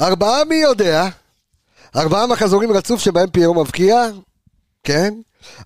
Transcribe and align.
ארבעה 0.00 0.44
מי 0.44 0.56
יודע? 0.56 1.08
ארבעה 1.96 2.26
מחזורים 2.26 2.72
רצוף 2.72 3.00
שבהם 3.00 3.30
פיירו 3.30 3.54
מבקיע? 3.54 4.08
כן. 4.84 5.14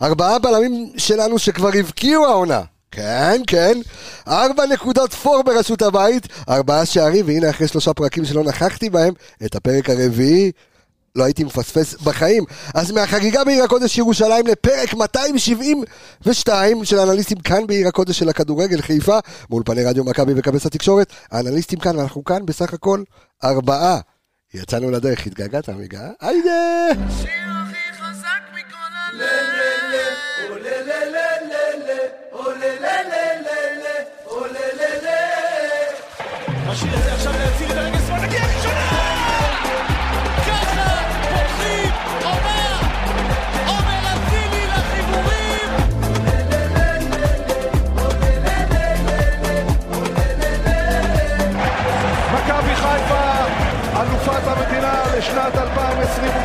ארבעה 0.02 0.38
בלמים 0.38 0.92
שלנו 0.96 1.38
שכבר 1.38 1.70
הבקיעו 1.78 2.26
העונה. 2.26 2.62
כן, 2.90 3.42
כן. 3.46 3.78
ארבע 4.28 4.66
נקודות 4.66 5.12
פור 5.12 5.42
בראשות 5.42 5.82
הבית, 5.82 6.28
ארבעה 6.48 6.86
שערים, 6.86 7.26
והנה 7.26 7.50
אחרי 7.50 7.68
שלושה 7.68 7.94
פרקים 7.94 8.24
שלא 8.24 8.44
נכחתי 8.44 8.90
בהם, 8.90 9.14
את 9.44 9.54
הפרק 9.54 9.90
הרביעי 9.90 10.52
לא 11.16 11.24
הייתי 11.24 11.44
מפספס 11.44 11.94
בחיים. 11.94 12.44
אז 12.74 12.90
מהחגיגה 12.90 13.44
בעיר 13.44 13.64
הקודש 13.64 13.98
ירושלים 13.98 14.46
לפרק 14.46 14.94
272 14.94 16.84
של 16.84 16.98
האנליסטים 16.98 17.38
כאן 17.38 17.66
בעיר 17.66 17.88
הקודש 17.88 18.18
של 18.18 18.28
הכדורגל 18.28 18.80
חיפה, 18.80 19.18
מאולפני 19.50 19.84
רדיו 19.84 20.04
מכבי 20.04 20.32
וכבש 20.36 20.66
התקשורת. 20.66 21.12
האנליסטים 21.30 21.78
כאן, 21.78 21.96
ואנחנו 21.96 22.24
כאן 22.24 22.46
בסך 22.46 22.72
הכל 22.72 23.02
ארבעה. 23.44 24.00
יצאנו 24.54 24.90
לדרך, 24.90 25.26
התגעגעת 25.26 25.68
עמיגה? 25.68 26.10
היידה! 26.20 26.88
השיר 27.08 27.30
הכי 27.62 27.92
חזק 27.92 28.42
מכל 28.52 28.76
הלב. 28.92 29.60
משאיר 36.66 37.09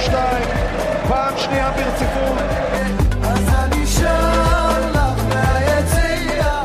2022, 0.09 0.43
פעם 1.07 1.33
שנייה 1.37 1.71
ברציפות. 1.71 2.45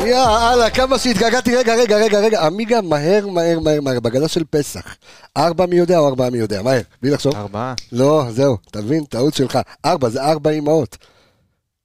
יאללה, 0.06 0.70
כמה 0.70 0.98
שהתגעגעתי, 0.98 1.56
רגע, 1.56 1.74
רגע, 1.74 1.96
רגע, 1.96 2.18
רגע, 2.20 2.46
עמיגה, 2.46 2.80
מהר, 2.80 3.26
מהר, 3.26 3.58
מהר, 3.60 3.80
מהר, 3.80 4.00
בגדה 4.00 4.28
של 4.28 4.42
פסח. 4.50 4.82
ארבע 5.36 5.66
מי 5.66 5.76
יודע 5.76 5.98
או 5.98 6.08
ארבעה 6.08 6.30
מי 6.30 6.38
יודע, 6.38 6.62
מהר, 6.62 6.80
בלי 7.02 7.10
לחשוב. 7.10 7.34
ארבעה. 7.36 7.74
לא, 7.92 8.24
זהו, 8.30 8.56
תבין, 8.70 9.04
טעות 9.04 9.34
שלך. 9.34 9.58
ארבע, 9.84 10.08
זה 10.08 10.22
ארבע 10.22 10.50
אמהות. 10.50 10.96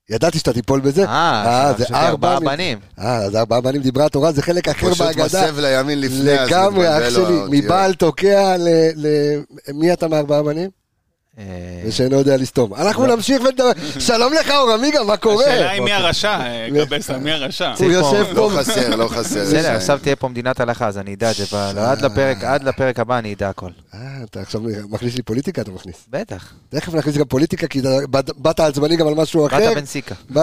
ידעתי 0.10 0.40
שאתה 0.40 0.54
תיפול 0.54 0.80
בזה. 0.80 1.06
אה, 1.06 1.74
זה 1.78 1.86
חשבתי 1.86 2.00
ארבעה 2.00 2.40
בנים. 2.40 2.78
אה, 3.00 3.16
אז 3.16 3.36
ארבעה 3.36 3.62
בנים 3.62 3.82
דיברה 3.82 4.06
התורה, 4.06 4.32
זה 4.32 4.42
חלק 4.42 4.68
אחר 4.70 4.92
פשוט 4.92 5.06
בהגדה. 5.08 5.26
מסב 5.26 5.60
לימין 5.60 6.02
לפני, 6.02 6.20
לגמרי, 6.26 6.98
אח 6.98 7.10
שלי. 7.10 7.42
מבעל 7.50 7.94
תוקע 7.94 8.58
ל... 8.58 8.68
ל- 8.96 9.42
מי 9.74 9.94
אתה 9.94 10.08
מארבעה 10.08 10.44
בנים? 10.44 10.70
אה, 11.40 11.44
ושאינו 11.86 12.16
יודע 12.18 12.38
לסתום. 12.38 12.74
אנחנו 12.74 13.06
נמשיך 13.06 13.42
ונדבר. 13.42 13.72
שלום 14.00 14.34
לך, 14.34 14.52
אור 14.52 14.72
עמיגה, 14.72 15.04
מה 15.04 15.18
קורה? 15.18 15.46
השאלה 15.46 15.70
היא 15.72 15.82
מי 15.82 15.94
הרשע, 15.94 16.30
אה, 16.42 16.68
גבסה, 16.74 17.18
מי 17.18 17.32
הרשע? 17.32 17.74
הוא 17.80 17.92
יושב 17.92 18.26
לא 18.34 18.50
פה. 18.54 18.58
חסר, 18.60 18.96
לא 18.96 19.08
חסר. 19.08 19.42
בסדר, 19.46 19.60
יש- 19.60 19.66
עכשיו 19.66 20.00
תהיה 20.02 20.16
פה 20.16 20.28
מדינת 20.30 20.60
הלכה, 20.60 20.88
אז 20.88 20.98
אני 20.98 21.14
אדע 21.14 21.32
את 21.32 21.36
זה. 21.36 21.46
עד 22.44 22.64
לפרק- 22.64 23.00
הבא 23.00 23.18
אני 23.18 23.34
אדע 23.34 23.50
הכל. 23.50 23.70
אה, 23.94 24.00
אתה 24.24 24.42
עכשיו 24.42 24.62
מכניס 24.90 25.16
לי 25.16 25.22
פוליטיקה, 25.22 25.62
אתה 25.62 25.72
מכניס. 25.72 25.96
בטח. 26.10 26.54
תכף 26.70 26.94
נכניס 26.94 27.18
גם 27.18 27.26
פוליטיקה, 27.26 27.68
כי 27.68 27.82
באת- 28.10 28.32
באת 28.38 28.60
עצבני 28.60 28.96
גם 28.96 29.08
על 29.08 29.14
משהו 29.14 29.48
אחר. 29.48 29.58
באת 29.60 29.78
בן 29.78 29.86
סיקה. 29.86 30.16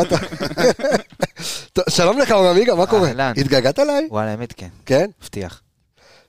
שלום 1.89 2.19
לך, 2.19 2.33
אור 2.33 2.47
עמיגה, 2.49 2.75
מה 2.75 2.87
קורה? 2.87 3.11
התגעגעת 3.37 3.79
אליי? 3.79 4.07
וואלה, 4.11 4.31
האמת 4.31 4.55
כן. 4.57 4.69
כן? 4.87 5.07
מבטיח. 5.23 5.61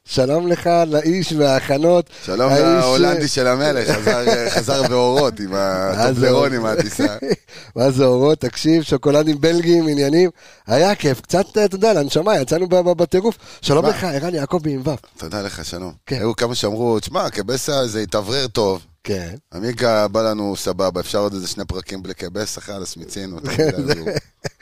שלום 0.07 0.47
לך, 0.47 0.69
לאיש 0.87 1.33
וההכנות. 1.33 2.09
שלום 2.25 2.51
האיש- 2.51 2.59
להולנדי 2.61 3.27
של 3.27 3.47
המלך, 3.47 3.89
חזר- 3.89 4.25
חזר 4.55 4.83
באורות 4.87 5.39
עם 5.39 5.49
הטובלרון 5.53 6.53
עם 6.53 6.65
הטיסה. 6.65 7.15
מה 7.75 7.91
זה 7.91 8.05
אורות? 8.05 8.39
תקשיב, 8.39 8.83
שוקולדים 8.83 9.41
בלגיים, 9.41 9.87
עניינים. 9.87 10.29
היה 10.67 10.95
כיף, 10.95 11.21
קצת, 11.21 11.45
אתה 11.65 11.75
יודע, 11.75 11.93
לנשמה, 11.93 12.37
יצאנו 12.37 12.67
בטירוף. 12.69 13.37
שלום? 13.61 13.85
לך, 13.85 14.03
ערן 14.03 14.35
יעקב 14.35 14.59
בע"ו. 14.83 14.95
תודה 15.17 15.41
לך, 15.41 15.65
שלום. 15.65 15.91
כן. 16.05 16.15
היו 16.15 16.35
כמה 16.35 16.55
שאמרו, 16.55 16.99
תשמע, 16.99 17.29
קבסה 17.29 17.87
זה 17.87 17.99
התאוורר 17.99 18.47
טוב. 18.47 18.81
כן. 19.03 19.35
עמיגה 19.53 20.07
בא 20.07 20.21
לנו 20.29 20.55
סבבה, 20.55 21.01
אפשר 21.01 21.19
עוד 21.19 21.33
איזה 21.33 21.47
שני 21.47 21.65
פרקים 21.65 22.03
בלי 22.03 22.13
קבסה, 22.13 22.61
חלאס, 22.61 22.97
מיצינו. 22.97 23.39
הוא- 23.39 24.09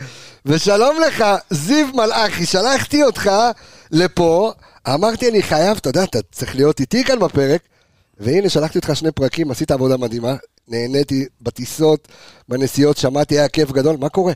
ושלום 0.46 1.00
לך, 1.07 1.24
זיו 1.50 1.88
מלאכי, 1.94 2.46
שלחתי 2.46 3.03
אותך 3.03 3.31
לפה, 3.91 4.52
אמרתי 4.88 5.29
אני 5.29 5.44
חייב, 5.44 5.78
אתה 5.78 5.90
יודע, 5.90 6.03
אתה 6.03 6.19
צריך 6.31 6.56
להיות 6.56 6.79
איתי 6.79 7.03
כאן 7.03 7.19
בפרק, 7.19 7.62
והנה 8.19 8.50
שלחתי 8.50 8.78
אותך 8.78 8.91
שני 8.96 9.12
פרקים, 9.12 9.52
עשית 9.52 9.72
עבודה 9.72 9.97
מדהימה, 9.97 10.35
נהניתי 10.68 11.25
בטיסות, 11.41 12.08
בנסיעות, 12.50 12.97
שמעתי, 12.97 13.40
היה 13.40 13.47
כיף 13.50 13.72
גדול, 13.72 13.97
מה 14.00 14.09
קורה? 14.09 14.34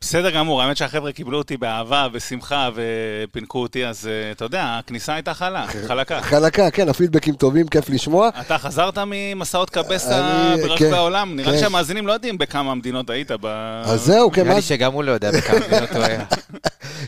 בסדר 0.00 0.30
גמור, 0.30 0.62
האמת 0.62 0.76
שהחבר'ה 0.76 1.12
קיבלו 1.12 1.38
אותי 1.38 1.56
באהבה, 1.56 2.08
בשמחה, 2.12 2.68
ופינקו 2.74 3.58
אותי, 3.62 3.86
אז 3.86 4.06
אה, 4.06 4.30
אתה 4.30 4.44
יודע, 4.44 4.78
הכניסה 4.84 5.14
הייתה 5.14 5.34
חלה, 5.34 5.66
חלקה. 5.88 6.20
חלקה, 6.22 6.70
כן, 6.70 6.88
הפידבקים 6.88 7.34
טובים, 7.34 7.68
כיף 7.68 7.90
לשמוע. 7.90 8.28
אתה 8.40 8.58
חזרת 8.58 8.98
ממסעות 9.06 9.70
קבסה 9.70 10.18
אני- 10.52 10.62
ברחבי 10.62 10.78
כן, 10.78 10.94
העולם? 10.94 11.36
נראה 11.36 11.50
לי 11.50 11.56
כן. 11.56 11.62
שהמאזינים 11.62 12.06
לא 12.06 12.12
יודעים 12.12 12.38
בכמה 12.38 12.74
מדינות 12.74 13.10
היית 13.10 13.30
ב... 13.40 13.46
אז 13.84 14.00
זהו, 14.00 14.30
כן, 14.30 14.40
נראה 14.40 14.52
מה- 14.52 14.56
לי 14.56 14.62
שגם 14.62 14.92
הוא 14.92 15.04
לא 15.04 15.12
יודע 15.12 15.30
בכמה 15.30 15.58
מדינות 15.68 15.90
הוא 15.90 16.02
היה. 16.02 16.24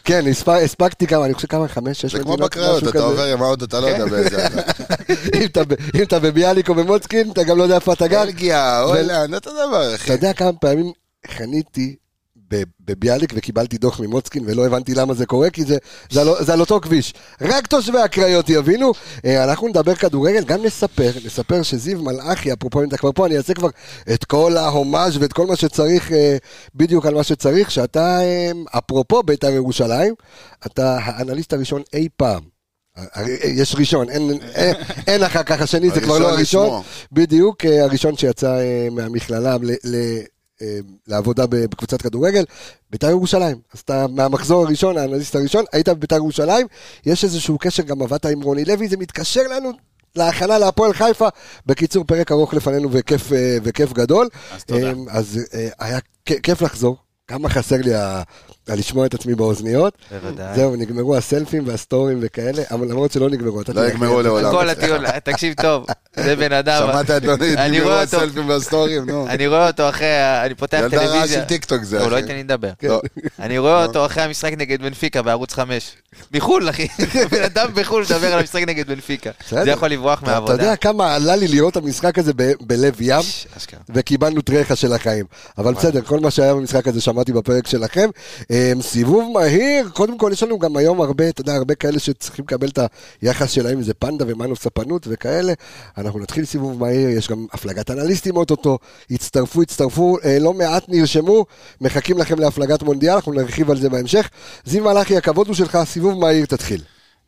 כן, 0.05 0.25
הספ- 0.31 0.49
הספקתי 0.65 1.07
כמה, 1.07 1.25
אני 1.25 1.35
חושב 1.35 1.49
כמה, 1.49 1.69
חמש, 1.69 2.01
שש 2.01 2.13
זה 2.13 2.19
כמו 2.23 2.33
מדינות, 2.33 2.51
בקריות, 2.51 2.77
משהו 2.83 2.91
אתה. 2.91 2.99
עובר 2.99 3.37
מה 3.37 3.47
עוד 3.47 3.63
אתה 3.63 3.81
לא 3.81 3.87
יודע 3.87 4.07
באיזה... 4.07 4.47
אם 5.95 6.03
אתה 6.03 6.19
בביאליק 6.19 6.69
או 6.69 6.75
במוצקין, 6.75 7.31
אתה 7.31 7.43
גם 7.45 7.59
לא 7.59 7.63
יודע 7.63 7.75
איפה 7.75 7.93
אתה 7.93 8.07
גר. 8.07 8.25
בלגיה, 8.25 8.81
הולנד, 8.81 9.35
אותו 9.35 9.51
דבר, 9.53 9.95
אחי. 9.95 10.05
אתה 10.05 10.13
יודע 10.13 10.33
כמה 10.33 10.53
פעמים 10.53 10.93
חניתי 11.27 11.97
בביאליק 12.87 13.33
וקיבלתי 13.37 13.79
דוח 13.79 14.01
ממוצקין 14.01 14.43
ולא 14.47 14.67
הבנתי 14.67 14.95
למה 14.95 15.15
זה 15.15 15.27
קורה, 15.27 15.51
כי 15.51 15.65
זה, 15.65 15.77
זה, 16.11 16.21
על, 16.21 16.29
זה 16.41 16.53
על 16.53 16.61
אותו 16.61 16.81
כביש. 16.81 17.15
רק 17.41 17.67
תושבי 17.67 17.99
הקריות 17.99 18.49
יבינו. 18.49 18.93
אה, 19.25 19.45
אנחנו 19.45 19.69
נדבר 19.69 19.95
כדורגל, 19.95 20.45
גם 20.45 20.63
נספר, 20.63 21.11
נספר 21.25 21.63
שזיו 21.63 22.03
מלאכי, 22.03 22.53
אפרופו 22.53 22.83
אם 22.83 22.89
אתה 22.89 22.97
כבר 22.97 23.13
פה, 23.13 23.27
אני 23.27 23.37
אעשה 23.37 23.55
כבר 23.55 23.69
את 24.15 24.25
כל 24.25 24.57
ההומאז' 24.57 25.17
ואת 25.17 25.33
כל 25.33 25.47
מה 25.47 25.57
שצריך, 25.57 26.13
אה, 26.13 26.37
בדיוק 26.75 27.07
על 27.07 27.15
מה 27.15 27.23
שצריך, 27.23 27.71
שאתה, 27.71 28.21
אה, 28.21 28.51
אפרופו 28.79 29.23
בית"ר 29.23 29.51
ירושלים, 29.51 30.15
אתה 30.67 30.99
האנליסט 31.03 31.53
הראשון 31.53 31.83
אי 31.93 32.09
פעם. 32.17 32.41
אה, 32.99 33.23
יש 33.45 33.75
ראשון, 33.75 34.11
אין, 34.11 34.31
אין, 34.55 34.75
אין 35.07 35.23
אחר 35.23 35.43
כך 35.43 35.61
השני, 35.61 35.91
זה 35.91 36.01
כבר 36.01 36.19
לא 36.19 36.29
הראשון. 36.29 36.67
לשמו. 36.67 36.83
בדיוק, 37.13 37.65
הראשון 37.65 38.17
שיצא 38.17 38.61
מהמכללה 38.91 39.57
ל, 39.63 39.71
ל, 39.85 39.97
לעבודה 41.07 41.47
ב- 41.47 41.57
בקבוצת 41.57 42.03
כדורגל, 42.03 42.45
בית"ר 42.91 43.11
ירושלים. 43.11 43.57
אז 43.75 43.81
אתה 43.81 44.07
מהמחזור 44.07 44.67
הראשון, 44.67 44.99
האנליסט 44.99 45.35
הראשון, 45.37 45.65
היית 45.73 45.89
בבית"ר 45.89 46.17
ירושלים, 46.17 46.67
יש 47.07 47.25
איזשהו 47.25 47.59
קשר, 47.59 47.83
גם 47.83 48.03
עבדת 48.03 48.27
עם 48.27 48.43
רוני 48.43 48.65
לוי, 48.65 48.89
זה 48.89 48.97
מתקשר 48.97 49.43
לנו 49.43 49.71
להכנה 50.17 50.59
להפועל 50.59 50.93
חיפה. 50.93 51.29
בקיצור, 51.67 52.05
פרק 52.05 52.33
ארוך 52.33 52.55
לפנינו 52.55 52.89
וכיף, 52.93 53.33
אה, 53.33 53.59
וכיף 53.63 53.93
גדול. 53.93 54.29
אז 54.55 54.65
תודה. 54.65 54.89
אה, 54.89 54.93
אז 55.11 55.41
אה, 55.55 55.69
היה 55.79 55.99
כיף 56.43 56.63
לחזור. 56.63 56.97
כמה 57.29 57.49
חסר 57.49 57.77
לי 57.77 57.91
לשמוע 58.77 59.07
את 59.07 59.15
עצמי 59.15 59.35
באוזניות. 59.35 59.95
בוודאי. 60.11 60.55
זהו, 60.57 60.77
נגמרו 60.77 61.17
הסלפים 61.17 61.69
והסטורים 61.69 62.19
וכאלה, 62.23 62.63
אבל 62.71 62.87
למרות 62.91 63.13
שלא 63.13 63.31
נגמרו. 63.31 63.61
אתה 63.61 63.73
לא 63.73 63.81
תראה, 63.81 63.89
יגמרו 63.91 64.23
לעולם. 64.23 64.51
כל 64.51 64.69
הטיול, 64.71 65.05
תקשיב 65.25 65.55
טוב, 65.63 65.87
זה 66.17 66.37
בן 66.37 66.53
אדם. 66.53 66.83
שמעת 66.93 67.11
את 67.11 67.23
דוני, 67.23 67.55
אני 67.57 67.71
דיברו 67.71 67.89
רואה 67.89 68.01
על 68.01 68.07
אותו, 68.07 68.19
סלפים 68.21 68.49
והסטורים, 68.49 69.11
נו. 69.11 69.27
אני 69.29 69.47
רואה 69.47 69.67
אותו 69.67 69.89
אחרי, 69.89 70.07
אני 70.47 70.55
פותח 70.55 70.81
ילדה 70.83 70.97
רעה 70.99 71.07
טלוויזיה. 71.13 71.41
של 71.41 71.47
טיקטוק 71.47 71.83
זה, 71.83 72.01
הוא 72.03 72.11
לא 72.11 72.17
אחי. 72.17 72.23
ייתן 72.23 72.35
לי 72.35 72.43
לדבר. 72.43 72.71
לא. 72.83 73.01
אני 73.39 73.59
רואה 73.59 73.85
אותו 73.85 74.07
אחרי 74.07 74.23
המשחק 74.23 74.53
נגד 74.59 74.83
בנפיקה 74.83 75.23
בערוץ 75.23 75.53
5. 75.53 75.91
מחו"ל, 76.35 76.71
אחי. 76.71 76.87
בן 77.33 77.43
אדם 77.43 77.71
בחו"ל 77.75 78.03
מדבר 78.03 78.33
על 78.33 78.39
המשחק 78.39 78.63
נגד 78.67 78.87
בנפיקה. 78.89 79.31
זה 79.51 79.71
יכול 79.71 79.89
לברוח 79.89 80.19
אתה- 80.19 80.31
אתה 80.31 80.31
מהעבודה. 80.41 80.53
יודע 80.63 80.77
כמה 80.77 81.15
עלה 81.15 81.37
לי 81.37 81.49
לראות 81.49 81.77
המשחק 81.77 82.19
הזה 82.19 82.33
בלב 82.61 82.95
ים, 83.01 83.23
ש- 83.23 83.47
אשכרה. 83.57 83.81
וקיבלנו 83.95 84.41
טרחה 84.43 84.77
של 84.77 84.93
החיים. 84.93 85.25
אבל 85.59 85.75
בסדר, 85.75 86.01
כל 86.03 86.21
מה 86.21 86.31
שהיה 86.31 86.55
במשחק 86.55 86.89
הזה 86.89 87.01
שמעתי 87.01 87.33
בפרק 87.33 87.67
שלכם. 87.67 88.09
אמ, 88.59 88.83
סיבוב 88.83 89.33
מהיר, 89.39 89.89
קודם 89.89 90.19
כל 90.19 90.31
יש 90.33 90.43
לנו 90.43 90.59
גם 90.59 90.77
היום 90.77 91.01
הרבה, 91.01 91.29
אתה 91.29 91.41
יודע, 91.41 91.55
הרבה 91.55 91.75
כאלה 91.75 91.99
שצריכים 91.99 92.45
לקבל 92.45 92.69
את 92.69 92.79
היחס 93.23 93.51
שלהם, 93.51 93.77
אם 93.77 93.83
זה 93.83 93.95
פנדה 93.95 94.25
ומנו 94.29 94.57
ספנות 94.57 95.07
וכאלה. 95.11 95.53
אנחנו 95.99 96.21
נתחיל 96.21 96.45
סיבוב 96.45 96.81
מהיר, 96.81 97.09
יש 97.09 97.29
גם 97.29 97.47
הפלגת 97.53 97.91
אנליסטים 97.91 98.37
אוטוטו, 98.37 98.79
הצטרפו, 99.11 99.63
הצטרפו, 99.63 100.17
אה, 100.25 100.39
לא 100.39 100.55
מעט 100.55 100.85
נרשמו, 100.89 101.47
מחכים 101.81 102.19
לכם 102.19 102.39
להפלגת 102.39 102.83
מונדיאל, 102.83 103.15
אנחנו 103.15 103.33
נרחיב 103.33 103.71
על 103.71 103.77
זה 103.77 103.89
בהמשך. 103.91 104.31
זיו 104.65 104.85
מלאכי, 104.85 105.17
הכבוד 105.17 105.47
הוא 105.47 105.57
שלך, 105.57 105.79
סיבוב 105.85 106.19
מהיר, 106.19 106.47
תתחיל. 106.47 106.81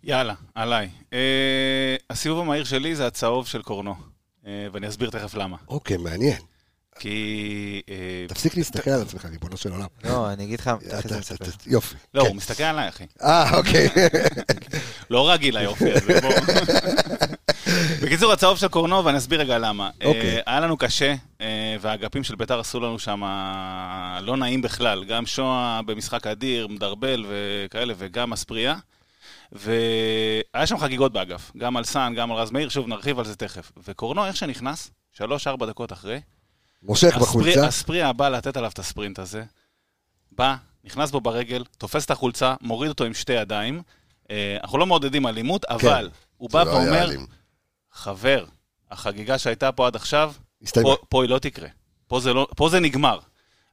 יאללה, 0.05 0.35
עליי. 0.55 0.89
אה, 1.13 1.97
הסיבוב 2.11 2.39
המהיר 2.39 2.65
שלי 2.65 2.95
זה 2.97 3.07
הצהוב 3.07 3.47
של 3.47 3.63
קורנו, 3.63 3.95
אה, 4.47 4.67
ואני 4.73 4.89
אסביר 4.89 5.11
תכף 5.11 5.35
למה. 5.35 5.57
אוקיי, 5.69 5.97
מעניין. 5.97 6.50
כי... 7.01 7.83
אה, 7.89 8.25
תפסיק 8.29 8.57
להסתכל 8.57 8.91
על 8.91 9.03
עצמך, 9.03 9.25
ריבונו 9.25 9.57
של 9.57 9.73
עולם. 9.73 9.87
לא, 10.05 10.33
אני 10.33 10.45
אגיד 10.45 10.61
לך, 10.61 10.71
יופי. 11.67 11.95
לא, 12.15 12.23
כן. 12.23 12.29
הוא 12.29 12.37
מסתכל 12.37 12.63
עליי, 12.63 12.89
אחי. 12.89 13.05
אה, 13.23 13.57
אוקיי. 13.57 13.89
לא 15.11 15.31
רגיל 15.31 15.57
היופי 15.57 15.93
הזה, 15.93 16.21
בוא. 16.21 16.33
בקיצור, 18.03 18.33
הצהוב 18.33 18.59
של 18.59 18.69
קורנו, 18.69 19.05
ואני 19.05 19.19
אסביר 19.19 19.41
רגע 19.41 19.59
למה. 19.59 19.91
אוקיי. 20.05 20.37
אה, 20.37 20.41
היה 20.47 20.61
לנו 20.61 20.77
קשה, 20.77 21.15
אה, 21.41 21.77
והאגפים 21.81 22.25
של 22.25 22.35
ביתר 22.35 22.61
עשו 22.61 22.81
לנו 22.81 22.99
שם 22.99 23.23
לא 24.21 24.37
נעים 24.37 24.63
בכלל. 24.63 25.05
גם 25.05 25.27
שואה 25.27 25.81
במשחק 25.87 26.27
אדיר, 26.27 26.69
מדרבל 26.69 27.27
וכאלה, 27.29 27.95
וגם 27.97 28.33
אספריה. 28.33 28.77
והיה 29.53 30.67
שם 30.67 30.79
חגיגות 30.79 31.13
באגף, 31.13 31.53
גם 31.57 31.77
על 31.77 31.85
סאן, 31.85 32.15
גם 32.17 32.33
על 32.33 32.39
רז 32.39 32.51
מאיר, 32.51 32.69
שוב, 32.69 32.89
נרחיב 32.89 33.19
על 33.19 33.25
זה 33.25 33.37
תכף. 33.37 33.73
וקורנו, 33.87 34.27
איך 34.27 34.37
שנכנס, 34.37 34.91
שלוש-ארבע 35.13 35.67
דקות 35.67 35.93
אחרי, 35.93 36.21
מושך 36.83 37.17
בחולצה. 37.21 37.69
אספריה 37.69 38.13
בא 38.13 38.29
לתת 38.29 38.57
עליו 38.57 38.71
את 38.71 38.79
הספרינט 38.79 39.19
הזה, 39.19 39.45
בא, 40.33 40.57
נכנס 40.85 41.11
בו 41.11 41.21
ברגל, 41.21 41.65
תופס 41.79 42.05
את 42.05 42.11
החולצה, 42.11 42.55
מוריד 42.61 42.89
אותו 42.89 43.05
עם 43.05 43.15
שתי 43.15 43.33
ידיים. 43.33 43.83
אה, 44.31 44.57
אנחנו 44.63 44.79
לא 44.79 44.87
מעודדים 44.87 45.27
אלימות, 45.27 45.65
אבל 45.65 46.11
הוא 46.37 46.51
בא 46.51 46.63
לא 46.63 46.71
ואומר. 46.71 47.11
חבר, 47.93 48.45
החגיגה 48.91 49.39
שהייתה 49.39 49.73
פה 49.73 49.87
עד 49.87 49.97
עכשיו. 49.97 50.33
פה, 50.83 50.97
פה 51.09 51.23
היא 51.23 51.31
לא 51.31 51.39
תקרה. 51.39 51.69
פה 52.07 52.21
זה, 52.21 52.33
לא, 52.33 52.47
פה 52.57 52.69
זה 52.69 52.81
נגמר. 52.81 53.19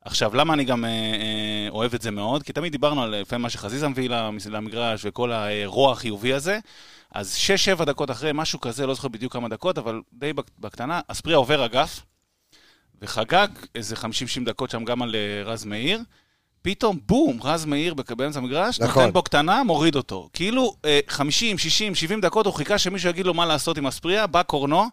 עכשיו, 0.01 0.35
למה 0.35 0.53
אני 0.53 0.63
גם 0.65 0.85
אה, 0.85 0.89
אה, 0.89 1.67
אוהב 1.69 1.93
את 1.93 2.01
זה 2.01 2.11
מאוד? 2.11 2.43
כי 2.43 2.53
תמיד 2.53 2.71
דיברנו 2.71 3.03
על 3.03 3.15
לפעמים 3.15 3.41
מה 3.43 3.49
שחזיזה 3.49 3.87
מביא 3.87 4.09
למגרש 4.49 5.01
וכל 5.05 5.31
הרוע 5.31 5.91
החיובי 5.91 6.33
הזה. 6.33 6.59
אז 7.11 7.37
6-7 7.79 7.85
דקות 7.85 8.11
אחרי, 8.11 8.31
משהו 8.33 8.61
כזה, 8.61 8.85
לא 8.87 8.93
זוכר 8.93 9.07
בדיוק 9.07 9.33
כמה 9.33 9.49
דקות, 9.49 9.77
אבל 9.77 10.01
די 10.13 10.33
בק- 10.33 10.51
בקטנה, 10.59 11.01
אספריה 11.07 11.37
עובר 11.37 11.65
אגף, 11.65 12.01
וחגג 13.01 13.47
איזה 13.75 13.95
50-60 13.95 13.99
דקות 14.45 14.69
שם 14.69 14.85
גם 14.85 15.01
על 15.01 15.15
אה, 15.15 15.43
רז 15.51 15.65
מאיר. 15.65 15.99
פתאום, 16.61 16.99
בום, 17.05 17.39
רז 17.43 17.65
מאיר 17.65 17.93
באמצע 17.93 18.39
המגרש, 18.39 18.79
נכון. 18.79 19.01
נותן 19.03 19.13
בו 19.13 19.21
קטנה, 19.21 19.63
מוריד 19.63 19.95
אותו. 19.95 20.29
כאילו, 20.33 20.75
אה, 20.85 20.99
50, 21.07 21.57
60, 21.57 21.95
70 21.95 22.21
דקות 22.21 22.45
הוא 22.45 22.53
חיכה 22.53 22.77
שמישהו 22.77 23.09
יגיד 23.09 23.25
לו 23.25 23.33
מה 23.33 23.45
לעשות 23.45 23.77
עם 23.77 23.87
אספריה, 23.87 24.27
בא 24.27 24.43
קורנו, 24.43 24.85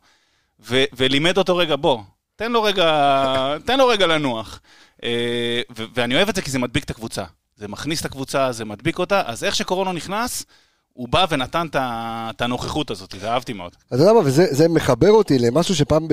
ו- 0.60 0.84
ולימד 0.92 1.38
אותו 1.38 1.56
רגע, 1.56 1.76
בוא, 1.76 2.00
תן 2.36 2.52
לו 2.52 2.62
רגע, 2.62 2.86
תן 3.66 3.78
לו 3.78 3.86
רגע 3.86 4.06
לנוח. 4.06 4.60
אה, 5.04 5.60
ו- 5.76 5.84
ואני 5.94 6.14
אוהב 6.16 6.28
את 6.28 6.34
זה 6.34 6.42
כי 6.42 6.50
זה 6.50 6.58
מדביק 6.58 6.84
את 6.84 6.90
הקבוצה. 6.90 7.24
זה 7.56 7.68
מכניס 7.68 8.00
את 8.00 8.06
הקבוצה, 8.06 8.52
זה 8.52 8.64
מדביק 8.64 8.98
אותה, 8.98 9.22
אז 9.26 9.44
איך 9.44 9.54
שקורנו 9.54 9.92
נכנס, 9.92 10.46
הוא 10.94 11.08
בא 11.08 11.26
ונתן 11.30 11.66
את 11.74 12.40
הנוכחות 12.40 12.90
הזאת, 12.90 13.14
זה 13.20 13.30
אהבתי 13.30 13.52
מאוד. 13.52 13.72
אתה 13.86 13.96
יודע 13.96 14.12
מה, 14.12 14.20
וזה 14.24 14.46
זה 14.50 14.68
מחבר 14.68 15.10
אותי 15.10 15.38
למשהו 15.38 15.74
שפעם 15.74 16.08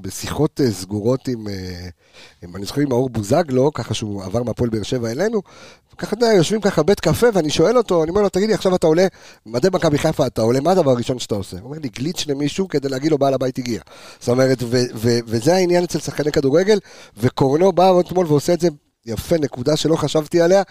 בשיחות 0.00 0.60
אה, 0.60 0.70
סגורות 0.70 1.28
עם, 1.28 1.48
אה, 1.48 1.88
עם 2.42 2.56
אני 2.56 2.64
זוכר 2.64 2.80
עם 2.80 2.88
מאור 2.88 3.08
בוזגלו, 3.10 3.72
ככה 3.72 3.94
שהוא 3.94 4.24
עבר 4.24 4.42
מהפועל 4.42 4.70
באר 4.70 4.82
שבע 4.82 5.10
אלינו, 5.10 5.42
ככה 5.98 6.16
אתה 6.16 6.24
יודע, 6.24 6.34
יושבים 6.36 6.60
ככה 6.60 6.82
בית 6.82 7.00
קפה 7.00 7.26
ואני 7.34 7.50
שואל 7.50 7.76
אותו, 7.76 8.02
אני 8.02 8.10
אומר 8.10 8.22
לו, 8.22 8.28
תגיד 8.28 8.48
לי, 8.48 8.54
עכשיו 8.54 8.74
אתה 8.74 8.86
עולה, 8.86 9.06
מדי 9.46 9.68
מכבי 9.72 9.98
חיפה 9.98 10.26
אתה 10.26 10.42
עולה, 10.42 10.60
מה 10.60 10.70
הדבר 10.70 10.90
הראשון 10.90 11.18
שאתה 11.18 11.34
עושה? 11.34 11.56
הוא 11.56 11.64
אומר 11.64 11.78
לי, 11.82 11.88
גליץ' 11.88 12.26
למישהו 12.26 12.68
כדי 12.68 12.88
להגיד 12.88 13.10
לו, 13.10 13.18
בעל 13.18 13.34
הבית 13.34 13.58
הגיע. 13.58 13.80
זאת 14.20 14.28
אומרת, 14.28 14.62
ו- 14.62 14.76
ו- 14.94 15.18
וזה 15.26 15.54
העניין 15.54 15.84
אצל 15.84 15.98
שחקני 15.98 16.32
כדורגל, 16.32 16.78
וקורנו 17.16 17.72
בא 17.72 18.00
אתמול 18.00 18.26
ועושה 18.26 18.52
את 18.52 18.60
זה 18.60 18.68
יפה, 19.06 19.36
נקודה 19.36 19.76
שלא 19.76 19.96
חשבתי 19.96 20.40
עליה. 20.40 20.62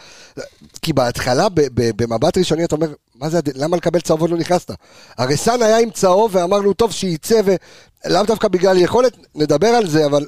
כי 0.81 0.93
בהתחלה, 0.93 1.47
במבט 1.75 2.37
ראשוני, 2.37 2.65
אתה 2.65 2.75
אומר, 2.75 2.87
מה 3.15 3.29
זה, 3.29 3.39
למה 3.55 3.77
לקבל 3.77 3.99
צהוב 3.99 4.27
לא 4.27 4.37
נכנסת? 4.37 4.71
הרי 5.17 5.37
סאן 5.37 5.61
היה 5.61 5.79
עם 5.79 5.91
צהוב 5.91 6.35
ואמרנו, 6.35 6.73
טוב, 6.73 6.91
שייצא, 6.91 7.41
ולאו 7.45 8.23
דווקא 8.23 8.47
בגלל 8.47 8.77
יכולת, 8.77 9.17
נדבר 9.35 9.67
על 9.67 9.87
זה, 9.87 10.05
אבל 10.05 10.25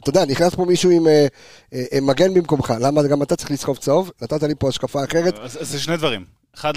אתה 0.00 0.10
יודע, 0.10 0.24
נכנס 0.24 0.54
פה 0.54 0.64
מישהו 0.64 0.90
עם 0.90 1.06
אה, 1.06 1.26
אה, 1.72 2.00
מגן 2.02 2.34
במקומך, 2.34 2.74
למה 2.80 3.02
גם 3.02 3.22
אתה 3.22 3.36
צריך 3.36 3.50
לסחוב 3.50 3.76
צהוב? 3.76 4.10
נתת 4.22 4.42
לי 4.42 4.54
פה 4.58 4.68
השקפה 4.68 5.04
אחרת. 5.04 5.38
אז 5.38 5.58
אז 5.62 5.68
זה 5.68 5.80
שני 5.80 5.96
דברים. 5.96 6.24
אחד, 6.54 6.72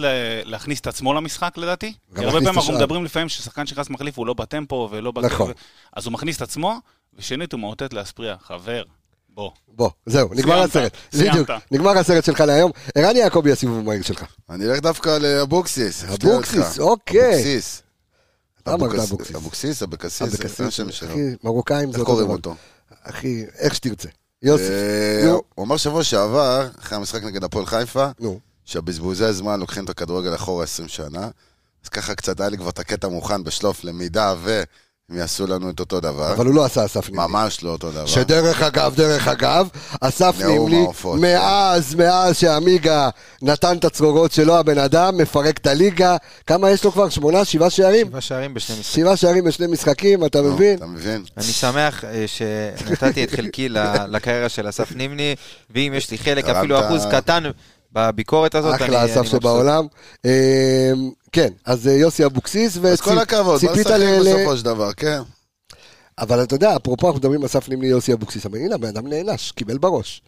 להכניס 0.45 0.79
את 0.79 0.87
עצמו 0.87 1.13
למשחק 1.13 1.57
לדעתי. 1.57 1.93
כי 2.15 2.25
הרבה 2.25 2.31
פעמים 2.31 2.47
אנחנו. 2.47 2.73
מדברים 2.73 3.05
לפעמים 3.05 3.29
ששחקן 3.29 3.65
שנכנס 3.65 3.89
מחליף 3.89 4.17
הוא 4.17 4.27
לא 4.27 4.33
בטמפו 4.33 4.89
ולא... 4.91 5.13
נכון. 5.23 5.51
אז 5.95 6.05
הוא 6.05 6.13
מכניס 6.13 6.37
את 6.37 6.41
עצמו, 6.41 6.75
ושנית 7.13 7.53
הוא 7.53 7.59
מאותת 7.59 7.93
לאספריה, 7.93 8.35
חבר, 8.41 8.83
בוא. 9.41 9.51
בוא, 9.67 9.89
זהו, 10.05 10.29
נגמר 10.33 10.61
הסרט. 10.61 10.93
בדיוק, 11.13 11.49
נגמר 11.71 11.97
הסרט 11.97 12.23
שלך 12.23 12.39
להיום. 12.41 12.71
ערן 12.95 13.15
יעקבי, 13.15 13.51
הסיבוב 13.51 13.77
המהיר 13.77 14.01
שלך. 14.01 14.23
אני 14.49 14.65
אלך 14.65 14.79
דווקא 14.79 15.17
לאבוקסיס. 15.17 16.03
אבוקסיס. 16.03 16.79
אוקיי. 16.79 17.33
אבוקסיס. 17.33 17.81
אבוקסיס. 18.67 19.35
אבוקסיס, 19.35 19.83
אבקסיס, 19.83 20.57
זה 20.57 20.67
השם 20.67 20.91
שלו. 20.91 21.15
מרוקאים 21.43 21.91
זה 21.91 21.97
איך 21.97 21.99
אותו 21.99 22.11
קוראים. 22.11 22.29
אותו? 22.29 22.55
אחי, 23.03 23.45
איך 23.57 23.75
שתרצה. 23.75 24.09
יוסי, 24.41 24.63
אה, 24.63 25.25
נו. 25.25 25.41
הוא 25.55 25.65
אמר 25.65 25.77
שבוע 25.77 26.03
שעבר, 26.03 26.67
אחרי 26.79 26.97
המשחק 26.97 27.23
נגד 27.23 27.43
הפועל 27.43 27.65
חיפה, 27.65 28.07
נו. 28.19 28.39
שהבזבוזי 28.65 29.33
זמן 29.33 29.59
לוקחים 29.59 29.85
את 29.85 29.89
הכדורגל 29.89 30.35
אחורה 30.35 30.63
20 30.63 30.87
שנה. 30.87 31.29
אז 31.83 31.89
ככה 31.89 32.15
קצת 32.15 32.39
היה 32.39 32.49
לי 32.49 32.57
כבר 32.57 32.69
את 32.69 32.79
הקטע 32.79 33.07
מוכן 33.07 33.43
בשלוף, 33.43 33.83
למידה 33.83 34.35
והם 35.11 35.19
יעשו 35.19 35.47
לנו 35.47 35.69
את 35.69 35.79
אותו 35.79 35.99
דבר. 35.99 36.33
אבל 36.33 36.45
הוא 36.45 36.55
לא 36.55 36.65
עשה 36.65 36.85
אסף 36.85 37.09
נימני. 37.09 37.27
ממש 37.27 37.63
לא 37.63 37.69
אותו 37.69 37.91
דבר. 37.91 38.05
שדרך 38.05 38.61
אגב, 38.61 38.95
דרך 38.95 39.27
אגב, 39.27 39.67
אסף 40.01 40.35
נימני, 40.45 40.77
העופות. 40.81 41.19
מאז, 41.19 41.95
מאז 41.95 42.37
שעמיגה 42.37 43.09
נתן 43.41 43.77
את 43.77 43.85
הצרורות 43.85 44.31
שלו, 44.31 44.57
הבן 44.57 44.77
אדם 44.77 45.17
מפרק 45.17 45.57
את 45.57 45.67
הליגה. 45.67 46.17
כמה 46.47 46.69
יש 46.69 46.83
לו 46.83 46.91
כבר? 46.91 47.09
שמונה, 47.09 47.45
שבעה 47.45 47.69
שערים? 47.69 48.07
שבעה 48.07 48.21
שערים 48.21 48.53
בשני 48.53 48.79
משחקים. 48.79 49.03
שבעה 49.03 49.17
שערים 49.17 49.43
בשני 49.43 49.67
משחקים, 49.67 50.25
אתה 50.25 50.41
מבין? 50.41 50.77
אתה 50.77 50.85
מבין? 50.85 51.23
אני 51.37 51.45
שמח 51.45 52.05
אה, 52.05 52.25
שנתתי 52.27 53.23
את 53.23 53.31
חלקי 53.31 53.69
לקריירה 54.07 54.49
של 54.49 54.69
אסף 54.69 54.91
נימני, 54.95 55.35
ואם 55.69 55.93
יש 55.97 56.11
לי 56.11 56.17
חלק, 56.17 56.45
אפילו 56.45 56.79
אחוז 56.79 57.05
קטן 57.11 57.43
בביקורת 57.93 58.55
הזאת, 58.55 58.75
אחלה 58.75 59.03
אני 59.03 59.11
אסף. 59.13 59.23
שבעולם. 59.23 59.87
אה, 60.25 60.91
כן, 61.31 61.49
אז 61.65 61.87
אה, 61.87 61.93
יוסי 61.93 62.25
אבוקסיס, 62.25 62.77
אז 62.77 63.01
כל 63.01 63.19
הכבוד, 63.19 63.45
בוא 63.45 63.55
וציפית 63.71 63.87
נשחק 63.87 63.99
ל... 63.99 64.03
ל- 64.03 64.19
בסופו 64.19 64.57
של 64.57 64.65
דבר, 64.65 64.93
כן. 64.93 65.21
אבל 66.19 66.43
אתה 66.43 66.55
יודע, 66.55 66.75
אפרופו 66.75 67.07
אנחנו 67.07 67.19
מדברים 67.19 67.39
על 67.41 67.45
אסף 67.45 67.69
נימני, 67.69 67.87
יוסי 67.87 68.13
אבוקסיס, 68.13 68.45
אבל 68.45 68.57
הנה, 68.57 68.75
הבן 68.75 68.87
אדם 68.87 69.07
נענש, 69.07 69.51
קיבל 69.51 69.77
בראש. 69.77 70.21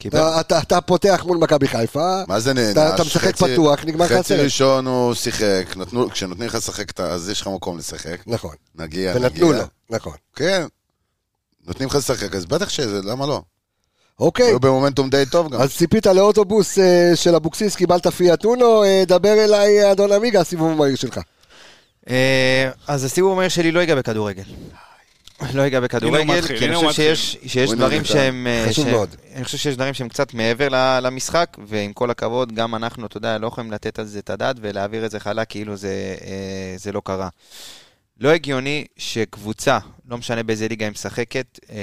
קיבל. 0.00 0.18
אתה- 0.18 0.40
אתה- 0.40 0.58
אתה 0.58 0.80
פותח 0.80 1.22
מול 1.26 1.36
מכבי 1.38 1.68
חיפה, 1.68 2.22
מה 2.28 2.40
זה 2.40 2.52
נהנה? 2.52 2.70
אתה- 2.70 2.94
אתה 2.94 3.04
משחק 3.04 3.36
פתוח, 3.36 3.84
נגמר 3.84 4.04
לך 4.04 4.12
חצי 4.12 4.20
הסרט. 4.20 4.40
ראשון 4.44 4.86
הוא 4.86 5.14
שיחק, 5.14 5.64
נתנו- 5.76 6.10
כשנותנים 6.10 6.48
לך 6.48 6.54
לשחק, 6.54 7.00
אז 7.00 7.28
יש 7.28 7.40
לך 7.40 7.46
מקום 7.48 7.78
לשחק. 7.78 8.16
נכון, 8.26 8.54
נגיע, 8.74 9.14
נגיע. 9.14 9.26
ונתנו 9.28 9.52
לו, 9.52 9.64
נכון. 9.90 10.12
כן. 10.36 10.66
נותנים 11.66 11.88
לך 11.88 11.94
לשחק, 11.94 12.34
אז 12.34 12.46
בטח 12.46 12.68
שזה, 12.68 13.00
למה 13.02 13.26
לא? 13.26 13.42
אוקיי, 14.20 14.46
היו 14.46 14.60
במומנטום 14.60 15.10
די 15.10 15.24
טוב 15.30 15.50
גם. 15.52 15.60
אז 15.60 15.76
ציפית 15.76 16.06
לאוטובוס 16.06 16.78
אה, 16.78 17.12
של 17.14 17.34
אבוקסיס, 17.34 17.76
קיבלת 17.76 18.06
פיאט 18.06 18.44
אונו, 18.44 18.84
אה, 18.84 19.02
דבר 19.06 19.44
אליי, 19.44 19.92
אדון 19.92 20.12
עמיגה, 20.12 20.40
הסיבוב 20.40 20.70
המהיר 20.72 20.96
שלך. 20.96 21.20
אה, 22.10 22.70
אז 22.86 23.04
הסיבוב 23.04 23.32
המהיר 23.32 23.48
שלי 23.48 23.72
לא 23.72 23.80
ייגע 23.80 23.94
בכדורגל. 23.94 24.42
לא 25.54 25.62
ייגע 25.62 25.80
בכדורגל, 25.80 26.40
כי 26.42 26.66
אני 26.66 26.76
חושב 26.76 26.92
שיש, 26.92 27.36
שיש 27.46 27.70
דברים 27.70 28.04
שהם... 28.04 28.46
אה, 28.46 28.66
חשוב 28.68 28.88
מאוד. 28.88 29.08
אני 29.34 29.44
חושב 29.44 29.58
שיש 29.58 29.74
דברים 29.74 29.94
שהם 29.94 30.08
קצת 30.08 30.34
מעבר 30.34 30.68
למשחק, 31.02 31.56
ועם 31.66 31.92
כל 31.92 32.10
הכבוד, 32.10 32.52
גם 32.54 32.74
אנחנו, 32.74 33.06
אתה 33.06 33.16
יודע, 33.16 33.38
לא 33.38 33.46
יכולים 33.46 33.72
לתת 33.72 33.98
על 33.98 34.04
זה 34.04 34.18
את 34.18 34.30
הדעת 34.30 34.56
ולהעביר 34.60 35.06
את 35.06 35.10
זה 35.10 35.20
חלק 35.20 35.50
כאילו 35.50 35.76
זה, 35.76 36.16
אה, 36.20 36.74
זה 36.76 36.92
לא 36.92 37.02
קרה. 37.04 37.28
לא 38.20 38.28
הגיוני 38.28 38.86
שקבוצה, 38.96 39.78
לא 40.08 40.18
משנה 40.18 40.42
באיזה 40.42 40.68
ליגה 40.68 40.84
היא 40.86 40.92
משחקת, 40.92 41.58
אה, 41.70 41.76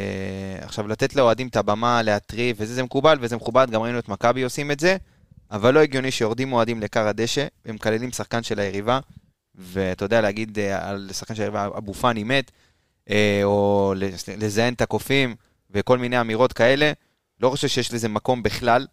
עכשיו 0.61 0.87
לתת 0.87 1.15
לאוהדים 1.15 1.47
את 1.47 1.55
הבמה 1.55 2.01
להטריב, 2.01 2.55
וזה 2.59 2.73
זה 2.73 2.83
מקובל 2.83 3.17
וזה 3.21 3.35
מכובד, 3.35 3.67
גם 3.71 3.81
ראינו 3.81 3.99
את 3.99 4.09
מכבי 4.09 4.43
עושים 4.43 4.71
את 4.71 4.79
זה, 4.79 4.97
אבל 5.51 5.73
לא 5.73 5.79
הגיוני 5.79 6.11
שיורדים 6.11 6.53
אוהדים 6.53 6.81
לכר 6.81 7.07
הדשא, 7.07 7.47
ומקללים 7.65 8.11
שחקן 8.11 8.43
של 8.43 8.59
היריבה, 8.59 8.99
ואתה 9.55 10.05
יודע, 10.05 10.21
להגיד 10.21 10.59
אה, 10.59 10.89
על 10.89 11.09
שחקן 11.13 11.35
של 11.35 11.41
היריבה, 11.41 11.65
אבו 11.65 11.93
פאני 11.93 12.23
מת, 12.23 12.51
אה, 13.09 13.41
או 13.43 13.93
לז- 13.97 14.29
לזיין 14.37 14.73
את 14.73 14.81
הקופים, 14.81 15.35
וכל 15.71 15.97
מיני 15.97 16.21
אמירות 16.21 16.53
כאלה, 16.53 16.91
לא 17.41 17.49
חושב 17.49 17.67
שיש 17.67 17.93
לזה 17.93 18.09
מקום 18.09 18.43
בכלל. 18.43 18.81
אני 18.81 18.87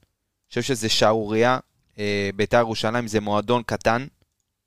חושב 0.48 0.62
שזה 0.62 0.88
שערורייה. 0.88 1.58
אה, 1.98 2.30
בית"ר 2.36 2.58
ירושלים 2.58 3.06
זה 3.08 3.20
מועדון 3.20 3.62
קטן, 3.62 4.06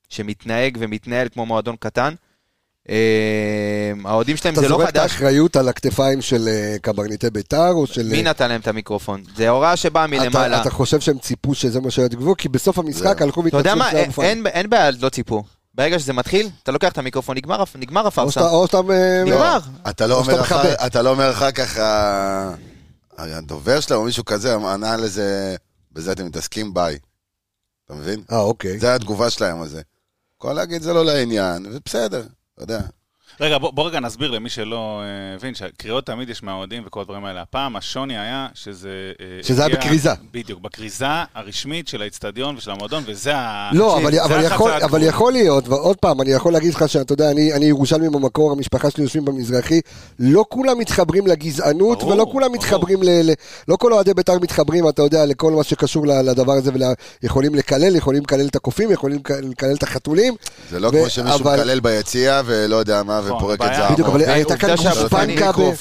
שמתנהג 0.09 0.77
ומתנהל 0.79 1.29
כמו 1.29 1.45
מועדון 1.45 1.75
קטן. 1.79 2.13
אה, 2.89 2.95
האוהדים 4.05 4.37
שלהם 4.37 4.53
אתה 4.53 4.61
זה 4.61 4.69
לא 4.69 4.77
זורק 4.77 4.89
את 4.89 4.97
חדש. 4.97 5.11
האחריות 5.11 5.55
על 5.55 5.69
הכתפיים 5.69 6.21
של 6.21 6.47
אה, 6.47 6.75
קברניטי 6.81 7.29
ביתר, 7.29 7.71
או 7.71 7.87
של... 7.87 8.07
מי 8.11 8.23
נתן 8.23 8.49
להם 8.49 8.61
את 8.61 8.67
המיקרופון? 8.67 9.23
זה 9.35 9.49
הוראה 9.49 9.75
שבאה 9.75 10.05
אתה, 10.05 10.11
מלמעלה. 10.15 10.61
אתה 10.61 10.69
חושב 10.69 10.99
שהם 10.99 11.17
ציפו 11.19 11.55
שזה 11.55 11.81
מה 11.81 11.91
שיתגבו? 11.91 12.35
כי 12.37 12.49
בסוף 12.49 12.79
המשחק. 12.79 13.21
הלכו 13.21 13.41
אתה 13.47 13.57
יודע 13.57 13.73
והתנצלו 13.77 14.13
מה, 14.23 14.23
אין- 14.47 14.69
בעיה, 14.69 14.91
לא 14.91 15.09
ציפו. 15.09 15.43
ברגע 15.73 15.99
שזה 15.99 16.13
מתחיל, 16.13 16.49
אתה 16.63 16.71
לוקח 16.71 16.91
את 16.91 16.97
המיקרופון, 16.97 17.37
נגמר 17.37 17.61
הפ- 17.61 17.75
נגמר 17.75 18.01
או 18.01 18.07
הפארסה. 18.07 18.31
שאתה... 18.31 18.49
או 18.49 18.65
שאתה 18.67 18.77
אה, 18.77 19.23
נגמר. 19.25 19.59
אתה 19.89 20.07
לא 20.07 20.19
אומר 20.19 20.41
אחר-. 20.41 20.85
אתה 20.85 21.01
לא 21.01 21.09
אומר 21.09 21.31
אחר 21.31 21.51
כך, 21.51 21.77
הדובר 23.17 23.79
שלהם 23.79 23.99
או 23.99 24.05
מישהו 24.05 24.25
כזה 24.25 24.55
ענה 24.55 24.97
לזה, 24.97 25.55
בזה 25.91 26.11
אתם 26.11 26.25
מתעסקים, 26.25 26.73
ביי. 26.73 26.97
אתה 27.85 27.93
מבין? 27.93 28.21
אה, 28.31 28.39
אוקיי. 28.39 28.79
זה 28.79 28.95
התגובה 28.95 29.29
שלהם 29.29 29.61
על 29.61 29.67
זה. 29.67 29.81
כל 30.37 30.53
להגיד 30.53 30.81
זה 30.81 30.93
לא 30.93 31.05
לעניין, 31.05 31.65
ובסדר, 31.71 32.23
אתה 32.55 32.63
יודע. 32.63 32.79
רגע, 33.41 33.57
בוא, 33.57 33.71
בוא 33.73 33.87
רגע 33.87 33.99
נסביר 33.99 34.31
למי 34.31 34.49
שלא 34.49 35.01
אה, 35.01 35.35
הבין, 35.35 35.55
שהקריאות 35.55 36.05
תמיד 36.05 36.29
יש 36.29 36.43
מהאוהדים 36.43 36.83
וכל 36.85 37.01
הדברים 37.01 37.25
האלה. 37.25 37.41
הפעם 37.41 37.75
השוני 37.75 38.17
היה 38.17 38.47
שזה... 38.53 38.89
אה, 39.21 39.25
שזה 39.43 39.65
היה 39.65 39.75
בכריזה. 39.77 40.09
בדיוק, 40.31 40.59
בכריזה 40.61 41.05
הרשמית 41.35 41.87
של 41.87 42.01
האיצטדיון 42.01 42.55
ושל 42.57 42.71
המועדון, 42.71 43.03
וזה 43.05 43.31
ה... 43.35 43.69
לא, 43.73 43.97
זה 44.01 44.07
אבל, 44.07 44.19
אבל, 44.19 44.35
החצה 44.45 44.53
יכול. 44.55 44.71
אבל 44.71 45.03
יכול 45.03 45.33
להיות, 45.33 45.67
ועוד 45.67 45.97
פעם, 45.97 46.21
אני 46.21 46.31
יכול 46.31 46.53
להגיד 46.53 46.73
לך 46.73 46.89
שאתה 46.89 47.13
יודע, 47.13 47.31
אני, 47.31 47.53
אני 47.53 47.65
ירושלמי 47.65 48.09
במקור, 48.09 48.51
המשפחה 48.51 48.89
שלי 48.91 49.03
יושבים 49.03 49.25
במזרחי, 49.25 49.81
לא 50.19 50.45
כולם 50.49 50.77
מתחברים 50.79 51.27
לגזענות, 51.27 51.99
ברור, 51.99 52.11
ולא 52.13 52.25
כולם 52.31 52.47
ברור. 52.47 52.57
מתחברים 52.63 53.03
ל, 53.03 53.09
ל... 53.09 53.33
לא 53.67 53.75
כל 53.75 53.93
אוהדי 53.93 54.13
בית"ר 54.13 54.39
מתחברים, 54.39 54.89
אתה 54.89 55.01
יודע, 55.01 55.25
לכל 55.25 55.51
מה 55.51 55.63
שקשור 55.63 56.07
ל- 56.07 56.11
לדבר 56.29 56.53
הזה, 56.53 56.71
ויכולים 57.23 57.55
לקלל, 57.55 57.95
יכולים 57.95 58.23
לקלל 58.23 58.47
את 58.47 58.55
הקופים, 58.55 58.91
יכולים 58.91 59.17
לק- 59.17 59.31
לקלל 59.31 59.73
את 59.75 59.83
החתולים. 59.83 60.35
זה 60.71 60.79
לא 60.79 60.87
ו- 60.87 60.91
כמו 60.91 61.09
שמישהו 61.09 61.39
אבל- 61.41 61.59
מקלל 61.59 61.79
ביציע 61.79 62.41
ולא 62.45 62.75
יודע 62.75 63.03
מה 63.03 63.21
נכון, 63.25 63.37
ופורק 63.37 63.55
את 63.55 63.65
הבעיה- 63.65 63.79
זעמו. 63.81 63.93
בדיוק, 63.93 64.07
אבל 64.07 64.21
הייתה 64.21 64.57
כאן 64.57 64.69
גושפנקה 64.75 65.49
אבו 65.49 65.73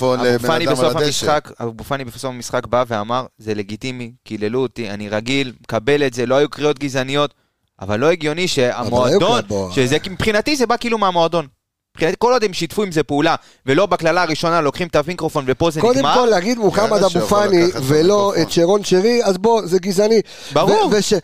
פאני 0.47 0.67
בסוף. 0.67 0.97
המשחק, 0.97 1.51
אבו 1.63 1.85
פאני 1.85 2.05
בסוף 2.05 2.25
המשחק 2.25 2.67
בא 2.67 2.85
ואמר, 2.89 3.27
זה 3.39 3.55
לגיטימי, 3.55 4.13
קיללו 4.25 4.63
אותי, 4.63 4.91
אני 4.91 5.09
רגיל, 5.09 5.53
מקבל 5.63 6.07
את 6.07 6.15
זה, 6.15 6.27
לא 6.27 6.35
היו 6.35 6.49
קריאות 6.51 6.79
גזעניות, 6.79 7.35
אבל 7.81 8.01
לא 8.01 8.11
הגיוני 8.11 8.41
היו 8.43 8.49
שהמועדון. 8.49 9.43
שזה 9.73 9.97
מבחינתי 10.11 10.57
זה 10.57 10.67
בא 10.67 10.77
כאילו 10.77 10.99
מהמועדון. 10.99 11.47
מבחינתי, 11.97 12.17
כל 12.19 12.33
עוד 12.33 12.45
הם 12.45 12.53
שיתפו 12.53 12.83
עם 12.83 12.93
זה 12.93 13.03
פעולה, 13.03 13.35
ולא 13.67 13.87
בקללה 13.87 14.23
הראשונה 14.23 14.61
לוקחים 14.61 14.89
את 14.89 14.97
המיקרופון 14.97 15.45
ופה 15.49 15.71
זה 15.71 15.81
קודם 15.81 15.99
נגמר, 15.99 16.15
כל 16.15 16.27
להגיד 16.27 16.59
מוחמד 16.59 17.03
אבו 17.03 17.21
פאני 17.21 17.65
ולא. 17.83 18.33
את 18.43 18.51
שרון 18.51 18.85
שרי, 18.85 19.25
אז 19.25 19.39
בוא, 19.39 19.63
זה 19.67 19.79
גזעני. 19.79 20.21
ברור. 20.53 20.87
ו- 20.93 20.97
וש... 20.99 21.15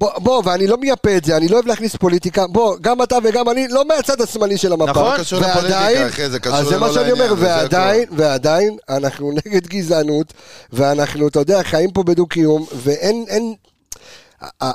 בוא, 0.00 0.18
בוא, 0.18 0.42
ואני 0.44 0.66
לא 0.66 0.76
מייפה 0.76 1.16
את 1.16 1.24
זה, 1.24 1.36
אני 1.36 1.48
לא 1.48 1.54
אוהב 1.54 1.66
להכניס 1.66 1.96
פוליטיקה, 1.96 2.46
בוא, 2.46 2.76
גם 2.80 3.02
אתה 3.02 3.18
וגם 3.24 3.48
אני, 3.48 3.68
לא 3.68 3.84
מהצד 3.88 4.20
השמאלי 4.20 4.56
של 4.56 4.72
המפה. 4.72 4.90
נכון. 4.90 5.12
לא 5.12 5.18
קשור 5.18 5.40
לפוליטיקה, 5.40 6.08
אחי, 6.08 6.30
זה 6.30 6.38
קשור 6.38 6.56
אז 6.56 6.66
זה 6.66 6.78
מה 6.78 6.86
לא 6.86 6.94
שאני 6.94 7.12
אומר, 7.12 7.32
לעניין, 7.34 7.44
ועדיין, 7.44 8.08
ועדיין, 8.16 8.76
אנחנו 8.88 9.32
נגד 9.46 9.66
גזענות, 9.66 10.32
ואנחנו, 10.72 11.28
אתה 11.28 11.38
יודע, 11.38 11.62
חיים 11.62 11.90
פה 11.90 12.02
בדו-קיום, 12.02 12.66
ואין, 12.74 13.24
אין, 13.28 13.54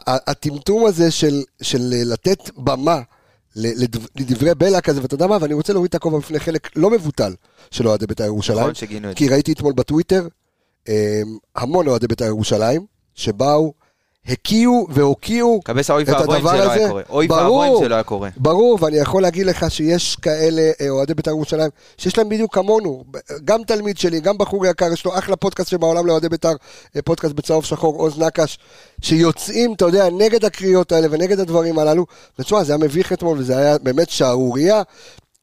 הטמטום 0.05 0.85
הזה 0.85 1.11
של, 1.11 1.43
של 1.61 1.93
לתת 2.05 2.49
במה 2.57 3.01
לדברי 4.15 4.55
בלע 4.55 4.81
כזה, 4.81 5.01
ואתה 5.01 5.15
יודע 5.15 5.27
מה, 5.27 5.37
ואני 5.41 5.53
רוצה 5.53 5.73
להוריד 5.73 5.89
את 5.89 5.95
הכובע 5.95 6.17
בפני 6.17 6.39
חלק 6.39 6.69
לא 6.75 6.89
מבוטל 6.89 7.33
של 7.71 7.87
אוהדי 7.87 8.07
בית"ר 8.07 8.23
ירושלים. 8.23 8.69
נכון. 8.69 9.13
כי 9.15 9.29
ראיתי 9.29 9.51
אתמול 9.51 9.73
בטוויטר 9.73 10.27
אמ, 10.87 10.93
המון 11.55 11.87
אוהדי 11.87 12.07
בית"ר 12.07 12.25
ירושלים, 12.25 12.85
שבאו, 13.15 13.73
הקיאו 14.27 14.87
והוקיעו 14.89 15.61
קבס 15.63 15.89
את 15.89 15.95
ואבוי 15.95 16.37
אם 16.37 16.47
הדבר 16.47 16.49
זה 16.49 16.57
לא 16.57 16.71
היה 16.71 16.73
הזה. 16.73 16.87
קורה. 16.89 17.01
אוי 17.09 17.27
ברור. 17.27 17.41
ואבוי 17.41 17.67
אם 17.67 17.83
זה 17.83 17.89
לא 17.89 17.95
היה 17.95 18.03
קורה. 18.03 18.29
ברור, 18.37 18.77
ואני 18.81 18.97
יכול 18.97 19.21
להגיד 19.21 19.45
לך 19.45 19.71
שיש 19.71 20.15
כאלה 20.15 20.71
אה, 20.81 20.89
אוהדי 20.89 21.13
בית"ר 21.13 21.31
ירושלים, 21.31 21.69
שיש 21.97 22.17
להם 22.17 22.29
בדיוק 22.29 22.55
כמונו, 22.55 23.03
גם 23.45 23.63
תלמיד 23.63 23.97
שלי, 23.97 24.19
גם 24.19 24.37
בחור 24.37 24.65
יקר, 24.65 24.93
יש 24.93 25.05
לו 25.05 25.17
אחלה 25.17 25.35
פודקאסט 25.35 25.69
שבעולם 25.69 26.05
לאוהדי 26.07 26.29
בית"ר, 26.29 26.53
אה, 26.95 27.01
פודקאסט 27.01 27.33
בצהוב 27.35 27.65
שחור, 27.65 27.95
עוז 27.95 28.19
נקש, 28.19 28.59
שיוצאים, 29.01 29.73
אתה 29.73 29.85
יודע, 29.85 30.09
נגד 30.09 30.45
הקריאות 30.45 30.91
האלה 30.91 31.07
ונגד 31.11 31.39
הדברים 31.39 31.79
הללו, 31.79 32.05
ותשמע, 32.39 32.63
זה 32.63 32.73
היה 32.73 32.77
מביך 32.77 33.13
אתמול, 33.13 33.37
וזה 33.39 33.57
היה 33.57 33.77
באמת 33.77 34.09
שערורייה. 34.09 34.81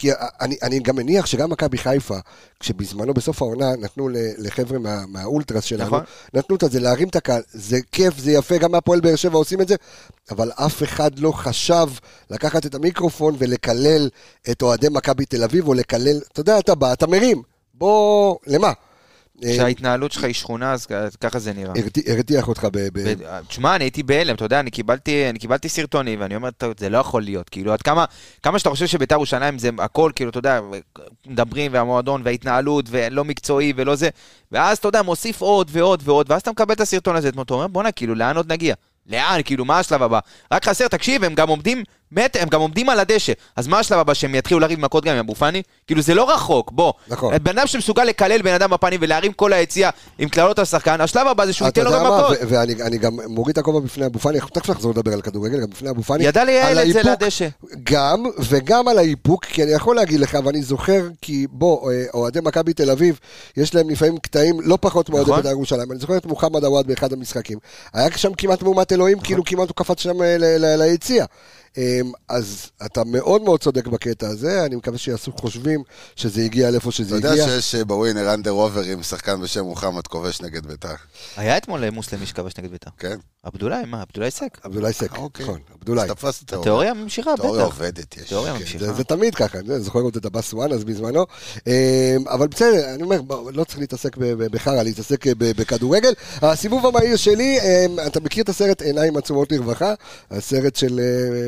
כי 0.03 0.11
אני, 0.41 0.57
אני 0.63 0.79
גם 0.79 0.97
מניח 0.97 1.27
שגם 1.27 1.51
מכבי 1.51 1.79
חיפה, 1.79 2.17
כשבזמנו 2.61 3.15
בסוף 3.15 3.43
העונה 3.43 3.77
נתנו 3.77 4.09
לחבר'ה 4.39 4.79
מה, 4.79 5.07
מהאולטרס 5.09 5.65
שלנו, 5.65 5.87
נכון. 5.87 6.01
נתנו 6.35 6.57
את 6.57 6.65
זה, 6.71 6.81
להרים 6.81 7.09
את 7.09 7.17
הקהל, 7.17 7.43
זה 7.53 7.79
כיף, 7.93 8.19
זה 8.19 8.33
יפה, 8.33 8.59
גם 8.59 8.73
מהפועל 8.73 9.01
באר 9.01 9.17
שבע 9.17 9.37
עושים 9.37 9.61
את 9.61 9.69
זה, 9.69 9.75
אבל 10.31 10.51
אף 10.55 10.83
אחד 10.83 11.19
לא 11.19 11.33
חשב 11.33 11.87
לקחת 12.31 12.67
את 12.67 12.75
המיקרופון 12.75 13.35
ולקלל 13.39 14.09
את 14.51 14.63
אוהדי 14.63 14.87
מכבי 14.91 15.25
תל 15.25 15.45
אביב, 15.45 15.69
או 15.69 15.75
לקלל, 15.75 16.21
אתה 16.33 16.41
יודע, 16.41 16.59
אתה 16.59 16.75
בא, 16.75 16.93
אתה 16.93 17.07
מרים, 17.07 17.43
בוא, 17.75 18.37
למה? 18.47 18.73
כשההתנהלות 19.53 20.13
שלך 20.13 20.25
היא 20.25 20.35
שכונה, 20.35 20.73
אז 20.73 20.87
ככה 21.21 21.39
זה 21.39 21.53
נראה. 21.53 21.73
הרתיח- 22.09 22.49
אותך 22.49 22.67
ב... 22.73 22.79
תשמע, 23.49 23.77
אני 23.77 23.85
הייתי 23.85 24.03
בהלם, 24.03 24.35
אתה 24.35 24.45
יודע, 24.45 24.61
אני 24.61 24.71
קיבלתי, 24.71 25.29
אני 25.31 25.39
קיבלתי 25.39 25.69
סרטונים, 25.69 26.21
ואני 26.21 26.37
אומר, 26.37 26.51
"טוב, 26.51 26.73
זה 26.79 26.89
לא 26.89 26.99
יכול 26.99 27.23
להיות, 27.23 27.49
כאילו, 27.49 27.73
עד 27.73 27.83
כמה, 27.83 28.05
כמה 28.43 28.59
שאתה 28.59 28.71
חושב 28.71 28.87
שביתר 28.87 29.15
ירושלים 29.15 29.59
זה 29.59 29.71
הכל, 29.79 30.11
כאילו, 30.15 30.31
אתה 30.31 30.39
יודע, 30.39 30.61
מדברים, 31.27 31.73
והמועדון, 31.75 32.23
וההתנהלות, 32.25 32.85
ולא 32.91 33.25
מקצועי, 33.25 33.73
ולא 33.77 33.95
זה, 33.95 34.09
ואז, 34.53 34.79
אתה 34.79 34.89
יודע, 34.89 35.03
מוסיף 35.03 35.41
עוד 35.41 35.71
ועוד 35.73 36.03
ועוד, 36.05 36.31
ואז 36.31 36.41
אתה 36.41 36.51
מקבל 36.51 36.75
את 36.75 36.81
הסרטון 36.81 37.17
הזה, 37.17 37.29
אתה 37.29 37.55
אומר, 37.55 37.67
בואנה, 37.67 37.93
כאילו, 37.93 38.15
לאן 38.15 38.37
עוד 38.37 38.53
נגיע? 38.53 38.75
לאן, 39.07 39.41
כאילו, 39.45 39.65
מה 39.65 39.79
השלב 39.79 40.03
הבא? 40.03 40.19
רק 40.53 40.65
חסר, 40.69 40.89
תקשיב, 40.89 41.25
הם 41.25 41.35
גם 41.35 41.49
עומדים, 41.49 41.85
מת, 42.13 42.37
הם 42.41 42.49
גם 42.49 42.61
עומדים 42.61 42.89
על 42.89 43.01
הדשא, 43.01 43.33
אז 43.57 43.67
מה 43.67 43.79
השלב 43.79 43.99
הבא, 43.99 44.15
שהם 44.15 44.35
יתחילו 44.35 44.61
לריב 44.61 44.81
מכות 44.81 45.05
גם 45.05 45.13
עם 45.13 45.19
אבו 45.19 45.35
פאני? 45.35 45.63
כאילו, 45.87 46.03
זה 46.03 46.15
לא 46.15 46.31
רחוק, 46.35 46.71
בוא. 46.73 46.93
נכון. 47.09 47.35
בן 47.43 47.59
אדם 47.59 47.67
שמסוגל 47.67 48.05
לקלל 48.05 48.43
בן 48.43 48.55
אדם 48.55 48.71
בפנים 48.71 49.01
ולהרים 49.03 49.33
כל 49.33 49.53
היציאה 49.53 49.91
עם 50.19 50.29
קללות 50.29 50.59
על 50.59 50.65
שחקן, 50.65 51.01
השלב 51.01 51.27
הבא 51.27 51.47
זה 51.47 51.53
שהוא 51.53 51.67
ייתן 51.67 51.85
לו 51.85 51.93
גם 51.93 52.07
מכות. 52.07 52.37
ואני 52.49 52.83
אני 52.83 52.99
גם 52.99 53.13
מוריד 53.27 53.53
את 53.53 53.59
הכובע 53.59 53.81
בפני 53.81 54.07
אבו 54.07 54.19
פאני, 54.19 54.39
תכף 54.53 54.71
נחזור 54.71 54.93
לדבר 54.93 55.13
על 55.13 55.21
כדורגל, 55.21 55.61
גם 55.61 55.71
בפני 55.71 55.91
אבו 55.91 56.03
פאני. 56.03 56.25
ידע 56.25 56.45
לייעל 56.45 56.79
על 56.79 56.89
את 56.89 56.93
זה 56.93 57.03
לדשא. 57.03 57.49
גם, 57.85 58.25
וגם 58.39 58.89
על 58.89 58.99
האיפוק, 58.99 59.45
כי 59.45 59.63
אני 59.63 59.71
יכול 59.73 59.97
להגיד 59.97 60.21
לך, 60.21 60.39
ואני 60.45 60.63
זוכר, 60.63 61.09
כי 61.23 61.47
בוא, 61.51 61.93
אה, 61.93 62.05
אוהדי 62.15 62.39
מכבי 62.43 62.73
תל 62.73 62.91
אביב, 62.91 63.19
יש 63.57 63.75
להם 63.75 63.91
לפעמים 63.91 64.19
קטעים 64.19 64.61
לא 64.61 64.79
פחות 64.81 65.11
מאוהדי 65.11 65.25
נכון. 65.31 65.37
בית"ר 65.37 65.51
ירושלים. 65.51 65.93
אני 65.93 65.99
זוכר 65.99 66.17
את 66.17 66.27
מוחמד 66.27 66.65
עוואד 66.65 66.87
באחד 66.87 67.13
המשחקים. 67.13 67.59
היה 67.95 68.09
שם 68.17 68.35
כמעט 68.35 68.63
מהומת 68.63 68.93
אלוהים, 68.93 69.17
נכון. 69.17 69.27
כאילו 69.27 69.45
כמעט 69.45 69.69
הוא 69.69 69.77
קפץ 69.77 70.01
שם 70.01 70.23
אה, 70.23 70.37
ל- 70.39 70.65
ל- 70.65 70.83
ליציע. 70.83 71.25
אמ, 71.77 72.13
אז 72.29 72.71
אתה 72.87 73.05
מאוד 73.05 73.43
מאוד 73.43 73.61
צודק 73.61 73.87
בקטע 73.87 74.29
הזה, 74.29 74.65
אני 74.65 74.77
מקווה 74.77 74.99
שיעשו 74.99 75.33
חושבים 75.33 75.83
שזה 76.17 76.43
הגיע 76.43 76.71
לאיפה 76.71 76.89
אתה 76.89 76.97
שזה 76.97 77.17
יודע 77.17 77.31
הגיע. 77.31 77.47
שיש 77.47 77.75
אה, 77.75 77.85
בווינר 77.85 78.35
אנדר 78.35 78.51
אובר 78.53 78.83
עם 78.83 79.03
שחקן 79.03 79.41
בשם 79.43 79.65
מוחמד 79.65 80.07
כובש 80.07 80.41
נגד 80.41 80.67
ביתר, 80.67 80.95
היה 81.37 81.57
אתמול 81.57 81.91
מוסלמי 81.91 82.27
שכבש 82.27 82.53
נגד 82.59 82.71
בית"ר. 82.71 82.91
כן? 82.99 83.17
עבדולאי, 83.47 83.83
מה? 83.87 84.03
עבדולאי 84.03 84.31
סק. 84.31 84.59
עבדולאי 84.63 84.93
סק, 84.93 85.13
אה, 85.15 85.19
אוקיי. 85.19 85.45
נכון, 85.47 85.59
עבדולאי. 85.79 86.05
אז 86.05 86.11
תפסת 86.11 86.47
תיאוריה. 86.49 86.61
התיאוריה 86.63 86.95
ממשיכה, 86.95 87.31
תיאוריה 87.41 87.65
בטח. 87.67 87.75
עובדת, 87.75 88.17
יש. 88.17 88.29
תיאוריה 88.29 88.53
כן, 88.53 88.59
ממשיכה. 88.59 88.93
זה, 88.93 89.05
תמיד 89.05 89.35
ככה, 89.35 89.59
אני 89.59 89.81
זוכר 89.81 89.99
עוד 89.99 90.17
את 90.17 90.25
הבאס 90.25 90.53
וואן 90.55 90.73
אז 90.73 90.85
בזמנו. 90.85 91.27
אמ, 91.67 91.73
אבל 92.29 92.49
בסדר, 92.49 92.95
אני 92.95 93.03
אומר, 93.03 93.21
לא 93.53 93.65
צריך 93.65 93.79
להתעסק 93.79 94.17
בחרא, 94.37 94.83
להתעסק 94.83 95.27
ב- 95.27 95.33
בכדורגל. 95.39 96.13
הסיבוב 96.43 96.87
המהיר 96.87 97.17
שלי, 97.17 97.59
אמ, 97.61 97.97
אתה 98.07 98.21
מכיר 98.21 98.43
את 98.45 98.49
הסרט 98.49 98.83
עיניים 98.83 99.17
עצומות 99.17 99.53
לרווחה? 99.53 99.95
הסרט 100.31 100.77
של... 100.77 101.01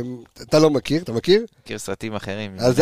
אמ, 0.04 0.16
אתה 0.42 0.58
לא 0.58 0.70
מכיר, 0.70 1.02
אתה 1.02 1.12
מכיר? 1.12 1.44
מכיר 1.64 1.78
סרטים 1.78 2.14
אחרים. 2.14 2.56
אז, 2.58 2.74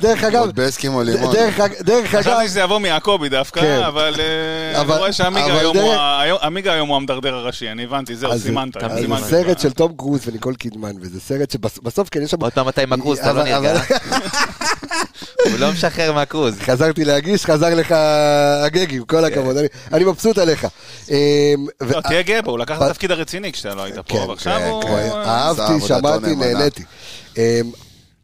דרך 0.00 0.24
אגב, 0.24 0.40
עוד 0.40 0.56
באסקימו 0.56 1.02
לימון. 1.02 1.34
דרך, 1.34 1.60
אג- 1.60 1.82
דרך 1.82 2.14
אגב, 2.14 2.22
חשבתי 2.22 2.48
שזה 2.48 2.60
יבוא 2.60 2.78
מיעקבי 2.78 3.28
כן. 3.30 3.36
דווקא, 3.36 3.88
אבל 3.88 4.14
אה, 4.18 4.80
אבל- 4.80 4.92
אני 4.92 5.00
רואה 5.00 5.12
שעמיגה 5.12 6.72
היום 6.72 6.88
הוא 6.88 6.96
המדרדר 6.96 7.34
הראשי, 7.34 7.55
אני 7.62 7.84
הבנתי, 7.84 8.16
זהו, 8.16 8.38
סימנת. 8.38 8.76
אז. 8.76 8.98
זה 8.98 9.30
סרט 9.30 9.58
של 9.58 9.72
תום 9.72 9.92
קרוז 9.96 10.20
וניקול 10.26 10.54
קידמן, 10.54 10.92
וזה 11.00 11.20
סרט 11.20 11.50
שבסוף 11.50 12.08
כן 12.08 12.22
יש 12.22 12.30
שם... 12.30 12.40
עוד 12.40 12.52
פעם 12.52 12.68
אתה 12.68 12.82
עם 12.82 12.92
הקרוז, 12.92 13.18
אתה 13.18 13.32
לא 13.32 13.40
אבל- 13.42 13.50
נרגע. 13.50 13.72
אבל- 13.72 13.80
הוא 15.50 15.58
לא 15.58 15.72
משחרר 15.72 16.12
מהקרוז. 16.12 16.54
חזרתי 16.60 17.04
להגיש, 17.04 17.46
חזר 17.46 17.74
לך 17.74 17.94
הגגים, 18.64 19.04
כל 19.04 19.24
הכבוד, 19.24 19.56
אני- 19.56 19.68
אני 19.92 20.04
מבסוט 20.04 20.38
עליך. 20.38 20.66
אמ, 21.10 21.16
לא, 21.80 22.00
תהיה 22.00 22.22
גאה 22.22 22.42
בו, 22.42 22.50
הוא 22.50 22.58
לקח 22.58 22.76
את 22.76 22.82
התפקיד 22.82 23.10
הרציני 23.10 23.52
כשאתה 23.52 23.74
לא 23.74 23.82
היית 23.84 23.96
כן, 23.96 24.02
פה, 24.02 24.24
ועכשיו 24.28 24.58
כן, 24.58 24.66
הוא... 24.70 24.82
כן. 24.82 24.88
הוא 24.88 25.16
אהבתי, 25.16 25.86
שמעתי. 25.86 26.36
נהניתי. 26.36 26.82
אמ, 27.36 27.42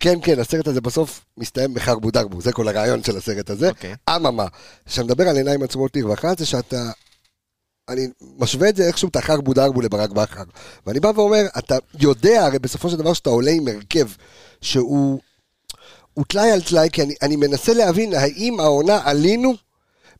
כן, 0.01 0.19
כן, 0.23 0.41
הסרט 0.41 0.69
הזה 0.69 0.81
בסוף 0.81 1.25
מסתיים 1.39 1.75
בחרבו 1.75 2.11
דרבו, 2.11 2.41
זה 2.41 2.53
כל 2.53 2.69
הרעיון 2.69 3.05
של 3.05 3.17
הסרט 3.17 3.51
הזה. 3.51 3.69
אוקיי. 3.69 3.95
אממה, 4.17 4.47
כשאתה 4.87 5.05
מדבר 5.05 5.29
על 5.29 5.37
עיניים 5.37 5.63
עצומות 5.63 5.97
לרווחה, 5.97 6.33
זה 6.39 6.47
שאתה... 6.47 6.91
אני 7.89 8.09
משווה 8.39 8.69
את 8.69 8.77
זה 8.77 8.87
איכשהו 8.87 9.09
את 9.09 9.17
החרבו 9.17 9.55
דרבו 9.55 9.81
לברק 9.81 10.11
בכר. 10.11 10.43
ואני 10.87 11.01
בא 11.01 11.13
ואומר, 11.15 11.43
אתה 11.59 11.77
יודע 12.01 12.45
הרי 12.45 12.59
בסופו 12.59 12.91
של 12.91 12.97
דבר 12.97 13.13
שאתה 13.13 13.31
עולה 13.31 13.51
עם 13.51 13.69
הרכב 13.69 14.09
שהוא 14.61 15.21
הוא 16.15 16.25
טלאי 16.29 16.51
על 16.51 16.63
טלאי, 16.63 16.89
כי 16.93 17.03
אני, 17.03 17.15
אני 17.23 17.37
מנסה 17.37 17.75
להבין 17.75 18.15
האם 18.15 18.61
העונה 18.61 19.01
עלינו 19.05 19.55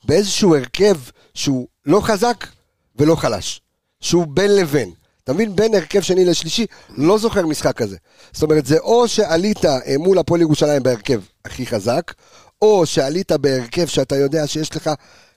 באיזשהו 0.05 0.57
הרכב 0.57 0.97
שהוא 1.35 1.69
לא 1.87 2.01
חזק 2.01 2.47
ולא 2.97 3.17
חלש, 3.17 3.61
שהוא 4.01 4.27
בין 4.27 4.57
לבין. 4.57 4.93
אתה 5.25 5.33
מבין? 5.33 5.57
בין 5.57 5.75
הרכב 5.75 6.01
שני 6.01 6.25
לשלישי, 6.25 6.67
לא 6.89 7.19
זוכר 7.19 7.47
משחק 7.47 7.77
כזה. 7.77 7.97
זאת 8.33 8.43
אומרת, 8.43 8.67
זה 8.67 8.79
או 8.79 9.09
שעלית 9.09 9.65
אה, 9.65 9.99
מול 9.99 10.19
הפועל 10.19 10.41
ירושלים 10.41 10.83
בהרכב 10.83 11.21
הכי 11.45 11.67
חזק, 11.67 12.13
או 12.63 12.87
שעלית 12.87 13.33
בהרכב 13.33 13.87
שאתה 13.87 14.17
יודע 14.17 14.47
שיש 14.47 14.77
לך 14.77 14.91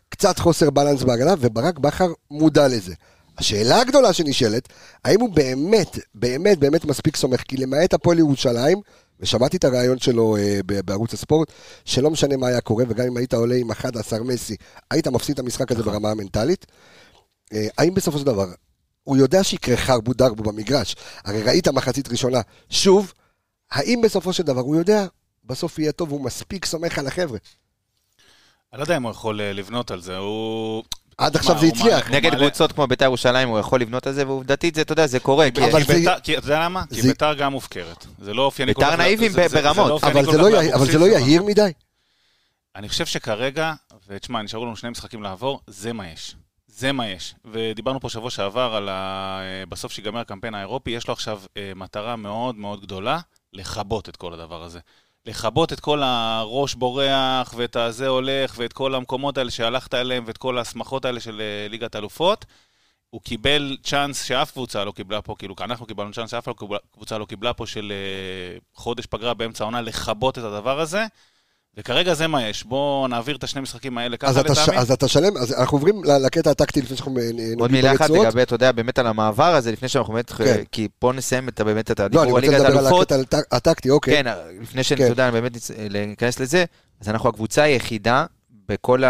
קצת 0.09 0.39
חוסר 0.39 0.69
בלנס 0.69 1.03
בהגנה, 1.03 1.33
וברק 1.39 1.79
בכר 1.79 2.07
מודע 2.31 2.67
לזה. 2.67 2.93
השאלה 3.37 3.81
הגדולה 3.81 4.13
שנשאלת, 4.13 4.69
האם 5.05 5.21
הוא 5.21 5.29
באמת, 5.29 5.99
באמת, 6.15 6.59
באמת 6.59 6.85
מספיק 6.85 7.15
סומך? 7.15 7.41
כי 7.41 7.57
למעט 7.57 7.93
הפועל 7.93 8.19
ירושלים, 8.19 8.81
ושמעתי 9.19 9.57
את 9.57 9.63
הרעיון 9.63 9.99
שלו 9.99 10.37
אה, 10.37 10.59
בערוץ 10.85 11.13
הספורט, 11.13 11.51
שלא 11.85 12.11
משנה 12.11 12.37
מה 12.37 12.47
היה 12.47 12.61
קורה, 12.61 12.85
וגם 12.87 13.05
אם 13.05 13.17
היית 13.17 13.33
עולה 13.33 13.55
עם 13.55 13.71
11 13.71 14.19
מסי, 14.19 14.55
היית 14.91 15.07
מפסיד 15.07 15.33
את 15.33 15.39
המשחק 15.39 15.71
הזה 15.71 15.83
ברמה 15.83 16.11
המנטלית. 16.11 16.65
אה, 17.53 17.67
האם 17.77 17.93
בסופו 17.93 18.19
של 18.19 18.25
דבר, 18.25 18.47
הוא 19.03 19.17
יודע 19.17 19.43
שיקרה 19.43 19.77
חרבו 19.77 20.13
דרבו 20.13 20.43
במגרש, 20.43 20.95
הרי 21.25 21.43
ראית 21.43 21.67
מחצית 21.67 22.07
ראשונה, 22.07 22.41
שוב, 22.69 23.13
האם 23.71 24.01
בסופו 24.03 24.33
של 24.33 24.43
דבר 24.43 24.61
הוא 24.61 24.75
יודע 24.75 25.05
בסוף 25.43 25.79
יהיה 25.79 25.91
טוב, 25.91 26.11
הוא 26.11 26.21
מספיק 26.21 26.65
סומך 26.65 26.97
על 26.99 27.07
החבר'ה. 27.07 27.37
אני 28.75 28.79
לא 28.79 28.83
יודע 28.83 28.97
אם 28.97 29.03
הוא 29.03 29.11
יכול 29.11 29.41
אה, 29.41 29.53
לבנות 29.53 29.91
על 29.91 30.01
זה, 30.01 30.17
הוא... 30.17 30.83
עד 31.17 31.35
עכשיו 31.35 31.59
זה 31.59 31.65
הצליח. 31.65 32.09
נגד 32.11 32.35
קבוצות 32.35 32.71
כמו 32.71 32.87
בית"ר 32.87 33.05
ירושלים 33.05 33.49
הוא 33.49 33.59
יכול 33.59 33.81
לבנות 33.81 34.07
על 34.07 34.13
זה, 34.13 34.27
ועובדתית 34.27 34.75
זה, 34.75 34.81
אתה 34.81 34.93
יודע, 34.93 35.07
זה 35.07 35.19
קורה. 35.19 35.51
כי- 35.51 35.61
בית"ר- 35.61 36.17
אתה 36.17 36.47
יודע 36.47 36.59
למה? 36.59 36.83
כי 36.93 37.01
זה- 37.01 37.07
בית"ר 37.07 37.33
גם 37.33 37.51
מופקרת. 37.51 38.05
זה 38.19 38.33
לא 38.33 38.41
אופייני 38.41 38.73
כל 38.73 38.81
בית"ר 38.81 38.93
כך- 38.93 38.99
נאיבים 38.99 39.31
זה- 39.31 39.41
זה- 39.41 39.47
זה 39.47 39.61
ברמות. 39.61 39.87
לא 39.89 39.99
אבל 40.07 40.25
זה 40.25 40.37
לא 40.97 40.99
לא 40.99 41.05
יהיר 41.05 41.43
מדי. 41.43 41.71
אני 42.75 42.89
חושב 42.89 43.05
שכרגע, 43.05 43.73
ותשמע, 44.07 44.41
נשארו 44.41 44.65
לנו 44.65 44.75
שני 44.75 44.89
משחקים 44.89 45.23
לעבור, 45.23 45.59
זה 45.67 45.93
מה 45.93 46.07
יש. 46.07 46.35
זה 46.67 46.91
מה 46.91 47.07
יש. 47.07 47.35
ודיברנו 47.45 47.99
פה 47.99 48.09
שבוע 48.09 48.29
שעבר 48.29 48.75
על 48.75 48.89
ה... 48.89 49.39
בסוף 49.69 49.91
שיגמר 49.91 50.19
הקמפיין 50.19 50.55
האירופי, 50.55 50.91
יש 50.91 51.07
לו 51.07 51.13
עכשיו 51.13 51.41
אה, 51.57 51.71
מטרה 51.75 52.15
מאוד 52.15 52.55
מאוד 52.55 52.81
גדולה, 52.81 53.19
לכבות 53.53 54.09
את 54.09 54.15
כל 54.15 54.33
הדבר 54.33 54.63
הזה. 54.63 54.79
לכבות 55.25 55.73
את 55.73 55.79
כל 55.79 56.03
הראש 56.03 56.75
בורח, 56.75 57.53
ואת 57.57 57.75
הזה 57.75 58.07
הולך, 58.07 58.55
ואת 58.57 58.73
כל 58.73 58.95
המקומות 58.95 59.37
האלה 59.37 59.51
שהלכת 59.51 59.93
אליהם, 59.93 60.23
ואת 60.27 60.37
כל 60.37 60.57
ההסמכות 60.57 61.05
האלה 61.05 61.19
של 61.19 61.41
אה, 61.41 61.67
ליגת 61.69 61.95
אלופות. 61.95 62.45
הוא 63.09 63.21
קיבל 63.21 63.77
צ'אנס 63.83 64.23
שאף 64.23 64.51
קבוצה 64.51 64.85
לא 64.85 64.91
קיבלה 64.91 65.21
פה, 65.21 65.35
כאילו, 65.39 65.55
אנחנו 65.61 65.85
קיבלנו 65.85 66.11
צ'אנס 66.13 66.31
שאף 66.31 66.47
קבוצה 66.93 67.17
לא 67.17 67.25
קיבלה 67.25 67.53
פה 67.53 67.67
של 67.67 67.91
אה, 67.91 68.57
חודש 68.73 69.05
פגרה 69.05 69.33
באמצע 69.33 69.63
העונה, 69.63 69.81
לכבות 69.81 70.37
את 70.37 70.43
הדבר 70.43 70.79
הזה. 70.79 71.05
וכרגע 71.77 72.13
זה 72.13 72.27
מה 72.27 72.47
יש. 72.47 72.63
בואו 72.63 73.07
נעביר 73.07 73.35
את 73.35 73.43
השני 73.43 73.61
משחקים 73.61 73.97
האלה 73.97 74.17
ככה 74.17 74.29
אז 74.31 74.37
אתה 74.37 74.55
ש- 74.55 74.59
לטעמי. 74.59 74.77
אז 74.77 74.91
אתה 74.91 75.07
שלם, 75.07 75.37
אז 75.37 75.53
אנחנו 75.53 75.77
עוברים 75.77 76.01
לקטע 76.25 76.49
הטקטי 76.51 76.81
לפני 76.81 76.97
שאנחנו 76.97 77.17
אה, 77.19 77.23
נוגעים 77.31 77.59
עוד 77.59 77.71
מילה 77.71 77.91
אחת 77.91 77.99
ברצועות. 78.01 78.25
לגבי, 78.27 78.41
אתה 78.41 78.55
יודע, 78.55 78.71
באמת 78.71 78.99
על 78.99 79.07
המעבר 79.07 79.55
הזה, 79.55 79.71
לפני 79.71 79.87
שאנחנו 79.89 80.13
באמת, 80.13 80.29
כן. 80.31 80.63
כי 80.71 80.87
פה 80.99 81.11
נסיים 81.13 81.49
את, 81.49 81.61
באמת 81.61 81.91
את 81.91 81.99
לא, 81.99 82.05
הדיבור 82.05 82.39
אני 82.39 82.47
על 82.47 82.53
רוצה 82.55 82.69
לדבר 82.69 82.87
על. 82.87 83.01
הקטע 83.01 83.15
הט- 83.15 83.53
הטקטי, 83.53 83.89
אוקיי. 83.89 84.23
כן, 84.23 84.31
לפני 84.61 84.83
שאני, 84.83 85.01
כן. 85.01 85.07
יודע, 85.07 85.31
באמת 85.31 85.51
ניכנס 86.07 86.39
לזה, 86.39 86.65
אז 87.01 87.09
אנחנו 87.09 87.29
הקבוצה 87.29 87.63
היחידה 87.63 88.25
בכל 88.69 89.03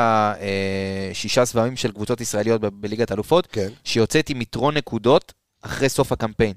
השישה 1.12 1.46
סבבים 1.46 1.76
של 1.76 1.92
קבוצות 1.92 2.22
ישראליות 2.22 2.62
בליגת 2.62 3.12
האלופות, 3.12 3.48
כן. 3.52 3.68
שיוצאת 3.84 4.30
עם 4.30 4.42
יתרון 4.42 4.78
נקודות 4.78 5.34
אחרי 5.62 5.90
סוף 5.90 6.12
הקמפיין. 6.12 6.54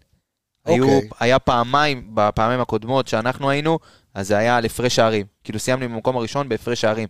היו, 0.67 0.85
אוקיי. 0.85 1.09
היה 1.21 1.39
פעמיים, 1.39 2.11
בפעמים 2.15 2.61
הקודמות 2.61 3.09
שאנחנו 3.09 3.51
היינו, 3.51 3.79
אז 4.19 4.29
זה 4.29 4.39
היה 4.39 4.57
על 4.57 4.65
הפרש 4.65 4.97
שערים. 4.97 5.27
כאילו 5.45 5.59
סיימנו 5.59 5.89
במקום 5.89 6.17
הראשון 6.17 6.49
בהפרש 6.49 6.81
שערים. 6.81 7.09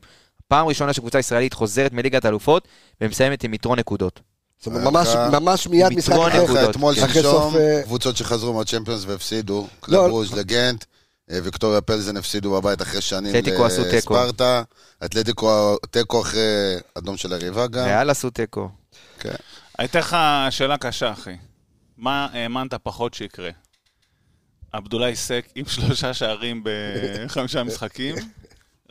פעם 0.49 0.67
ראשונה 0.67 0.93
שקבוצה 0.93 1.19
ישראלית 1.19 1.53
חוזרת 1.53 1.93
מליגת 1.93 2.25
האלופות, 2.25 2.69
ומסיימת 3.01 3.45
עם 3.45 3.55
יתרון 3.55 3.79
נקודות. 3.79 4.21
זאת 4.59 4.67
אומרת, 4.67 4.83
ממש- 4.85 5.09
היה- 5.09 5.31
ממש 5.41 5.67
מיד 5.67 5.93
משחק 5.93 6.13
אחר. 6.29 6.43
נקודות. 6.45 6.71
אתמול 6.71 6.95
שלשום, 6.95 7.57
אה, 7.57 7.81
קבוצות 7.85 8.17
שחזרו 8.17 8.53
מהצ'מפיונס 8.53 9.05
והפסידו, 9.07 9.61
לא, 9.61 9.67
קלב 9.81 10.11
רוז' 10.11 10.33
לגנט, 10.35 10.85
אה, 11.31 11.39
ויקטוריה 11.43 11.81
פלזן 11.81 12.17
הפסידו 12.17 12.53
בבית 12.53 12.83
אחרי 12.83 13.01
שנים 13.01 13.31
אתלטיקו 13.37 13.67
עשו 13.67 13.83
תיקו. 13.85 14.15
לספרטה, 14.15 14.63
אתלטיקו 15.05 15.77
תיקו 15.91 16.21
אחרי 16.21 16.41
אדום 16.99 17.17
של 17.17 17.33
היריבה 17.33 17.67
גם. 17.67 17.85
ריאל 17.85 18.11
עשו 18.11 18.31
תיקו. 18.31 18.69
כן. 19.21 19.35
הייתה 19.79 19.99
לך 19.99 20.17
שאלה 20.51 20.77
קשה, 20.79 21.13
אחי. 21.13 21.37
מה 21.97 22.29
האמנת 22.33 22.75
פחות 22.75 23.15
שיקרה? 23.15 23.51
עבדולאי 24.73 25.17
סק 25.17 25.45
עם 25.55 25.65
שלושה 25.67 26.15
שערים 26.15 26.63
בחמישה 26.65 27.63
משחקים? 27.65 28.15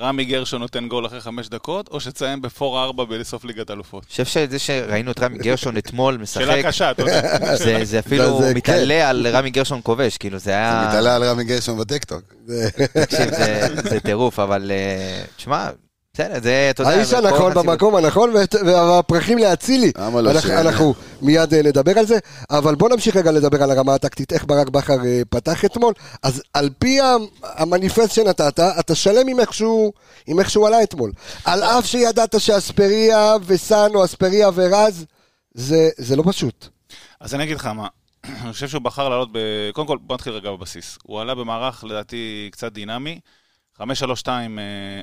רמי 0.02 0.26
גרשון 0.26 0.62
נותן 0.62 0.88
גול 0.88 1.06
אחרי 1.06 1.22
חמש 1.22 1.50
דקות, 1.50 1.88
או 1.88 2.00
שתסיים 2.00 2.42
בפור 2.42 2.84
ארבע 2.84 3.04
בסוף 3.04 3.46
ליגת 3.46 3.72
אלופות? 3.72 4.04
אני 4.04 4.10
חושב 4.10 4.26
שזה 4.26 4.60
שראינו 4.60 5.12
את 5.12 5.20
רמי 5.20 5.38
גרשון 5.38 5.78
אתמול 5.78 6.18
משחק, 6.18 6.42
שאלה 6.42 6.64
קשה, 6.64 6.92
אתה 6.92 7.02
יודע. 7.02 7.56
זה, 7.56 7.80
זה 7.86 8.00
אפילו 8.00 8.42
זה- 8.42 8.48
כן. 8.52 8.58
מתעלה 8.58 9.10
על 9.10 9.28
רמי 9.28 9.50
גרשון 9.50 9.80
כובש, 9.84 10.18
כאילו 10.18 10.38
זה 10.40 10.52
היה... 10.52 10.80
זה 10.84 10.88
מתעלה 10.90 11.16
על 11.16 11.24
רמי 11.24 11.44
גרשון 11.44 11.80
בטיקטוק. 11.80 12.34
תקשיב, 12.94 13.30
זה, 13.30 13.68
זה 13.90 14.00
טירוף, 14.00 14.40
אבל 14.40 14.72
אה, 14.72 15.24
תשמע, 15.38 15.70
בסדר, 16.18 16.40
זה, 16.44 16.68
אתה 16.70 16.84
יודע... 16.84 16.92
האיש 16.94 17.14
הנכון 17.14 17.54
במקום 17.54 17.96
הנכון, 17.96 18.34
והפרחים 18.66 19.38
להצילי. 19.38 19.92
למה 19.98 20.22
לא 20.22 20.32
אנחנו- 20.48 20.94
מיד 21.22 21.54
אה, 21.54 21.62
נדבר 21.62 22.00
על 22.00 22.06
זה, 22.06 22.18
אבל 22.50 22.76
בוא 22.76 22.90
נמשיך 22.90 23.16
רגע 23.16 23.32
לדבר 23.32 23.64
על 23.64 23.72
הרמה 23.72 23.94
הטקטית, 23.94 24.34
איך 24.34 24.46
ברק 24.46 24.70
בכר 24.70 25.06
אה, 25.06 25.22
פתח 25.30 25.66
אתמול. 25.66 25.94
אז 26.24 26.44
על 26.54 26.70
פי 26.80 27.00
המניפסט 27.44 28.12
שנתת, 28.12 28.60
אתה 28.60 28.96
שלם 28.96 29.28
עם 29.28 29.40
איך 29.40 29.54
שהוא- 29.54 29.92
עם 30.28 30.38
עלה 30.68 30.84
אתמול. 30.84 31.12
על 31.46 31.64
אף 31.64 31.86
שידעת 31.86 32.36
שאספריה 32.42 33.36
וסאן 33.46 33.90
או 33.96 34.06
אספריה 34.06 34.50
ורז, 34.56 35.06
זה 35.54 35.90
זה 35.98 36.16
לא 36.16 36.24
פשוט. 36.28 36.68
אז 37.22 37.36
אני 37.36 37.44
אגיד 37.44 37.56
לך 37.58 37.66
מה, 37.66 37.88
אני 38.44 38.54
חושב 38.54 38.68
שהוא 38.68 38.82
בחר 38.82 39.10
לעלות 39.10 39.30
ב... 39.32 39.38
קודם 39.74 39.88
כל, 39.88 39.98
בוא 40.02 40.16
נתחיל 40.16 40.34
רגע 40.34 40.52
בבסיס. 40.52 40.98
הוא 41.04 41.22
עלה 41.22 41.36
במערך, 41.36 41.84
לדעתי, 41.84 42.50
קצת 42.52 42.72
דינמי. 42.74 43.20
5-3-2 43.80 43.84
אה, 44.28 44.34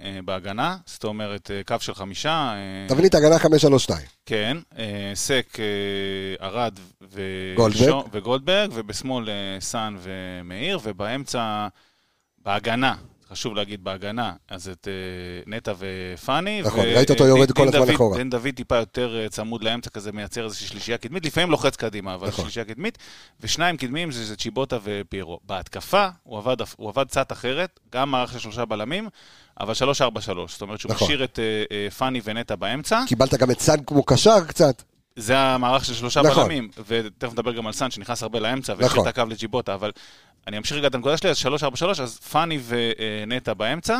אה, 0.05 0.21
בהגנה, 0.25 0.77
זאת 0.87 1.05
אומרת, 1.05 1.51
אה, 1.51 1.61
קו 1.67 1.77
של 1.81 1.95
חמישה. 1.95 2.55
תבנית 2.89 3.15
הגנה 3.15 3.39
532. 3.39 4.03
כן, 4.27 4.57
סק, 5.15 5.57
ארד 6.43 6.79
גולדברג. 7.57 7.83
ושו- 7.89 8.05
וגולדברג, 8.13 8.71
ובשמאל 8.75 9.29
סאן 9.61 9.97
ומאיר, 10.03 10.79
ובאמצע, 10.83 11.67
בהגנה, 12.45 12.95
חשוב 13.35 13.55
להגיד 13.55 13.85
בהגנה, 13.85 14.33
אז 14.49 14.69
את 14.69 14.89
אה, 14.89 15.53
נטע 15.57 15.73
ופאני. 15.79 16.63
נכון, 16.63 16.81
ראית 16.81 17.11
אותו 17.11 17.27
יורד 17.27 17.53
כל 17.53 17.69
הזמן 17.69 17.95
אחורה. 17.95 18.17
דין 18.17 18.31
דוד 18.31 18.49
טיפה 18.57 18.77
יותר 18.77 19.21
אה, 19.23 19.29
צמוד 19.29 19.65
לאמצע, 19.65 19.91
כזה 19.91 20.13
מייצר 20.13 20.45
איזושהי 20.45 20.67
שלישייה 20.67 20.99
קדמית, 20.99 21.27
לפעמים 21.27 21.51
לוחץ 21.51 21.77
קדימה, 21.77 22.15
אבל 22.15 22.29
נכון. 22.29 22.45
שלישייה 22.45 22.65
קדמית, 22.65 22.99
ושניים 23.41 23.77
קדמיים 23.77 24.13
זה, 24.13 24.37
צ'יבוטה 24.37 24.79
ופיירו. 24.83 25.39
בהתקפה 25.47 26.09
הוא 26.23 26.39
עבד, 26.39 26.57
הוא 26.77 26.89
עבד 26.89 27.05
קצת 27.09 27.33
אחרת, 27.33 27.81
גם 27.93 28.11
מערך 28.11 28.33
של 28.33 28.39
שלושה 28.39 28.65
בלמים, 28.65 29.09
אבל 29.61 29.73
3-4-3, 29.73 29.77
זאת 30.49 30.63
אומרת 30.63 30.81
שהוא 30.81 30.93
נכון. 30.93 31.07
משאיר 31.07 31.25
את 31.25 31.39
אה, 31.39 31.45
אה, 31.77 31.91
פאני 31.91 32.21
ונטע 32.25 32.55
באמצע. 32.55 33.03
קיבלת 33.07 33.35
גם 33.35 33.51
את 33.51 33.61
סאן 33.61 33.77
כמו 33.87 34.03
קשר 34.03 34.45
קצת. 34.49 34.83
זה 35.17 35.39
המערך 35.39 35.85
של 35.85 35.95
שלושה 35.95 36.23
נכון. 36.23 36.45
בלמים, 36.45 36.69
ותכף 36.87 37.33
נדבר 37.33 37.53
גם 37.53 37.67
על 37.67 37.73
סאן 37.73 37.91
שנכנס 37.91 38.23
הרבה 38.23 38.41
לאמצע, 38.41 38.73
נכון. 38.73 38.85
והשאיר 38.85 39.03
את 39.03 39.07
הקו 39.07 39.23
לג'יבוטה, 39.29 39.75
אבל 39.75 39.91
אני 40.47 40.59
אמשיך 40.59 40.77
רגע 40.77 40.87
את 40.87 40.95
הנקודה 40.95 41.17
שלי, 41.17 41.31
אז 41.31 41.37
3-4-3, 41.39 42.03
אז 42.03 42.19
פאני 42.19 42.59
ונטע 42.69 43.55
באמצע, 43.55 43.99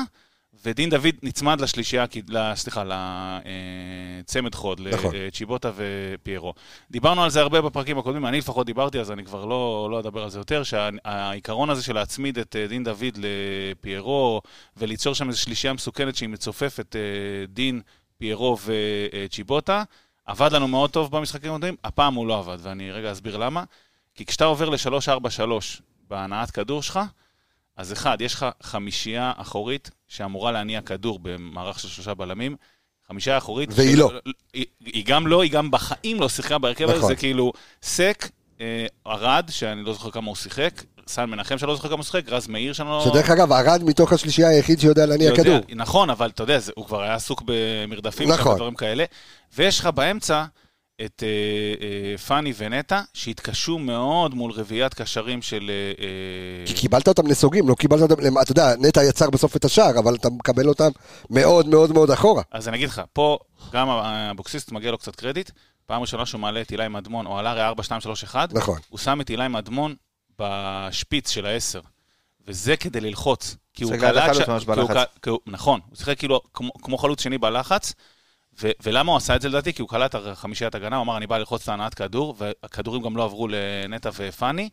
ודין 0.65 0.91
דוד 0.91 1.15
נצמד 1.23 1.61
לשלישייה, 1.61 2.05
סליחה, 2.55 2.85
לצמד 4.21 4.55
חוד, 4.55 4.81
נכון. 4.81 5.15
לצ'יבוטה 5.15 5.71
ופיירו. 5.77 6.55
דיברנו 6.91 7.25
על 7.25 7.31
זה 7.31 7.41
הרבה 7.41 7.61
בפרקים 7.61 7.99
הקודמים, 7.99 8.27
אני 8.27 8.39
לפחות 8.39 8.67
דיברתי, 8.67 9.01
אז 9.01 9.11
אני 9.11 9.25
כבר 9.25 9.45
לא, 9.45 9.89
לא 9.91 10.01
אדבר 10.01 10.23
על 10.23 10.31
זה 10.31 10.39
יותר, 10.39 10.63
שהעיקרון 10.63 11.71
הזה 11.71 11.83
של 11.83 11.95
להצמיד 11.95 12.39
את 12.39 12.57
אה, 12.57 12.67
דין 12.67 12.85
דוד 12.85 13.19
לפיירו, 13.19 14.43
וליצור 14.77 15.15
שם 15.15 15.29
איזו 15.29 15.41
שלישייה 15.41 15.73
מסוכנת 15.73 16.17
שהיא 16.17 16.29
מצופפת 16.29 16.97
אה, 16.97 17.47
דין, 17.49 17.81
פיירו 18.19 18.59
וצ'יבוטה, 18.65 19.83
עבד 20.27 20.53
לנו 20.53 20.69
מאוד 20.69 20.91
טוב 20.91 21.11
במשחקים 21.11 21.51
הקודמים, 21.51 21.77
הפעם 21.85 22.15
הוא 22.15 22.27
לא 22.27 22.39
עבד, 22.39 22.57
ואני 22.63 22.93
רגע 22.93 23.13
אסביר 23.13 23.37
למה. 23.37 23.65
כי 24.15 24.27
כשאתה 24.27 24.45
עובר 24.45 24.69
ל-3-4-3 24.69 25.83
בהנעת 26.11 26.51
כדור 26.51 26.83
שלך, 26.83 27.01
אז 27.77 27.93
אחד, 27.93 28.21
יש 28.21 28.35
לך 28.35 28.47
חמישייה 28.63 29.33
אחורית 29.37 29.91
שאמורה 30.09 30.53
להניע 30.53 30.81
כדור 30.81 31.19
במערך 31.23 31.81
של 31.81 31.89
שלושה 31.89 32.15
בלמים. 32.15 32.57
חמישייה 33.09 33.39
אחורית. 33.39 33.69
והיא 33.73 33.93
של- 33.93 33.99
לא. 33.99 34.11
היא, 34.55 34.65
היא 34.85 35.05
גם 35.07 35.27
לא, 35.27 35.43
היא 35.43 35.51
גם 35.51 35.71
בחיים 35.71 36.21
לא 36.21 36.29
שיחקה 36.29 36.59
בהרכב 36.59 36.85
הזה, 36.85 36.99
נכון. 36.99 37.09
זה 37.09 37.17
כאילו 37.17 37.53
סק, 37.83 38.31
אה, 38.61 38.87
ארד, 39.07 39.45
שאני 39.51 39.85
לא 39.85 39.93
זוכר 39.93 40.11
כמה 40.11 40.27
הוא 40.27 40.37
שיחק, 40.37 40.83
סן 41.07 41.25
מנחם 41.25 41.59
שאני 41.59 41.69
לא 41.69 41.77
זוכר 41.77 41.89
כמה 41.89 41.97
הוא 41.97 42.05
שיחק, 42.05 42.29
רז 42.29 42.49
מאיר 42.49 42.73
שאני 42.73 42.89
לא... 42.89 43.05
שדרך 43.05 43.31
אגב, 43.31 43.53
ארד 43.53 43.83
מתוך 43.85 44.13
השלישייה 44.13 44.49
היחיד 44.49 44.81
שיודע 44.81 45.07
להניע 45.07 45.29
יודע, 45.29 45.43
כדור. 45.43 45.59
נכון, 45.75 46.11
אבל 46.11 46.29
אתה 46.29 46.43
יודע, 46.43 46.59
זה, 46.59 46.73
הוא 46.77 46.87
כבר 46.87 47.03
היה 47.03 47.15
עסוק 47.15 47.43
במרדפים 47.47 48.29
נכון. 48.33 48.53
ודברים 48.53 48.75
כאלה. 48.75 49.05
ויש 49.57 49.79
לך 49.81 49.87
באמצע 49.87 50.45
את 51.05 51.23
אה, 51.23 51.29
אה, 52.13 52.19
פאני 52.19 52.53
ונטע, 52.57 53.01
שהתקשו 53.15 53.79
מאוד 53.79 54.35
מול 54.35 54.53
רביעיית 54.53 54.95
קשרים 54.95 55.43
של... 55.43 55.71
אה, 55.71 56.05
אה, 56.05 56.67
כי 56.67 56.75
קיבלת 56.75 57.09
אותם 57.09 57.27
נסוגים, 57.29 57.69
לא 57.69 57.75
קיבלת 57.75 58.03
אותם, 58.11 58.39
אתה 58.43 58.53
יודע, 58.53 58.75
נטע 58.81 59.05
יצר 59.05 59.31
בסוף 59.31 59.57
את 59.57 59.65
השער, 59.65 59.99
אבל 59.99 60.15
אתה 60.15 60.29
מקבל 60.31 60.69
אותם 60.69 60.89
מאוד 61.31 61.67
מאוד 61.69 61.93
מאוד 61.93 62.11
אחורה. 62.11 62.43
אז 62.51 62.69
אני 62.69 62.77
אגיד 62.77 62.89
לך, 62.89 63.03
פה 63.13 63.39
גם 63.73 63.89
אבוקסיסט 63.89 64.73
מגיע 64.73 64.91
לו 64.91 64.99
קצת 64.99 65.17
קרדיט. 65.17 65.51
פעם 65.87 66.01
ראשונה 66.01 66.27
שהוא 66.27 66.41
מעלה 66.41 66.61
את 66.61 66.73
אילי 66.73 66.89
מדמון, 66.89 67.27
או 67.27 67.39
עלה 67.39 67.51
הרי 67.51 67.63
4, 67.63 67.83
2, 67.83 68.01
3, 68.01 68.25
1, 68.25 68.55
נכון. 68.55 68.79
הוא 68.89 68.99
שם 68.99 69.21
את 69.21 69.31
אילי 69.31 69.49
מדמון 69.49 69.95
בשפיץ 70.39 71.31
של 71.31 71.47
העשר. 71.47 71.81
וזה 72.49 72.77
כדי 72.77 73.01
ללחוץ. 73.01 73.57
כי 73.75 73.85
הוא 73.85 73.93
שיחק 73.93 74.05
קלט... 74.05 74.17
החלוץ 74.31 74.45
ש- 74.45 74.49
ממש 74.49 74.65
כי 74.65 74.71
הוא 74.71 74.89
בלחץ. 74.89 75.07
כי 75.23 75.31
הוא- 75.31 75.39
נכון, 75.47 75.81
הוא 75.89 75.97
שיחק 75.97 76.19
כאילו 76.19 76.41
כמו, 76.55 76.71
כמו 76.83 76.99
חלוץ 76.99 77.23
שני 77.23 77.39
בלחץ. 77.39 77.93
ו- 78.63 78.71
ולמה 78.83 79.13
הוא 79.13 79.17
עשה 79.17 79.37
את 79.37 79.43
זה 79.43 79.49
לדעתי? 79.49 79.73
כי 79.73 79.83
הוא 79.83 79.89
קלט 79.89 80.15
חמישיית 80.35 80.75
הגנה, 80.75 80.97
הוא 80.97 81.03
אמר 81.03 81.17
אני 81.17 81.27
בא 81.27 81.39
ללחוץ 81.39 81.63
את 81.63 81.69
ההנעת 81.69 81.95
כדור, 81.95 82.35
והכדורים 82.39 83.03
גם 83.03 83.17
לא 83.17 83.25
עברו 83.25 83.49
לנטע 83.49 84.11
ופאני. 84.15 84.69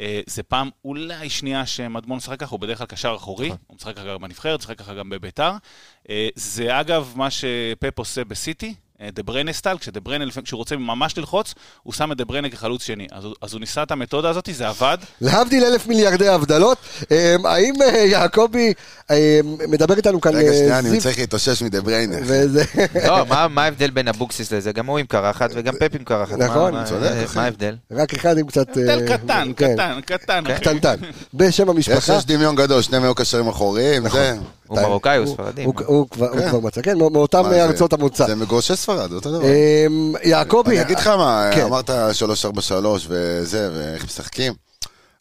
אה, 0.00 0.20
זה 0.26 0.42
פעם 0.42 0.70
אולי 0.84 1.30
שנייה 1.30 1.66
שמדמון 1.66 2.16
משחק 2.16 2.40
ככה, 2.40 2.50
הוא 2.50 2.60
בדרך 2.60 2.78
כלל 2.78 2.86
קשר 2.86 3.14
אחורי, 3.16 3.46
נכון. 3.46 3.58
הוא 3.66 3.76
משחק 3.76 3.96
ככה 3.96 4.04
גם 4.04 4.22
בנבחרת, 4.22 4.58
משחק 4.60 4.78
ככה 4.78 4.94
גם 4.94 5.10
בביתר. 5.10 5.52
אה, 6.10 6.28
זה 6.34 6.80
אגב 6.80 7.12
מה 7.16 7.28
שפפ 7.30 7.98
עושה 7.98 8.24
בסיטי, 8.24 8.74
דה 9.14 9.22
בריינה 9.22 9.52
style, 9.52 9.78
כשדה 9.78 10.00
בריינה, 10.00 10.24
כשהוא 10.44 10.58
רוצה 10.58 10.76
ממש 10.76 11.18
ללחוץ, 11.18 11.54
הוא 11.82 11.92
שם 11.92 12.12
את 12.12 12.16
דה 12.16 12.24
בריינה 12.24 12.48
כחלוץ 12.48 12.82
שני. 12.82 13.06
אז, 13.12 13.24
הוא- 13.24 13.34
אז 13.42 13.52
הוא 13.52 13.60
ניסה 13.60 13.82
את 13.82 13.90
המתודה 13.90 14.30
הזאת, 14.30 14.48
זה 14.52 14.68
עבד. 14.68 14.98
להבדיל 15.20 15.64
אלף 15.64 15.86
מיליארדי 15.86 16.28
הבדלות, 16.28 16.78
אמ, 17.10 17.46
האם 17.46 17.74
אה, 17.82 17.88
יעקבי 17.96 18.72
מדבר 19.68 19.96
איתנו 19.96 20.20
כאן 20.20 20.34
רגע, 20.36 20.48
אה, 20.48 20.54
שנייה, 20.54 20.78
אני 20.78 20.90
זיו, 20.90 21.00
צריך 21.00 21.18
להתאושש 21.18 21.62
מדה 21.62 21.80
בריינה. 21.80 22.16
וזה... 22.22 22.64
לא, 23.06 23.26
מה- 23.26 23.48
מה 23.48 23.64
ההבדל 23.64 23.90
בין 23.90 24.08
אבוקסיס 24.08 24.52
לזה? 24.52 24.72
גם 24.72 24.86
הוא 24.86 24.98
עם 24.98 25.06
קרחת 25.06 25.50
וגם 25.54 25.74
פפ 25.80 25.94
עם 25.98 26.04
קרחת. 26.04 26.38
נכון, 26.38 26.72
מה- 26.74 26.84
צודק, 26.84 27.02
אה, 27.12 27.24
אחי. 27.24 27.38
מה 27.38 27.44
ההבדל? 27.44 27.76
רק 27.90 28.14
אחד 28.14 28.38
עם 28.38 28.46
קצת... 28.46 28.68
הבדל 28.68 29.02
אה, 29.12 29.18
קטן, 29.18 29.52
כן, 29.56 29.74
קטן, 29.74 30.00
קטן. 30.06 30.44
אחי. 30.46 30.60
קטנטן. 30.60 30.96
בשם 31.34 31.68
המשפחה. 31.68 32.14
יש 32.16 32.24
דמיון 32.26 32.54
גדול, 32.56 32.82
שני 32.82 32.98
מאות 32.98 33.16
קשרים 33.18 33.48
אחוריים, 33.48 34.08
זה... 34.08 34.36
הוא 34.66 34.80
מרוקאי, 34.80 35.16
הוא 35.18 35.26
ספרדי. 35.26 35.64
הוא- 35.64 35.74
כבר 36.10 36.32
כן. 36.38 36.48
כבר 36.48 36.60
מצא, 36.60 36.82
כן, 36.82 36.98
מאותם? 36.98 37.42
ארצות 37.46 37.92
המוצא. 37.92 38.26
זה 38.26 38.34
מגורשי 38.34 38.76
ספרד, 38.94 39.12
אותו 39.12 39.30
דבר. 39.30 39.44
אמ, 39.44 40.14
יעקבי... 40.22 40.70
אני 40.70 40.80
אגיד 40.80 40.98
לך 40.98 41.06
מה, 41.06 41.50
כן. 41.54 41.62
אמרת 41.62 41.90
343 42.12 43.06
וזה, 43.08 43.70
ואיך 43.74 44.04
משחקים. 44.04 44.52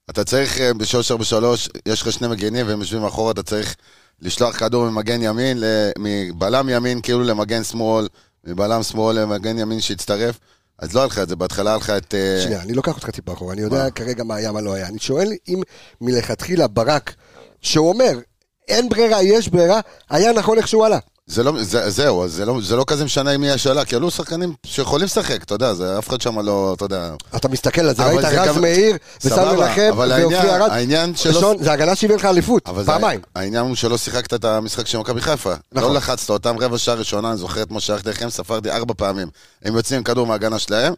אתה 0.09 0.23
צריך 0.23 0.61
אה, 0.61 0.73
ב-343, 0.73 1.69
יש 1.85 2.01
לך 2.01 2.11
שני 2.11 2.27
מגנים 2.27 2.67
והם 2.67 2.79
יושבים 2.79 3.01
מאחורה, 3.01 3.31
אתה 3.31 3.43
צריך 3.43 3.75
לשלוח 4.21 4.57
כדור 4.57 4.89
ממגן 4.89 5.21
ימין, 5.21 5.57
מבלם 5.99 6.69
ימין 6.69 7.01
כאילו 7.01 7.23
למגן 7.23 7.63
שמאל, 7.63 8.07
מבלם 8.43 8.83
שמאל 8.83 9.19
למגן 9.19 9.59
ימין 9.59 9.81
שהצטרף. 9.81 10.39
אז 10.79 10.93
לא 10.93 10.99
היה 10.99 11.07
לך 11.07 11.19
את 11.19 11.29
זה, 11.29 11.35
בהתחלה 11.35 11.69
היה 11.69 11.77
לך 11.77 11.89
את... 11.89 12.13
אה, 12.13 12.41
שנייה, 12.43 12.61
אני 12.61 12.73
לוקח 12.73 12.95
אותך 12.95 13.09
טיפה 13.09 13.33
אחורה, 13.33 13.53
אני 13.53 13.61
יודע? 13.61 13.89
כרגע 13.89 14.23
מה 14.23 14.35
היה, 14.35 14.51
מה 14.51 14.61
לא 14.61 14.73
היה. 14.73 14.87
אני 14.87 14.99
שואל 14.99 15.31
אם 15.47 15.61
מלכתחילה 16.01 16.67
ברק, 16.67 17.13
שהוא 17.61 17.89
אומר, 17.89 18.19
אין 18.67 18.89
ברירה, 18.89 19.23
יש 19.23 19.49
ברירה, 19.49 19.79
היה 20.09 20.33
נכון 20.33 20.57
איך 20.57 20.67
שהוא 20.67 20.85
עלה. 20.85 20.99
זה 21.25 21.43
לא, 21.43 21.53
זה, 21.63 21.89
זהו, 21.89 22.27
זה 22.27 22.45
לא, 22.45 22.59
זה 22.63 22.75
לא 22.75 22.83
כזה 22.87 23.05
משנה 23.05 23.37
מי 23.37 23.51
השאלה, 23.51 23.85
כי 23.85 23.95
עלו 23.95 24.11
שחקנים 24.11 24.53
שיכולים 24.65 25.05
לשחק, 25.05 25.43
אתה 25.43 25.55
יודע, 25.55 25.73
זה, 25.73 25.99
אף 25.99 26.09
אחד 26.09 26.21
שם 26.21 26.39
לא, 26.39 26.73
אתה 26.77 26.85
יודע. 26.85 27.13
אתה 27.35 27.47
מסתכל 27.47 27.81
על 27.81 27.95
זה, 27.95 28.03
ראית 28.05 28.25
רז 28.25 28.47
גם- 28.47 28.61
מאיר, 28.61 28.97
וסן 29.23 29.55
מנחם, 29.57 29.91
ואופי 29.97 30.35
ארד. 30.35 30.69
העניין 30.71 31.15
שלא- 31.15 31.39
שון, 31.39 31.57
זה 31.63 31.71
הגנה 31.71 31.95
שהביא 31.95 32.15
לך 32.15 32.25
אליפות, 32.25 32.69
פעמיים. 32.85 33.19
זה, 33.19 33.39
העניין 33.41 33.65
הוא 33.65 33.75
שלא 33.75 33.97
שיחקת 33.97 34.33
את 34.33 34.45
המשחק 34.45 34.87
של 34.87 34.97
מכבי 34.97 35.21
חיפה. 35.21 35.53
נכון. 35.71 35.89
לא 35.89 35.95
לחצת 35.97 36.29
אותם 36.29 36.55
רבע 36.59 36.77
שעה 36.77 36.95
ראשונה, 36.95 37.29
אני 37.29 37.37
זוכר 37.37 37.61
את 37.61 37.71
מה 37.71 37.79
שהלכתי 37.79 38.09
לכם, 38.09 38.29
ספרתי 38.29 38.71
ארבע 38.71 38.93
פעמים. 38.97 39.27
הם 39.65 39.75
יוצאים 39.75 39.97
עם 39.97 40.03
כדור 40.03 40.27
מההגנה 40.27 40.59
שלהם, 40.59 40.93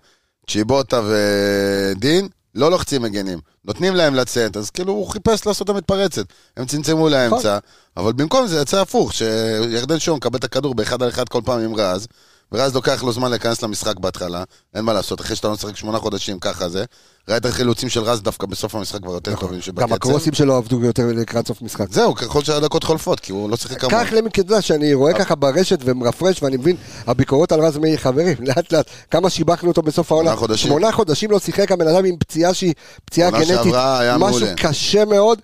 צ'יבוטה 0.49 1.01
ודין, 1.09 2.27
לא 2.55 2.71
לוחצים 2.71 3.01
מגנים. 3.01 3.39
נותנים 3.65 3.95
להם 3.95 4.15
לצאת, 4.15 4.57
אז 4.57 4.69
כאילו 4.69 4.93
הוא 4.93 5.09
חיפש 5.09 5.45
לעשות 5.45 5.69
את 5.69 5.69
המתפרצת. 5.69 6.25
הם 6.57 6.65
צמצמו 6.65 7.09
לאמצע, 7.09 7.57
אבל 7.97 8.13
במקום 8.13 8.47
זה 8.47 8.61
יצא 8.61 8.81
הפוך, 8.81 9.13
שירדן 9.13 9.99
שון 9.99 10.17
מקבל 10.17 10.39
את 10.39 10.43
הכדור 10.43 10.75
באחד 10.75 11.03
על 11.03 11.09
אחד 11.09 11.29
כל 11.29 11.41
פעם 11.45 11.59
עם 11.59 11.75
רז, 11.75 12.07
ורז 12.55 12.75
לוקח 12.75 13.03
לו 13.03 13.11
זמן 13.11 13.29
להיכנס 13.29 13.63
למשחק 13.63 13.99
בהתחלה, 13.99 14.43
אין 14.75 14.85
מה 14.85 14.93
לעשות, 14.93 15.21
אחרי 15.21 15.35
שאתה 15.35 15.47
לא 15.47 15.53
משחק 15.53 15.75
שמונה 15.75 15.99
חודשים, 15.99 16.39
ככה 16.39 16.69
זה. 16.69 16.85
ראית 17.29 17.45
חילוצים 17.45 17.89
של 17.89 18.01
רז 18.01 18.21
דווקא 18.21 18.47
בסוף 18.47 18.75
המשחק 18.75 19.01
כבר 19.01 19.13
יותר 19.13 19.35
טובים 19.35 19.61
שבקצב. 19.61 19.79
נכון. 19.79 19.89
גם 19.89 19.95
הקרוסים 19.95 20.33
שלו 20.33 20.55
עבדו 20.55 20.81
יותר 20.81 21.03
לקראת 21.15 21.47
סוף 21.47 21.61
משחק. 21.61 21.85
זהו, 21.91 22.15
ככל 22.15 22.43
שהדקות 22.43 22.83
חולפות, 22.83 23.19
כי 23.19 23.31
הוא 23.31 23.49
לא 23.49 23.57
שיחק 23.57 23.79
כמוהו. 23.81 24.05
קח 24.05 24.13
למי 24.13 24.31
כדאי 24.31 24.61
שאני 24.61 24.93
רואה 24.93 25.13
ככה 25.13 25.35
ברשת 25.35 25.79
ומרפרש 25.83 26.43
ואני 26.43 26.57
מבין, 26.57 26.75
הביקורות 27.07 27.51
על 27.51 27.59
רז 27.59 27.77
מאיר 27.77 27.97
חברים, 27.97 28.37
לאט 28.47 28.73
לאט, 28.73 28.89
כמה 29.11 29.29
שיבחנו 29.29 29.69
אותו 29.69 29.81
בסוף 29.81 30.11
העונה. 30.11 30.35
שמונה 30.55 30.91
חודשים. 30.91 31.31
לא 31.31 31.39
שיחק 31.39 31.71
הבן 31.71 31.87
אדם 31.87 32.05
עם 32.05 32.17
פציעה 32.17 32.53
שהיא 32.53 32.73
פציעה 33.05 33.31
גנטית, 33.31 33.73
משהו. 34.19 34.47
קשה 34.57 35.05
מאוד. 35.05 35.39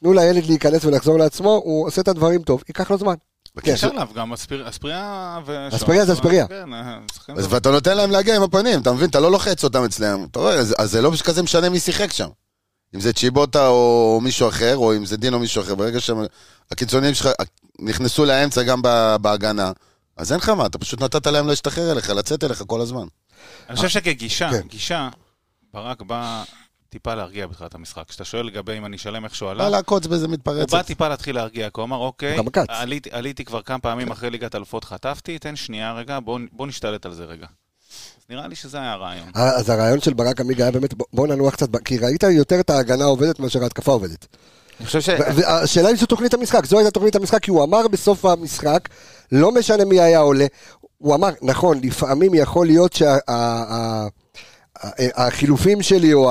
תנו 0.00 0.12
לילד 0.12 0.46
להיכנס 0.46 0.84
ולחזור 0.84 1.18
לעצמו, 1.18 1.60
הוא 1.64 1.86
עושה 1.86 2.00
את 2.00 2.08
הדברים 2.08 2.42
טוב, 2.42 2.62
ייקח 2.68 2.90
לו 2.90 2.98
זמן. 2.98 3.14
כן. 3.60 3.72
אפשר 3.72 3.88
עליו, 3.88 4.08
גם 4.14 4.32
אספריה. 4.32 4.68
אספריה 4.68 6.06
זה 6.06 6.12
אספריה. 6.12 6.46
כן, 6.48 6.74
אה. 6.74 6.98
ואתה 7.28 7.70
נותן 7.70 7.96
להם 7.96 8.10
להגיע 8.10 8.36
עם 8.36 8.42
הפנים, 8.42 8.80
אתה 8.80 8.92
מבין? 8.92 9.10
אתה 9.10 9.20
לא 9.20 9.30
לוחץ 9.32 9.64
אותם 9.64 9.84
אצלם. 9.84 10.24
אתה 10.30 10.38
רואה, 10.38 10.54
אז, 10.54 10.74
זה 10.84 11.02
לא 11.02 11.12
כזה 11.24 11.42
משנה 11.42 11.68
מי 11.68 11.80
שיחק 11.80 12.12
שם. 12.12 12.28
אם 12.94 13.00
זה 13.00 13.12
צ'יבוטה 13.12 13.68
או 13.68 14.20
מישהו 14.22 14.48
אחר, 14.48 14.76
או 14.76 14.96
אם 14.96 15.06
זה 15.06 15.16
דין 15.16 15.34
או 15.34 15.38
מישהו 15.38 15.62
אחר, 15.62 15.74
ברגע 15.74 15.98
שהקיצוניים 16.00 17.14
שלך 17.14 17.28
נכנסו 17.78 18.24
לאמצע 18.24 18.62
גם 18.62 18.82
בהגנה, 19.20 19.72
אז 20.16 20.32
אין 20.32 20.40
לך 20.40 20.48
מה, 20.48 20.66
אתה 20.66 20.78
פשוט 20.78 21.02
נתת 21.02 21.26
להם 21.26 21.46
להשתחרר 21.46 21.92
אליך, 21.92 22.10
לצאת 22.10 22.44
אליך 22.44 22.62
כל 22.66 22.80
הזמן. 22.80 23.06
אני 23.68 23.76
חושב 23.76 23.88
שכגישה, 23.88 24.50
כן. 24.50 24.68
גישה, 24.68 25.08
ברק 25.74 26.02
בא 26.02 26.42
טיפה 26.92 27.14
להרגיע 27.14 27.46
בתחילת 27.46 27.74
המשחק. 27.74 28.02
כשאתה 28.08 28.24
שואל 28.24 28.46
לגבי 28.46 28.78
אם 28.78 28.86
אני 28.86 28.96
אשלם 28.96 29.24
איך 29.24 29.34
שהוא 29.34 29.46
לא 29.46 29.50
עלה, 29.52 29.68
לעקוץ 29.70 30.06
באיזה 30.06 30.26
הוא 30.26 30.32
מתפרצת. 30.32 30.70
בא 30.72 30.82
טיפה 30.82 31.08
להתחיל 31.08 31.34
להרגיע, 31.36 31.70
כי 31.70 31.80
הוא 31.80 31.84
אמר, 31.84 31.96
אוקיי. 31.96 32.36
עליתי- 32.68 33.10
עליתי 33.12 33.44
כבר 33.44 33.62
כמה 33.62 33.78
פעמים 33.78 34.10
אחרי 34.10 34.30
ליגת 34.30 34.54
אלופות, 34.54 34.84
חטפתי, 34.84 35.38
תן 35.38 35.56
שנייה 35.56 35.92
רגע, 35.92 36.18
בוא- 36.20 36.38
בוא 36.52 36.66
נשתלט 36.66 37.06
על 37.06 37.14
זה 37.14 37.24
רגע. 37.24 37.46
נראה 38.30 38.46
לי 38.48 38.54
שזה 38.54 38.78
היה 38.78 38.92
הרעיון. 38.92 39.28
אז 39.34 39.70
הרעיון 39.70 40.00
של 40.00 40.14
ברק 40.14 40.40
עמיגה 40.40 40.64
היה 40.64 40.70
באמת, 40.72 40.94
בוא- 41.12 41.26
ננוח 41.26 41.54
קצת, 41.54 41.68
כי 41.84 41.98
ראית 41.98 42.22
יותר 42.22 42.60
את 42.60 42.70
ההגנה 42.70 43.04
עובדת 43.04 43.40
מאשר 43.40 43.62
ההתקפה 43.62 43.92
עובדת. 43.92 44.26
אני 44.80 44.86
חושב 44.86 45.00
ש... 45.00 45.08
והשאלה 45.36 45.90
אם 45.90 45.96
זו 45.96 46.06
תוכנית 46.06 46.34
המשחק, 46.34 46.66
זו 46.66 46.78
הייתה 46.78 46.90
תוכנית 46.90 47.16
המשחק, 47.16 47.42
כי 47.42 47.50
הוא 47.50 47.64
אמר 47.64 47.88
בסוף 47.88 48.24
המשחק, 48.24 48.88
לא 49.32 49.52
משנה 49.52 49.84
מי 49.84 50.00
היה 50.00 50.18
עולה, 50.18 50.46
הוא 50.98 51.14
אמר, 51.14 51.28
נכון, 51.42 51.80
לפעמים 51.82 52.34
יכול 52.34 52.66
להיות 52.66 52.92
שהחילופים 54.82 55.82
שלי 55.82 56.12
או 56.12 56.30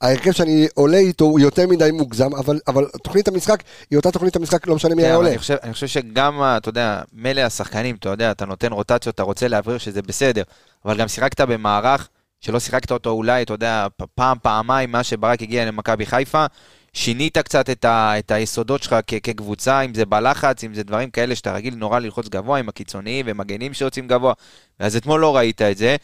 ההרכב 0.00 0.32
שאני 0.32 0.66
עולה 0.74 0.96
איתו 0.96 1.24
הוא 1.24 1.40
יותר 1.40 1.66
מדי 1.66 1.90
מוגזם, 1.92 2.34
אבל, 2.34 2.60
אבל 2.66 2.86
תוכנית 3.02 3.28
המשחק 3.28 3.62
היא 3.90 3.96
אותה 3.96 4.10
תוכנית 4.10 4.36
המשחק, 4.36 4.66
לא 4.66 4.74
משנה 4.74 4.94
מי 4.94 5.02
כן, 5.02 5.08
היה 5.08 5.16
עולה. 5.16 5.28
אני 5.28 5.38
חושב, 5.38 5.56
אני 5.62 5.72
חושב 5.72 5.86
שגם, 5.86 6.42
אתה 6.56 6.68
יודע, 6.68 7.02
מילא 7.12 7.40
השחקנים, 7.40 7.96
אתה 7.96 8.08
יודע, 8.08 8.30
אתה 8.30 8.46
נותן 8.46 8.72
רוטציות, 8.72 9.14
אתה 9.14 9.22
רוצה 9.22 9.48
להבריר 9.48 9.78
שזה 9.78 10.02
בסדר, 10.02 10.42
אבל 10.84 10.96
גם 10.96 11.08
שיחקת 11.08 11.40
במערך 11.40 12.08
שלא 12.40 12.60
שיחקת 12.60 12.92
אותו 12.92 13.10
אולי, 13.10 13.42
אתה 13.42 13.52
יודע, 13.52 13.86
פעם, 14.14 14.36
פעמיים, 14.42 14.92
מאז 14.92 15.06
שברק 15.06 15.42
הגיע 15.42 15.64
למכבי 15.64 16.06
חיפה, 16.06 16.46
שינית 16.92 17.38
קצת 17.38 17.70
את, 17.70 17.84
ה, 17.84 18.18
את 18.18 18.30
היסודות 18.30 18.82
שלך 18.82 18.96
כ, 19.06 19.14
כקבוצה, 19.22 19.80
אם 19.80 19.94
זה 19.94 20.06
בלחץ, 20.06 20.64
אם 20.64 20.74
זה 20.74 20.82
דברים 20.82 21.10
כאלה 21.10 21.34
שאתה 21.34 21.52
רגיל 21.52 21.74
נורא 21.74 21.98
ללחוץ 21.98 22.28
גבוה 22.28 22.58
עם 22.58 22.68
הקיצוניים 22.68 23.26
ומגנים 23.28 23.74
שיוצאים 23.74 24.08
גבוה, 24.08 24.32
אז 24.78 24.96
אתמול 24.96 25.20
לא 25.20 25.36
ראית 25.36 25.62
את 25.62 25.76
זה, 25.76 25.96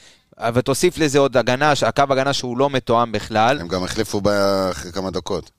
ותוסיף 0.55 0.99
לזה 0.99 1.19
עוד 1.19 1.37
הגנה, 1.37 1.73
הקו 1.87 2.03
הגנה 2.11 2.33
שהוא 2.33 2.59
לא 2.59 2.71
מתואם 2.71 3.13
בכלל. 3.13 3.61
הם 3.61 3.69
גם 3.69 3.85
החליפו 3.85 4.21
בה 4.21 4.71
אחרי 4.71 4.93
כמה 4.93 5.11
דקות. 5.11 5.51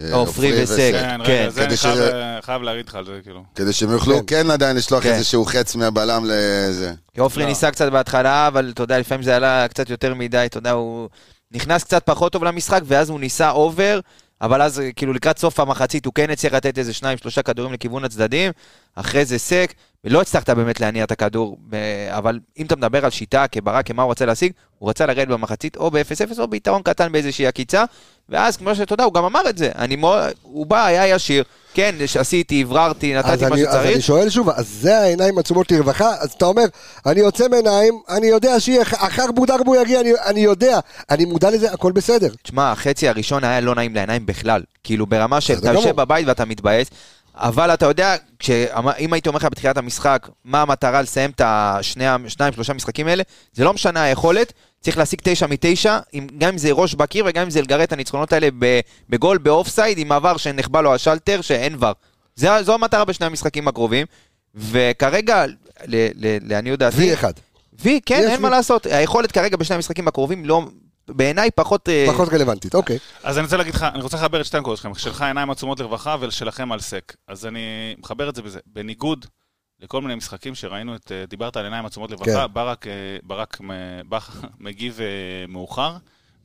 אה, 0.00 0.14
עופרי 0.14 0.62
וסק. 0.62 0.90
כן, 0.92 1.18
כן, 1.26 1.32
רגע, 1.42 1.50
זה 1.50 1.64
אני 1.64 1.76
ש- 1.76 1.80
חייב, 1.82 1.98
אה, 1.98 2.38
חייב 2.42 2.62
להגיד 2.62 2.88
לך 2.88 2.94
על 2.94 3.04
זה, 3.04 3.20
כאילו. 3.22 3.44
כדי 3.54 3.72
שהם 3.72 3.90
יוכלו 3.90 4.16
כן. 4.16 4.22
כן 4.44 4.50
עדיין 4.50 4.76
לשלוח 4.76 5.02
כן. 5.02 5.12
איזשהו 5.12 5.44
חץ 5.44 5.74
מהבלם 5.74 6.24
לזה. 6.28 6.92
כי 7.14 7.20
עופרי 7.20 7.42
לא. 7.42 7.48
ניסה 7.48 7.70
קצת 7.70 7.92
בהתחלה, 7.92 8.46
אבל 8.48 8.70
אתה 8.74 8.82
יודע, 8.82 8.98
לפעמים 8.98 9.22
זה 9.22 9.36
עלה 9.36 9.68
קצת 9.68 9.90
יותר 9.90 10.14
מדי, 10.14 10.42
אתה 10.46 10.58
יודע, 10.58 10.70
הוא 10.70 11.08
נכנס 11.52 11.84
קצת 11.84 12.02
פחות 12.06 12.32
טוב 12.32 12.44
למשחק, 12.44 12.80
ואז 12.84 13.10
הוא 13.10 13.20
ניסה 13.20 13.50
אובר, 13.50 14.00
אבל 14.44 14.62
אז 14.62 14.82
כאילו 14.96 15.12
לקראת 15.12 15.38
סוף 15.38 15.60
המחצית 15.60 16.06
הוא 16.06 16.14
כן 16.14 16.30
הצליח 16.30 16.52
לתת 16.52 16.78
איזה 16.78 16.92
שניים, 16.92 17.18
שלושה 17.18 17.42
כדורים 17.42 17.72
לכיוון 17.72 18.04
הצדדים, 18.04 18.52
אחרי 18.94 19.24
זה 19.24 19.38
סק, 19.38 19.74
ולא 20.04 20.20
הצלחת 20.20 20.50
באמת 20.50 20.80
להניע 20.80 21.04
את 21.04 21.10
הכדור, 21.10 21.58
אבל 22.10 22.40
אם 22.58 22.66
אתה 22.66 22.76
מדבר 22.76 23.04
על 23.04 23.10
שיטה 23.10 23.46
כברק, 23.48 23.86
כמה 23.86 24.02
הוא 24.02 24.10
רצה 24.10 24.26
להשיג, 24.26 24.52
הוא 24.78 24.90
רצה 24.90 25.06
לרדת 25.06 25.28
במחצית 25.28 25.76
או 25.76 25.90
ב-0-0 25.90 26.38
או 26.38 26.48
ביתרון 26.48 26.82
קטן 26.82 27.12
באיזושהי 27.12 27.46
עקיצה, 27.46 27.84
ואז 28.28 28.56
כמו 28.56 28.74
שאתה 28.74 28.92
יודע, 28.92 29.04
הוא 29.04 29.14
גם 29.14 29.24
אמר 29.24 29.48
את 29.48 29.58
זה, 29.58 29.70
אני 29.74 29.96
מאוד, 29.96 30.32
הוא 30.42 30.66
בא, 30.66 30.86
היה 30.86 31.08
ישיר, 31.08 31.44
כן, 31.74 31.94
עשיתי, 32.20 32.60
הבררתי, 32.60 33.14
נתתי 33.14 33.28
מה 33.28 33.34
אני, 33.34 33.68
אז 33.68 33.76
אני 33.76 33.80
שצריך, 33.90 34.02
שואל 34.02 34.30
שוב, 34.30 34.50
אז 34.50 34.68
זה 34.68 34.98
העיניים 34.98 35.38
עצומות 35.38 35.72
לרווחה, 35.72 36.10
אז 36.20 36.30
אתה 36.32 36.44
אומר, 36.44 36.64
אני 37.06 37.20
יוצא 37.20 37.48
מעיניים, 37.48 38.00
אני 38.08 38.26
יודע 38.26 38.60
שיהיה, 38.60 38.82
אחר 38.82 39.32
בודרבו 39.34 39.76
יגיע, 39.76 40.00
אני, 40.00 40.12
אני 40.26 40.40
יודע, 40.40 40.78
אני 41.10 41.24
מודע 41.24 41.50
לזה, 41.50 41.72
הכל 41.72 41.92
בסדר. 41.92 42.28
תשמע, 42.42 42.72
החצי 42.72 43.08
הראשון 43.08 43.44
היה 43.44 43.60
לא 43.60 43.74
נעים 43.74 43.94
לעיניים 43.94 44.26
בכלל. 44.26 44.62
כאילו, 44.84 45.06
ברמה 45.06 45.40
של, 45.40 45.54
בסדר 45.54 45.70
אתה 45.70 45.78
יושב. 45.78 45.96
בבית 45.96 46.26
ואתה 46.26 46.44
מתבאס, 46.44 46.86
אבל 47.34 47.74
אתה 47.74 47.86
יודע, 47.86 48.16
אם 48.98 49.12
הייתי 49.12 49.28
אומר 49.28 49.36
לך 49.36 49.44
בתחילת 49.44 49.76
המשחק, 49.76 50.28
מה 50.44 50.62
המטרה 50.62 51.02
לסיים 51.02 51.30
את 51.30 51.40
השניים, 51.44 52.26
שלושה 52.54 52.72
משחקים 52.72 53.06
האלה, 53.06 53.22
זה 53.52 53.64
לא 53.64 53.72
משנה 53.72 54.02
היכולת, 54.02 54.52
צריך 54.84 54.98
להשיג 54.98 55.20
תשע 55.22 55.46
מתשע, 55.46 55.98
עם- 56.12 56.26
גם 56.38 56.48
אם 56.52 56.58
זה 56.58 56.72
ראש 56.72 56.94
בקיר 56.94 57.24
וגם 57.28 57.42
אם 57.42 57.50
זה 57.50 57.62
לגרד 57.62 57.80
את 57.80 57.92
הניצחונות 57.92 58.32
האלה 58.32 58.48
ב- 58.58 58.80
בגול 59.08 59.38
באופסייד, 59.38 59.98
עם 59.98 60.12
עבר 60.12 60.36
שנחבא 60.36 60.80
לו 60.80 60.94
השלטר, 60.94 61.40
שאין 61.40 61.76
ור. 61.78 61.90
זה- 62.36 62.62
זו 62.62 62.74
המטרה 62.74 63.04
בשני 63.04 63.26
המשחקים 63.26 63.68
הקרובים, 63.68 64.06
וכרגע, 64.54 65.46
ל- 65.46 65.52
ל- 66.14 66.38
לעניות 66.52 66.78
דעתי... 66.78 66.96
וי 66.96 67.14
אחד, 67.14 67.32
וי, 67.82 68.00
כן, 68.06 68.28
אין 68.30 68.42
מה. 68.42 68.50
לעשות. 68.50 68.86
היכולת 68.86 69.32
כרגע 69.32 69.56
בשני 69.56 69.76
המשחקים 69.76 70.08
הקרובים, 70.08 70.44
לא... 70.44 70.62
בעיניי 71.08 71.50
פחות... 71.50 71.88
אה, 71.88 72.04
פחות 72.08 72.28
רלוונטית, 72.28 72.74
אוקיי. 72.74 72.98
אז 73.22 73.38
אני 73.38 73.44
רוצה 73.44 73.56
להגיד 73.56 73.74
לך, 73.74 73.82
אני 73.94 74.02
רוצה 74.02 74.16
לחבר 74.16 74.40
את 74.40 74.46
שתי 74.46 74.56
הנקודות 74.56 74.78
שלכם, 74.78 74.94
שלך 74.94 75.22
עיניים 75.22 75.50
עצומות 75.50 75.80
לרווחה 75.80 76.16
ושלכם 76.20 76.72
על 76.72 76.80
סק. 76.80 77.14
אז 77.28 77.46
אני 77.46 77.60
מחבר 77.98 78.28
את 78.28 78.34
זה 78.34 78.42
בזה. 78.42 78.58
בניגוד 78.66 79.26
לכל 79.84 80.02
מיני 80.02 80.14
משחקים 80.14 80.54
שראינו 80.54 80.96
את, 80.96 81.12
אה, 81.12 81.26
דיברת 81.26 81.56
על 81.56 81.64
עיניים 81.64 81.86
עצומות 81.86 82.10
לרווחה, 82.10 82.46
כן. 82.48 82.52
ברק, 82.52 82.86
אה, 82.86 82.92
ברק 83.22 83.60
בח- 84.08 84.44
מגיב 84.60 85.00
אה, 85.00 85.06
מאוחר, 85.48 85.96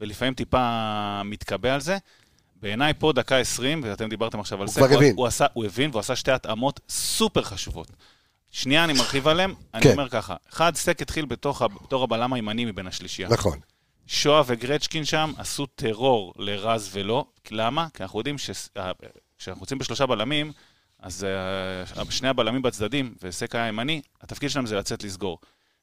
ולפעמים 0.02 0.34
טיפה 0.34 1.22
מתקבע 1.26 1.74
על 1.74 1.82
זה. 1.82 1.98
בעיניי 2.62 2.94
פה 2.94 3.12
דקה 3.14 3.38
20, 3.38 3.82
ואתם 3.84 4.10
דיברתם 4.10 4.40
עכשיו 4.40 4.62
על 4.62 4.68
הוא 4.68 4.74
סק, 4.74 4.82
כבר 4.82 4.96
הבין. 4.96 5.16
הוא, 5.16 5.28
עשה, 5.28 5.46
הוא 5.54 5.66
הבין 5.66 5.90
והוא 5.90 6.00
עשה 6.00 6.16
שתי 6.16 6.32
התאמות 6.32 6.80
סופר 6.90 7.42
חשובות. 7.42 7.88
שנייה 8.52 8.84
אני 8.84 8.94
מרחיב 8.94 9.28
עליהם, 9.28 9.54
אני 9.74 9.84
כן. 9.84 9.92
אומר 9.92 10.10
ככה, 10.10 10.36
אחד, 10.50 10.76
סק 10.76 11.02
התחיל 11.02 11.26
בתוך 11.26 11.62
בתור 11.84 12.04
הבלם 12.04 12.34
הימני 12.34 12.66
מבין 12.66 12.88
השלישייה. 12.88 13.30
נכון. 13.30 13.60
שואה 14.08 14.42
וגרצ'קין 14.46 15.06
שם 15.06 15.32
עשו 15.38 15.66
טרור 15.66 16.34
לרז 16.38 16.90
ולא. 16.94 17.26
למה? 17.52 17.88
כי 17.94 18.04
אנחנו 18.04 18.20
יודעים 18.20 18.38
שכשאנחנו 18.38 19.64
יוצאים 19.64 19.80
בשלושה 19.80 20.06
בלמים, 20.06 20.52
אז 21.02 21.24
אה, 21.98 22.06
שני 22.10 22.28
הבלמים 22.28 22.62
בצדדים, 22.62 23.14
וסק 23.24 23.56
היה 23.56 23.68
ימני, 23.68 24.02
התפקיד 24.22 24.50
שלהם 24.50 24.66
זה 24.66 24.76
לצאת 24.76 25.04
לסגור. 25.04 25.38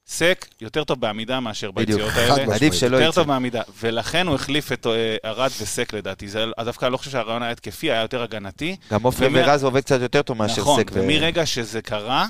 סק 0.09 0.46
יותר 0.61 0.85
טוב 0.85 1.00
בעמידה 1.00 1.40
מאשר 1.40 1.70
בדיוק, 1.70 2.00
ביציאות 2.00 2.12
חד 2.12 2.20
האלה. 2.20 2.33
משמעית. 2.42 2.62
עדיף 2.62 2.74
שלא 2.74 2.96
יותר 2.96 3.09
יצא. 3.09 3.14
טוב 3.20 3.29
בעמידה, 3.29 3.62
ולכן 3.81 4.26
הוא 4.26 4.35
החליף 4.35 4.72
את 4.72 4.87
אה, 4.87 5.16
ארד 5.24 5.50
וסק 5.61 5.92
לדעתי. 5.94 6.29
זה 6.29 6.44
דווקא 6.64 6.87
לא 6.87 6.96
חושב 6.96 7.11
שהרעיון 7.11 7.42
היה 7.42 7.52
התקפי, 7.52 7.90
היה 7.90 8.00
יותר 8.02 8.22
הגנתי. 8.22 8.76
גם 8.92 9.02
עופרי 9.02 9.26
ומי- 9.26 9.40
ורז 9.42 9.64
עובד 9.64 9.81
קצת 9.81 10.00
יותר 10.00 10.22
טוב 10.22 10.38
מאשר 10.38 10.61
נכון, 10.62 10.81
סק. 10.81 10.90
ו- 10.94 11.00
ומרגע 11.02 11.46
שזה 11.46 11.83
קרה, 11.83 12.26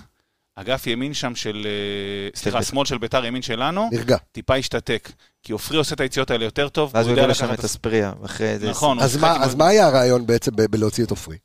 אגף 0.57 0.87
ימין 0.87 1.15
שם 1.15 1.35
של... 1.35 1.67
אה, 1.67 2.39
סליחה, 2.41 2.59
בית"ר. 2.59 2.71
שמאל 2.71 2.85
של 2.87 2.99
ביתר, 2.99 3.25
ימין 3.25 3.43
שלנו, 3.43 3.89
נרגע. 3.93 4.17
טיפה 4.33 4.55
השתתק. 4.57 5.11
כי 5.43 5.53
עופרי 5.53 5.79
עושה 5.79 5.95
את 5.95 6.01
היציאות 6.01 6.31
האלה 6.31 6.45
יותר 6.45 6.69
טוב. 6.69 6.91
ואז 6.95 7.07
הוא 7.07 7.13
יודע 7.13 7.23
הביא 7.23 7.31
לשם 7.31 7.55
את 7.55 7.65
אספריה, 7.65 8.13
ואחרי 8.23 8.59
זה... 8.59 8.71
נכון, 8.71 9.01
אז 9.01 9.17
מה- 9.17 9.37
אז 9.45 9.57
היה 9.61 9.87
הרעיון 9.87 10.27
בעצם 10.27 10.51
בלהוציא 10.71 11.05
את 11.05 11.11
עופרי? 11.11 11.37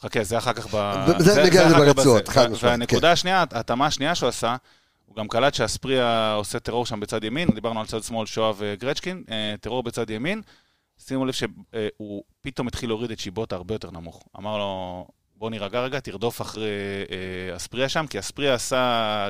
חכה, 0.00 0.24
זה 0.24 0.38
אחר 0.38 0.52
כך 0.52 0.74
ב... 0.74 1.04
זה 1.18 1.44
נגיע 1.44 1.66
לזה 1.66 1.74
ברצועות. 1.74 2.28
חד 2.28 2.50
משמעית, 2.50 2.64
והנקודה 2.64 3.12
השנייה, 3.12 3.44
ההתאמה 3.52 3.86
השנייה 3.86 4.14
שהוא 4.14 4.28
עשה, 4.28 4.56
הוא 5.06 5.16
גם 5.16 5.28
קלט 5.28 5.54
שאספריה 5.54 6.34
עושה 6.34 6.58
טרור 6.58 6.86
שם 6.86 7.00
בצד 7.00 7.24
ימין, 7.24 7.48
דיברנו 7.54 7.80
על 7.80 7.86
צד 7.86 8.02
שמאל, 8.02 8.26
שואה 8.26 8.52
וגרצ'קין, 8.56 9.24
אה, 9.30 9.54
טרור 9.60 9.82
בצד 9.82 10.10
ימין. 10.10 10.42
שימו 10.98 11.26
לב 11.26 11.32
שהוא 11.32 12.22
פתאום 12.40 12.68
התחיל 12.68 12.90
להוריד 12.90 13.10
את 13.10 13.18
שיבוטה 13.18 13.56
הרבה 13.56 13.74
יותר 13.74 13.90
נמוך. 13.90 14.24
אמר 14.38 14.58
לו, 14.58 15.06
בוא 15.38 15.50
נירגע 15.50 15.80
רגע, 15.80 16.00
תרדוף 16.00 16.40
אחרי 16.42 16.68
אה, 17.50 17.56
אספריה 17.56 17.88
שם, 17.88 18.06
כי 18.06 18.18
אספריה 18.18 18.54
עשה 18.54 18.82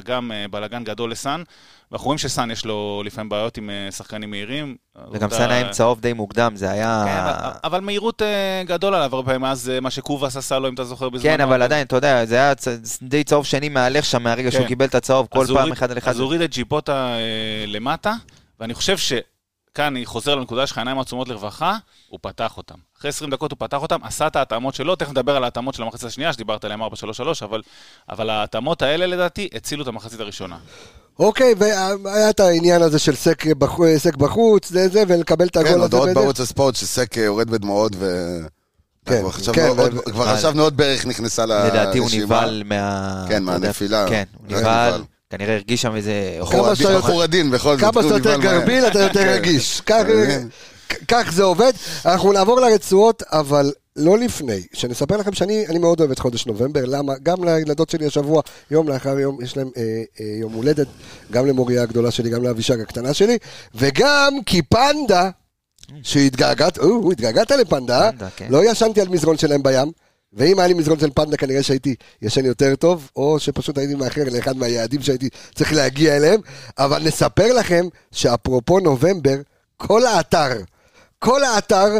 גם 0.04 0.32
אה, 0.32 0.44
בלאגן 0.50 0.84
גדול 0.84 1.10
לסאן, 1.10 1.42
ואנחנו 1.90 2.04
רואים 2.06 2.18
שסאן 2.18 2.50
יש 2.50 2.64
לו 2.64 3.02
לפעמים 3.04 3.28
בעיות 3.28 3.56
עם 3.56 3.70
אה, 3.70 3.90
שחקנים 3.92 4.30
מהירים. 4.30 4.76
וגם 5.12 5.30
סאן 5.30 5.50
היה 5.50 5.66
עם 5.66 5.72
צהוב 5.72 6.00
די 6.00 6.12
מוקדם, 6.12 6.52
זה 6.56 6.70
היה... 6.70 7.02
כן, 7.06 7.12
אבל- 7.16 7.58
אבל 7.64 7.80
מהירות 7.80 8.22
אה, 8.22 8.62
גדול 8.66 8.94
עליו 8.94 9.14
הרבה 9.14 9.26
פעמים, 9.26 9.40
מאז 9.40 9.70
אה, 9.70 9.80
מה 9.80 9.90
שקובאס 9.90 10.36
עשה 10.36 10.58
לו, 10.58 10.68
אם 10.68 10.74
אתה 10.74 10.84
זוכר 10.84 11.08
בזמן. 11.08 11.22
כן, 11.30 11.40
אבל 11.40 11.62
עדיין, 11.62 11.86
אתה 11.86 11.96
יודע, 11.96 12.24
זה 12.24 12.34
היה 12.34 12.54
צ- 12.54 12.98
די 13.02 13.24
צהוב 13.24 13.46
שני 13.46 13.68
מהלך 13.68 14.04
שם 14.04 14.22
מהרגע 14.22 14.50
שהוא 14.50 14.62
כן. 14.62 14.68
קיבל 14.68 14.86
את 14.86 14.94
הצהוב 14.94 15.26
כל 15.30 15.40
אז 15.40 15.46
פעם 15.46 15.56
הוריד- 15.56 15.72
אחד 15.72 15.90
על 15.90 15.98
אחד. 15.98 16.10
אז 16.10 16.20
הוריד 16.20 16.40
את 16.40 16.50
ג'יפוטה 16.50 16.92
אה, 17.14 17.18
למטה, 17.66 18.14
ואני 18.60 18.74
חושב 18.74 18.96
שכאן 19.72 19.84
אני 19.96 20.06
חוזר 20.06 20.34
לנקודה 20.34 20.66
שלך, 20.66 20.78
עיניים 20.78 20.98
עצומות 20.98 21.28
לרווחה, 21.28 21.76
הוא 22.08 22.18
פתח 22.22 22.56
אותם. 22.56 22.74
אחרי 22.98 23.08
20 23.08 23.30
דקות 23.30 23.50
הוא 23.50 23.58
פתח 23.60 23.82
אותם, 23.82 23.98
עשה 24.02 24.26
את 24.26 24.36
ההתאמות 24.36 24.74
שלו, 24.74 24.96
תכף 24.96 25.10
נדבר 25.10 25.36
על 25.36 25.44
ההתאמות 25.44 25.74
של 25.74 25.82
המחצית 25.82 26.04
השנייה, 26.04 26.32
שדיברת 26.32 26.64
עליהן 26.64 26.80
4-3-3, 26.82 26.84
אבל, 27.42 27.62
אבל 28.10 28.30
ההתאמות 28.30 28.82
האלה 28.82 29.06
לדעתי 29.06 29.48
הצילו 29.54 29.82
את 29.82 29.88
המחצית 29.88 30.20
הראשונה. 30.20 30.56
אוקיי, 31.18 31.54
והיה 31.58 32.30
את 32.30 32.40
העניין 32.40 32.82
הזה 32.82 32.98
של 32.98 33.14
סק 33.14 33.46
בח- 33.46 33.78
סק 33.96 34.16
בחוץ, 34.16 34.68
זה 34.68 34.88
זה, 34.88 35.02
ולקבל 35.08 35.46
את 35.46 35.54
כן, 35.54 35.60
הגול 35.60 35.72
הזה. 35.72 35.82
הודעות 35.82 36.02
בדרך. 36.04 36.16
בערוץ 36.16 36.40
הספורט 36.40 36.74
שסק 36.76 37.18
אה, 37.18 37.22
יורד 37.22 37.50
בדמעות 37.50 37.92
ו... 37.98 38.36
כן, 39.06 39.20
כבר 39.20 39.30
חשבנו 39.30 39.54
כן, 39.54 40.10
כבר 40.12 40.28
אה, 40.28 40.36
חשבנו 40.36 40.62
עוד 40.62 40.76
ברך 40.76 41.06
נכנסה 41.06 41.46
לרשימה. 41.46 41.68
לדעתי 41.82 41.98
הוא 41.98 42.08
נבהל 42.14 42.62
מה... 42.66 43.24
כן, 43.28 43.42
מהנפילה. 43.42 44.08
כן, 44.08 44.22
הוא 44.38 44.58
נבהל. 44.58 45.02
כנראה 45.30 45.54
הרגיש 45.54 45.82
שם 45.82 45.96
איזה... 45.96 46.12
כמה 46.38 46.44
בחור 46.44 46.74
שאתה 46.74 46.88
עדין- 46.88 46.96
יותר- 46.96 47.22
עדין, 47.22 47.50
בכל 47.50 47.76
זאת. 47.78 47.92
כמה 47.94 48.02
שאתה 48.02 48.14
יותר. 48.14 48.40
גרביל, 48.40 48.86
אתה 48.86 48.98
יותר 49.00 49.20
כן. 49.24 49.28
רגיש. 49.28 49.80
כך- 49.86 50.00
אתה 50.00 50.14
מבין? 50.14 50.48
כ- 50.88 50.96
כך 51.08 51.30
זה 51.32 51.42
עובד. 51.42 51.72
אנחנו 52.06 52.32
נעבור 52.32 52.60
לרצועות, 52.60 53.22
אבל 53.32 53.72
לא 53.96 54.18
לפני. 54.18 54.62
שנספר 54.72 55.16
לכם 55.16 55.32
שאני 55.32 55.66
אני 55.66 55.78
מאוד 55.78 56.00
אוהב 56.00 56.10
את 56.10 56.18
חודש 56.18 56.46
נובמבר. 56.46 56.84
למה? 56.84 57.12
גם 57.22 57.44
לילדות 57.44 57.90
שלי 57.90 58.06
השבוע, 58.06 58.42
יום 58.70 58.88
לאחר 58.88 59.18
יום, 59.18 59.38
יש 59.42 59.56
להם 59.56 59.70
אה, 59.76 59.82
אה, 60.20 60.26
יום 60.40 60.52
הולדת. 60.52 60.86
גם 61.30 61.46
למוריה 61.46 61.82
הגדולה 61.82 62.10
שלי, 62.10 62.30
גם 62.30 62.42
לאבישג 62.42 62.80
הקטנה 62.80 63.14
שלי. 63.14 63.38
וגם 63.74 64.32
כי 64.46 64.62
פנדה, 64.62 65.30
שהתגעגעת, 66.02 66.78
או, 66.78 67.12
התגעגעת 67.12 67.50
לפנדה, 67.50 68.10
פנדה, 68.12 68.28
כן. 68.36 68.46
לא 68.50 68.70
ישנתי 68.70 69.00
על 69.00 69.08
מזרון 69.08 69.38
שלהם 69.38 69.62
בים. 69.62 69.92
ואם 70.32 70.58
היה 70.58 70.68
לי 70.68 70.74
מזרון 70.74 70.98
של 70.98 71.10
פנדה, 71.14 71.36
כנראה 71.36 71.62
שהייתי 71.62 71.94
ישן 72.22 72.44
יותר 72.44 72.76
טוב, 72.76 73.10
או 73.16 73.38
שפשוט 73.40 73.78
הייתי 73.78 73.94
מאחר 73.94 74.24
לאחד 74.32 74.56
מהיעדים 74.56 75.02
שהייתי 75.02 75.28
צריך 75.54 75.72
להגיע 75.72 76.16
אליהם. 76.16 76.40
אבל 76.78 77.02
נספר 77.02 77.52
לכם 77.52 77.86
שאפרופו 78.12 78.80
נובמבר, 78.80 79.36
כל 79.76 80.06
האתר, 80.06 80.50
כל 81.18 81.44
האתר 81.44 81.98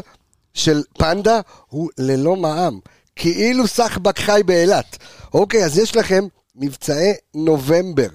של 0.54 0.82
פנדה 0.98 1.40
הוא 1.68 1.90
ללא 1.98 2.36
מע"מ. 2.36 2.78
כאילו 3.16 3.66
סחבק 3.66 4.18
חי 4.18 4.40
באילת. 4.46 4.96
אוקיי, 5.34 5.64
אז 5.64 5.78
יש 5.78 5.96
לכם 5.96 6.24
מבצעי 6.54 7.12
נובמבר 7.34 8.08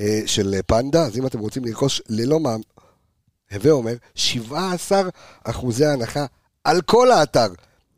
אה, 0.00 0.20
של 0.26 0.54
פנדה, 0.66 1.02
אז 1.02 1.18
אם 1.18 1.26
אתם 1.26 1.38
רוצים 1.38 1.64
לרכוש 1.64 2.02
ללא 2.08 2.40
מע"מ, 2.40 2.60
הווה 3.52 3.70
אומר, 3.70 3.94
17 4.14 5.02
אחוזי 5.44 5.86
הנחה 5.86 6.26
על 6.64 6.80
כל 6.80 7.10
האתר. 7.10 7.46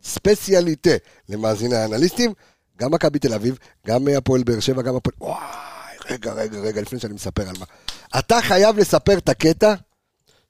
ספציאליטה 0.03 0.91
למאזיני 1.29 1.77
האנליסטים, 1.77 2.33
גם 2.79 2.91
מכבי 2.91 3.19
תל 3.19 3.35
אביב, 3.35 3.59
גם 3.87 4.09
הפועל 4.19 4.43
באר 4.43 4.61
שבע, 4.61 4.83
גם 4.83 4.97
הפועל... 4.97 5.15
וואי, 5.21 5.97
רגע, 6.11 6.33
רגע, 6.33 6.59
רגע, 6.59 6.81
לפני 6.81 6.99
שאני 6.99 7.15
מספר 7.15 7.49
על 7.49 7.55
מה. 7.59 7.67
אתה 8.19 8.39
חייב 8.43 8.79
לספר 8.79 9.19
את 9.19 9.29
הקטע 9.29 9.75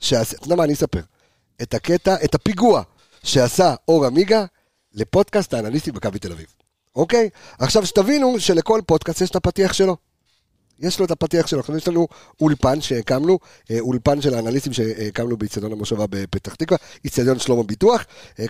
שעשה... 0.00 0.36
אתה 0.36 0.44
יודע 0.44 0.56
מה, 0.56 0.64
אני 0.64 0.72
אספר. 0.72 1.00
את 1.62 1.74
הקטע, 1.74 2.16
את 2.24 2.34
הפיגוע 2.34 2.82
שעשה 3.24 3.74
אור 3.88 4.06
עמיגה 4.06 4.44
לפודקאסט 4.94 5.54
האנליסטים 5.54 5.94
מכבי 5.94 6.18
תל 6.18 6.32
אביב. 6.32 6.46
אוקיי? 6.96 7.28
עכשיו 7.58 7.86
שתבינו 7.86 8.40
שלכל 8.40 8.80
פודקאסט 8.86 9.20
יש 9.20 9.30
את 9.30 9.36
הפתיח 9.36 9.72
שלו. 9.72 9.96
יש 10.80 10.98
לו 10.98 11.04
את 11.04 11.10
הפתיח 11.10 11.46
שלו. 11.46 11.60
עכשיו 11.60 11.76
יש 11.76 11.88
לנו 11.88 12.08
אולפן 12.40 12.80
שהקמנו, 12.80 13.38
אה, 13.70 13.80
אולפן 13.80 14.20
של 14.20 14.34
האנליסטים 14.34 14.72
שהקמנו 14.72 15.36
באיצטדיון 15.36 15.72
המושבה 15.72 16.04
בפתח 16.10 16.54
תקווה, 16.54 16.78
איצטדיון 17.04 17.38
שלמה 17.38 17.62
ביטוח. 17.62 18.04
אה, 18.40 18.46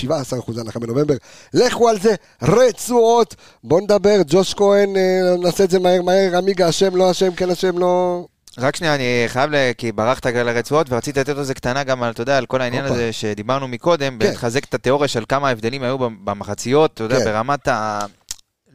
הנחה 0.59 0.79
בנובמבר, 0.79 1.15
לכו 1.53 1.89
על 1.89 1.99
זה, 1.99 2.15
רצועות, 2.41 3.35
בואו 3.63 3.79
נדבר, 3.79 4.21
ג'וש 4.27 4.53
כהן, 4.53 4.97
אה, 4.97 5.35
נעשה 5.43 5.63
את 5.63 5.69
זה 5.69 5.79
מהר 5.79 6.01
מהר, 6.01 6.37
עמיגה 6.37 6.69
אשם, 6.69 6.95
לא 6.95 7.11
אשם, 7.11 7.35
כן 7.35 7.49
אשם, 7.49 7.77
לא... 7.77 8.25
רק 8.59 8.75
שנייה, 8.75 8.95
אני 8.95 9.23
חייב, 9.27 9.51
ל... 9.51 9.55
כי 9.77 9.91
ברחת 9.91 10.25
על 10.25 10.49
הרצועות, 10.49 10.87
ורציתי 10.89 11.19
לתת 11.19 11.37
איזה 11.37 11.53
קטנה 11.53 11.83
גם 11.83 12.03
על, 12.03 12.11
אתה 12.11 12.21
יודע, 12.21 12.37
על 12.37 12.45
כל 12.45 12.61
העניין 12.61 12.83
הופה. 12.83 12.95
הזה 12.95 13.13
שדיברנו 13.13 13.67
מקודם, 13.67 14.17
כן. 14.19 14.29
ולחזק 14.29 14.63
את 14.63 14.73
התיאוריה 14.73 15.07
של 15.07 15.23
כמה 15.29 15.47
ההבדלים 15.47 15.83
היו 15.83 15.97
במחציות, 15.99 16.93
אתה 16.93 17.03
יודע, 17.03 17.19
כן. 17.19 17.25
ברמת 17.25 17.67
ה... 17.67 17.99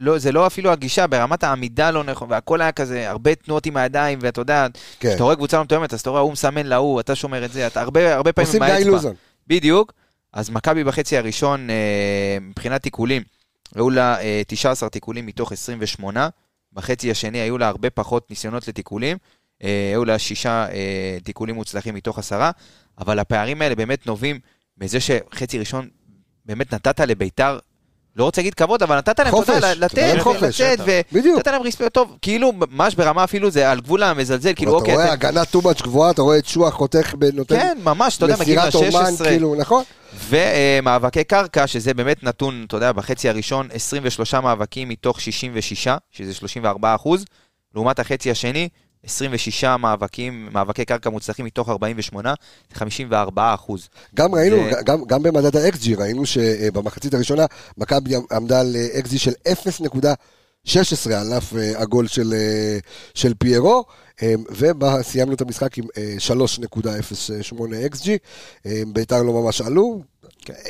לא, 0.03 0.17
זה 0.17 0.31
לא 0.31 0.47
אפילו 0.47 0.71
הגישה, 0.71 1.07
ברמת 1.07 1.43
העמידה 1.43 1.91
לא 1.91 2.03
נכון, 2.03 2.31
והכל 2.31 2.61
היה 2.61 2.71
כזה, 2.71 3.09
הרבה 3.09 3.35
תנועות 3.35 3.65
עם 3.65 3.77
הידיים, 3.77 4.19
ואתה 4.21 4.41
יודע, 4.41 4.67
כן. 4.99 5.09
כשאתה 5.09 5.23
רואה 5.23 5.35
קבוצה 5.35 5.57
לא 5.57 5.63
מתואמת, 5.63 5.93
אז 5.93 5.99
אתה 5.99 6.09
רואה, 6.09 6.21
הוא 6.21 6.31
מסמן 6.31 6.65
להוא, 6.65 6.99
אתה 6.99 7.15
שומר 7.15 7.45
את 7.45 7.51
זה, 7.51 7.67
אתה 7.67 7.81
הרבה, 7.81 8.15
הרבה 8.15 8.33
פעמים 8.33 8.47
עושים 8.47 8.63
עם 8.63 8.71
האצבע. 8.71 8.91
לוזון. 8.91 9.13
בדיוק. 9.47 9.93
אז 10.33 10.49
מכבי 10.49 10.83
בחצי 10.83 11.17
הראשון, 11.17 11.69
אה, 11.69 12.37
מבחינת 12.41 12.81
תיקולים, 12.83 13.23
היו 13.75 13.89
לה 13.89 14.21
אה, 14.21 14.41
19 14.47 14.89
תיקולים 14.89 15.25
מתוך 15.25 15.51
28, 15.51 16.29
בחצי 16.73 17.11
השני 17.11 17.37
היו 17.37 17.57
לה 17.57 17.67
הרבה 17.67 17.89
פחות 17.89 18.29
ניסיונות 18.29 18.67
לתיקולים, 18.67 19.17
אה, 19.63 19.89
היו 19.91 20.05
לה 20.05 20.19
שישה 20.19 20.65
אה, 20.71 21.17
תיקולים 21.23 21.55
מוצלחים 21.55 21.95
מתוך 21.95 22.19
עשרה, 22.19 22.51
אבל 22.97 23.19
הפערים 23.19 23.61
האלה 23.61 23.75
באמת 23.75 24.07
נובעים 24.07 24.39
מזה 24.77 24.99
שחצי 24.99 25.59
ראשון 25.59 25.87
באמת 26.45 26.73
נתת 26.73 26.99
לביתר, 26.99 27.59
לא 28.15 28.23
רוצה 28.23 28.41
להגיד 28.41 28.53
כבוד, 28.53 28.83
אבל 28.83 28.97
נתת 28.97 29.19
להם, 29.19 29.31
חופש, 29.31 29.49
אתה 29.49 29.73
נתת 29.85 29.97
להם 29.97 30.09
לתת, 30.15 30.21
חופש. 30.23 30.61
ולתת, 30.61 31.05
בדיוק. 31.13 31.35
ונתת 31.37 31.47
להם 31.51 31.61
רספקט 31.61 31.93
טוב, 31.93 32.17
כאילו 32.21 32.51
ממש 32.71 32.95
ברמה 32.95 33.23
אפילו 33.23 33.51
זה 33.51 33.71
על 33.71 33.79
גבול 33.81 34.03
המזלזל, 34.03 34.53
כאילו 34.55 34.71
אתה 34.71 34.77
אוקיי, 34.79 34.93
רואה 34.93 35.05
אתם- 35.05 35.13
הגנה 35.13 35.41
too 35.43 35.65
much 35.65 35.83
גבוהה, 35.83 36.11
אתה 36.11 36.21
רואה 36.21 36.37
את 36.37 36.45
שועה 36.45 36.71
חותך 36.71 37.13
בנותן 37.19 37.59
כן, 37.59 37.77
ממש, 37.83 38.17
אתה 38.17 38.25
יודע, 38.25 38.35
מגיעים 38.39 38.59
מסירת 38.67 38.75
אומן, 38.95 39.11
ל-16, 39.13 39.23
כאילו, 39.23 39.55
נכון? 39.55 39.83
ומאבקי 40.29 41.23
קרקע, 41.23 41.67
שזה 41.67 41.93
באמת 41.93 42.23
נתון, 42.23 42.63
אתה 42.67 42.77
יודע, 42.77 42.91
בחצי 42.91 43.29
הראשון, 43.29 43.67
23 43.73 44.33
מאבקים 44.33 44.89
מתוך 44.89 45.21
66, 45.21 45.87
שזה 46.11 46.33
34 46.33 46.95
אחוז, 46.95 47.25
לעומת 47.75 47.99
החצי 47.99 48.31
השני, 48.31 48.69
26 49.05 49.63
מאבקים, 49.63 50.49
מאבקי 50.51 50.85
קרקע 50.85 51.09
מוצלחים 51.09 51.45
מתוך 51.45 51.69
48, 51.69 52.33
זה 52.73 52.79
54 52.79 53.53
אחוז. 53.53 53.89
גם 54.15 54.35
ראינו, 54.35 54.55
זה- 54.71 54.81
גם, 54.85 55.05
גם 55.05 55.23
במדד 55.23 55.55
ה-XG, 55.57 55.97
ראינו 55.97 56.25
שבמחצית 56.25 57.13
הראשונה 57.13 57.45
מכבי 57.77 58.15
עמדה 58.31 58.59
על 58.59 58.75
אה, 58.75 58.99
XG 58.99 59.17
של 59.17 59.31
0.16 59.47 61.13
על 61.13 61.33
אף 61.37 61.55
אה, 61.55 61.81
הגול 61.81 62.07
של, 62.07 62.33
אה, 62.33 62.77
של 63.13 63.33
פיירו, 63.33 63.83
אה, 64.23 64.33
וסיימנו 64.99 65.33
את 65.33 65.41
המשחק 65.41 65.77
עם 65.77 65.85
אה, 65.97 66.15
3.08 66.19 67.55
XG, 67.93 68.09
אה, 68.65 68.81
ביתר 68.87 69.23
לא 69.23 69.33
ממש 69.33 69.61
עלו, 69.61 70.01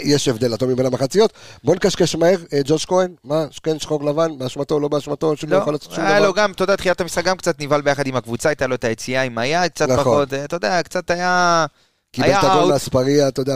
יש 0.03 0.27
הבדל 0.27 0.53
אטומי 0.53 0.75
בין 0.75 0.85
המחציות. 0.85 1.33
בוא 1.63 1.75
נקשקש 1.75 2.15
מהר, 2.15 2.37
אה, 2.53 2.59
ג'וש 2.65 2.85
כהן, 2.85 3.15
מה, 3.23 3.45
כן, 3.63 3.79
שחור 3.79 4.03
לבן, 4.03 4.37
באשמתו, 4.37 4.79
לא 4.79 4.87
באשמתו, 4.87 5.37
שלא 5.37 5.57
לא, 5.57 5.61
יכול 5.61 5.73
לעשות 5.73 5.91
שום 5.91 6.03
היה 6.03 6.19
דבר. 6.19 6.27
לו 6.27 6.33
גם, 6.33 6.51
אתה 6.51 6.63
יודע, 6.63 6.75
תחילת 6.75 7.01
המשחק 7.01 7.23
גם 7.23 7.37
קצת 7.37 7.61
נבהל 7.61 7.81
ביחד 7.81 8.07
עם 8.07 8.15
הקבוצה, 8.15 8.49
הייתה 8.49 8.67
לו 8.67 8.75
את 8.75 8.83
היציאה 8.83 9.21
עם 9.21 9.37
היד, 9.37 9.71
קצת 9.71 9.89
נכון. 9.89 10.03
פחות, 10.03 10.33
אה, 10.33 10.45
אתה 10.45 10.55
יודע, 10.55 10.83
קצת 10.83 11.11
היה... 11.11 11.65
קיבל 12.11 12.27
היה 12.27 12.39
את 12.39 12.43
הגול 12.43 12.57
אאוט. 12.57 12.71
מאספריה, 12.71 13.27
אתה 13.27 13.41
יודע, 13.41 13.55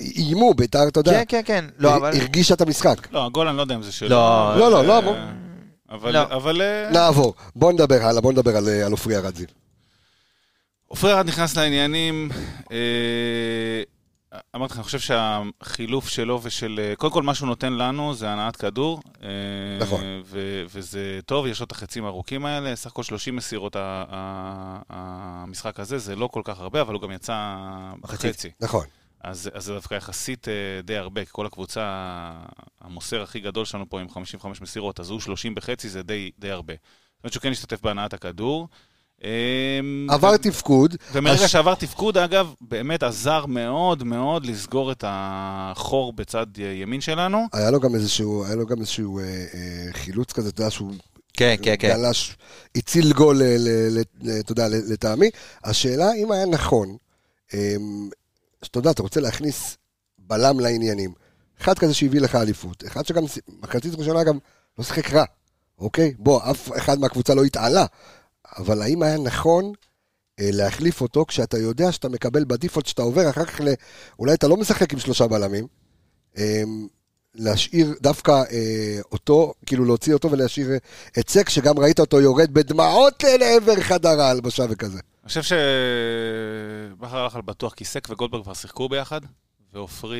איימו, 0.00 0.54
ביתר, 0.54 0.88
אתה 0.88 1.00
יודע, 1.00 1.12
כן, 1.12 1.24
כן, 1.28 1.40
כן. 1.44 1.64
לא, 1.78 1.96
אבל... 1.96 2.16
הרגישה 2.16 2.54
את 2.54 2.60
המשחק. 2.60 3.12
לא, 3.12 3.26
הגול 3.26 3.48
אני 3.48 3.56
לא 3.56 3.62
יודע 3.62 3.74
אם 3.74 3.82
זה 3.82 3.92
שלו. 3.92 4.08
לא, 4.08 4.54
לא, 4.58 4.70
לא, 4.70 4.84
לא, 4.84 5.14
אה. 5.14 5.30
אבל, 5.90 6.12
לא. 6.12 6.22
אבל... 6.22 6.62
נעבור, 6.92 7.34
בוא 7.56 7.72
נדבר 7.72 8.02
הלאה, 8.02 8.20
בוא 8.20 8.32
נדבר 8.32 8.56
על, 8.56 8.92
עופרי 8.92 9.16
ארדזי. 9.16 9.44
עופרי 10.88 11.12
ארד 11.12 11.26
נכנס 11.26 11.56
לעניינים, 11.56 12.30
אה, 12.72 12.76
אמרתי 14.56 14.72
לך, 14.72 14.78
אני 14.78 14.84
חושב 14.84 14.98
שהחילוף 14.98 16.08
שלו 16.08 16.40
ושל... 16.42 16.80
אה, 16.82 16.96
קודם 16.96 17.12
כל, 17.12 17.22
מה 17.22 17.34
שהוא 17.34 17.46
נותן 17.46 17.72
לנו 17.72 18.14
זה 18.14 18.30
הנעת 18.30 18.56
כדור. 18.56 19.02
אה, 19.22 19.28
נכון. 19.80 20.00
ו- 20.24 20.64
וזה 20.70 21.20
טוב, 21.26 21.46
יש 21.46 21.60
לו 21.60 21.66
את 21.66 21.72
החצים 21.72 22.04
הארוכים 22.04 22.46
האלה, 22.46 22.76
סך 22.76 22.90
הכל 22.90 23.02
30 23.02 23.36
מסירות 23.36 23.76
המשחק 24.88 25.80
הזה, 25.80 25.98
זה 25.98 26.16
לא 26.16 26.26
כל 26.26 26.42
כך 26.44 26.60
הרבה, 26.60 26.80
אבל 26.80 26.94
הוא 26.94 27.02
גם 27.02 27.10
יצא 27.10 27.56
בחצי. 28.00 28.50
נכון. 28.60 28.86
אז, 29.20 29.50
אז 29.54 29.64
זה 29.64 29.74
דווקא 29.74 29.94
יחסית 29.94 30.48
אה, 30.48 30.82
די 30.82 30.96
הרבה, 30.96 31.24
כי 31.24 31.30
כל 31.32 31.46
הקבוצה, 31.46 31.82
המוסר 32.80 33.22
הכי 33.22 33.40
גדול 33.40 33.64
שלנו 33.64 33.88
פה 33.88 34.00
עם 34.00 34.08
55 34.08 34.60
מסירות, 34.60 35.00
אז 35.00 35.10
הוא 35.10 35.20
30 35.20 35.54
בחצי, 35.54 35.88
זה 35.88 36.02
די, 36.02 36.30
די 36.38 36.50
הרבה. 36.50 36.74
זאת 36.74 37.24
אומרת 37.24 37.32
שהוא 37.32 37.42
כן 37.42 37.50
השתתף 37.50 37.82
בהנעת 37.82 38.14
הכדור. 38.14 38.68
אה, 39.24 39.30
עבר 40.08 40.30
ו- 40.34 40.38
תפקוד, 40.38 40.96
ומרגע 41.12 41.44
הש- 41.44 41.52
שעבר 41.52 41.74
תפקוד, 41.74 42.18
אגב, 42.18 42.52
באמת 42.60 43.02
עזר 43.02 43.46
מאוד 43.46 44.02
מאוד 44.04 44.46
לסגור 44.46 44.92
את 44.92 45.04
החור 45.06 46.12
בצד 46.12 46.46
ימין 46.58 47.00
שלנו. 47.00 47.46
היה 47.52 47.70
לו 47.70 47.80
גם 47.80 47.94
איזשהו, 47.94 48.44
היה 48.44 48.54
לו 48.54 48.66
גם 48.66 48.78
איזשהו 48.80 49.18
אה, 49.18 49.24
אה, 49.24 49.92
חילוץ 49.92 50.32
כזה, 50.32 50.48
אתה 50.48 50.60
יודע, 50.60 50.70
שהוא 50.70 50.92
כן, 51.32 51.54
כן, 51.62 51.74
כן. 51.78 51.88
גלש, 51.88 52.36
הציל 52.76 53.12
גול, 53.12 53.36
ל- 53.36 53.42
ל- 53.98 54.02
ל- 54.22 54.40
אתה 54.40 54.52
יודע, 54.52 54.68
לטעמי. 54.68 55.30
השאלה 55.64 56.06
אם 56.22 56.32
היה 56.32 56.46
נכון, 56.46 56.96
אה, 57.54 57.76
שאתה 58.62 58.78
יודע, 58.78 58.90
אתה 58.90 59.02
רוצה 59.02 59.20
להכניס 59.20 59.76
בלם 60.18 60.60
לעניינים. 60.60 61.12
אחד 61.62 61.78
כזה 61.78 61.94
שהביא 61.94 62.20
לך 62.20 62.34
אליפות, 62.34 62.84
אחד 62.86 63.06
שגם, 63.06 63.22
מחצית 63.62 63.94
ראשונה 63.94 64.24
גם 64.24 64.38
לא 64.78 64.84
שיחק 64.84 65.12
רע, 65.12 65.24
אוקיי? 65.78 66.14
בוא, 66.18 66.50
אף 66.50 66.70
אחד 66.76 66.98
מהקבוצה 67.00 67.34
לא 67.34 67.44
התעלה, 67.44 67.86
אבל 68.58 68.82
האם 68.82 69.02
היה 69.02 69.18
נכון 69.18 69.72
אה, 70.40 70.48
להחליף 70.52 71.00
אותו 71.00 71.24
כשאתה 71.28 71.58
יודע 71.58 71.92
שאתה 71.92 72.08
מקבל 72.08 72.44
בדיפולט 72.44 72.86
שאתה 72.86 73.02
עובר, 73.02 73.30
אחר 73.30 73.44
כך 73.44 73.60
ל... 73.60 73.68
אולי 74.18 74.34
אתה 74.34 74.48
לא 74.48 74.56
משחק 74.56 74.92
עם 74.92 74.98
שלושה 74.98 75.26
בלמים, 75.26 75.66
אה, 76.38 76.62
להשאיר 77.34 77.94
דווקא 78.00 78.30
אה, 78.30 79.00
אותו, 79.12 79.52
כאילו 79.66 79.84
להוציא 79.84 80.14
אותו 80.14 80.30
ולהשאיר 80.30 80.70
אה, 80.70 80.76
את 81.18 81.28
סק, 81.28 81.48
שגם 81.48 81.78
ראית 81.78 82.00
אותו 82.00 82.20
יורד 82.20 82.54
בדמעות 82.54 83.24
לעבר 83.40 83.80
חדר 83.80 84.20
ההלבשה 84.20 84.64
וכזה. 84.70 84.98
אני 85.22 85.28
חושב 85.28 85.42
שבכר 85.42 87.16
הלך 87.16 87.36
על 87.36 87.42
בטוח, 87.42 87.74
כי 87.74 87.84
סק 87.84 88.08
וגולדברג 88.10 88.42
כבר 88.42 88.54
שיחקו 88.54 88.88
ביחד, 88.88 89.20
ועופרי 89.78 90.18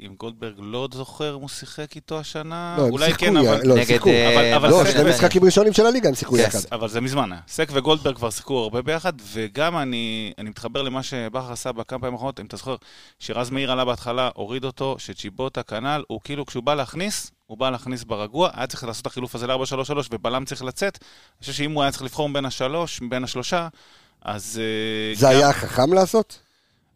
עם 0.00 0.14
גולדברג 0.18 0.54
לא 0.58 0.88
זוכר 0.94 1.34
אם 1.36 1.40
הוא 1.40 1.48
שיחק 1.48 1.96
איתו 1.96 2.18
השנה. 2.18 2.74
לא, 2.78 2.84
הם 2.84 2.92
אולי 2.92 3.06
שיחקו, 3.06 3.20
כן, 3.24 3.36
אבל... 3.36 3.60
לא, 3.64 3.74
נגד, 3.74 3.86
שיחקו. 3.86 4.08
אה, 4.10 4.34
אבל- 4.34 4.54
אבל 4.54 4.70
לא, 4.70 4.84
סק 4.84 4.90
שני 4.92 5.02
ו- 5.04 5.08
משחקים 5.08 5.44
ראשונים 5.44 5.72
של 5.72 5.86
הליגה 5.86 6.08
הם 6.08 6.14
שיחקו. 6.14 6.36
יחד. 6.36 6.58
אבל 6.72 6.88
זה 6.88 7.00
מזמן 7.00 7.32
היה. 7.32 7.40
סק 7.48 7.68
וגולדברג 7.72 8.16
כבר 8.16 8.30
שיחקו 8.30 8.58
הרבה 8.62 8.82
ביחד, 8.82 9.12
וגם 9.32 9.78
אני, 9.78 10.32
אני 10.38 10.50
מתחבר 10.50 10.82
למה 10.82 11.02
שבכר 11.02 11.52
עשה 11.52 11.72
בכמה 11.72 11.98
פעמים 11.98 12.14
האחרונות, 12.14 12.40
אם 12.40 12.46
אתה 12.46 12.56
זוכר, 12.56 12.76
שרז 13.18 13.50
מאיר 13.50 13.72
עלה 13.72 13.84
בהתחלה, 13.84 14.30
הוריד 14.34 14.64
אותו, 14.64 14.96
שצ'יבוטה 14.98 15.62
כנ"ל, 15.62 16.02
הוא 16.08 16.20
כאילו, 16.24 16.46
כשהוא 16.46 16.62
בא 16.62 16.74
להכניס, 16.74 17.30
הוא 17.46 17.58
בא 17.58 17.70
להכניס 17.70 18.04
ברגוע, 18.04 18.50
היה 18.54 18.66
צריך 18.66 18.84
לעשות 18.84 19.02
את 19.02 19.06
החילוף 19.06 19.34
הזה 19.34 19.46
ל-4-3-3, 19.46 19.92
ובלם 20.12 20.44
צריך 20.44 20.64
לצאת. 20.64 20.98
אני 21.02 21.40
חושב 21.40 21.52
שאם 21.52 21.72
הוא 21.72 21.82
היה 21.82 21.92
צריך 21.92 22.02
לבחור 22.02 22.28
בין 22.32 22.44
השלוש, 22.44 23.00
בין 23.08 23.24
השלושה, 23.24 23.68
אז... 24.22 24.60
אה, 24.62 25.14
זה 25.16 25.26
גם- 25.26 25.32
היה 25.32 25.52
חכם 25.52 25.92
לעשות? 25.92 26.38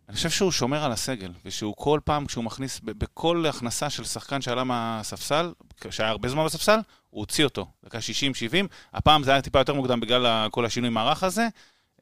אני 0.08 0.16
חושב 0.16 0.30
שהוא 0.30 0.52
שומר 0.52 0.84
על 0.84 0.92
הסגל, 0.92 1.32
ושהוא 1.44 1.74
כל 1.76 2.00
פעם, 2.04 2.26
כשהוא 2.26 2.44
מכניס, 2.44 2.80
בכל 2.84 3.46
הכנסה 3.48 3.90
של 3.90 4.04
שחקן 4.04 4.40
שעלה 4.40 4.64
מהספסל, 4.64 5.52
שהיה 5.90 6.10
הרבה 6.10 6.28
זמן 6.28 6.44
בספסל, 6.44 6.78
הוא 7.10 7.20
הוציא 7.20 7.44
אותו, 7.44 7.66
דקה 7.84 7.98
60-70, 7.98 8.66
הפעם 8.94 9.22
זה 9.22 9.30
היה 9.30 9.42
טיפה 9.42 9.58
יותר 9.58 9.74
מוקדם 9.74 10.00
בגלל 10.00 10.48
כל 10.50 10.64
השינוי 10.64 10.90
מערך 10.90 11.22
הזה, 11.22 11.48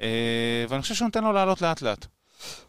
אה, 0.03 0.65
ואני 0.69 0.83
חושב 0.83 0.95
שהוא 0.95 1.07
נותן 1.07 1.25
לו 1.25 1.33
לעלות 1.33 1.63
לאט-לאט. 1.63 2.07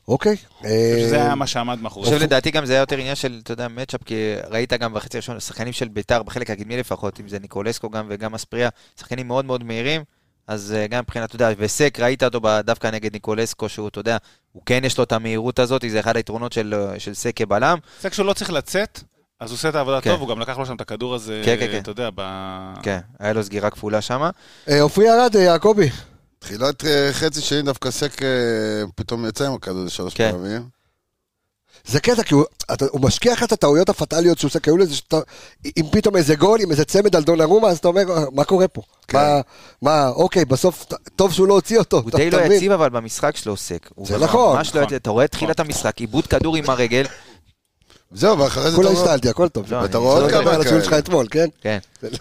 אוקיי. 0.07 0.35
אני 0.61 0.69
חושב 0.95 1.07
שזה 1.07 1.17
אה, 1.17 1.25
היה 1.25 1.35
מה 1.35 1.47
שעמד 1.47 1.81
מאחורי 1.81 2.05
זה. 2.05 2.11
חושב 2.11 2.23
לדעתי 2.25 2.51
גם 2.51 2.65
זה 2.65 2.73
היה 2.73 2.79
יותר 2.79 2.97
עניין 2.97 3.15
של, 3.15 3.39
אתה 3.43 3.53
יודע, 3.53 3.67
מצ'אפ, 3.67 4.03
כי 4.03 4.33
ראית 4.49 4.73
גם 4.73 4.93
בחצי 4.93 5.17
הראשון, 5.17 5.39
שחקנים 5.39 5.73
של 5.73 5.87
ביתר, 5.87 6.23
בחלק 6.23 6.49
הקדמי 6.49 6.77
לפחות, 6.77 7.19
אם 7.19 7.27
זה 7.27 7.39
ניקולסקו 7.39 7.89
גם 7.89 8.05
וגם 8.09 8.35
אספריה, 8.35 8.69
שחקנים 8.99 9.27
מאוד 9.27 9.45
מאוד 9.45 9.63
מהירים, 9.63 10.03
אז 10.47 10.73
אה, 10.77 10.87
גם 10.87 10.99
מבחינת, 10.99 11.25
אתה 11.27 11.35
יודע, 11.35 11.49
וסק, 11.57 11.99
ראית 11.99 12.23
אותו 12.23 12.39
דווקא 12.63 12.87
נגד 12.87 13.13
ניקולסקו, 13.13 13.69
שהוא, 13.69 13.87
אתה 13.87 13.99
יודע, 13.99 14.17
הוא 14.51 14.63
כן 14.65 14.81
יש 14.83 14.97
לו 14.97 15.03
את 15.03 15.11
המהירות 15.11 15.59
הזאת, 15.59 15.85
זה 15.89 15.99
אחד 15.99 16.15
היתרונות 16.15 16.53
של, 16.53 16.73
אה, 16.73 16.99
של 16.99 17.13
סק 17.13 17.35
כבלם. 17.35 17.77
זה 18.01 18.09
כשהוא 18.09 18.25
לא 18.25 18.33
צריך 18.33 18.51
לצאת, 18.51 18.99
אז 19.39 19.49
הוא 19.49 19.55
עושה 19.55 19.69
את 19.69 19.75
העבודה 19.75 20.01
כן. 20.01 20.09
טוב, 20.09 20.21
הוא 20.21 20.29
גם 20.29 20.39
לקח 20.39 20.57
לו 20.57 20.65
שם 20.65 20.75
את 20.75 20.81
הכדור 20.81 21.15
הזה, 21.15 21.41
כן, 21.45 21.55
כן, 21.59 21.67
כן. 21.71 21.79
אתה 21.79 21.91
יודע, 21.91 22.09
ב... 22.15 22.21
כן, 22.83 22.99
היה 23.19 23.33
לו 23.33 23.43
סגירה 23.43 23.69
כפולה 23.69 24.01
שם. 24.01 24.29
עופרי 24.79 25.09
אה, 25.09 25.27
יעקבי. 25.39 25.89
תחילת 26.39 26.83
חצי 27.11 27.41
שני 27.41 27.61
דווקא 27.61 27.91
סק 27.91 28.21
פתאום 28.95 29.25
יצא 29.27 29.47
עם 29.47 29.53
הכדור 29.53 29.81
הזה 29.81 29.89
שלוש 29.89 30.13
כן. 30.13 30.31
פעמים. 30.31 30.76
זה 31.87 31.99
קטע, 31.99 32.23
כי 32.23 32.33
הוא, 32.33 32.43
אתה, 32.73 32.85
הוא 32.91 33.01
משקיע 33.01 33.33
לך 33.33 33.43
את 33.43 33.51
הטעויות 33.51 33.89
הפטאליות 33.89 34.37
שהוא 34.39 34.49
עושה, 34.49 34.59
כי 34.59 34.69
היו 34.69 34.77
לזה 34.77 34.95
שאתה, 34.95 35.17
אם 35.77 35.83
פתאום 35.91 36.15
איזה 36.15 36.35
גול, 36.35 36.61
עם 36.61 36.71
איזה 36.71 36.85
צמד 36.85 37.15
על 37.15 37.23
דונרומה, 37.23 37.67
אז 37.67 37.77
אתה 37.77 37.87
אומר, 37.87 38.01
"אה, 38.17 38.23
מה 38.33 38.43
קורה 38.43 38.67
פה? 38.67 38.81
כן. 39.07 39.17
מה, 39.17 39.41
מה, 39.81 40.09
אוקיי, 40.09 40.45
בסוף, 40.45 40.85
טוב 41.15 41.33
שהוא 41.33 41.47
לא 41.47 41.53
הוציא 41.53 41.79
אותו. 41.79 41.97
הוא 41.97 42.11
די 42.11 42.29
לא? 42.31 42.37
יציב 42.37 42.71
אבל 42.71 42.89
במשחק 42.89 43.37
שלו 43.37 43.57
סק. 43.57 43.89
הוא 43.95 44.07
זה 44.07 44.17
נכון, 44.17 44.55
ממש 44.57 44.67
לא 44.67 44.81
נכון. 44.81 44.83
יציב. 44.83 44.95
אתה 44.95 45.09
רואה 45.09 45.25
את 45.25 45.31
תחילת 45.31 45.59
המשחק, 45.59 45.97
עיבוד 45.99 46.27
כדור 46.27 46.55
עם 46.55 46.69
הרגל, 46.69 47.03
זהו, 48.11 48.39
ואחרי 48.39 48.69
זה 48.71 48.75
כולה 48.75 48.89
אתה 48.91 48.99
רואה- 48.99 49.09
השתלתי, 49.13 49.29
הכל 49.29 49.47
טוב. 49.49 49.71
לא, 49.71 49.77
ואתה 49.77 49.97
אני- 49.97 50.05
רואה 50.05 50.21
עוד 50.21 50.29
שלא 50.29 50.41
כמה 50.41 50.51
על 50.53 50.63
כאלה. 50.63 50.83
שלך 50.83 50.93
אתמול, 50.93 51.27
כן? 51.31 51.47
כן. 51.61 51.77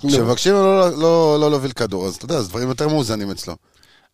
כשמבקשים 0.08 0.52
לו 0.52 0.62
לא- 0.80 0.90
לא 0.98 1.40
לא 1.40 1.50
להוביל 1.50 1.72
כדור, 1.72 2.06
אז 2.06 2.14
אתה 2.14 2.24
יודע, 2.24 2.34
אז 2.36 2.48
דברים 2.48 2.68
יותר 2.68 2.88
מאוזנים 2.88 3.30
אצלו. 3.30 3.56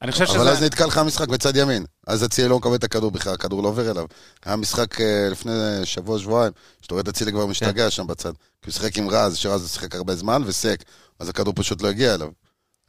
אני 0.03 0.13
חושב 0.13 0.25
אבל 0.25 0.49
אז 0.49 0.57
שזה... 0.57 0.67
נתקע 0.67 0.87
לך 0.87 0.99
המשחק 0.99 1.29
בצד 1.29 1.57
ימין. 1.57 1.85
אז 2.07 2.25
אצילי 2.25 2.49
לא 2.49 2.59
מקבל 2.59 2.75
את 2.75 2.85
הכדור 2.85 3.11
בכלל, 3.11 3.35
הכדור 3.35 3.63
לא 3.63 3.69
עובר 3.69 3.91
אליו. 3.91 4.07
היה 4.45 4.57
משחק 4.57 5.01
אה, 5.01 5.29
לפני 5.31 5.53
שבוע, 5.85 6.19
שבועיים, 6.19 6.53
שאתה 6.81 6.95
רואה 6.95 7.03
את 7.03 7.09
אצילי 7.09 7.33
כבר 7.33 7.47
משתגע 7.47 7.91
שם 7.91 8.07
בצד. 8.07 8.33
כי 8.33 8.71
הוא 8.71 8.73
שיחק 8.73 8.99
עם 8.99 9.09
רז, 9.09 9.37
שרז 9.37 9.71
שיחק 9.73 9.95
הרבה 9.95 10.17
זמן, 10.17 10.43
וסק, 10.47 10.83
אז 11.19 11.29
הכדור 11.29 11.55
פשוט 11.57 11.83
לא 11.83 11.89
הגיע 11.89 12.15
אליו. 12.15 12.29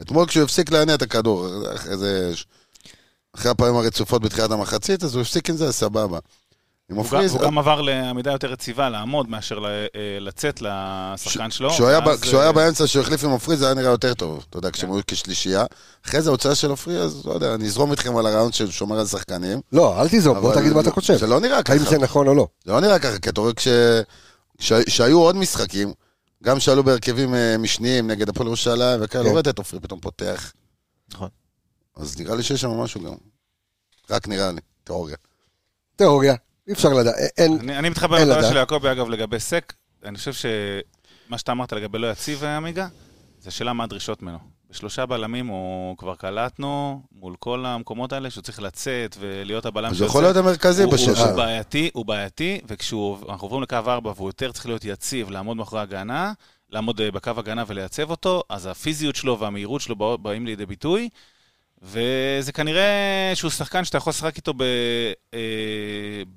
אתמול 0.02 0.28
כשהוא 0.28 0.44
הפסיק 0.44 0.72
להניע 0.72 0.96
את 0.96 1.02
הכדור, 1.02 1.48
אחרי 1.76 1.98
זה... 1.98 2.34
אחרי 3.36 3.52
הפעמים 3.52 3.76
הרצופות 3.76 4.22
בתחילת 4.22 4.52
המחצית, 4.52 5.04
אז 5.04 5.16
הוא 5.16 5.22
הפסיק 5.22 5.50
עם 5.50 5.58
זה, 5.58 5.72
סבבה. 5.72 6.20
עם 6.92 6.96
הוא 6.98 7.06
גם- 7.12 7.24
הוא 7.32 7.42
גם 7.42 7.58
עבר 7.58 7.82
לעמידה 7.82 8.32
יותר 8.32 8.52
יציבה, 8.54 8.90
לעמוד, 8.90 9.30
מאשר 9.30 9.60
ל- 9.60 9.66
אה, 9.66 9.88
לצאת 10.20 10.62
לשחקן 10.62 11.52
שלו. 11.52 11.70
כשהוא 11.70 11.88
היה 11.88 12.00
כשהוא 12.22 12.42
אה, 12.42 12.52
באמצע, 12.52 12.88
שהוא 12.88 13.02
החליף 13.02 13.24
עם 13.24 13.30
עופרי, 13.30 13.58
זה 13.58 13.66
היה 13.66 13.74
נראה 13.74 13.90
יותר 13.92 14.14
טוב. 14.14 14.46
אתה 14.50 14.58
יודע, 14.58 14.72
כשהם 14.72 14.92
היו 14.92 15.02
כשלישייה. 15.08 15.66
אחרי 16.06 16.22
זה 16.22 16.30
הוצאה 16.30 16.56
של 16.56 16.70
עופרי, 16.70 16.98
אז 17.00 17.26
לא 17.26 17.34
יודע, 17.34 17.56
אני 17.56 17.66
אזרום 17.66 17.92
איתכם 17.92 18.18
על 18.18 18.26
הרעיון 18.28 18.52
של 18.52 18.72
שומר 18.72 19.00
על 19.00 19.06
שחקנים. 19.06 19.62
לא, 19.72 20.02
אל 20.02 20.10
תיזום, 20.10 20.42
בוא 20.42 20.56
תגיד 20.56 20.74
מה 20.74 20.80
אתה 20.82 20.90
לא- 20.90 20.94
חושב. 20.96 21.16
זה 21.18 21.28
לא 21.28 21.40
נראה 21.40 21.64
ככה. 21.64 21.74
האם 21.74 21.84
זה 21.84 21.98
נכון 21.98 22.28
או 22.28 22.34
לא. 22.34 22.48
זה 22.66 22.72
לא 22.72 22.82
נראה 22.82 23.00
ככה, 23.00 23.20
כי 23.20 23.30
אתה 23.30 23.42
רואה 23.42 23.54
כש... 23.54 23.68
כש- 24.58 24.74
שהיו 24.88 25.20
עוד 25.20 25.36
משחקים, 25.36 25.94
גם 26.44 26.60
שעלו 26.60 26.84
בהרכבים 26.84 27.36
אה, 27.36 27.58
משניים 27.58 28.12
נגד 28.12 28.30
הפועל 28.30 28.48
ירושלים 28.48 29.00
וכאלה, 29.02 29.24
כן. 29.24 29.30
לא 29.30 29.36
ראית 29.36 29.48
את 29.48 29.58
עופרי 29.58 29.80
פתאום 29.80 30.00
פותח. 30.00 30.54
נכון. 31.14 31.30
אז 31.98 32.20
נראה 32.20 32.36
לי 32.36 32.44
שיש 32.44 32.62
שם 32.62 32.70
משהו 32.70 33.02
גם. 33.04 33.14
רק 34.10 34.28
נראה 34.28 34.52
לי, 34.52 34.62
תיאוריה. 34.84 35.16
תיאוריה, 35.96 36.36
אי 36.68 36.74
אפשר 36.74 36.90
לדעת. 36.90 37.16
אין, 37.38 37.58
אני, 37.60 37.78
אני 37.80 37.90
מתחבר 37.90 38.16
לדעה 38.16 38.38
לדעת. 38.38 38.52
של 38.52 38.58
יעקבי, 38.58 38.92
אגב, 38.92 39.10
לגבי 39.10 39.40
סק. 39.40 39.74
אני 40.06 40.18
חושב 40.18 40.34
שמה 40.34 41.38
שאתה 41.38 41.52
אמרת 41.52 41.74
לגבי 41.74 41.98
לא 41.98 42.12
יציב, 42.12 42.44
עמיגה, 42.44 42.88
זה 43.42 43.52
שאלה 43.52 43.74
מה 43.74 43.84
הדרישות 43.84 44.22
ממנו. 44.22 44.38
בשלושה 44.70 45.06
בלמים 45.06 45.48
הוא 45.48 45.98
כבר 45.98 46.16
קלטנו 46.16 47.02
מול 47.12 47.36
כל 47.40 47.66
המקומות 47.66 48.14
האלה, 48.14 48.30
שהוא 48.30 48.42
צריך 48.42 48.62
לצאת 48.62 49.16
ולהיות 49.20 49.66
הבלם 49.66 49.92
אז 49.92 50.02
הוא 50.02 50.08
יכול 50.08 50.24
להיות 50.24 50.38
המרכזי 50.38 50.84
הוא, 50.84 50.94
הוא. 50.96 51.18
הוא 51.18 51.36
בעייתי, 51.36 51.90
הוא 51.94 52.06
בעייתי, 52.06 52.62
וכשאנחנו 52.68 53.46
עוברים 53.48 53.62
לקו 53.62 53.76
4 53.76 54.12
והוא 54.16 54.30
יותר 54.30 54.52
צריך 54.52 54.66
להיות 54.66 54.86
יציב, 54.86 55.30
לעמוד 55.32 55.58
מאחורי 55.58 55.82
הגנה, 55.82 56.34
לעמוד 56.70 57.02
אה, 57.02 57.12
בקו 57.12 57.32
הגנה 57.38 57.64
ולייצב 57.68 58.10
אותו, 58.10 58.44
אז 58.50 58.66
הפיזיות 58.66 59.16
שלו 59.16 59.40
והמהירות 59.40 59.82
שלו 59.82 59.96
בא- 59.96 60.16
באים 60.16 60.46
לידי 60.46 60.66
ביטוי, 60.66 61.10
וזה 61.86 62.52
כנראה 62.52 62.84
שהוא 63.34 63.52
שחקן 63.52 63.84
שאתה 63.86 63.98
יכול 63.98 64.12
לשחק 64.12 64.38
איתו 64.38 64.54
ב, 64.58 64.62
אה, 65.34 65.40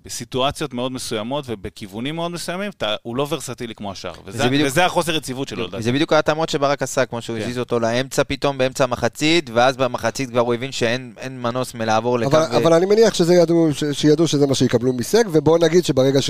בסיטואציות 0.05 0.75
מאוד 0.75 0.93
מסוימות 0.93 1.45
ובכיוונים 1.49 2.15
מאוד 2.15 2.31
מסוימים, 2.31 2.71
אתה, 2.77 2.95
הוא 3.03 3.17
לא 3.17 3.27
ורסטילי 3.31 3.75
כמו 3.75 3.93
השאר, 3.93 4.13
וזה, 4.25 4.39
זה 4.39 4.49
בדיוק- 4.49 4.67
וזה 4.69 4.85
החוסר 4.85 5.17
יציבות 5.17 5.49
שלו, 5.49 5.67
לדעתי. 5.67 5.83
זה 5.83 5.93
בדיוק 5.93 6.13
ההתאמות 6.13 6.49
שברק 6.49 6.83
עשה, 6.83 7.07
כמו 7.07 7.23
שהוא 7.23 7.37
כן. 7.37 7.43
הזיז 7.43 7.59
אותו 7.59 7.81
לאמצע 7.81 8.23
פתאום, 8.25 8.59
באמצע 8.59 8.85
המחצית, 8.85 9.51
ואז 9.55 9.77
במחצית 9.77 10.31
כבר 10.31 10.41
הוא 10.41 10.55
הבין 10.55 10.73
שאין 10.73 11.13
אין 11.19 11.43
מנוס 11.43 11.75
מלעבור 11.75 12.19
לקו... 12.19 12.37
אבל, 12.37 12.57
אבל 12.57 12.73
אני 12.73 12.87
מניח 12.87 13.15
שזה 13.15 13.35
ידעו, 13.35 13.69
ש, 13.73 13.85
שידעו 13.93 14.29
שזה 14.29 14.47
מה 14.47 14.55
שיקבלו 14.55 14.93
מסק, 14.93 15.25
ובואו 15.33 15.59
נגיד 15.59 15.85
שברגע 15.85 16.21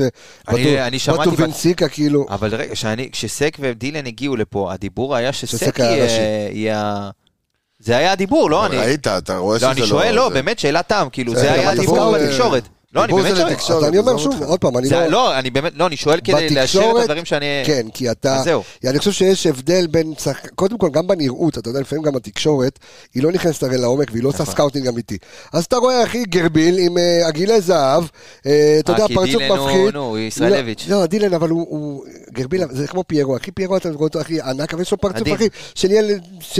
אני- 0.48 0.86
אני 0.86 0.98
שמעתי 0.98 1.24
שבטו 1.24 1.36
ב- 1.36 1.40
ונסיקה 1.40 1.88
כאילו, 1.88 2.26
אבל 2.30 2.54
רגע, 2.54 2.74
כשסק 3.12 3.56
ודילן 3.60 4.06
הגיעו 4.06 4.36
לפה, 4.36 4.72
הדיבור 4.72 5.16
היה 5.16 5.32
שסק. 5.32 5.78
יהיה... 6.52 7.10
זה 7.86 7.96
היה 7.96 8.12
הדיבור, 8.12 8.50
לא? 8.50 8.66
אני... 8.66 8.76
ראית, 8.76 9.06
אתה 9.06 9.36
רואה 9.36 9.58
שזה 9.58 9.66
לא, 9.66 9.72
לא... 9.74 9.78
אני 9.78 9.86
שואל, 9.86 10.14
לא, 10.14 10.28
באמת, 10.28 10.58
שאלת 10.58 10.88
תם, 10.88 11.08
כאילו, 11.12 11.34
זה 11.34 11.52
היה 11.52 11.70
הדיבור, 11.70 12.12
בתקשורת. 12.18 12.68
לא, 12.96 13.04
אני 13.04 13.12
באמת 13.12 13.60
שואל. 13.60 13.84
אני 13.84 13.98
אומר 13.98 14.16
שוב. 14.18 14.42
עוד 14.42 14.60
פעם, 14.60 14.78
אני 14.78 14.88
זה- 14.88 14.94
לא... 14.96 15.06
לא, 15.06 15.38
אני 15.38 15.50
באמת, 15.50 15.72
לא, 15.76 15.86
אני 15.86 15.96
שואל 15.96 16.20
כדי 16.20 16.50
לאשר 16.50 16.90
את 16.90 17.02
הדברים 17.02 17.24
שאני... 17.24 17.46
כן, 17.66 17.86
כי 17.94 18.10
אתה... 18.10 18.40
זהו. 18.44 18.62
אני 18.86 18.98
חושב 18.98 19.12
שיש 19.12 19.46
הבדל 19.46 19.86
בין... 19.86 20.12
קודם 20.54 20.78
כל, 20.78 20.88
גם 20.90 21.06
בנראות, 21.06 21.58
אתה 21.58 21.68
יודע, 21.68 21.80
לפעמים 21.80 22.04
גם 22.04 22.16
התקשורת, 22.16 22.78
היא 23.14 23.22
לא 23.22 23.32
נכנסת 23.32 23.62
הרי 23.62 23.78
לעומק 23.78 24.08
והיא 24.12 24.22
לא 24.22 24.28
עושה 24.28 24.42
נכון. 24.42 24.54
scouting 24.54 24.86
אמיתי. 24.88 25.18
אז 25.52 25.64
אתה 25.64 25.76
רואה, 25.76 26.04
אחי, 26.04 26.24
גרביל 26.24 26.78
עם 26.78 26.98
אה, 26.98 27.26
עגילי 27.28 27.60
זהב, 27.60 28.04
אה, 28.46 28.76
אתה 28.80 28.92
אה, 28.92 28.96
יודע, 28.98 29.06
כי 29.08 29.14
פרצוף 29.14 29.30
דילן 29.42 29.56
הוא- 29.58 29.66
מפחיד. 29.66 29.94
נו, 29.94 30.02
הוא 30.04 30.18
ישראלביץ'. 30.18 30.84
לא, 30.88 31.00
לא, 31.00 31.06
דילן, 31.06 31.34
אבל 31.34 31.48
הוא-. 31.50 32.04
גרביל, 32.32 32.62
זה 32.70 32.86
כמו 32.86 33.04
פיירו, 33.06 33.36
אחי, 33.36 33.50
פיירו, 33.50 33.76
אתה 33.76 33.88
רואה 33.88 34.00
אותו 34.00 34.20
הכי 34.20 34.40
ענק, 34.40 34.72
אבל 34.74 34.82
יש 34.82 34.90
לו 34.92 34.98
פרצוף. 34.98 35.28
אחי, 35.34 35.48
של 35.74 35.90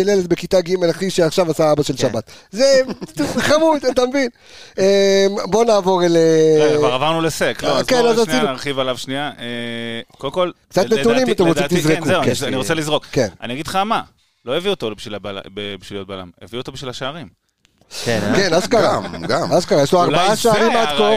ילד- 0.09 0.27
בכיתה 0.29 0.61
ג', 0.61 0.85
אחי, 0.85 1.11
שעכשיו 1.11 1.51
עשה 1.51 1.73
אבא 1.73 1.83
של. 1.83 1.97
שבת. 1.97 2.31
זה 2.53 2.83
חמוד, 3.39 3.85
אתה 3.93 4.07
מבין? 4.07 4.29
אה, 4.79 5.27
בוא 5.45 5.65
נעבור 5.65 6.05
אל... 6.05 6.17
אה, 6.61 6.67
רגע, 6.69 6.77
כבר 6.79 6.93
עברנו 6.93 7.21
לסק, 7.21 7.61
אה, 7.65 7.69
לא, 7.69 7.79
אז 7.79 7.87
כן, 7.87 7.97
בואו 8.03 8.11
אז 8.11 8.25
שנייה. 8.25 8.43
נרחיב 8.43 8.79
עליו 8.79 8.99
שנייה. 8.99 9.31
אה, 9.39 9.45
קודם 10.19 10.33
כל, 10.33 10.51
קצת 10.69 10.87
נתונים, 10.93 11.31
אתם 11.31 11.47
רוצים, 11.47 11.67
תזרקו, 11.69 12.05
כן, 12.05 12.09
זהו, 12.09 12.23
כן. 12.23 12.31
אני- 12.41 12.49
אני 12.49 12.57
רוצה 12.57 12.75
לזרוק. 12.75 13.07
כן. 13.13 13.29
אני 13.41 13.53
אגיד 13.55 13.67
לך 13.67 13.77
מה, 13.77 14.03
לא 14.45 14.57
הביאו 14.57 14.75
אותו 14.75 14.91
בשביל 14.97 15.19
להיות 15.91 16.07
בלם, 16.09 16.31
הביאו 16.43 16.61
אותו 16.61 16.73
בשביל 16.73 16.91
השערים. 16.91 17.29
כן, 18.05 18.21
אה? 18.23 18.37
כן, 18.37 18.55
אשכרה. 18.55 19.01
גם, 19.13 19.23
גם. 19.23 19.53
אשכרה, 19.53 19.83
יש 19.83 19.93
לו 19.93 20.03
ארבעה 20.03 20.37
שערים 20.37 20.73
עד 20.77 20.89
כה. 20.99 21.11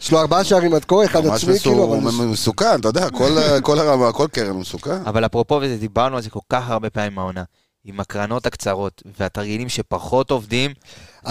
יש 0.00 0.12
לו 0.12 0.20
ארבעה 0.20 0.44
שערים 0.44 0.74
עד 0.74 0.84
כה, 0.84 1.04
אחד 1.04 1.24
ממש 1.24 1.44
עצמי, 1.44 1.58
כאילו. 1.58 1.76
הוא 1.76 2.02
מסוכן, 2.26 2.80
אתה 2.80 2.88
יודע, 2.88 3.10
כל- 3.10 3.36
כל 3.62 3.78
הרמה, 3.78 4.12
כל 4.12 4.26
קרן 4.32 4.50
הוא 4.50 4.60
מסוכן. 4.60 5.02
אבל 5.06 5.26
אפרופו, 5.26 5.60
דיברנו 5.80 6.16
על 6.16 6.22
זה 6.22 6.30
כל 6.30 6.40
כך 6.50 6.70
הרבה 6.70 6.90
פעמים 6.90 7.18
העונה, 7.18 7.42
עם 7.84 8.00
הקרנות 8.00 8.46
הקצרות 8.46 9.02
והתרגילים 9.20 9.68
שפחות 9.68 10.30
עובדים, 10.30 10.70
אז 10.70 10.74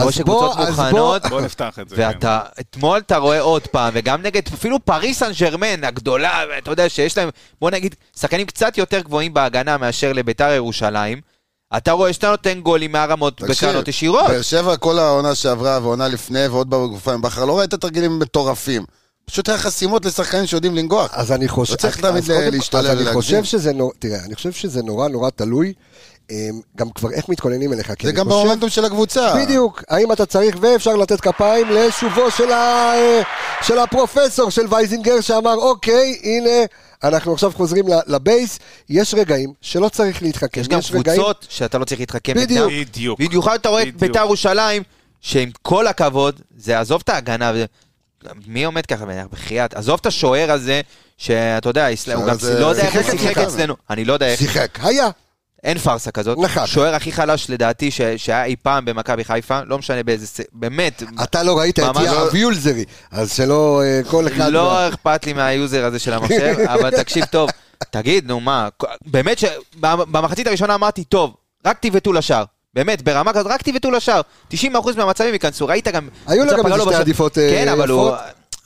או 0.02 0.12
שקבוצות 0.12 0.56
בוא- 0.58 0.66
אז 0.66 0.76
בוא- 0.76 0.84
מוכנות, 0.86 1.26
בוא 1.26 1.42
נפתח 1.42 1.80
את 1.82 1.90
זה. 1.90 1.96
כן. 1.96 2.02
ואתה, 2.08 2.40
אתמול 2.60 2.98
אתה 3.06 3.18
רואה 3.18 3.40
עוד 3.42 3.68
פעם, 3.68 3.94
וגם 3.96 4.22
נגד 4.22 4.42
אפילו 4.54 4.86
פריס 4.86 5.20
סן 5.20 5.32
ג'רמן 5.40 5.84
הגדולה, 5.84 6.42
ואתה 6.56 6.72
יודע 6.72 6.90
שיש 6.90 7.18
להם, 7.18 7.30
בוא 7.62 7.72
נגיד, 7.72 7.96
שחקנים 8.20 8.46
קצת 8.46 8.78
יותר 8.78 9.00
גבוהים 9.00 9.34
בהגנה 9.34 9.78
מאשר 9.78 10.14
לביתר 10.14 10.50
ירושלים, 10.52 11.22
אתה 11.78 11.92
רואה 11.92 12.14
שאתה 12.14 12.30
נותן 12.30 12.60
גולים 12.60 12.92
מהרמות 12.92 13.42
בקרנות 13.42 13.88
ישירות. 13.88 14.28
באר 14.28 14.42
שבע, 14.42 14.78
כל 14.78 15.00
העונה 15.00 15.36
שעברה 15.36 15.80
והעונה 15.82 16.08
לפני 16.08 16.48
ועוד 16.48 16.70
בגופה 16.70 17.14
עם 17.14 17.22
בכר, 17.22 17.46
לא 17.46 17.60
ראית 17.60 17.74
תרגילים 17.74 18.20
מטורפים. 18.20 18.86
פשוט 19.26 19.50
היה 19.50 19.58
חסימות 19.58 20.06
לשחקנים 20.06 20.46
שיודעים 20.48 20.76
לנגוח. 20.76 21.10
אז 21.14 21.32
אני 21.32 21.48
חושב... 21.48 21.72
לא 21.74 21.78
צריך 21.78 21.98
תמיד 22.02 22.24
להשתולל 22.28 22.86
אני 22.86 22.94
ולהגזים. 22.96 23.14
חושב 23.14 23.44
שזה 23.44 23.74
נורא... 23.74 23.94
תראה, 24.00 24.20
אני 24.26 24.36
חושב 24.36 24.52
שזה 24.52 24.84
נורא 24.84 25.08
נורא 25.08 25.30
תלוי, 25.30 25.74
גם 26.78 26.90
כבר 26.96 27.12
איך 27.12 27.30
מתכוננים 27.30 27.74
אליך. 27.74 27.94
זה 28.04 28.12
גם 28.12 28.26
חושב- 28.26 28.38
במומנטום 28.40 28.70
של 28.70 28.86
הקבוצה. 28.86 29.34
בדיוק, 29.46 29.84
האם 29.90 30.12
אתה 30.12 30.26
צריך, 30.26 30.56
ואפשר 30.62 30.96
לתת 30.96 31.22
כפיים 31.22 31.68
לשובו 31.70 32.32
של, 32.32 32.52
ה, 32.52 32.56
אה, 32.96 33.22
של 33.62 33.80
הפרופסור 33.80 34.50
של 34.52 34.62
וייזינגר 34.70 35.22
שאמר, 35.22 35.54
אוקיי, 35.56 36.20
הנה, 36.24 36.50
אנחנו 37.04 37.34
עכשיו 37.34 37.52
חוזרים 37.56 37.88
ל- 37.88 38.00
לבייס, 38.16 38.60
יש 38.90 39.14
רגעים 39.14 39.54
שלא 39.62 39.90
צריך 39.90 40.22
להתחכם, 40.22 40.62
יש 40.62 40.68
גם 40.68 40.80
רגעים... 40.94 41.04
קבוצות 41.22 41.46
שאתה 41.50 41.78
לא 41.78 41.86
צריך 41.86 42.00
להתחכם 42.00 42.34
בדיוק. 42.34 42.72
בדיוק. 42.72 43.20
במיוחד 43.22 43.54
אתה 43.62 43.70
רואה 43.70 43.82
את 43.82 43.88
בדיוק. 43.88 44.02
ביתר 44.02 44.20
ירושלים, 44.26 44.84
שעם 45.22 45.50
כל 45.62 45.88
הכבוד, 45.88 46.42
זה 46.58 46.80
עזוב 46.80 47.02
את 47.04 47.10
ההגנה, 47.10 47.52
ו- 47.56 47.66
מי 48.48 48.64
עומד 48.64 48.86
ככה, 48.86 49.06
בחייאת, 49.32 49.74
עזוב 49.74 49.98
את 50.02 50.06
השוער 50.06 50.52
הזה, 50.52 50.82
שאתה 51.18 51.70
יודע, 51.70 51.88
הוא 52.16 52.24
גם 52.26 52.30
הזה 52.30 52.60
לא 52.60 52.66
יודע 52.66 52.84
איך 52.86 52.96
הוא 53.12 53.20
שיחק. 53.20 53.38
אצלנו, 53.38 53.76
אני 53.90 54.06
לא 54.06 54.14
יודע 54.14 54.28
איך, 54.28 54.40
שיחק, 54.40 54.80
היה, 54.82 55.10
אין 55.64 55.78
פארסה 55.78 56.12
כזאת. 56.12 56.38
נחת. 56.38 56.68
שוער 56.68 56.96
הכי 56.96 57.12
חלש 57.12 57.50
לדעתי 57.50 57.92
ש- 57.92 58.02
שהיה 58.18 58.44
אי 58.46 58.56
פעם 58.62 58.86
במכבי 58.86 59.24
חיפה, 59.24 59.60
לא 59.66 59.78
משנה 59.78 60.04
באיזה, 60.04 60.44
באמת, 60.54 61.04
אתה 61.24 61.44
לא 61.44 61.60
ראית 61.60 61.80
את 61.80 61.84
ממש 61.84 62.08
לא. 62.08 62.30
יולזרי, 62.38 62.86
אז 63.12 63.34
שלא 63.34 63.82
אה, 63.84 64.02
כל 64.10 64.28
אחד... 64.28 64.52
לא 64.52 64.90
אכפת 64.90 65.26
לי 65.26 65.34
מהיוזר 65.34 65.86
הזה 65.86 66.00
של 66.00 66.14
המחשב, 66.14 66.56
אבל 66.74 66.90
תקשיב 66.98 67.26
טוב, 67.26 67.50
תגיד, 67.92 68.28
נו 68.28 68.40
מה, 68.40 68.70
באמת 69.06 69.38
שבמחצית 69.40 70.48
הראשונה 70.48 70.76
אמרתי, 70.76 71.04
טוב, 71.04 71.34
רק 71.66 71.78
תבעטו 71.80 72.14
לשער. 72.14 72.44
באמת, 72.74 73.02
ברמה 73.02 73.34
כזאת, 73.34 73.48
רק 73.48 73.62
תבעטו 73.62 73.92
לשער. 73.92 74.22
90% 74.54 74.56
מהמצבים 74.98 75.34
ייכנסו, 75.34 75.68
ראית 75.68 75.88
גם... 75.88 76.08
היו 76.28 76.46
לו 76.46 76.52
גם 76.58 76.68
איזה 76.68 76.82
שתי. 76.84 76.96
עדיפות, 76.96 77.38
אה, 77.38 77.50
כן, 77.50 77.68
אבל 77.68 77.90
הוא... 77.90 78.12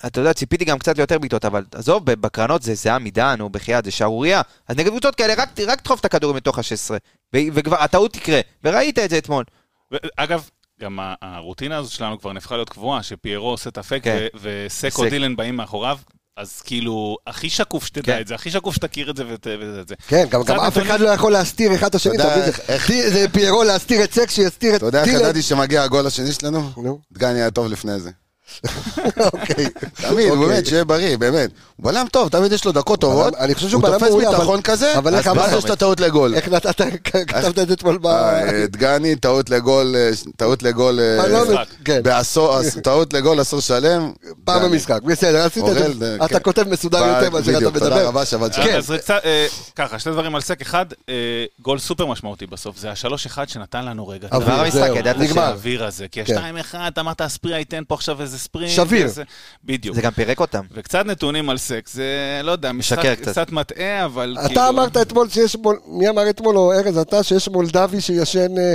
אתה 0.05 0.19
יודע, 0.19 0.33
ציפיתי 0.33 0.65
גם 0.65 0.79
קצת 0.79 0.97
ליותר 0.97 1.19
בעיטות, 1.19 1.45
אבל 1.45 1.63
עזוב, 1.75 2.05
בקרנות 2.11 2.61
זה 2.63 2.75
זה 2.75 2.93
עמידה, 2.95 3.35
נו, 3.35 3.49
בחייאת, 3.49 3.85
זה 3.85 3.91
שערורייה. 3.91 4.41
אז 4.67 4.75
נגד 4.75 4.89
קבוצות 4.89 5.15
כאלה, 5.15 5.33
רק- 5.37 5.59
רק 5.67 5.81
תדחוף 5.81 5.99
את 5.99 6.05
הכדורים 6.05 6.37
לתוך 6.37 6.59
ה-16, 6.59 6.91
וכבר 7.53 7.83
הטעות 7.83 8.13
תקרה, 8.13 8.39
וראית 8.63 8.99
את 8.99 9.09
זה 9.09 9.17
אתמול. 9.17 9.43
אגב, 10.17 10.49
גם 10.81 10.99
ה- 10.99 11.13
הרוטינה 11.21 11.77
הזו 11.77 11.91
שלנו 11.93 12.19
כבר 12.19 12.33
נהפכה 12.33 12.55
להיות 12.55 12.69
קבועה, 12.69 13.03
שפיירו 13.03 13.49
עושה 13.49 13.69
את 13.69 13.77
הפק 13.77 13.99
כן. 14.03 14.17
ו- 14.35 14.65
וסק 14.67 14.97
או 14.97 15.03
סק. 15.03 15.09
דילן 15.09 15.35
באים 15.35 15.55
מאחוריו, 15.55 15.97
אז 16.37 16.61
כאילו, 16.61 17.17
הכי 17.27 17.49
שקוף 17.49 17.85
שתדע 17.85 18.01
כן. 18.15 18.21
את 18.21 18.27
זה, 18.27 18.35
הכי 18.35 18.51
שקוף 18.51 18.75
שתכיר 18.75 19.09
את 19.09 19.17
זה 19.17 19.23
ואת 19.27 19.47
ואת 19.77 19.87
זה. 19.87 19.95
כן, 20.07 20.25
גם, 20.29 20.43
גם 20.43 20.59
אף 20.59 20.77
אחד 20.77 20.99
לא 20.99 21.09
יכול 21.09 21.31
להסתיר 21.31 21.75
אחד 21.75 21.87
את 21.87 21.95
השני, 21.95 22.13
מבין? 22.13 22.27
איך- 22.67 22.87
זה- 22.87 23.09
זה 23.13 23.25
פיירו 23.33 23.63
להסתיר 23.63 24.03
את 24.03 24.13
סק, 24.13 24.29
שיסתיר 24.29 24.71
את 24.71 24.77
אתה 24.77 24.85
יודע 24.85 25.03
איך. 25.03 25.13
ידעתי 25.13 25.41
שמגיע 25.41 25.83
הגול 25.83 26.07
השני 26.07 26.31
שלנו? 26.31 26.69
נו, 26.77 26.99
דגני 27.11 27.39
היה 27.41 27.51
טוב 27.51 27.67
לפני 27.67 27.99
זה. 27.99 28.11
אוקיי. 29.33 29.69
תמיד, 29.93 30.29
אוקיי. 30.29 30.47
באמת, 30.47 30.65
שיהיה 30.65 30.83
בריא, 30.83 31.17
באמת. 31.17 31.49
הוא 31.75 31.91
בלם 31.91 32.05
טוב, 32.11 32.29
תמיד 32.29 32.51
יש 32.51 32.65
לו 32.65 32.71
דקות 32.71 33.01
טובות. 33.01 33.35
אני 33.35 33.55
חושב 33.55 33.69
שהוא 33.69 33.81
בלם 33.81 33.99
תופס 33.99 34.15
ביטחון 34.15 34.61
כזה, 34.61 34.97
אבל 34.97 35.15
איך 35.15 35.27
אמרת? 35.27 35.57
יש 35.57 35.65
את 35.65 35.69
הטעות 35.69 35.99
לגול. 35.99 36.35
איך 36.35 36.47
נתת, 36.47 36.81
כתבת 37.03 37.59
את 37.59 37.67
זה 37.67 37.73
אתמול 37.73 37.97
ב... 37.97 38.07
אה, 38.07 38.65
דגני, 38.67 39.15
טעות 39.15 39.49
לגול, 39.49 39.95
אה, 39.95 40.09
טעות 40.35 40.63
לגול, 40.63 40.99
אה, 40.99 41.27
לא. 41.27 41.61
כן, 41.85 42.03
בעשור, 42.03 42.59
טעות 42.83 43.13
לגול 43.13 43.39
עשור 43.39 43.61
שלם. 43.61 44.11
פעם. 44.43 44.63
במשחק, 44.71 45.01
בסדר, 45.01 45.45
עשית 45.45 45.63
את 45.69 45.73
זה, 45.73 46.05
אה, 46.05 46.25
אתה 46.25 46.27
כן. 46.27 46.43
כותב 46.43 46.69
מסודר 46.69 46.97
יותר 46.97 47.29
מאשר 47.29 47.51
אתה 47.51 47.57
בדיוק, 47.57 47.73
תודה 47.73 47.85
מדבר. 47.85 48.07
רבה, 48.07 48.25
שבת 48.25 48.53
שלום. 48.53 48.67
כן. 48.67 48.79
אה, 49.25 49.47
ככה, 49.75 49.99
שני 49.99 50.11
דברים 50.11 50.35
על 50.35 50.41
סק. 50.41 50.61
אחד, 50.61 50.85
אה, 51.09 51.13
גול 51.61 51.79
סופר 51.79 52.05
משמעותי 52.05 52.45
בסוף, 52.45 52.77
זה 52.77 52.91
השלוש 52.91 53.25
אחד 53.25 53.49
שנתן 53.49 53.85
לנו 53.85 54.07
רגע. 54.07 54.27
אוויר, 54.31 54.53
המשחק, 54.53 54.71
זהו, 54.79 54.95
ידעת 54.95 55.17
נגמר. 55.17 55.41
האוויר 55.41 55.85
הזה, 55.85 56.07
כי 56.07 56.25
כן. 56.25 56.33
השתיים 56.33 56.57
אחד, 56.57 56.91
אמרת 56.99 57.21
אספריה 57.21 57.59
ייתן 57.59 57.83
פה 57.87 57.95
עכשיו 57.95 58.21
איזה 58.21 58.36
איזה 58.37 58.43
ספרינט. 58.43 58.71
שביר. 58.71 59.03
איזה- 59.05 59.23
בדיוק. 59.63 59.95
זה 59.95 60.01
גם 60.01 60.11
פירק 60.11 60.39
אותם. 60.39 60.61
וקצת 60.73 61.05
נתונים 61.05 61.49
על 61.49 61.57
סק, 61.57 61.87
זה, 61.91 62.03
לא 62.43 62.51
יודע, 62.51 62.71
משחק 62.71 63.05
קצת. 63.19 63.29
קצת 63.31 63.51
מטעה, 63.51 64.05
אבל 64.05 64.37
אתה 64.45 64.69
אמרת 64.69 64.97
אתמול 64.97 65.29
שיש, 65.29 65.55
מול- 65.55 65.79
מי 65.87 66.09
אמר 66.09 66.29
אתמול, 66.29 66.57
או 66.57 66.73
ארז, 66.73 66.97
אתה, 66.97 67.23
שיש 67.23 67.47
מולדבי 67.49 68.01
שישן, 68.01 68.57
אה, 68.57 68.73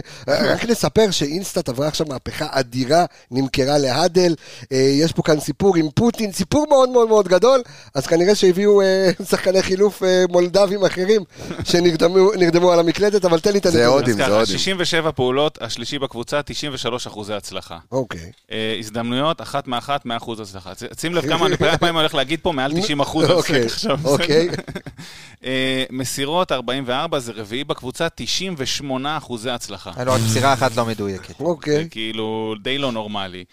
רק 0.54 0.64
נספר 0.64 1.10
שאינסטאט 1.10 1.68
עברה 1.68 1.88
עכשיו 1.88 2.06
מהפכה 2.10 2.46
אדירה, 2.50 3.04
נמכרה 3.30 3.78
להאדל, 3.78 4.34
אה, 4.72 4.76
יש 4.76 5.12
פה 5.12 5.22
כאן 5.22 5.40
סיפור 5.40 5.76
עם 5.76 5.90
פוטין, 5.94 6.32
סיפור 6.32 6.66
מאוד 6.68 6.88
מאוד 6.88 7.08
מאוד 7.08 7.28
גדול, 7.28 7.62
אז 7.94 8.06
כנראה 8.06 8.34
שהביאו 8.34 8.80
אה, 8.82 9.10
שחקני 9.30 9.62
חילוף 9.62 10.02
אה, 10.02 10.24
מולדבים 10.28 10.84
אחרים 10.84 11.22
שנרדמו 11.70 12.32
נרדמו 12.38 12.72
על 12.72 12.78
המקלדת, 12.80 13.24
אבל 13.24 13.40
תן 13.40 13.52
לי 13.52 13.58
את 13.58 13.62
זה 13.62 13.68
הנתונים. 13.68 13.92
הודים, 13.92 14.14
אז 14.14 14.20
ככה, 14.20 14.38
הודים. 14.40 14.58
67 14.58 15.12
פעולות, 15.12 15.58
השלישי 15.60 15.98
בקבוצה, 15.98 16.40
93 16.42 17.06
אחוזי 17.06 17.34
הצלחה. 17.34 17.78
אוקיי. 17.92 18.30
אה, 18.52 18.76
הזדמנויות, 18.78 19.40
אחת 19.52 19.66
מאחת, 19.66 20.06
100 20.06 20.16
אחוז 20.16 20.40
הצלחה. 20.40 20.72
שים 21.00 21.14
לב 21.14 21.26
כמה 21.30 21.46
אני 21.46 21.56
פעמים 21.56 21.96
הולך 21.96 22.14
להגיד 22.14 22.40
פה, 22.42 22.52
מעל 22.52 22.72
90 22.80 23.00
אחוז 23.00 23.30
על 23.30 23.36
אוקיי, 23.36 23.64
עכשיו. 23.64 23.98
אוקיי. 24.04 24.48
אה, 25.44 25.84
מסירות, 25.90 26.52
44, 26.52 27.18
זה 27.18 27.32
רביעי 27.32 27.64
בקבוצה, 27.64 28.08
98 28.14 29.16
אחוזי 29.16 29.50
הצלחה. 29.50 29.90
היה 29.96 30.04
לו 30.04 30.12
רק 30.12 30.20
מסירה 30.24 30.52
אחת 30.52 30.76
לא 30.76 30.86
מדויקת. 30.86 31.40
אוקיי. 31.40 31.82
זה 31.82 31.88
כאילו 31.88 32.54
די 32.62 32.78
לא 32.78 32.92
נורמלי. 32.92 33.44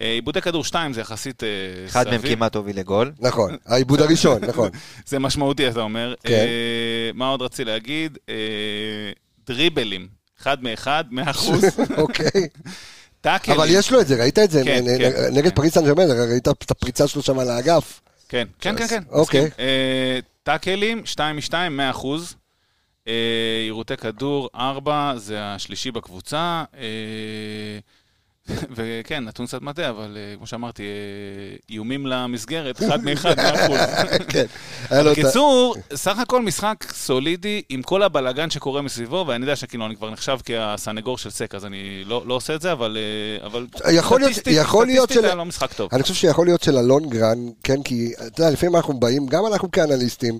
אה, 0.00 0.12
עיבודי 0.12 0.40
כדור 0.40 0.64
2 0.64 0.92
זה 0.92 1.00
יחסית 1.00 1.44
אה, 1.44 1.48
אחד 1.86 2.08
מהם. 2.08 2.20
כמעט 2.22 2.56
הוביל 2.56 2.78
לגול. 2.78 3.12
נכון, 3.20 3.56
העיבוד 3.66 4.00
הראשון, 4.00 4.44
נכון. 4.44 4.70
זה 5.06 5.18
משמעותי, 5.18 5.68
אתה 5.68 5.80
אומר. 5.80 6.14
כן. 6.22 6.32
אה, 6.34 7.10
מה 7.14 7.28
עוד 7.28 7.42
רציתי 7.42 7.64
להגיד? 7.64 8.18
אה, 8.28 8.34
דריבלים, 9.46 10.08
אחד 10.40 10.62
מאחד, 10.62 11.04
100 11.10 11.30
אחוז. 11.30 11.64
אוקיי. 11.96 12.48
טאקלים. 13.20 13.56
אבל 13.60 13.68
יש 13.70 13.92
לו 13.92 14.00
את 14.00 14.06
זה, 14.06 14.16
ראית 14.20 14.38
את 14.38 14.50
זה? 14.50 14.62
כן, 14.64 14.84
נ- 14.84 14.98
כן, 14.98 15.12
נגד 15.32 15.54
פריס 15.54 15.74
סן 15.74 15.84
ג'רמן, 15.86 16.10
ראית 16.30 16.48
את 16.48 16.70
הפריצה 16.70 17.08
שלו 17.08 17.22
שם 17.22 17.38
על 17.38 17.50
האגף? 17.50 18.00
כן, 18.28 18.46
כן, 18.60 18.76
כן, 18.78 18.86
כן. 18.88 19.02
אוקיי. 19.10 19.50
אה, 19.58 20.18
טאקלים, 20.42 21.06
2 21.06 21.36
מ-2, 21.36 21.52
100 21.70 21.90
אחוז. 21.90 22.34
אה, 23.08 23.12
יירוטי 23.64 23.96
כדור, 23.96 24.48
4, 24.54 25.12
זה 25.16 25.36
השלישי 25.44 25.90
בקבוצה. 25.90 26.64
אה, 26.78 26.82
וכן, 28.76 29.24
נתון 29.24 29.46
קצת 29.46 29.62
מטעה, 29.62 29.90
אבל 29.90 30.16
אה, 30.16 30.36
כמו 30.36 30.46
שאמרתי, 30.46 30.82
אה, 30.82 30.88
איומים 31.70 32.06
למסגרת, 32.06 32.82
אחד 32.82 33.04
מאחד, 33.04 33.36
100 33.36 33.54
אחוז. 33.66 33.78
כן. 34.32 34.44
בקיצור, 35.10 35.74
סך 35.94 36.18
הכל 36.18 36.42
משחק 36.42 36.84
סולידי 36.92 37.62
עם 37.68 37.82
כל 37.82 38.02
הבלגן 38.02 38.50
שקורה 38.50 38.82
מסביבו, 38.82 39.24
ואני 39.28 39.42
יודע 39.44 39.56
שכאילו 39.56 39.86
אני 39.86 39.96
כבר 39.96 40.10
נחשב 40.10 40.38
כהסנגור 40.44 41.18
של 41.18 41.30
סק, 41.30 41.54
אז 41.54 41.64
אני 41.64 41.78
לא, 42.06 42.22
לא 42.26 42.34
עושה 42.34 42.54
את 42.54 42.60
זה, 42.60 42.72
אבל, 42.72 42.96
אה, 43.40 43.46
אבל 43.46 43.66
סטטיסטית- 44.32 44.54
של- 45.12 45.24
היה 45.24 45.34
לא 45.34 45.44
משחק 45.44 45.72
טוב. 45.72 45.88
אני 45.92 46.02
חושב 46.02 46.14
שיכול 46.14 46.46
להיות 46.46 46.62
שללונגרן, 46.62 47.38
כן, 47.62 47.82
כי 47.82 48.12
אתה 48.26 48.42
יודע, 48.42 48.50
לפעמים 48.52 48.76
אנחנו 48.76 49.00
באים, 49.00 49.26
גם 49.26 49.46
אנחנו 49.46 49.70
כאנליסטים, 49.70 50.38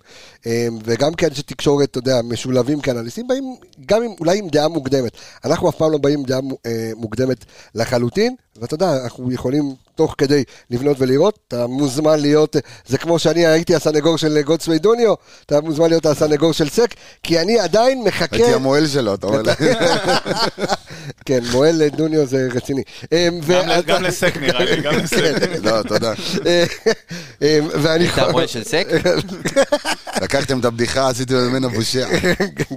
וגם 0.84 1.14
כאנשי 1.14 1.42
תקשורת, 1.42 1.90
אתה 1.90 1.98
יודע, 1.98 2.20
משולבים 2.24 2.80
כאנליסטים, 2.80 3.28
באים 3.28 3.44
גם 3.86 4.02
עם, 4.02 4.10
אולי 4.20 4.38
עם 4.38 4.48
דעה 4.48 4.68
מוקדמת. 4.68 5.12
אנחנו 5.44 5.68
אף 5.70 5.74
פעם 5.74 5.92
לא 5.92 5.98
באים 5.98 6.18
עם 6.18 6.24
דעה 6.24 6.40
מוקדמת 6.96 7.44
לחלוטין, 7.74 7.97
ואתה 8.56 8.74
יודע, 8.74 9.02
אנחנו 9.04 9.32
יכולים 9.32 9.74
תוך 9.98 10.14
כדי 10.18 10.44
לבנות 10.70 10.96
ולראות, 11.00 11.38
אתה 11.48 11.66
מוזמן 11.66 12.20
להיות, 12.20 12.56
זה 12.86 12.98
כמו 12.98 13.18
שאני 13.18 13.46
הייתי 13.46 13.74
הסנגור 13.74 14.18
של 14.18 14.42
גודסווי 14.42 14.78
דוניו, 14.78 15.14
אתה 15.46 15.60
מוזמן 15.60 15.88
להיות 15.88 16.06
הסנגור 16.06 16.52
של 16.52 16.68
סק, 16.68 16.94
כי 17.22 17.40
אני 17.40 17.58
עדיין 17.58 18.02
מחכה... 18.04 18.36
הייתי 18.36 18.54
המוהל 18.54 18.86
שלו, 18.86 19.14
אתה 19.14 19.26
אומר. 19.26 19.42
כן, 21.26 21.40
מועל 21.52 21.88
דוניו 21.88 22.26
זה 22.26 22.48
רציני. 22.54 22.82
אה, 23.12 23.28
גם, 23.86 24.02
לסק 24.02 24.36
נראה 24.36 24.64
לי, 24.64 24.82
גם 24.82 24.94
לסק. 24.96 25.22
לא, 25.64 25.82
תודה. 25.82 26.12
אה, 27.42 27.58
ואני... 27.72 28.04
היית 28.04 28.18
המועל 28.18 28.46
של 28.46 28.64
סק? 28.64 28.88
לקחתם 30.22 30.60
את 30.60 30.64
הבדיחה, 30.64 31.08
עשיתם 31.08 31.34
ממנו 31.34 31.70
בושה. 31.70 32.06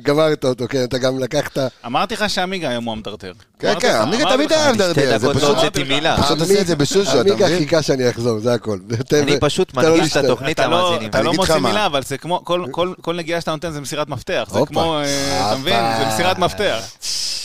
גמרת 0.03 0.45
אותו, 0.45 0.65
כן, 0.69 0.84
אתה 0.84 0.97
גם 0.97 1.19
לקחת... 1.19 1.57
אמרתי 1.86 2.13
לך 2.13 2.30
שעמיגה 2.30 2.69
היום 2.69 2.86
הוא 2.86 2.91
המדרדר. 2.91 3.34
כן, 3.59 3.74
כן, 3.80 3.95
עמיגה 3.95 4.24
תמיד. 4.36 4.51
היה 4.51 4.74
מדרדר, 4.74 5.17
זה 5.17 5.28
דקות. 5.28 5.41
לא 5.41 5.47
הוצאתי 5.47 5.84
מילה. 5.84 6.24
פשוט 6.24 6.39
עושה 6.39 6.61
את 6.61 6.67
זה 6.67 6.76
בשושו, 7.12 7.22
אתה 7.22 7.30
עמיגה 7.30 7.45
מבין? 7.45 7.59
חיכה 7.59 7.82
שאני 7.82 8.09
אחזור, 8.09 8.39
זה 8.39 8.53
הכל. 8.53 8.78
אני 9.14 9.39
פשוט 9.39 9.72
תן 9.72 9.82
לו 9.82 9.95
מדגיש 9.95 10.18
את. 10.18 10.24
התוכנית 10.24 10.59
לא, 10.59 10.66
למאזינים. 10.66 11.09
אתה 11.09 11.22
לא 11.22 11.34
מוציא. 11.34 11.55
מילה, 11.55 11.86
אבל 11.86 12.03
זה 12.03 12.18
כמו, 12.18 12.45
כל, 12.45 12.66
כל, 12.72 12.93
כל 13.01 13.16
נגיעה 13.16 13.41
שאתה 13.41 13.51
נותן 13.51 13.72
זה 13.72 13.82
מסירת 13.82 14.09
מפתח. 14.09 14.49
זה. 14.53 14.59
כמו, 14.68 14.99
אה, 14.99 15.51
אתה 15.51 15.59
מבין? 15.59 15.76
זה 15.99 16.05
מסירת 16.07 16.39
מפתח. 16.39 16.80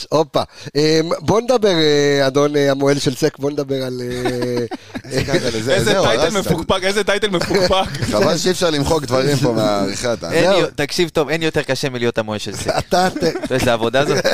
הופה. 0.09 0.43
אה, 0.77 1.01
בוא 1.19 1.41
נדבר, 1.41 1.69
אה, 1.75 2.27
אדון 2.27 2.57
אה, 2.57 2.71
המוהל 2.71 2.99
של 2.99 3.15
סק, 3.15 3.39
בוא 3.39 3.51
נדבר 3.51 3.83
על... 3.83 4.03
זה- 5.61 5.75
איזה 5.75 5.95
טייטל. 6.03 6.39
מפוקפק, 6.39 6.81
איזה 6.83 7.05
טייטל 7.05 7.29
מפוקפק. 7.31 7.89
חבל 8.13 8.39
שאי 8.39 8.51
אפשר 8.51 8.71
למחוק 8.71 9.03
דברים 9.05 9.37
פה 9.37 9.53
מהעריכה. 9.53 10.15
תקשיב 10.77 11.09
טוב, 11.09 11.29
אין 11.29 11.43
יותר 11.43 11.63
קשה 11.63 11.89
מלהיות 11.89 12.19
המועל 12.19 12.39
של 12.39 12.57
סק. 12.57 12.69
אתה, 12.79 13.07
אתה 13.07 13.27
יודע 13.27 13.55
איזה 13.55 13.73
עבודה 13.73 14.05
זאת? 14.05 14.25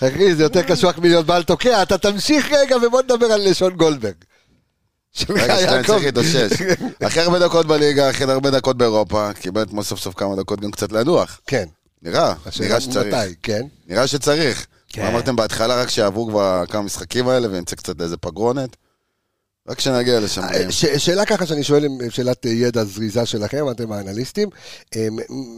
אחי, 0.00 0.34
זה 0.34 0.42
יותר 0.42 0.62
קשוח 0.62 0.98
מלהיות 0.98 1.26
בעל 1.26 1.42
תוקע, 1.42 1.82
אתה 1.82 1.98
תמשיך 1.98 2.52
רגע 2.52 2.76
ובוא 2.86 3.02
נדבר 3.02 3.26
על 3.26 3.52
שון 3.54 3.76
גולדברג. 3.76 4.14
רגע, 5.28 5.60
יעקב. 5.60 5.86
צריך 5.86 6.04
להתאושש. 6.04 6.50
אחרי 7.02 7.22
הרבה 7.22 7.38
דקות 7.38 7.66
בליגה, 7.66 8.10
אחרי 8.10 8.32
הרבה 8.32 8.50
דקות 8.50 8.76
באירופה, 8.76 9.32
קיבל 9.32 9.62
אתמול 9.62 9.82
סוף 9.84 10.00
סוף 10.00 10.14
כמה 10.14 10.36
דקות 10.36 10.60
גם 10.60 10.70
קצת 10.70 10.92
לנוח. 10.92 11.40
כן. 11.46 11.64
נראה, 12.02 12.34
נראה 12.60 12.80
שצריך. 12.80 13.14
מתי, 13.14 13.34
כן. 13.42 13.62
נראה 13.88 14.06
שצריך. 14.06 14.66
כן. 14.88 15.06
אמרתם 15.06 15.36
בהתחלה 15.36 15.82
רק 15.82 15.90
שיעברו 15.90 16.28
כבר 16.28 16.64
כמה 16.68 16.82
משחקים 16.82 17.28
האלה 17.28 17.48
ונצא 17.50 17.76
קצת 17.76 18.00
לאיזה 18.00 18.16
פגרונת? 18.16 18.76
רק 19.68 19.80
שנגיע 19.80 20.20
לשם. 20.20 20.42
אה, 20.42 20.72
ש- 20.72 20.86
שאלה 20.86 21.26
ככה 21.26 21.46
שאני 21.46 21.64
שואל, 21.64 21.86
שאלת 22.10 22.46
אה, 22.46 22.50
ידע 22.50 22.84
זריזה 22.84 23.26
שלכם, 23.26 23.70
אתם 23.70 23.92
האנליסטים, 23.92 24.48
אה, 24.96 25.06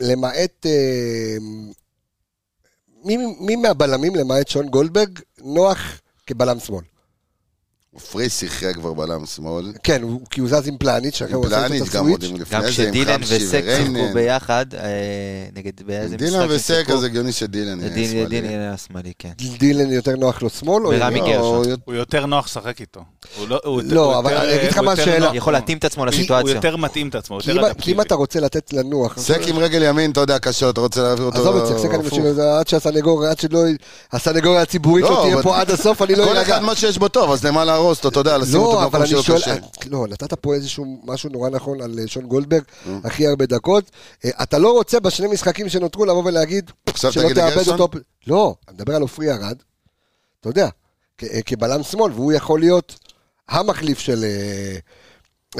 למעט, 0.00 0.66
מי, 3.04 3.16
מי 3.40 3.56
מהבלמים, 3.56 4.14
למעט 4.14 4.48
שון 4.48 4.68
גולדברג, 4.68 5.18
נוח 5.38 6.00
כבלם 6.26 6.58
שמאל? 6.58 6.93
פרי 8.12 8.28
שיחק 8.28 8.74
כבר 8.74 8.92
בלם 8.92 9.26
שמאל. 9.26 9.72
כן, 9.82 10.02
הוא- 10.02 10.20
כי 10.30 10.40
הוא 10.40 10.48
זז 10.48 10.68
עם 10.68 10.76
פלניץ', 10.78 11.22
אחרי 11.22 11.34
הוא 11.34 11.46
עושה 11.46 11.66
את 11.66 11.70
פלניץ' 11.70 11.88
גם 11.88 12.08
עוד 12.08 12.22
הסוויץ'. 12.22 12.30
עם 12.36 12.40
לפני 12.42 12.58
גם 12.58 12.62
זה, 12.62 12.82
עם 12.82 12.90
כשדילן 12.90 13.20
וסק 13.22 13.62
שיחקו. 13.64 14.14
ביחד, 14.14 14.66
אה, 14.74 14.80
נגד 15.56 15.72
באיזה 15.86 16.16
משחק 16.16 16.26
דילן 16.28 16.46
וסק? 16.50 16.90
אז 16.90 17.04
הגיוני 17.04 17.32
שדילן 17.32 17.80
יהיה 17.80 18.08
שמאלי. 18.08 18.26
דין 18.40 18.44
היה 18.44 18.74
שמאלי, 18.88 19.12
כן. 19.18 19.30
דילן 19.58 19.90
יותר 19.90 20.16
נוח 20.16 20.42
לו 20.42 20.50
שמאל? 20.50 20.86
או 20.86 20.90
ורמי? 20.94 21.20
גרשון. 21.20 21.34
לא, 21.64 21.70
הוא 21.70 21.76
הוא 21.84 21.94
יותר 21.94 22.26
נוח 22.26 22.46
לשחק 22.46 22.80
איתו. 22.80 23.00
הוא 23.38 23.48
לא, 23.48 23.60
הוא 23.64 23.82
לא, 23.86 24.04
הוא 24.12 24.18
אבל 24.18 24.36
אני 24.36 24.54
אגיד 24.54 24.70
לך 24.70 24.76
הוא 24.78 24.84
מה 24.84 24.92
השאלה. 24.92 25.30
יכול 25.34 25.52
להתאים 25.52 25.78
את 25.78 25.84
עצמו 25.84 26.02
הוא 26.02 26.08
לסיטואציה. 26.10 26.54
יותר 26.54 26.76
מתאים 26.76 27.08
את 27.08 27.14
עצמו, 27.14 27.38
כי 27.78 27.92
אם- 27.92 28.00
אתה 28.00 28.14
רוצה 28.14 28.40
לתת 28.40 28.72
לנוח... 28.72 29.18
סק 29.18 29.40
עם 29.46 29.58
רגל 29.58 29.82
ימין, 29.82 30.10
אתה 30.10 30.20
יודע, 30.20 30.38
קשה, 30.38 30.70
אתה 30.70 30.80
רוצה 30.80 31.02
להעביר 31.02 31.24
אותו... 31.26 31.38
עזוב 31.40 31.56
את 31.56 31.66
סק, 31.66 31.78
סק 31.88 31.94
אני. 31.94 32.02
משאיר 32.06 32.40
עד 32.42 32.68
שהסנגור, 32.68 33.24
עד 33.24 33.38
שלא... 33.38 33.60
הסנגוריה 34.12 34.62
הציבורית 34.62 35.04
לא, 35.04 35.08
שלו 35.10 35.22
תהיה 35.22 35.42
פה 35.42 35.60
עד 35.60 35.70
הסוף, 35.70 36.02
אני 36.02 36.14
לא 36.14 36.24
כל 36.24 36.30
ארגע. 36.36 36.42
אחד 36.42 36.62
מה 36.62 36.74
שיש 36.74 36.98
בו 36.98 37.08
טוב, 37.08 37.30
אז 37.32 37.44
למה 37.44 37.64
להרוס 37.84 37.98
אותו, 37.98 38.08
אתה 38.08 38.20
יודע, 38.20 38.38
לשים 38.38 38.60
אותו 38.60 38.80
לא, 38.80 38.84
אבל 38.84 39.00
במקום 39.00 39.22
שלו 39.22 39.36
קשה. 39.36 39.56
לא, 39.90 40.06
נתת 40.08 40.34
פה 40.34 40.54
איזשהו 40.54 41.00
משהו 41.04 41.30
נורא 41.30 41.50
נכון 41.50 41.80
על 41.80 41.98
אה, 41.98 42.06
שון 42.06 42.26
גולדברג, 42.26 42.62
הכי 43.04 43.26
הרבה 43.26 43.46
דקות. 43.46 43.90
אה, 44.24 44.30
אתה 44.42 44.58
לא 44.58 44.72
רוצה 44.72 45.00
בשני 45.00 45.26
משחקים 45.26 45.68
שנותרו 45.68 46.04
לבוא 46.04 46.22
ולהגיד, 46.24 46.70
שלא 46.96 47.28
תאבד? 47.34 47.68
אותו. 47.68 47.88
לא, 48.26 48.54
אני 48.68 48.76
מדבר 48.76 48.96
על 48.96 49.02
עופרי 49.02 49.32
ארד, 49.32 49.56
אתה 50.40 50.48
יודע, 50.48 50.68
אה, 51.22 51.42
כבלם 51.46 51.82
שמאל, 51.82 52.12
והוא 52.12 52.32
יכול 52.32 52.60
להיות 52.60 52.98
המחליף 53.48 53.98
של 53.98 54.24
אה, 54.24 54.78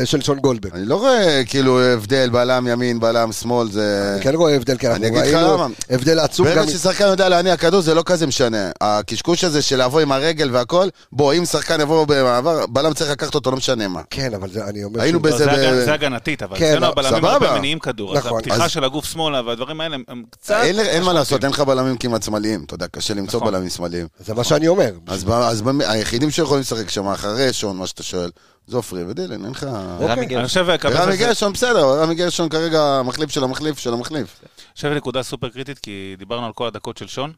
של 0.04 0.20
שון 0.22 0.38
גולדברג. 0.38 0.72
אני 0.74 0.86
לא 0.86 0.96
רואה 0.96 1.42
כאילו 1.46 1.80
הבדל, 1.80 2.28
בלם 2.30 2.66
ימין, 2.66 3.00
בלם 3.00 3.32
שמאל, 3.32 3.70
זה... 3.70 4.12
אני 4.14 4.22
כן 4.24 4.34
רואה 4.34 4.54
הבדל, 4.54 4.76
כי 4.76 4.88
אנחנו 4.88 5.04
אני 5.04 5.18
אגיד 5.20 5.34
לך 5.34 5.34
ראינו. 5.42 5.68
הבדל 5.90 6.18
עצום 6.18 6.46
גם... 6.48 6.54
ברגע 6.54 6.68
ששחקן 6.70 7.04
יודע 7.06 7.28
להניע 7.28 7.56
כדור 7.56 7.80
זה 7.80 7.94
לא 7.94 8.02
כזה 8.06 8.26
משנה. 8.26 8.70
הקשקוש 8.80 9.44
הזה 9.44 9.62
של 9.62 9.82
לבוא 9.84 10.00
עם 10.00 10.12
הרגל 10.12 10.50
והכל, 10.52 10.88
בוא, 11.12 11.32
אם 11.34 11.44
שחקן 11.44 11.80
יבוא 11.80 12.04
במעבר, 12.08 12.66
בלם 12.66 12.94
צריך 12.94 13.10
לקחת 13.10 13.34
אותו, 13.34 13.50
לא 13.50 13.56
משנה 13.56 13.88
מה. 13.88 14.00
כן, 14.10 14.34
אבל 14.34 14.50
זה- 14.50 14.64
אני 14.64 14.84
אומר... 14.84 15.00
היינו 15.02 15.20
בזה 15.20 15.36
זה 15.38 15.46
ב- 15.46 15.50
הגנ- 15.50 15.84
זה 15.84 15.92
הגנתית, 15.92 16.42
אבל 16.42 16.58
כן, 16.58 16.64
אצלנו 16.70 16.80
לא, 16.80 16.86
הבלמים. 16.88 17.24
הרבה 17.24 17.58
מניעים 17.58 17.78
כדור. 17.78 18.12
אז 18.18 18.26
נכון, 18.26 18.38
הפתיחה 18.38 18.64
אז- 18.64 18.70
של 18.70 18.84
הגוף 18.84 19.04
שמאלה 19.04 19.42
והדברים 19.46 19.80
האלה 19.80 19.96
הם- 20.08 20.22
קצת... 20.30 20.54
אין 20.62 20.80
אין 20.80 21.02
מה. 21.02 21.12
לעשות, 21.12 21.44
אין 21.44 21.52
לך 21.52 21.60
בלמים 21.60 21.96
כמעט 21.96 22.22
שמאליים, 22.22 22.64
אתה 22.66 22.74
יודע, 22.74 22.86
קשה 22.88 23.14
למצוא 23.14 23.40
נכון. 23.40 23.52
בלמים 23.52 23.68
שמאליים. 23.68 24.06
זה 24.26 24.34
מה 24.34 24.44
שאני 24.44 24.68
אומר. 24.68 24.90
אז 25.06 25.24
אז 25.30 25.62
היחידים 25.88 26.30
שיכולים 26.30 26.60
לשחק 26.60 26.90
שם 26.90 27.06
אחרי 27.06 27.52
שון, 27.52 27.76
מה 27.76 27.86
שאתה 27.86 28.02
שואל, 28.02 28.30
זה 28.66 28.76
עופרי 28.76 29.04
ודילן, 29.04 29.44
אין 29.44 29.52
לך... 29.52 29.64
אוקיי. 29.64 30.06
רמי 30.06 30.12
אני 30.12 30.26
גרשון. 30.26 30.64
רמי 30.84 31.16
גרשון 31.16 31.52
בסדר, 31.52 32.02
רמי 32.02 32.14
גרשון 32.14 32.48
כרגע 32.48 32.82
המחליף 32.82 33.30
של 33.30 33.44
המחליף 33.44 33.78
של 33.78 33.92
המחליף. 33.92 34.40
אני 34.42 34.74
חושב 34.74 34.88
נקודה 34.88 35.22
סופר 35.22 35.48
קריטית, 35.48 35.78
כי 35.78 36.14
דיברנו 36.18 36.46
על 36.46 36.52
כל 36.52 36.66
הדקות 36.66 36.96
של 36.96 37.06
שון, 37.06 37.32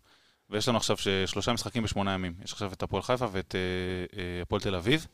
ויש 0.50 0.68
לנו 0.68 0.76
עכשיו 0.76 0.96
שלושה 1.26 1.52
משחקים 1.52 1.82
בשמונה 1.82 2.14
ימים. 2.14 2.34
יש 2.44 2.52
עכשיו 2.52 2.72
את 2.72 2.82
הפועל 2.82 3.02
חיפה 3.02 3.26
ואת 3.32 3.54
אה, 3.54 3.60
אה, 4.18 4.42
הפועל 4.42 4.60
תל 4.60 4.74
אביב. 4.74 5.06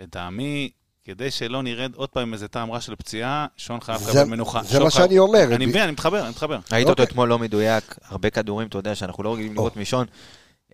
לטעמי, 0.00 0.70
כדי 1.04 1.30
שלא 1.30 1.62
נרד 1.62 1.94
עוד 1.94 2.08
פעם 2.08 2.22
עם 2.22 2.32
איזה 2.32 2.48
טעם 2.48 2.70
רע 2.70 2.80
של 2.80 2.96
פציעה, 2.96 3.46
שון 3.56 3.80
חייב 3.80 4.08
לקבל 4.08 4.24
מנוחה. 4.24 4.62
זה 4.62 4.80
מה 4.80 4.90
שאני 4.90 5.18
אומר. 5.18 5.54
אני 5.54 5.66
מבין, 5.66 5.82
אני 5.82 5.92
מתחבר, 5.92 6.20
אני 6.20 6.30
מתחבר. 6.30 6.58
ראית 6.72 6.88
אותו 6.88 7.02
אוקיי. 7.02 7.04
אתמול 7.04 7.28
לא 7.28 7.38
מדויק, 7.38 7.98
הרבה 8.04 8.30
כדורים, 8.30 8.68
אתה 8.68 8.78
יודע, 8.78 8.94
שאנחנו 8.94 9.22
לא 9.22 9.34
רגילים 9.34 9.54
לראות 9.54 9.76
משון. 9.76 10.06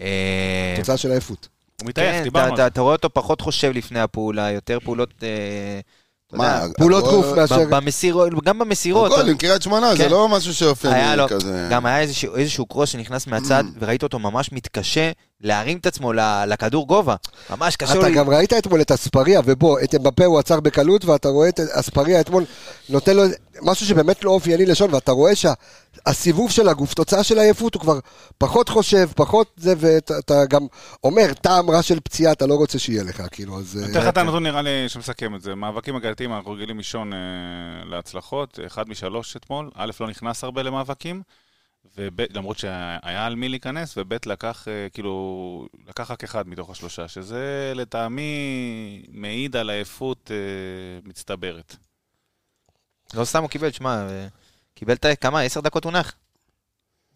אה, 0.01 0.75
תוצאה 0.77 0.97
של 0.97 1.11
עייפות. 1.11 1.49
הוא 1.83 1.89
מתעייף, 1.89 2.17
כן, 2.17 2.23
דיברנו 2.23 2.45
אתה- 2.47 2.53
על 2.53 2.57
זה. 2.57 2.63
אתה- 2.63 2.73
אתה 2.73 2.81
רואה 2.81 2.93
אותו 2.95 3.11
פחות 3.15 3.41
חושב 3.41 3.71
לפני 3.75 4.01
הפעולה, 4.01 4.51
יותר 4.51 4.79
פעולות... 4.85 5.15
אה, 5.23 5.81
מה, 6.33 6.61
פעולות 6.77 7.05
גוף 7.05 7.27
מאשר... 7.37 7.65
במסירות, 7.71 8.33
גם 8.45 8.59
במסירות. 8.59 9.13
הכל 9.13 9.29
עם 9.29 9.37
קריית 9.37 9.63
שמונה, 9.63 9.95
זה 9.97 10.05
כן. 10.05 10.11
לא 10.11 10.29
משהו 10.29 10.55
שאופייני 10.55 11.17
לו, 11.17 11.29
כזה. 11.29 11.69
גם 11.71 11.87
היה 11.87 12.01
איזשהו, 12.01 12.37
איזשהו 12.37 12.67
קרוס 12.67 12.89
שנכנס 12.91 13.27
מהצד, 13.27 13.65
וראית 13.79 14.03
אותו 14.03 14.19
ממש 14.19 14.53
מתקשה 14.53 15.11
להרים 15.47 15.79
את 15.79 15.87
עצמו 15.87 16.13
לכדור 16.47 16.87
גובה. 16.87 17.15
ממש 17.51 17.77
קשה 17.77 17.95
לו... 17.95 18.01
אתה 18.01 18.11
גם 18.11 18.31
ראית 18.31 18.53
אתמול 18.53 18.81
את 18.81 18.91
אספריה, 18.91 19.41
ובוא, 19.45 19.81
את 19.85 19.95
אמבפה 19.95 20.25
הוא 20.25 20.39
עצר 20.39 20.61
בקלות, 20.61 21.05
ואתה 21.05 21.29
רואה 21.29 21.49
את 21.49 21.61
אספריה 21.61 22.21
אתמול 22.21 22.45
נותן 22.89 23.17
לו 23.17 23.23
משהו 23.63 23.87
שבאמת 23.87 24.25
לא 24.25 24.31
אופייני 24.31 24.67
לשון, 24.67 24.95
ואתה 24.95 25.13
רואה 25.13 25.33
שהסיבוב 25.37 26.51
של 26.51 26.69
הגוף, 26.69 26.95
תוצאה 26.95 27.25
של 27.25 27.39
עייפות, 27.39 27.75
הוא 27.75 27.81
כבר 27.81 27.99
פחות 28.39 28.69
חושב, 28.69 29.09
פחות 29.17 29.51
זה, 29.57 29.75
ואתה 29.79 30.19
אתה 30.19 30.45
גם 30.51 30.67
אומר, 31.05 31.33
טעם 31.33 31.71
רע 31.71 31.83
של 31.83 32.01
פציעה, 32.01 32.33
אתה 32.33 32.47
לא 32.47 32.55
רוצה 32.55 32.79
שיהיה 32.79 33.03
לך, 33.03 33.23
כאילו, 33.31 33.59
אז... 33.59 33.79
אני 33.85 33.93
אתן 33.93 34.01
לך 34.01 34.09
את 34.09 34.19
הנתון 34.19 34.43
נראה 34.43 34.63
לי 34.63 34.89
שמסכם 34.89 35.35
את 35.35 35.43
זה. 35.43 35.55
מאבקים 35.55 35.97
הגלתיים, 35.97 36.33
אנחנו 36.33 36.53
רגילים 36.53 36.77
לישון 36.77 37.13
אה, 37.13 37.19
להצלחות. 37.85 38.59
אחד 38.67 38.89
משלוש 38.89 39.37
אתמול. 39.37 39.71
א', 39.75 39.91
לא 40.01 40.07
נכנס 40.09 40.45
הרבה 40.45 40.63
למאבקים, 40.63 41.23
למרות 42.31 42.59
שהיה 42.59 43.27
על 43.27 43.35
מי 43.35 43.49
להיכנס, 43.49 43.99
וב', 43.99 44.15
לקח, 44.27 44.69
אה, 44.69 44.89
כאילו, 44.93 45.69
לקח 45.89 46.11
רק 46.11 46.25
אחד 46.25 46.49
מתוך 46.49 46.71
השלושה, 46.71 47.09
שזה 47.09 47.73
לטעמי 47.75 49.03
מעיד 49.09 49.57
על 49.57 49.71
עייפות 49.71 50.31
אה, 50.31 51.09
מצטברת. 51.09 51.77
לא 53.15 53.25
סתם 53.25 53.43
הוא 53.43 53.51
קיבל, 53.51 53.73
שמע, 53.73 54.09
אה, 54.09 54.27
קיבל. 54.75 54.95
כמה? 55.21 55.41
עשר 55.41 55.61
דקות 55.61 55.85
הוא 55.85 55.93
נח? 55.93 56.15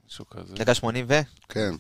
משהו 0.07 0.27
כזה. 0.27 0.55
דקה 0.55 0.75
שמונים 0.75 1.07
ו... 1.09 1.15
כן. 1.49 1.75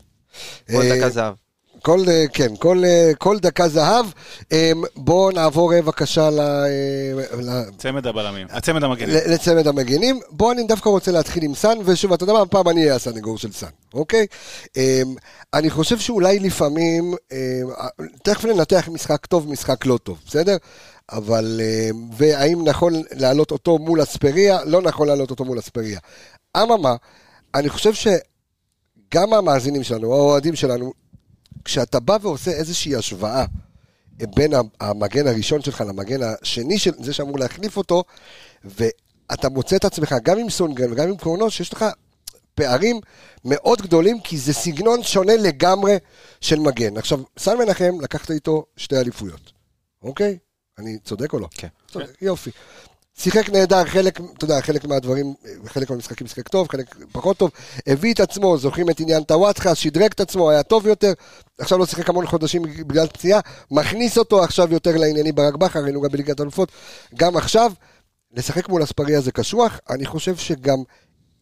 כל 0.66 0.82
דקה 0.96 1.08
זהב. 1.10 1.34
כל, 1.82 2.00
אה, 2.08 2.24
כן, 2.32 2.56
כל, 2.56 2.82
אה, 2.84 3.10
כל 3.18 3.38
דקה 3.38 3.68
זהב. 3.68 4.06
אה, 4.52 4.72
בואו 4.96 5.30
נעבור 5.30 5.74
אה, 5.74 5.82
בבקשה 5.82 6.30
ל- 6.30 6.66
צמד 7.78 8.06
הבלמים, 8.06 8.46
הצמד 8.50 8.84
המגנים. 8.84 9.14
לצמד 9.26 9.66
המגינים. 9.66 10.20
בואו 10.30 10.52
אני 10.52 10.62
דווקא 10.64 10.88
רוצה 10.88 11.12
להתחיל 11.12 11.42
עם 11.44 11.54
סאן, 11.54 11.78
ושוב, 11.84 12.12
אתה 12.12 12.22
יודע 12.24 12.32
מה, 12.32 12.40
הפעם 12.40 12.68
אני 12.68 12.80
אהיה 12.82 12.94
הסנגור 12.94 13.38
של 13.38 13.52
סאן, 13.52 13.68
אוקיי? 13.94 14.26
אמ, 14.76 14.82
אני 15.54 15.70
חושב 15.70 15.98
שאולי 15.98 16.38
לפעמים, 16.38 17.14
אמ, 17.32 17.36
תכף 18.22 18.44
ננתח 18.44 18.88
משחק 18.92 19.26
טוב, 19.26 19.48
משחק 19.48 19.86
לא 19.86 19.98
טוב, 20.02 20.18
בסדר? 20.26 20.56
אבל, 21.12 21.60
אמ, 21.90 22.08
והאם 22.16 22.64
נכון 22.64 22.92
להעלות 23.12 23.50
אותו 23.50 23.78
מול 23.78 24.02
אספריה? 24.02 24.58
לא 24.64 24.82
נכון 24.82 25.06
להעלות 25.06 25.30
אותו 25.30 25.44
מול 25.44 25.58
אספריה. 25.58 25.98
אממה, 26.56 26.94
אני 27.54 27.68
חושב 27.68 27.92
שגם 27.94 29.32
המאזינים 29.34 29.82
שלנו, 29.82 30.14
האוהדים 30.14 30.56
שלנו, 30.56 30.92
כשאתה 31.64 32.00
בא 32.00 32.18
ועושה 32.22 32.50
איזושהי 32.50 32.96
השוואה 32.96 33.44
בין 34.34 34.52
המגן 34.80 35.26
הראשון 35.26 35.62
שלך 35.62 35.84
למגן 35.88 36.22
השני 36.22 36.78
של 36.78 36.90
זה 36.98 37.12
שאמור 37.12 37.38
להחליף 37.38 37.76
אותו, 37.76 38.04
ואתה 38.64 39.48
מוצא 39.48 39.76
את 39.76 39.84
עצמך 39.84 40.14
גם 40.22 40.38
עם 40.38 40.50
סונגרן 40.50 40.92
וגם 40.92 41.08
עם 41.08 41.16
קורנו, 41.16 41.50
שיש 41.50 41.72
לך 41.72 41.84
פערים 42.54 43.00
מאוד 43.44 43.82
גדולים, 43.82 44.20
כי 44.20 44.38
זה 44.38 44.52
סגנון 44.52 45.02
שונה 45.02 45.36
לגמרי 45.36 45.96
של 46.40 46.58
מגן. 46.58 46.96
עכשיו, 46.96 47.20
סן 47.38 47.58
מנחם, 47.58 48.00
לקחת 48.00 48.30
איתו 48.30 48.64
שתי 48.76 48.96
אליפויות, 48.96 49.52
אוקיי? 50.02 50.38
אני 50.78 50.98
צודק 51.04 51.32
או 51.32 51.38
לא? 51.38 51.48
כן. 51.50 51.68
צודק, 51.92 52.22
יופי. 52.22 52.50
שיחק 53.22 53.50
נהדר, 53.50 53.84
חלק, 53.84 54.20
אתה 54.36 54.44
יודע, 54.44 54.60
חלק 54.60 54.84
מהדברים, 54.84 55.34
חלק 55.66 55.90
מהמשחקים 55.90 56.26
שיחק 56.26 56.48
טוב, 56.48 56.68
חלק 56.68 56.96
פחות 57.12 57.36
טוב, 57.36 57.50
הביא 57.86 58.14
את 58.14 58.20
עצמו, 58.20 58.58
זוכרים 58.58 58.90
את 58.90 59.00
עניין 59.00 59.22
טוואטחה, 59.22 59.74
שדרג 59.74 60.10
את 60.12 60.20
עצמו, 60.20 60.50
היה 60.50 60.62
טוב 60.62 60.86
יותר, 60.86 61.12
עכשיו 61.58 61.78
לא 61.78 61.86
שיחק 61.86 62.08
המון 62.08 62.26
חודשים 62.26 62.62
בגלל 62.62 63.06
פציעה, 63.06 63.40
מכניס 63.70 64.18
אותו 64.18 64.44
עכשיו 64.44 64.72
יותר 64.72 64.96
לעניינים 64.96 65.34
ברק 65.34 65.54
בכר, 65.54 65.80
ראינו 65.80 66.00
גם 66.00 66.10
בליגת 66.10 66.40
האלופות, 66.40 66.72
גם 67.14 67.36
עכשיו, 67.36 67.72
לשחק 68.32 68.68
מול 68.68 68.82
אספריה 68.82 69.20
זה 69.20 69.32
קשוח, 69.32 69.80
אני 69.90 70.06
חושב 70.06 70.36
שגם 70.36 70.78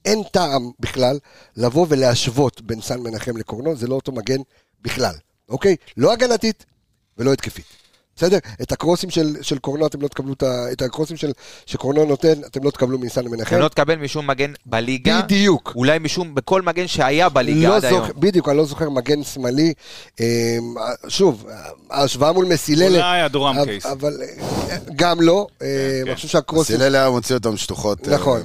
אין 0.05 0.22
טעם 0.33 0.70
בכלל 0.81 1.18
לבוא 1.57 1.87
ולהשוות 1.89 2.61
בין 2.61 2.81
סן 2.81 3.01
מנחם 3.01 3.37
לקורנו, 3.37 3.76
זה 3.76 3.87
לא 3.87 3.95
אותו 3.95 4.12
מגן 4.12 4.41
בכלל, 4.83 5.14
אוקיי? 5.49 5.76
לא 5.97 6.12
הגנתית 6.12 6.64
ולא 7.18 7.33
התקפית. 7.33 7.88
בסדר? 8.19 8.39
את 8.62 8.73
הקרוסים 8.73 9.11
של, 9.11 9.37
של 9.43 9.59
קורנו 9.59 9.87
אתם 9.87 10.01
לא 10.03 10.09
תקבלו, 10.09 10.35
את, 10.73 10.83
הקרוסים 10.83 11.16
של, 11.16 11.33
שקורנו 11.66 12.05
נותן, 12.05 12.33
אתם 12.47 12.64
לא 12.64 12.71
תקבלו 12.71 12.99
מסן 12.99 13.29
מנחם. 13.29 13.57
אתה 13.57 13.59
לא 13.64 13.69
תקבל 13.69 13.97
משום 13.97 14.27
מגן 14.27 14.53
בליגה, 14.66 15.21
בדיוק. 15.23 15.73
אולי 15.77 15.99
משום, 15.99 16.35
בכל 16.35 16.62
מגן 16.62 16.87
שהיה 16.87 17.29
בליגה 17.29 17.69
לא 17.69 17.77
עד 17.77 17.85
היום. 17.85 18.01
זוכר, 18.01 18.12
בדיוק, 18.19 18.49
אני 18.49 18.57
לא 18.57 18.64
זוכר 18.64 18.91
מגן 18.91 19.23
שמאלי. 19.23 19.73
אמ, 20.21 20.25
שוב, 21.09 21.47
ההשוואה 21.91 22.33
מול 22.33 22.47
מסיללה. 22.47 22.89
אולי 22.99 23.21
הדורם 23.21 23.57
אבל- 23.59 23.66
קייס. 23.66 23.87
אבל 23.87 24.12
אה, 24.71 24.77
גם 24.97 25.21
לא. 25.21 25.47
אמ, 25.62 25.66
אני 26.07 26.14
חושב 26.14 26.29
שהקרוסים... 26.29 26.77
סילל 26.77 26.95
היה 26.95 27.11
מוציא 27.11 27.35
אותם 27.35 27.57
שטוחות. 27.57 28.09
נכון, 28.09 28.41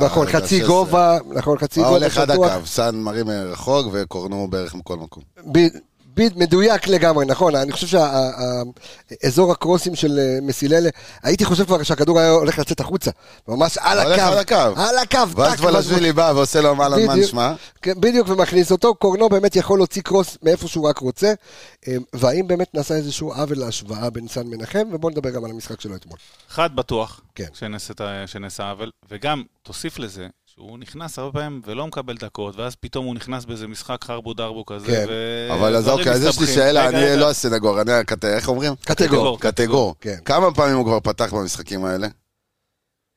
נכון, 0.00 0.26
חצי 0.26 0.60
גובה, 0.60 1.18
נכון, 1.34 1.58
חצי 1.58 1.80
הוא 1.80 1.86
גובה. 1.88 1.98
הולך 1.98 2.18
עד. 2.18 2.30
הקו, 2.30 2.66
סאן 2.66 2.96
מרים 2.96 3.26
רחוק 3.30 3.86
וקורנו 3.92 4.48
בערך 4.50 4.74
מכל 4.74 4.96
מקום. 4.96 5.22
ב- 6.14 6.22
ב- 6.22 6.38
מדויק 6.38 6.88
לגמרי, 6.88 7.26
נכון, 7.26 7.54
אני 7.56 7.72
חושב 7.72 7.86
שהאזור 7.86 9.52
הקרוסים 9.52 9.94
של 9.94 10.18
אה, 10.18 10.38
מסיללה, 10.42 10.88
הייתי 11.22 11.44
חושב 11.44 11.64
כבר 11.64 11.82
שהכדור 11.82 12.18
היה 12.20 12.30
הולך 12.30 12.58
לצאת 12.58 12.80
החוצה, 12.80 13.10
ממש 13.48 13.78
על 13.78 13.98
הולך 14.00 14.18
הקו, 14.18 14.32
על 14.32 14.38
הקו. 14.38 14.80
על 14.80 14.98
הקו, 14.98 15.36
ואז 15.36 15.52
טק, 15.52 15.60
פלשווילי 15.60 16.12
בא 16.12 16.32
ועושה 16.34 16.60
לו 16.60 16.74
מה 16.74 16.88
מה 16.88 16.96
בדיוק. 16.96 17.10
נשמע. 17.16 17.52
כן, 17.82 18.00
בדיוק, 18.00 18.28
ומכניס 18.28 18.72
אותו, 18.72 18.94
קורנו 18.94 19.28
באמת 19.28 19.56
יכול 19.56 19.78
להוציא 19.78 20.02
קרוס 20.02 20.38
מאיפה 20.42 20.68
שהוא 20.68 20.88
רק 20.88 20.98
רוצה, 20.98 21.32
אה, 21.88 21.96
והאם 22.12 22.46
באמת 22.46 22.74
נעשה 22.74 22.94
איזשהו 22.94 23.32
עוול 23.32 23.58
להשוואה 23.58 24.10
בין 24.10 24.28
סן 24.28 24.46
מנחם, 24.46 24.82
ובואו 24.92 25.12
נדבר 25.12 25.30
גם 25.30 25.44
על 25.44 25.50
המשחק 25.50 25.80
שלו 25.80 25.96
אתמול. 25.96 26.18
אחד 26.50 26.76
בטוח, 26.76 27.20
כן. 27.34 27.46
שנעשה 28.26 28.70
עוול, 28.70 28.90
וגם 29.10 29.42
תוסיף 29.62 29.98
לזה, 29.98 30.26
שהוא 30.62 30.78
נכנס 30.78 31.18
הרבה 31.18 31.40
פעמים 31.40 31.60
ולא 31.66 31.86
מקבל 31.86 32.16
דקות, 32.16 32.56
ואז 32.56 32.74
פתאום 32.76 33.06
הוא 33.06 33.14
נכנס 33.14 33.44
באיזה 33.44 33.66
משחק 33.68 34.04
חרבו 34.04 34.34
דרבו 34.34 34.66
כזה, 34.66 34.86
כן. 34.86 35.04
ו... 35.08 35.52
אבל 35.54 35.76
אז 35.76 35.88
אוקיי, 35.88 36.12
אז 36.12 36.24
יש 36.24 36.40
לי. 36.40 36.46
שאלה, 36.46 36.86
רגע, 36.86 36.98
אני 36.98 37.06
רגע. 37.06 37.16
לא 37.16 37.30
הסנגור, 37.30 37.80
אני 37.80 37.92
הקט- 37.92 38.24
איך 38.24 38.48
אומרים? 38.48 38.74
קטגור. 38.84 39.40
קטגור. 39.40 39.94
כן. 40.00 40.16
כמה 40.24 40.54
פעמים 40.54 40.76
הוא 40.76 40.84
כבר 40.84 41.00
פתח 41.00 41.34
במשחקים 41.34 41.84
האלה? 41.84 42.08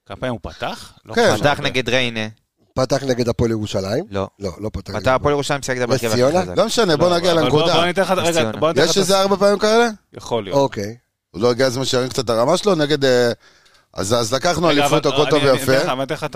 כמה 0.06 0.18
פעמים 0.18 0.32
הוא 0.34 0.40
פתח? 0.54 0.94
לא 1.06 1.14
כן. 1.14 1.38
פתח. 1.38 1.60
נגד 1.64 1.90
ריינה, 1.90 2.28
פתח 2.74 3.04
נגד 3.04 3.30
הפועל 3.30 3.52
ירושלים? 3.52 4.06
לא. 4.12 4.28
לא, 4.40 4.52
לא 4.60 4.70
פתח. 4.74 4.92
פתח 4.92 4.96
נגד 5.00 5.08
הפועל 5.08 5.34
ירושלים 5.34 5.62
שיחק 5.62 5.82
את 5.82 5.90
בהרכב 5.90 6.08
הכי 6.08 6.16
ציונה? 6.16 6.42
חזק. 6.42 6.58
לא 6.58 6.66
משנה, 6.66 6.98
בוא 6.98 7.10
לא, 7.10 7.18
נגיע 7.18 7.34
לנקודה. 7.34 7.74
בוא 7.74 7.86
ניתן 7.86 8.02
לך, 8.02 8.12
לך 8.12 8.30
יש 8.76 8.92
את 8.92 8.98
איזה 8.98 9.22
ארבע 9.22 9.36
פעמים 9.36 9.60
כאלה? 9.60 9.88
יכול 10.14 10.44
להיות. 10.44 10.58
אוקיי. 10.58 10.96
הוא 11.32 11.42
לא 11.42 11.52
הגיע 11.52 11.66
הזמן 11.66 11.86
שירים 11.86 12.10
קצת 12.10 12.26
את 12.26 12.30
הרמה 12.30 12.58
שלו 12.58 12.76
נגד... 12.76 12.98
אה, 13.98 14.02
אז 14.02 14.14
אז 14.14 14.34
לקחנו 14.34 14.70
אליפות, 14.70 15.06
הכל 15.06 15.26
טוב 15.30 15.44
ויפה. 15.44 15.92
אני 15.94 16.04
אתן 16.04 16.14
לך 16.16 16.24
את 16.24 16.36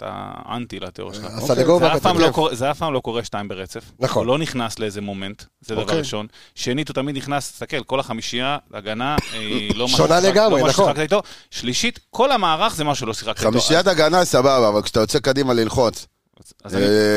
האנטי 0.00 0.80
לתיאוריה 0.80 1.14
שלך. 1.14 1.30
זה 1.40 1.54
אף 1.56 1.68
פעם 1.78 1.86
והקטגור. 1.96 2.20
לא 2.20 2.30
קורה- 2.32 2.54
זה 2.54 2.70
אף 2.70 2.78
פעם 2.78 2.92
לא 2.92 3.00
קורה 3.00 3.24
שתיים 3.24 3.48
ברצף. 3.48 3.84
נכון. 4.00 4.26
הוא 4.26 4.32
לא 4.32 4.38
נכנס 4.38 4.78
לאיזה 4.78 5.00
מומנט, 5.00 5.42
זה 5.60 5.74
דבר 5.74 5.82
אוקיי. 5.82 5.98
ראשון. 5.98 6.26
שנית, 6.54 6.88
הוא 6.88 6.94
תמיד 6.94 7.16
נכנס, 7.16 7.52
תסתכל, 7.52 7.82
כל 7.82 8.00
החמישייה, 8.00 8.58
הגנה, 8.74 9.16
היא 9.32 9.74
לא 9.76 9.88
מה 9.90 9.96
שונה 9.96 10.20
לגמרי, 10.20 10.60
לא 10.60 10.66
מה 10.66 10.72
נכון. 10.72 10.92
שלישית, 11.50 11.98
כל 12.10 12.32
המערך 12.32 12.74
זה 12.74 12.84
מה 12.84 12.94
שלא 12.94 13.14
שיחקת 13.14 13.38
איתו. 13.38 13.50
חמישיית 13.50 13.86
הגנה 13.86 14.24
סבבה, 14.24 14.68
אבל 14.68 14.82
כשאתה 14.82 15.00
יוצא 15.00 15.18
קדימה 15.18 15.52
ללחוץ, 15.54 15.98
אה, 16.00 16.13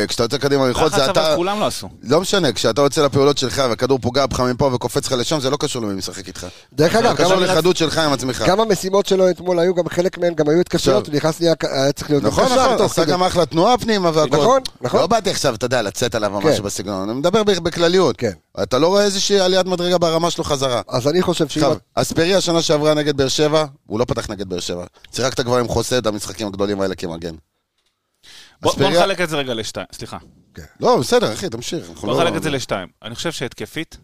כשאתה 0.08 0.24
יוצא 0.24 0.38
קדימה 0.38 0.68
ללחוץ 0.68 0.92
זה 0.92 0.98
לחץ 0.98 1.10
אבל 1.10 1.22
אתה... 1.22 1.36
כולם 1.36 1.60
לא 1.60 1.66
עשו. 1.68 1.90
לא 2.04 2.22
משנה, 2.22 2.52
כשאתה 2.52 2.82
יוצא 2.82 3.06
לפעולות 3.06 3.38
שלך 3.38 3.62
והכדור 3.70 4.00
פוגע 4.00 4.26
בך 4.26 4.40
מפה 4.40 4.70
וקופץ 4.74 5.06
לך 5.08 5.12
לשם, 5.12 5.40
זה 5.40 5.50
לא 5.50 5.58
קשור 5.58 5.82
למי 5.82 5.94
משחק 5.94 6.28
איתך. 6.28 6.48
דרך 6.74 6.94
זה 6.94 7.00
אגב, 7.00 7.16
קשור 7.16 7.36
גם- 7.36 7.44
לחדות 7.44 7.78
שלך 7.78 7.98
עם 7.98 8.14
עצמך. 8.14 8.44
גם 8.48 8.60
המשימות 8.60 9.06
שלו 9.06 9.30
אתמול 9.30 9.60
היו, 9.60 9.76
גם 9.76 9.90
חלק 9.90 10.18
מהן 10.18 10.34
גם 10.34 10.50
היו 10.50 10.60
התקשרויות, 10.60 11.08
הוא 11.08 11.16
נכנס 11.16 11.40
נהיה, 11.42 11.54
היה 11.72 11.92
צריך 11.92 12.10
להיות 12.10 12.24
נכון, 12.24 12.46
נכון, 12.46 12.82
עשה. 12.86 13.06
גם 13.06 13.24
אחלה 13.24 13.46
תנועה 13.46 13.78
פנימה 13.78 14.12
והכל. 14.14 14.38
נכון, 14.38 14.62
נכון. 14.82 15.00
לא 15.00 15.08
באתי 15.08 15.30
עכשיו, 15.30 15.56
אתה 15.56 15.66
יודע, 15.66 15.82
לצאת 15.82 16.16
עליו 16.16 16.36
או 16.36 16.42
כן. 16.42 16.50
משהו 16.50 16.64
בסגנון, 16.64 17.10
אני 17.10 17.20
מדבר 17.20 17.44
בכלליות. 17.44 18.16
כן. 18.18 18.32
אתה 18.64 18.78
לא 18.80 18.88
רואה 18.88 19.04
איזושהי 19.04 19.40
עליית 19.40 19.66
מדרגה 19.66 19.98
ברמה 19.98 20.32
שלו 20.32 20.44
חזרה. 20.44 20.82
אז 20.90 21.08
אני 21.08 21.22
חושב 21.22 21.48
שאם... 21.48 21.62
עכשיו, 21.64 21.78
אספריה 21.96 22.42
שנה 22.42 22.62
שעברה 22.62 22.94
נגד 22.94 23.18
באר 23.18 23.28
שבע, 23.28 23.66
הוא 23.88 24.00
לא 24.00 24.06
פתח 24.06 24.30
נגד 24.30 24.50
באר 24.50 24.60
שבע. 24.60 24.86
שיחקת 25.16 25.40
כבר 25.42 25.58
עם 25.58 25.68
חוסד 25.68 26.08
המשחקים 26.08 26.48
הגדולים 26.48 26.82
האלה 26.82 26.96
כמגן. 26.96 27.36
בוא 28.62 28.74
נחלק 28.80 29.22
את 29.22 29.30
זה 29.30 29.38
רגע 29.38 29.54
לשתיים, 29.54 29.88
סליחה. 29.92 30.18
לא, 30.80 30.98
בסדר, 30.98 31.34
אחי, 31.34 31.50
תמשיך. 31.50 31.90
בוא 31.90 32.14
לא- 32.14 32.24
נחלק 32.24 32.36
את 32.36 32.44
זה 32.44 32.50
לשתיים. 32.50 32.88
אני 33.04 33.16
חושב 33.16 33.32
שהתקפית, 33.32 33.98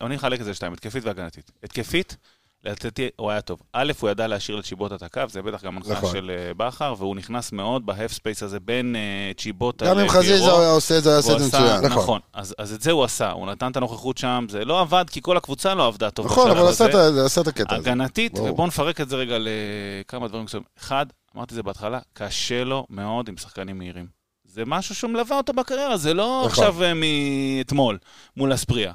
אני 0.00 0.16
אחלק 0.16 0.40
את 0.40 0.44
זה 0.44 0.50
לשתיים, 0.50 0.72
התקפית 0.72 1.04
והגנתית. 1.04 1.50
התקפית, 1.62 2.16
לדעתי 2.64 3.08
הוא 3.16 3.30
היה 3.30 3.40
טוב. 3.40 3.60
א', 3.72 3.92
הוא 4.00 4.10
ידע 4.10 4.26
להשאיר 4.26 4.56
לצ'יבוטה 4.56 4.94
את 4.94 5.02
הקו, 5.02 5.22
זה 5.30 5.42
בטח 5.42 5.64
גם 5.64 5.76
הנחיה 5.76 5.92
נכון. 5.92 6.12
של 6.12 6.30
אה, 6.30 6.54
בכר, 6.56 6.94
והוא 6.98 7.16
נכנס 7.16 7.52
מאוד 7.52 7.86
ב 7.86 8.12
half 8.12 8.25
space 8.25 8.42
הזה 8.42 8.60
בין 8.60 8.96
אה, 8.96 9.32
צ'יבוטה 9.36 9.86
גם 9.86 9.98
אם. 9.98 10.08
חזיזה 10.08 10.52
היה 10.58 10.70
עושה 10.70 10.98
את 10.98 11.02
זה, 11.02 11.10
היה 11.10 11.16
עושה 11.16 11.32
את 11.32 11.38
זה 11.38 11.46
מצוין. 11.46 11.84
נכון. 11.84 12.02
נכון, 12.02 12.20
אז, 12.32 12.54
אז 12.58 12.72
את 12.72 12.82
זה 12.82 12.90
הוא 12.90 13.04
עשה, 13.04 13.30
הוא 13.30 13.46
נתן 13.46 13.70
את 13.70 13.76
הנוכחות 13.76 14.18
שם, 14.18 14.46
זה 14.50 14.64
לא 14.64 14.80
עבד 14.80 15.04
כי 15.10 15.20
כל 15.22 15.36
הקבוצה 15.36 15.74
לא 15.74 15.86
עבדה 15.86 16.10
טוב. 16.10 16.26
נכון, 16.26 16.50
אבל 16.50 16.68
עשה. 16.68 17.40
את 17.40 17.46
הקטע 17.46 17.76
הזה. 17.76 17.90
הגנתית. 17.90 18.38
ובואו 18.38 18.66
נפרק 18.66 19.00
את 19.00 19.08
זה 19.08 19.16
רגע 19.16 19.36
לכמה 19.40 20.28
דברים 20.28 20.44
מסוימים. 20.44 20.66
אחד, 20.78 21.06
אמרתי 21.36 21.50
את 21.52 21.56
זה 21.56 21.62
בהתחלה, 21.62 21.98
קשה 22.12 22.64
לו 22.64 22.86
מאוד 22.90 23.28
עם 23.28 23.36
שחקנים 23.36 23.78
מהירים. 23.78 24.06
זה 24.44 24.62
משהו 24.66 24.94
שהוא 24.94 25.10
מלווה 25.10 25.36
אותו 25.36 25.52
בקריירה, 25.52 25.96
זה 25.96 26.14
לא 26.14 26.42
נכון. 26.46 26.50
עכשיו 26.50 26.82
אה, 26.82 26.92
מאתמול, 26.94 27.98
מול 28.36 28.54
אספריה. 28.54 28.92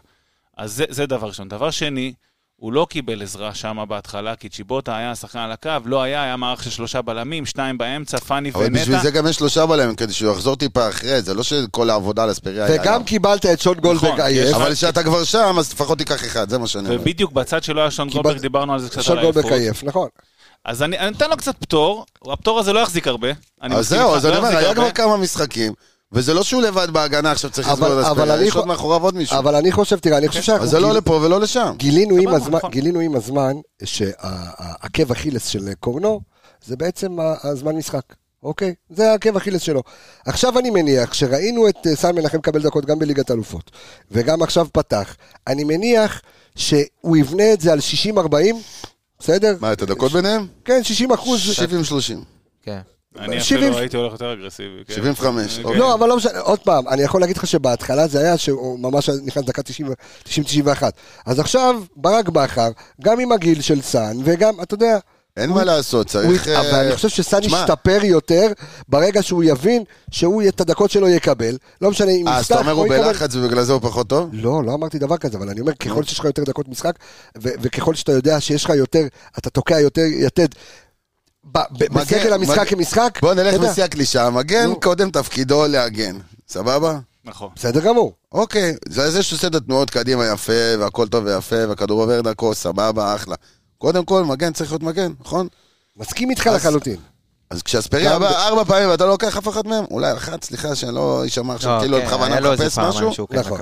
אז 0.57 0.73
זה, 0.73 0.85
זה 0.89 1.05
דבר 1.05 1.27
ראשון. 1.27 1.47
דבר 1.47 1.71
שני, 1.71 2.13
הוא 2.55 2.73
לא 2.73 2.87
קיבל 2.89 3.21
עזרה 3.23 3.53
שם 3.55 3.85
בהתחלה, 3.89 4.35
כי 4.35 4.49
צ'יבוטה 4.49 4.97
היה 4.97 5.11
השחקן 5.11 5.39
על 5.39 5.51
הקו, 5.51 5.69
לא 5.85 6.01
היה, 6.01 6.23
היה 6.23 6.37
מערך 6.37 6.63
של 6.63 6.69
שלושה 6.69 7.01
בלמים, 7.01 7.45
שניים 7.45 7.77
באמצע, 7.77 8.17
פאני 8.17 8.51
אבל 8.51 8.69
בשביל 8.69 8.95
ונטע. 8.95 9.03
זה 9.03 9.11
גם 9.11 9.27
יש 9.27 9.35
שלושה 9.35 9.65
בלמים, 9.65 9.95
כדי 9.95 10.13
שהוא 10.13 10.31
יחזור 10.31 10.55
טיפה 10.55 10.89
אחרי, 10.89 11.21
זה 11.21 11.33
לא 11.33 11.43
שכל 11.43 11.89
העבודה 11.89 12.23
על 12.23 12.31
אספריה 12.31 12.65
היה... 12.65 12.81
וגם. 12.81 13.03
קיבלת 13.03 13.45
את 13.45 13.61
שון 13.61 13.79
גולדברג 13.79 14.07
נכון, 14.13 14.21
עייף. 14.25 14.55
אבל 14.55 14.73
כשאתה 14.73 15.03
כבר 15.03 15.23
שם, 15.23 15.55
אז 15.59 15.73
לפחות 15.73 15.97
תיקח 15.97 16.25
אחד, 16.25 16.49
זה 16.49 16.57
מה 16.57 16.67
שאני 16.67 16.89
אומר. 16.89 17.01
ובדיוק 17.01 17.31
בצד 17.31 17.63
שלו 17.63 17.81
היה 17.81 17.91
שון 17.91 18.09
קיבל- 18.09 18.21
גולדברג, 18.23 18.41
דיברנו 18.41 18.73
על 18.73 18.79
זה 18.79 18.89
קצת 18.89 19.01
שון 19.01 19.17
על 19.17 19.23
גולדברג 19.23 19.45
העייפות. 19.45 19.61
עייף, 19.61 19.83
נכון. 19.83 20.09
אז 20.65 20.83
אני 20.83 20.99
אני 20.99 21.15
אתן 21.17 21.29
לו 21.29 21.37
קצת 21.37 21.55
פטור, 21.59 22.05
הפטור 22.27 22.59
הזה 22.59 22.73
לא 22.73 22.79
יחזיק 22.79 23.07
הרבה. 23.07 23.27
אני 23.61 23.75
אז 23.75 23.89
זהו, 23.89 24.15
אז 24.15 24.25
אני 24.25 24.33
לא 24.33 24.37
אומר, 24.37 24.49
יחזיק 24.49 24.65
היה. 24.65 24.73
כבר 24.75 24.91
כמה 24.91 25.17
משחקים, 25.17 25.73
וזה 26.11 26.33
לא 26.33 26.43
שהוא 26.43 26.61
לבד 26.61 26.91
בהגנה, 26.91 27.31
עכשיו 27.31 27.49
צריך 27.49 27.67
אבל- 27.69 27.99
לסגור 27.99 28.23
את 28.23 28.29
אני 28.29 28.43
יש 28.43 28.53
עוד 28.55 28.61
חו- 28.63 28.67
מאחוריו 28.67 29.03
עוד 29.03 29.15
מישהו. 29.15 29.37
אבל 29.37 29.55
אני 29.55 29.71
חושב, 29.71 29.99
תראה, 29.99 30.17
אני 30.17 30.27
חושב 30.27 30.41
שאנחנו 30.41 30.63
אז 30.65 30.69
זה 30.71 30.79
לא 30.79 30.93
לפה 30.93 31.13
ולא 31.13 31.39
לשם. 31.39 31.73
גילינו 31.77 32.15
עם 32.15 32.21
סבבה, 32.23 32.35
הזמן, 32.37 32.57
נכון. 32.57 32.71
גילינו 32.71 32.99
עם 32.99 33.15
הזמן 33.15 33.53
שהעקב 33.83 35.11
אכילס 35.11 35.47
של 35.47 35.73
קורנו 35.79 36.21
זה 36.65 36.75
בעצם 36.75 37.17
הזמן 37.43 37.75
משחק, 37.75 38.01
אוקיי? 38.43 38.73
זה 38.89 39.11
העקב 39.11 39.37
אכילס 39.37 39.61
שלו. 39.61 39.83
עכשיו 40.25 40.59
אני 40.59 40.69
מניח 40.69 41.13
שראינו 41.13 41.69
את 41.69 41.87
אה, 41.87 41.95
סן 41.95 42.15
מנחם 42.15 42.37
מקבל 42.37 42.61
דקות 42.61 42.85
גם 42.85 42.99
בליגת 42.99 43.31
אלופות, 43.31 43.71
וגם 44.11 44.41
עכשיו 44.43 44.67
פתח, 44.73 45.15
אני 45.47 45.63
מניח 45.63 46.21
שהוא 46.55 47.17
יבנה 47.17 47.53
את 47.53 47.61
זה 47.61 47.71
על 47.73 47.79
60-40, 47.79 48.55
בסדר? 49.19 49.55
מה, 49.61 49.73
את 49.73 49.81
הדקות 49.81 50.11
ביניהם? 50.11 50.47
כן, 50.65 50.83
60 50.83 51.11
אחוז. 51.11 51.41
70-30. 51.49 52.13
כן. 52.61 52.79
אני 53.19 53.41
70 53.41 53.63
אפילו 53.63 53.77
הייתי 53.77 53.97
הולך 53.97 54.11
יותר 54.11 54.33
אגרסיבי. 54.33 54.83
כן. 54.87 54.93
75, 54.93 55.57
כן. 55.57 55.63
אוקיי. 55.63 55.79
לא, 55.79 55.93
אבל 55.93 56.09
לא 56.09 56.17
משנה, 56.17 56.39
עוד 56.39 56.59
פעם, 56.59 56.87
אני 56.87 57.01
יכול 57.01 57.21
להגיד 57.21 57.37
לך 57.37 57.47
שבהתחלה 57.47 58.07
זה 58.07 58.19
היה 58.19 58.37
שהוא 58.37 58.79
ממש 58.79 59.09
נכנס 59.09 59.43
דקה 59.43 59.61
90-91. 60.25 60.83
אז 61.25 61.39
עכשיו, 61.39 61.81
ברק 61.95 62.29
בכר, 62.29 62.69
גם 63.01 63.19
עם 63.19 63.31
הגיל 63.31 63.61
של 63.61 63.81
סאן, 63.81 64.17
וגם, 64.23 64.61
אתה 64.61 64.73
יודע, 64.73 64.97
אין 65.37 65.49
מה 65.49 65.63
לעשות, 65.63 66.15
הוא- 66.15 66.21
צריך... 66.23 66.47
אבל 66.47 66.65
אה, 66.75 66.81
אני 66.81 66.95
חושב 66.95 67.09
שסאן 67.09 67.39
תשמע, 67.39 67.57
ישתפר 67.57 67.99
יותר 68.03 68.51
ברגע 68.89 69.23
שהוא 69.23 69.43
יבין 69.43 69.83
שהוא 70.11 70.43
את 70.47 70.61
הדקות 70.61 70.91
שלו 70.91 71.09
יקבל. 71.09 71.57
לא 71.81 71.89
משנה 71.91 72.11
אם 72.11 72.27
אה, 72.27 72.37
אז 72.37 72.41
יפתח 72.43 72.55
אתה 72.55 72.61
אומר 72.61 72.73
או 72.73 72.77
הוא 72.77 72.85
יקבל. 72.93 73.07
בלחץ 73.07 73.35
ובגלל 73.35 73.63
זה 73.63 73.73
הוא 73.73 73.81
פחות 73.81 74.07
טוב? 74.09 74.29
לא, 74.33 74.63
לא 74.63 74.73
אמרתי 74.73 74.99
דבר 74.99 75.17
כזה, 75.17 75.37
אבל 75.37 75.49
אני 75.49 75.61
אומר, 75.61 75.73
ככל 75.73 76.03
שיש 76.03 76.19
לך 76.19 76.25
יותר 76.25 76.43
דקות 76.43 76.67
משחק, 76.67 76.93
ו- 77.43 77.49
וככל 77.61 77.95
שאתה 77.95 78.11
יודע 78.11 78.39
שיש 78.39 78.65
לך 78.65 78.69
יותר, 78.69 79.03
אתה 79.37 79.49
תוקע 79.49 79.79
יותר 79.79 80.01
יתד 80.01 80.47
מגן- 81.45 81.87
בסגל 81.93 82.33
המשחק 82.33 82.57
מגן- 82.59 82.65
כמשחק, 82.65 83.19
בוא 83.21 83.33
נלך. 83.33 83.53
בשיא 83.61 83.83
הקלישה, 83.83 84.25
המגן 84.27 84.65
נו. 84.67 84.79
קודם 84.79 85.09
תפקידו 85.11 85.65
להגן, 85.67 86.17
סבבה? 86.49 86.99
נכון. 87.25 87.49
בסדר 87.55 87.79
גמור. 87.79 88.13
אוקיי, 88.31 88.75
זה 88.89 89.11
זה 89.11 89.23
שעושה 89.23 89.47
את 89.47 89.55
התנועות 89.55 89.89
קדימה 89.89 90.25
יפה, 90.27 90.53
והכל 90.79 91.07
טוב 91.07 91.25
ויפה, 91.25 91.55
והכדור 91.69 92.01
עובר 92.01 92.21
דרכו, 92.21 92.53
סבבה, 92.55 93.15
אחלה. 93.15 93.35
קודם 93.77 94.05
כל, 94.05 94.23
מגן 94.23 94.53
צריך 94.53 94.71
להיות 94.71 94.83
מגן, 94.83 95.11
נכון? 95.19 95.47
מסכים 95.97 96.29
איתך 96.29 96.47
לחלוטין. 96.55 96.95
אז 97.49 97.63
כשאספריה 97.63 98.19
בא 98.19 98.47
ארבע 98.47 98.63
פעמים 98.63 98.89
ואתה 98.89 99.05
לא 99.05 99.11
לוקח 99.11 99.37
אף 99.37 99.47
אחת 99.47 99.65
מהם, 99.65 99.83
אולי 99.91 100.13
אחת, 100.13 100.43
סליחה, 100.43 100.75
שלא 100.75 101.21
יישמע 101.23 101.53
עכשיו 101.55 101.75
לא, 101.75 101.79
כאילו 101.79 101.97
כן, 101.99 102.05
בכוונה 102.05 102.39
מחפש 102.53 102.77
משהו. 102.77 103.11
נכון. 103.33 103.61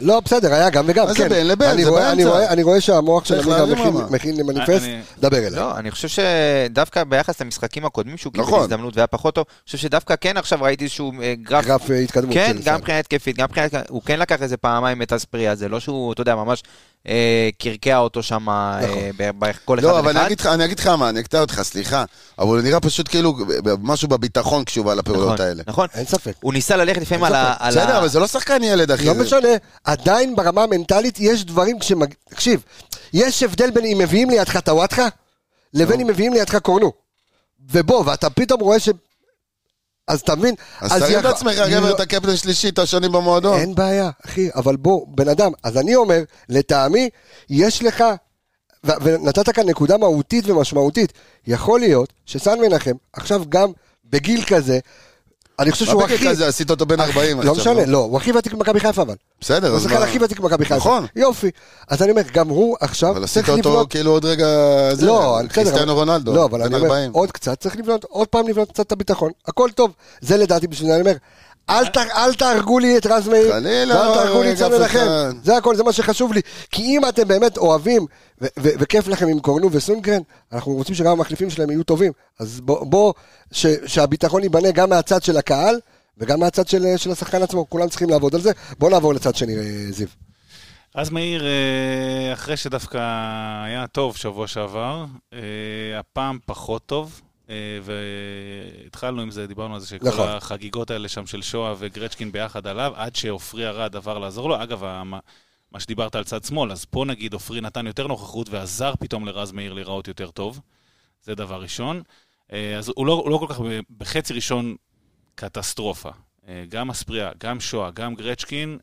לא, 0.00 0.20
בסדר, 0.20 0.54
היה 0.54 0.70
גם 0.70 0.84
וגם, 0.88 1.06
כן. 1.06 1.12
זה 1.12 1.28
בין 1.28 1.46
לבין, 1.48 1.84
זה 1.84 1.90
באמצע. 1.90 2.46
אני 2.52 2.62
רואה 2.62 2.80
שהמוח 2.80 3.24
של 3.24 3.40
עמיגה 3.40 3.66
מכין-. 3.66 3.94
מכין 4.10 4.36
למניפסט, 4.36 4.84
אני- 4.84 5.00
דבר 5.18 5.38
אליי. 5.38 5.50
לא, 5.50 5.76
אני 5.78 5.90
חושב 5.90 6.08
שדווקא 6.08 7.04
ביחס 7.04 7.40
למשחקים 7.40 7.84
הקודמים 7.84 8.16
שהוא 8.16 8.32
קיבל 8.32 8.44
נכון. 8.44 8.60
הזדמנות 8.60 8.96
והיה 8.96 9.06
פחות 9.06 9.34
טוב, 9.34 9.44
אני 9.48 9.62
חושב 9.66 9.78
שדווקא 9.78 10.14
כן 10.20 10.36
עכשיו 10.36 10.62
ראיתי 10.62 10.84
איזשהו 10.84 11.12
אה, 11.22 11.34
גרף 11.42 11.64
גרף 11.64 11.90
אה, 11.90 11.98
התקדמות 11.98 12.34
כן, 12.34 12.56
גם. 12.64 12.76
מבחינה 12.76 12.98
התקפית, 12.98 13.36
גם 13.36 13.44
מבחינה... 13.44 13.66
הוא 13.88 14.02
כן 14.02 14.18
לקח 14.18 14.42
איזה 14.42 14.56
פעמיים 14.56 15.02
את 15.02 15.12
אספריה, 15.12 15.54
זה 15.54 15.68
לא 15.68 15.80
שהוא, 15.80 16.12
אתה 16.12 16.20
יודע, 16.20 16.34
ממש 16.34 16.62
אה, 16.62 16.66
קרקע 17.58 17.98
אותו 17.98 18.22
שם 18.22 18.48
אה, 18.48 18.80
נכון. 18.82 19.02
בכל 19.38 19.78
אחד 19.78 19.88
לא, 19.88 19.98
אבל 19.98 20.16
אני. 20.16 20.26
אגיד 20.26 20.40
לך, 20.40 20.46
אני 20.46 20.64
אגיד 20.64 20.78
לך 20.78 20.86
מה, 20.86 21.08
אני 21.08 21.20
אקטע 21.20 21.40
אותך, 21.40 21.60
סליחה. 21.62 22.04
אבל 22.38 22.48
הוא 22.48 22.60
נראה 22.60 22.80
פשוט 22.80 23.08
כאילו 23.08 23.36
משהו 23.82 24.08
בביטחון 24.08 24.64
כשהוא 24.64 24.86
בא 24.86 24.94
לפעולות 24.94 25.32
נכון, 25.32 25.46
האלה. 25.46 25.62
נכון. 25.66 25.88
אין 25.94 26.04
ספק. 26.04 26.32
הוא 26.40 26.52
ניסה 26.52 26.76
ללכת 26.76 27.00
לפעמים 27.02 27.24
על 27.24 27.34
ה... 27.34 27.54
בסדר, 27.68 27.98
אבל 27.98 28.08
זה 28.08 28.18
לא 28.18 28.26
שחקן 28.26 28.62
ילד, 28.62 28.90
אחי. 28.90 29.06
לא 29.06 29.14
משנה, 29.14 29.48
עדיין 29.84 30.36
ברמה 30.36 30.62
המנטלית 30.62 31.20
יש 31.20 31.44
דברים 31.44 31.78
כשמג... 31.78 32.14
תקשיב, 32.30 32.62
יש 33.12 33.42
הבדל 33.42 33.70
בין 33.70 33.84
אם 33.84 33.98
מביאים 33.98 34.30
לידך 34.30 34.56
טוואטחה, 34.56 35.08
לבין 35.74 36.00
אם 36.00 36.06
מביאים 36.06 36.32
לידך 36.32 36.56
קורנו. 36.56 36.92
ובוא, 37.70 38.02
ואתה 38.06 38.30
פתאום 38.30 38.60
רואה 38.60 38.80
ש... 38.80 38.88
אז 40.08 40.20
אתה 40.20 40.36
מבין? 40.36 40.54
אז 40.80 41.02
תרים 41.02 41.18
את 41.18 41.24
עצמך, 41.24 41.54
גבר, 41.70 41.80
לא- 41.88 41.94
אתה 41.94 42.06
קפטן 42.06 42.36
שלישי, 42.36 42.68
אתה 42.68 42.86
שנים 42.86 43.12
במועדון. 43.12 43.58
אין 43.60 43.74
בעיה, 43.74 44.10
אחי, 44.26 44.48
אבל 44.54 44.76
בוא, 44.76 45.06
בן 45.08 45.28
אדם, 45.28 45.52
אז 45.64 45.76
אני 45.76 45.94
אומר, 45.96 46.22
לטעמי, 46.48 47.08
יש 47.50 47.82
לך, 47.82 48.04
ונתת 48.84 49.50
כאן 49.50 49.68
נקודה 49.68 49.96
מהותית 49.96 50.48
ומשמעותית, 50.48 51.12
יכול 51.46 51.80
להיות 51.80 52.12
שסן 52.26 52.58
מנחם, 52.60 52.94
עכשיו 53.12 53.42
גם 53.48 53.68
בגיל 54.04 54.44
כזה, 54.46 54.78
אני 55.58 55.72
חושב 55.72 55.84
שהוא 55.84 55.98
מה 56.00 56.04
הכי... 56.04 56.14
בגיל 56.16 56.30
כזה, 56.30 56.48
עשית 56.48 56.70
אותו 56.70 56.86
בן 56.86 57.00
40 57.00 57.40
לא 57.40 57.54
משנה, 57.54 57.86
לא, 57.86 57.98
הוא 57.98 58.16
הכי 58.16 58.32
ותיק 58.32 58.52
במכבי 58.54 58.80
חיפה 58.80 59.02
אבל. 59.02 59.14
בסדר, 59.40 59.68
הוא 59.68 59.76
אז 59.76 59.86
מה? 59.86 59.98
הכי 59.98 60.18
ותיק 60.18 60.40
במכבי 60.40 60.64
חיפה. 60.64 60.76
נכון. 60.76 61.06
יופי. 61.16 61.50
אז 61.88 62.02
אני 62.02 62.10
אומר, 62.10 62.22
גם 62.32 62.48
הוא 62.48 62.76
עכשיו 62.80 63.10
אבל 63.10 63.24
עשית 63.24 63.44
צריך 63.44 63.58
אותו 63.58 63.68
לבנות... 63.70 63.90
כאילו 63.90 64.10
עוד 64.10 64.24
רגע... 64.24 64.46
לא, 65.00 65.38
בסדר. 65.48 65.82
אבל- 65.82 65.90
רונלדו, 65.90 66.34
לא, 66.34 66.44
אבל 66.44 66.62
אני 66.62 66.74
אומר, 66.74 66.86
40. 66.86 67.12
עוד 67.12 67.32
קצת, 67.32 67.60
צריך 67.60 67.76
לבנות, 67.76 68.04
עוד 68.04 68.28
פעם 68.28 68.48
לבנות 68.48 68.68
קצת 68.72 68.86
את 68.86 68.92
הביטחון. 68.92 69.30
הכל 69.48 69.70
טוב. 69.74 69.92
זה 70.20 70.36
לדעתי 70.36 70.66
בשביל 70.66 70.88
זה 70.88 70.94
אני 70.94 71.00
אומר. 71.02 71.14
אל 71.70 71.86
ת- 71.86 71.96
אל 71.96 72.34
תהרגו 72.34 72.78
לי 72.78 72.98
את 72.98 73.06
רז 73.06 73.28
מאיר, 73.28 73.52
חלילה, 73.52 73.96
ואל 74.00 74.14
תהרגו 74.14 74.42
לי 74.42 74.52
את 74.52 74.62
מנחם. 74.62 74.82
אחד. 74.84 75.32
זה 75.42 75.56
הכל, 75.56 75.76
זה 75.76 75.82
מה 75.84 75.92
שחשוב 75.92 76.32
לי. 76.32 76.40
כי 76.70 76.82
אם 76.82 77.08
אתם 77.08 77.28
באמת 77.28 77.58
אוהבים, 77.58 78.06
ו- 78.42 78.46
ו- 78.58 78.68
וכיף 78.78 79.08
לכם 79.08 79.28
עם 79.28 79.40
קורנו 79.40 79.72
וסונגרן, 79.72 80.20
אנחנו 80.52 80.72
רוצים 80.72 80.94
שגם 80.94 81.10
המחליפים 81.12 81.50
שלהם 81.50 81.70
יהיו 81.70 81.82
טובים. 81.84 82.12
אז 82.40 82.60
בוא, 82.60 82.84
בוא 82.86 83.12
ש- 83.52 83.66
שהביטחון 83.86 84.42
ייבנה 84.42 84.70
גם 84.70 84.90
מהצד 84.90 85.22
של 85.22 85.36
הקהל, 85.36 85.80
וגם 86.18 86.40
מהצד 86.40 86.68
של 86.68 86.84
של 86.96 87.10
השחקן 87.10 87.42
עצמו. 87.42 87.66
כולם 87.70 87.88
צריכים 87.88 88.10
לעבוד 88.10 88.34
על 88.34 88.40
זה. 88.40 88.50
בוא 88.78 88.90
נעבור 88.90 89.14
לצד 89.14 89.34
שני, 89.34 89.56
אה, 89.56 89.62
זיו. 89.90 90.06
אז 90.94 91.10
מאיר, 91.10 91.44
אה, 91.46 92.32
אחרי 92.32 92.56
שדווקא 92.56 92.98
היה 93.64 93.86
טוב 93.86 94.16
שבוע 94.16 94.46
שעבר, 94.46 95.04
אה, 95.34 95.38
הפעם 95.98 96.38
פחות 96.46 96.82
טוב. 96.86 97.20
אה, 97.50 97.78
והתחלנו 97.82 99.22
עם 99.22 99.30
זה, 99.30 99.46
דיברנו 99.46 99.74
על 99.74 99.80
זה 99.80 99.86
שכל 99.86 100.08
נכון. 100.08 100.28
החגיגות 100.28 100.90
האלה 100.90 101.08
שם 101.08 101.26
של 101.26 101.42
שואה 101.42 101.74
וגרצ'קין 101.78 102.32
ביחד 102.32 102.66
עליו, 102.66 102.92
עד 102.96 103.16
שעופרי 103.16 103.68
ארד 103.68 103.96
עבר 103.96 104.18
לעזור 104.18 104.48
לו. 104.48 104.62
אגב, 104.62 104.82
מה, 105.72 105.80
שדיברת 105.80 106.14
על 106.14 106.24
צד 106.24 106.44
שמאל, 106.44 106.72
אז 106.72 106.84
פה 106.84 107.04
נגיד 107.04 107.32
עופרי 107.32 107.60
נתן 107.60 107.86
יותר 107.86 108.06
נוכחות 108.06 108.48
ועזר 108.48 108.94
פתאום 109.00 109.26
לרז 109.26 109.52
מאיר 109.52 109.72
להיראות 109.72 110.08
יותר 110.08 110.30
טוב. 110.30 110.60
זה 111.24 111.34
דבר 111.34 111.62
ראשון. 111.62 112.02
אה, 112.52 112.78
אז 112.78 112.92
הוא 112.96 113.06
לא, 113.06 113.12
הוא 113.12 113.30
לא 113.30 113.38
כל 113.38 113.46
כך 113.48 113.60
בחצי 113.98 114.34
ראשון 114.34 114.76
קטסטרופה. 115.34 116.10
אה, 116.48 116.64
גם 116.68 116.90
אספריה, 116.90 117.30
גם 117.38 117.60
שואה, 117.60 117.90
גם 117.90 118.14
גרצ'קין, 118.14 118.78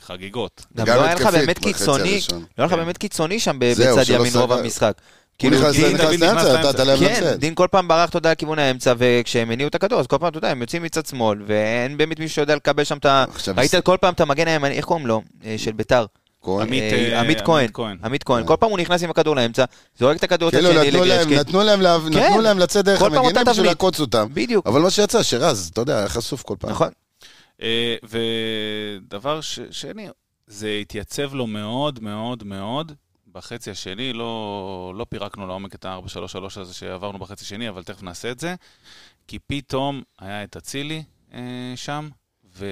חגיגות. 0.00 0.66
גם 0.76 0.86
לא 0.86 1.04
היה 1.04 1.14
לך 1.14 1.26
באמת 1.26 1.58
קיצוני. 1.58 2.20
לא 2.30 2.36
היה 2.56 2.66
לך 2.66 2.70
כן. 2.70 2.76
באמת 2.76 2.98
קיצוני 2.98 3.40
שם 3.40 3.56
בצד 3.58 4.02
ימין 4.08 4.32
רוב. 4.36 4.52
המשחק. 4.52 5.00
כאילו, 5.38 5.56
נכנס 5.58 5.76
דין- 5.76 5.84
נכנס 5.94 6.00
דוד 6.00 6.14
נכנס 6.14 6.44
לאמצע. 6.44 6.68
נתת 6.68 6.78
להם 6.80 6.98
כן, 6.98 7.22
לצאת. 7.22 7.38
דין 7.38 7.54
כל 7.54 7.66
פעם 7.70 7.88
ברח, 7.88 8.08
אתה 8.08 8.18
יודע, 8.18 8.32
לכיוון 8.32 8.58
האמצע, 8.58 8.94
וכשהם 8.98 9.50
הניעו 9.50 9.68
את 9.68 9.74
הכדור, 9.74 10.00
אז 10.00 10.06
כל 10.06 10.18
פעם, 10.18 10.28
אתה 10.28 10.38
יודע, 10.38 10.50
הם 10.50 10.60
יוצאים 10.60 10.82
מצד 10.82 11.06
שמאל, 11.06 11.38
ואין 11.46 11.96
באמת 11.96 12.20
מישהו 12.20 12.34
שיודע 12.34 12.56
לקבל 12.56 12.84
שם 12.84 12.96
את 12.98 13.06
ה... 13.06 13.24
ראית 13.56 13.74
כל 13.84 13.96
פעם 14.00 14.14
את 14.14 14.20
המגן 14.20 14.48
הימני, 14.48 14.74
איך 14.76 14.84
קוראים 14.84 15.06
לו? 15.06 15.22
אה, 15.44 15.54
של 15.58 15.72
ביתר. 15.72 16.06
כהן. 16.42 16.66
עמית, 16.66 16.82
אה, 16.82 17.20
אה, 17.60 17.68
כהן. 17.72 17.98
עמית 18.04 18.22
כהן. 18.24 18.46
כל 18.46 18.56
פעם 18.60 18.70
הוא 18.70 18.78
נכנס 18.78 19.02
עם 19.02 19.10
הכדור 19.10 19.36
לאמצע, 19.36 19.64
זורק 19.98 20.16
את 20.16 20.22
הכדור 20.24 20.48
לצד 20.48 20.58
כאילו 20.60 20.72
שני 20.74 20.88
נתנו 20.90 21.04
להם, 21.04 21.18
לגרצ'קין. 21.20 21.38
נתנו 21.38 21.62
להם 22.40 22.56
כן. 22.56 22.62
לצאת 22.62 22.84
דרך 22.84 22.98
כל 22.98 23.10
פעם 23.10 23.24
המגינים 23.24 23.44
בשביל. 23.46 23.66
לעקוץ 23.66 24.00
אותם. 24.00 24.26
בדיוק. 24.34 24.66
אבל 24.66 24.80
מה 24.80 24.90
שיצא, 24.90 25.22
שרז, 25.22 25.70
אתה 25.72 25.80
יודע, 25.80 25.98
היה 25.98 26.08
חשוף 26.08 26.42
כל 26.42 26.54
פעם. 26.58 26.70
נכון. 26.70 26.88
אה, 27.62 27.94
ודבר 29.02 29.40
ש- 29.40 29.60
שני, 29.70 30.08
זה 30.46 30.68
התייצב 30.80 31.34
לו 31.34 31.46
מאוד 31.46 31.98
מאוד 32.02 32.44
מאוד. 32.44 32.92
בחצי 33.38 33.70
השני 33.70 34.12
לא, 34.12 34.92
לא 34.96 35.06
פירקנו 35.08 35.46
לעומק 35.46 35.74
את 35.74 35.84
ה-4-3-3 35.84 36.60
הזה 36.60 36.74
שעברנו 36.74 37.18
בחצי 37.18 37.44
שני, 37.44 37.68
אבל 37.68 37.82
תכף 37.82 38.02
נעשה 38.02 38.30
את 38.30 38.40
זה. 38.40 38.54
כי 39.28 39.38
פתאום 39.38 40.02
היה 40.18 40.44
את 40.44 40.56
אצילי 40.56 41.02
אה, 41.34 41.72
שם, 41.76 42.08
ו... 42.56 42.66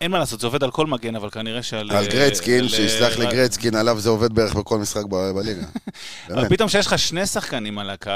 אין 0.00 0.10
מה 0.10 0.18
לעשות, 0.18 0.40
זה 0.40 0.46
עובד 0.46 0.62
על 0.64 0.70
כל 0.70 0.86
מגן, 0.86 1.16
אבל 1.16 1.30
כנראה 1.30 1.62
שעל... 1.62 1.90
על 1.90 2.06
גרצקין, 2.06 2.60
על- 2.60 2.68
שיסלח 2.68 3.16
על- 3.16 3.26
לגרצקין, 3.26 3.74
עליו 3.74 4.00
זה 4.00 4.10
עובד 4.10 4.32
בערך 4.32 4.54
בכל 4.54 4.78
משחק 4.78 5.04
בליגה. 5.34 5.66
אבל. 6.30 6.48
פתאום 6.48 6.68
כשיש 6.68 6.86
לך 6.86 6.98
שני 6.98 7.26
שחקנים 7.26 7.78
על 7.78 7.90
הקו, 7.90 8.12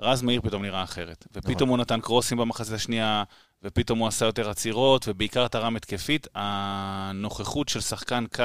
רז 0.00 0.22
מאיר 0.22 0.40
פתאום 0.40 0.62
נראה 0.62 0.82
אחרת. 0.82 1.24
נכון. 1.30 1.50
ופתאום 1.52 1.68
הוא 1.68 1.78
נתן 1.78 2.00
קרוסים 2.00 2.38
במחצית 2.38 2.74
השנייה, 2.74 3.22
ופתאום 3.62 3.98
הוא 3.98 4.08
עשה 4.08 4.26
יותר 4.26 4.50
עצירות, 4.50 5.04
ובעיקר 5.08 5.48
תרם 5.48 5.76
התקפית. 5.76 6.26
הנוכחות 6.34 7.68
של 7.68 7.80
שחקן 7.80 8.24
קו, 8.36 8.44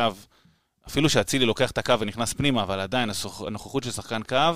אפילו 0.87 1.09
שאצילי 1.09 1.45
לוקח 1.45 1.71
את 1.71 1.77
הקו 1.77 1.99
ונכנס 1.99 2.33
פנימה, 2.33 2.63
אבל 2.63 2.79
עדיין 2.79 3.09
הנוכחות 3.47 3.83
של 3.83 3.91
שחקן 3.91 4.21
קו 4.23 4.53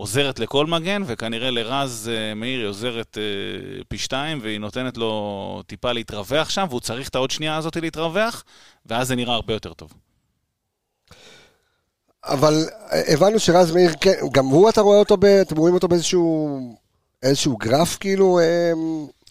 עוזרת 0.00 0.38
לכל 0.38 0.66
מגן, 0.66 1.02
וכנראה 1.06 1.50
לרז 1.50 2.10
אה, 2.12 2.34
מאיר 2.34 2.60
היא 2.60 2.68
עוזרת 2.68 3.18
אה, 3.18 3.82
פי 3.88 3.98
שתיים, 3.98 4.38
והיא 4.42 4.60
נותנת 4.60 4.96
לו 4.96 5.62
טיפה 5.66 5.92
להתרווח 5.92 6.50
שם, 6.50 6.66
והוא 6.68 6.80
צריך 6.80 7.08
את 7.08 7.14
העוד 7.14 7.30
שנייה 7.30 7.56
הזאת 7.56 7.76
להתרווח, 7.76 8.44
ואז 8.86 9.08
זה 9.08 9.16
נראה 9.16 9.34
הרבה 9.34 9.52
יותר 9.52 9.72
טוב. 9.72 9.92
אבל 12.24 12.64
אה, 12.92 13.12
הבנו 13.12 13.38
שרז 13.38 13.72
מאיר, 13.72 13.90
כן, 14.00 14.14
גם 14.32 14.46
הוא 14.46 14.68
אתה 14.68 14.80
רואה 14.80 14.98
אותו, 14.98 15.16
אתם 15.42 15.56
רואים 15.56 15.74
אותו 15.74 15.88
באיזשהו 15.88 16.58
איזשהו 17.22 17.56
גרף 17.56 17.96
כאילו, 17.96 18.38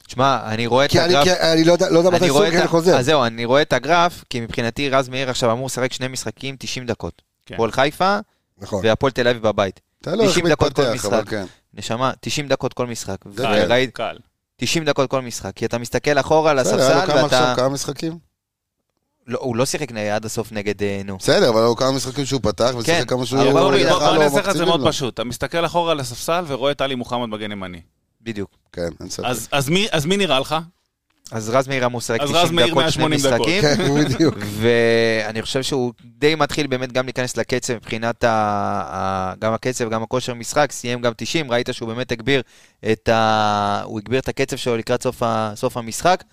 תשמע, 0.09 0.39
אני 0.45 0.67
רואה 0.67 0.85
את 0.85 0.91
כי 0.91 0.99
אני, 0.99 1.15
הגרף... 1.15 1.23
כי 1.23 1.43
אני 1.53 1.63
לא 1.63 1.73
יודע, 1.73 1.89
לא 1.89 2.11
מתי 2.11 2.29
סונגרן 2.29 2.67
חוזר. 2.67 2.97
אז 2.97 3.05
זהו, 3.05 3.23
אני 3.23 3.45
רואה 3.45 3.61
את 3.61 3.73
הגרף, 3.73 4.23
כי 4.29 4.39
מבחינתי 4.39 4.89
רז 4.89 5.09
מאיר 5.09 5.29
עכשיו 5.29 5.51
אמור 5.51 5.65
לשחק 5.65 5.93
שני 5.93 6.07
משחקים 6.07 6.55
90 6.59 6.85
דקות. 6.85 7.21
כן. 7.45 7.53
הפועל 7.53 7.71
חיפה 7.71 8.19
נכון. 8.57 8.81
והפועל 8.83 9.11
תל 9.11 9.27
אביב 9.27 9.47
בבית. 9.47 9.79
אתה 10.01 10.15
לא 10.15 10.23
איך 10.23 10.31
90 10.31 10.47
דקות 10.47 10.73
כל 10.73 10.93
משחק. 10.93 11.29
כן. 11.29 11.45
נשמה, 11.73 12.11
90 12.21 12.47
דקות 12.47 12.73
כל 12.73 12.87
משחק. 12.87 13.17
קל, 13.35 13.65
וראית, 13.65 13.95
קל. 13.95 14.17
90 14.57 14.85
דקות 14.85 15.09
כל 15.09 15.21
משחק. 15.21 15.51
כי 15.55 15.65
אתה 15.65 15.77
מסתכל 15.77 16.19
אחורה 16.19 16.51
על 16.51 16.59
בסדר, 16.59 16.81
היה 16.81 16.89
לו 16.89 16.95
הספסל 16.95 17.11
כמה 17.11 17.25
עכשיו, 17.25 17.39
ואתה... 17.41 17.55
כמה 17.55 17.69
משחקים? 17.69 18.17
לא, 19.27 19.39
הוא 19.41 19.55
לא 19.55 19.65
שיחק 19.65 19.91
עד 19.91 20.25
הסוף 20.25 20.51
נגד, 20.51 20.83
אה, 20.83 21.01
נו. 21.05 21.17
בסדר, 21.17 21.49
אבל 21.49 21.61
היו 21.61 21.75
כמה 21.75 21.91
משחקים 21.91 22.25
שהוא 22.25 22.41
פתח, 22.43 22.69
כן, 22.71 22.77
ושיחק 22.77 23.09
כמה 23.09 23.25
שהוא... 23.25 23.41
אבל 23.41 23.61
הוא 23.61 23.71
נ- 23.71 23.75
יכל 23.75 23.89
בואו 23.89 24.15
לא 24.15 24.23
נעשה 24.23 24.39
לך 24.39 24.49
את 24.49 24.55
זה 24.57 24.65
מאוד 24.65 24.79
לו. 24.79 24.87
פשוט. 24.87 25.13
אתה 25.13 25.23
מסתכל 25.23 25.65
אחורה 25.65 25.91
על 25.91 25.99
הספסל 25.99 26.43
ורואה 26.47 26.71
את 26.71 26.81
עלי 26.81 26.95
מוחמד 26.95 27.29
מגן 27.29 27.51
ימני. 27.51 27.81
בדיוק. 28.21 28.49
כן, 28.73 28.89
אין 28.99 29.09
ספק. 29.09 29.25
אז- 29.25 29.47
אז 29.51 29.69
מי- 29.69 29.87
אז 29.91 30.05
מי 30.05 30.17
נראה 30.17 30.39
לך? 30.39 30.55
אז 31.31 31.49
רז 31.49 31.67
מאיר 31.67 31.85
אמור 31.85 31.97
לשחק 31.99 32.19
אז 32.21 32.29
90 32.29 32.43
רז 32.45 32.51
מאיר 32.51 32.67
דקות, 32.67 32.83
שני 32.91 33.03
180 33.07 33.33
דקות. 33.33 33.47
משחקים. 33.47 33.61
כן, 33.61 33.93
בדיוק. 34.15 34.35
ואני 34.39 35.41
חושב 35.41 35.63
שהוא 35.63 35.93
די 36.05 36.35
מתחיל 36.35 36.67
באמת 36.67 36.91
גם 36.91 37.05
להיכנס 37.05 37.37
לקצב 37.37 37.73
מבחינת 37.73 38.23
ה... 38.23 38.29
ה... 38.91 39.33
גם 39.39 39.53
הקצב, 39.53 39.89
גם 39.89 40.03
הכושר 40.03 40.33
משחק, 40.33 40.71
סיים 40.71 41.01
גם 41.01 41.11
90, 41.17 41.51
ראית 41.51 41.69
שהוא 41.71 41.87
באמת 41.89 42.11
הגביר 42.11 42.41
את 42.91 43.09
ה... 43.09 43.81
הוא 43.83 43.99
הגביר 43.99 44.19
את 44.19 44.27
הקצב 44.27 44.57
שלו 44.57 44.77
לקראת 44.77 45.03
סוף, 45.03 45.23
ה... 45.23 45.51
סוף 45.55 45.77
המשחק, 45.77 46.23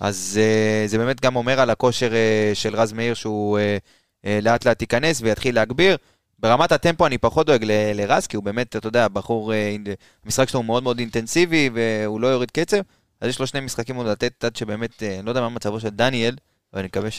אז 0.00 0.40
uh, 0.86 0.90
זה 0.90 0.98
באמת 0.98 1.20
גם 1.20 1.36
אומר 1.36 1.60
על 1.60 1.70
הכושר 1.70 2.10
uh, 2.10 2.14
של 2.54 2.76
רז 2.76 2.92
מאיר 2.92 3.14
שהוא 3.14 3.58
uh, 3.58 4.26
לאט 4.42 4.66
לאט 4.66 4.80
ייכנס 4.82 5.20
ויתחיל 5.22 5.54
להגביר. 5.54 5.96
ברמת 6.38 6.72
הטמפו 6.72 7.06
אני 7.06 7.18
פחות 7.18 7.46
דואג 7.46 7.64
לרז, 7.94 8.26
כי 8.26 8.36
הוא 8.36 8.44
באמת, 8.44 8.76
אתה 8.76 8.88
יודע, 8.88 9.08
בחור, 9.08 9.52
אה, 9.52 9.76
המשחק 10.24 10.48
שלו 10.48 10.60
הוא 10.60 10.66
מאוד 10.66 10.82
מאוד 10.82 10.98
אינטנסיבי 10.98 11.70
והוא 11.74 12.20
לא 12.20 12.26
יוריד 12.26 12.50
קצב, 12.50 12.76
אז 13.20 13.28
יש 13.28 13.40
לו 13.40 13.46
שני 13.46 13.60
משחקים 13.60 13.96
עוד 13.96 14.06
לתת 14.06 14.44
עד 14.44 14.56
שבאמת, 14.56 15.02
אה, 15.02 15.18
אני 15.18 15.26
לא 15.26 15.30
יודע 15.30 15.40
מה 15.40 15.48
מצבו 15.48 15.80
של 15.80 15.88
דניאל, 15.88 16.36
אבל 16.72 16.80
אני 16.80 16.86
מקווה 16.86 17.10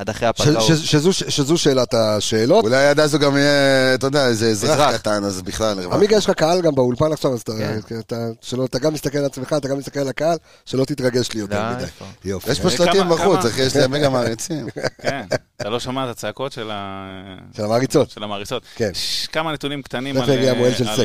שעד 0.00 0.10
אחרי 0.10 0.28
ש- 0.28 0.40
הפגרה 0.40 0.62
הוא... 0.62 0.74
ש- 0.76 0.90
שזו- 0.92 1.12
שזו 1.12 1.58
שאלת 1.58 1.94
השאלות. 1.94 2.64
אולי 2.64 2.86
עד 2.86 3.00
אז 3.00 3.14
הוא 3.14 3.20
גם 3.20 3.36
יהיה, 3.36 3.50
אתה 3.94 4.06
יודע, 4.06 4.26
איזה 4.26 4.46
אזרח 4.48 4.70
אזרח. 4.70 4.96
קטן, 4.96 5.24
אז 5.24 5.42
בכלל. 5.42 5.78
עמיגה, 5.92 6.16
יש 6.16 6.24
לך 6.24 6.36
קהל 6.36 6.60
גם 6.60 6.74
באולפן 6.74 7.12
עכשיו, 7.12 7.32
אז 7.34 7.40
אתה- 7.40 7.52
כן. 7.88 7.98
אתה 7.98 8.16
שלא- 8.42 8.64
אתה 8.64 8.78
גם 8.78 8.94
מסתכל 8.94 9.18
על 9.18 9.24
עצמך, 9.24 9.52
אתה 9.56 9.68
גם 9.68 9.78
מסתכל 9.78 10.00
על 10.00 10.08
הקהל, 10.08 10.36
שלא 10.66 10.84
תתרגש 10.84 11.32
לי 11.32 11.40
יותר 11.40 11.54
די, 11.68 11.74
מדי. 11.76 11.84
יופי. 12.24 12.50
יש 12.50 12.60
פה 12.60 12.68
אה, 12.68 12.72
שלטים 12.76 13.08
בחוץ, 13.08 13.44
אחי, 13.44 13.62
יש 13.62 13.76
להם 13.76 13.90
מגה 13.90 14.08
מעריצים. 14.08 14.66
כן, 15.02 15.22
אתה 15.60 15.68
לא 15.70 15.80
שומע 15.80 16.04
את 16.04 16.10
הצעקות 16.10 16.52
של 16.52 16.70
ה- 16.72 17.36
של 17.56 17.64
המעריצות. 17.64 18.10
של 18.10 18.22
המעריצות. 18.22 18.62
כן. 18.74 18.90
ש- 18.94 19.26
כמה 19.26 19.52
נתונים 19.52 19.82
קטנים 19.82 20.16
על... 20.16 20.22
על- 20.30 20.74
סק. 20.96 21.04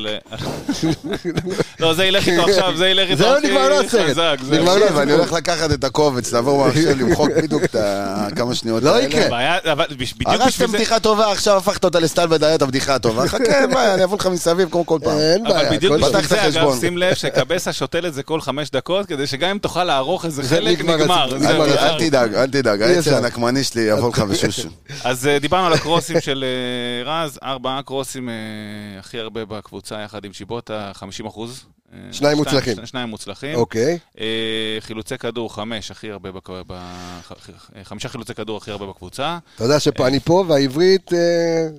לא, 1.80 1.94
זה 1.94 2.06
ילך 2.06 2.28
איתו 2.28 2.42
עכשיו, 2.50 2.78
זה 2.78 2.88
ילך 2.88 3.10
איתו 3.10 3.24
זהו, 3.24 3.38
הכי 3.38 3.48
נגמר 3.48 3.70
לו 3.70 3.80
הסרט. 3.80 4.18
נגמר 4.50 4.76
לו 4.78 4.82
תקשיב, 4.86 4.98
אני 4.98 5.12
הולך 5.12 5.34
לקחת 5.34 5.72
את 5.72 5.84
הקובץ, 5.84 6.34
לעבור 6.34 6.64
מהמחשב, 6.64 7.00
למחוק 7.00 7.30
בדיוק 7.44 7.64
כמה 8.36 8.56
שניות 8.56 8.84
לא. 8.86 9.02
יקרה. 9.02 9.50
הרסתם. 10.26 10.72
בדיחה 10.72 11.00
טובה, 11.00 11.32
עכשיו 11.32 11.58
הפכת 11.58 11.84
אותה 11.84 12.00
לסטייל 12.00 12.34
ודיית 12.34 12.62
הבדיחה 12.62 12.96
הטובה. 12.96 13.28
חכה, 13.36 13.62
אין 13.62 13.74
בעיה, 13.74 13.94
אני 13.94 14.04
אבוא 14.04 14.18
לך 14.18 14.28
מסביב 14.28 14.70
כמו 14.70 14.86
כל 14.86 15.00
פעם. 15.04 15.18
אין 15.18 15.44
בעיה. 15.44 15.68
אבל 15.68 15.76
בדיוק 15.76 15.94
בשביל 15.94 16.18
את 16.18 16.30
זה, 16.30 16.48
אגב. 16.48 16.80
שים 16.80 16.98
לב 16.98 17.14
שקבסה 17.14 17.74
שותל 17.74 18.06
את 18.06 18.14
זה 18.14 18.24
כל 18.24 18.42
חמש 18.42 18.70
דקות, 18.70 19.06
כדי 19.06 19.28
שגם 19.28 19.50
אם 19.50 19.58
תוכל 19.58 19.84
לערוך 19.84 20.26
איזה 20.26 20.44
זה 20.44 20.56
חלק, 20.56 20.82
נגמר 20.82 21.36
אל 21.36 22.00
תדאג, 22.00 22.34
אל 22.34 22.48
תדאג, 22.48 22.82
העץ. 22.82 23.08
הנקמני 23.08 23.64
שלי 23.64 23.82
יבוא 23.82 24.10
לך 24.10 24.20
בשושו. 24.20 24.70
אז 25.04 25.28
אה, 25.28 25.40
דיברנו 25.40 25.68
על 25.68 25.74
הקרוסים 25.74 26.22
של 26.22 26.46
אה, 27.06 27.12
רז, 27.12 27.40
ארבעה 27.44 27.82
קרוסים 27.84 28.30
אה, 28.30 28.34
הכי 29.00 29.20
הרבה 29.20 29.46
בקבוצה 29.46 29.96
יחד 30.02 30.26
עם 30.26 30.34
שיבוטה, 30.34 30.92
50 30.94 31.26
אחוז. 31.26 31.66
אה, 31.94 32.00
שניים 32.12 32.38
מוצלחים. 32.38 32.76
שני- 32.76 32.88
שניים 32.88 33.10
מוצלחים. 33.10 33.56
אוקיי. 33.56 33.98
אה, 34.20 34.26
חילוצי 34.80 35.18
כדור, 35.18 35.54
חמש, 35.54 35.92
הכי 35.92 36.12
הרבה, 36.12 36.30
חמישה 37.84 38.10
חילוצי 38.10 38.34
כדור 38.34 38.58
הכי 38.58 38.72
הרבה 38.72 38.86
בקבוצה. 38.86 39.38
אתה 39.56 39.64
יודע 39.64 39.80
שאני 39.80 40.20
פה 40.20 40.44
והעברית 40.48 41.14
אה, 41.14 41.18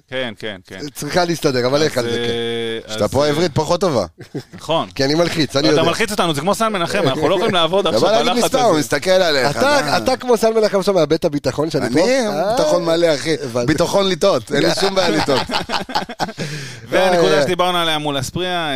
כן, 0.09 0.35
כן, 0.39 0.61
כן. 0.67 0.79
צריכה 0.95 1.25
להסתדר, 1.25 1.67
אבל 1.67 1.83
איך 1.83 1.99
על 1.99 2.05
זה, 2.05 2.11
כן. 2.11 2.89
אה, 2.89 2.93
שאתה 2.95 3.05
אז, 3.05 3.11
פה 3.11 3.23
אה, 3.23 3.27
העברית 3.27 3.51
פחות 3.55 3.81
טובה. 3.81 4.07
נכון. 4.55 4.91
כי 4.91 5.05
אני 5.05 5.15
מלחיץ, 5.15 5.57
אני 5.57 5.69
אתה 5.69 5.73
יודע. 5.73 5.83
מלחיץ 5.89 6.11
אותנו, 6.11 6.35
זה 6.35 6.41
כמו 6.41 6.55
סן 6.55 6.73
מנחם, 6.73 7.03
אנחנו 7.09 7.29
לא 7.29 7.35
יכולים 7.35 7.55
לעבוד 7.55 7.87
אתה 7.87 7.97
עכשיו 7.97 8.09
בא 8.11 8.17
להגיד 8.17 8.33
בלחץ 8.33 8.45
מסתם, 8.45 8.59
הוא 8.59 8.71
הזה. 8.71 8.79
מסתכל 8.79 9.11
עליך. 9.11 9.57
אתה, 9.57 9.97
אתה 9.99 10.17
כמו 10.17 10.37
סלמן 10.37 10.61
לכם 10.61 10.83
שם 10.83 10.95
מאבד 10.95 11.13
את 11.13 11.25
הביטחון 11.25 11.71
שאני 11.71 11.91
פה? 11.93 12.05
אני 12.05 12.27
אה, 12.27 12.57
ביטחון 12.57 12.85
מלא, 12.85 13.15
אחי. 13.15 13.37
ביטחון 13.67 14.09
לטעות, 14.09 14.53
אין 14.53 14.63
לי 14.63 14.69
שום 14.81 14.95
בעיה 14.95 15.09
לטעות. 15.11 15.43
והנקודה 16.89 17.37
אה, 17.39 17.43
שדיברנו 17.43 17.79
עליה 17.79 17.99
מול 17.99 18.21
אספריה 18.21 18.69
אה, 18.71 18.75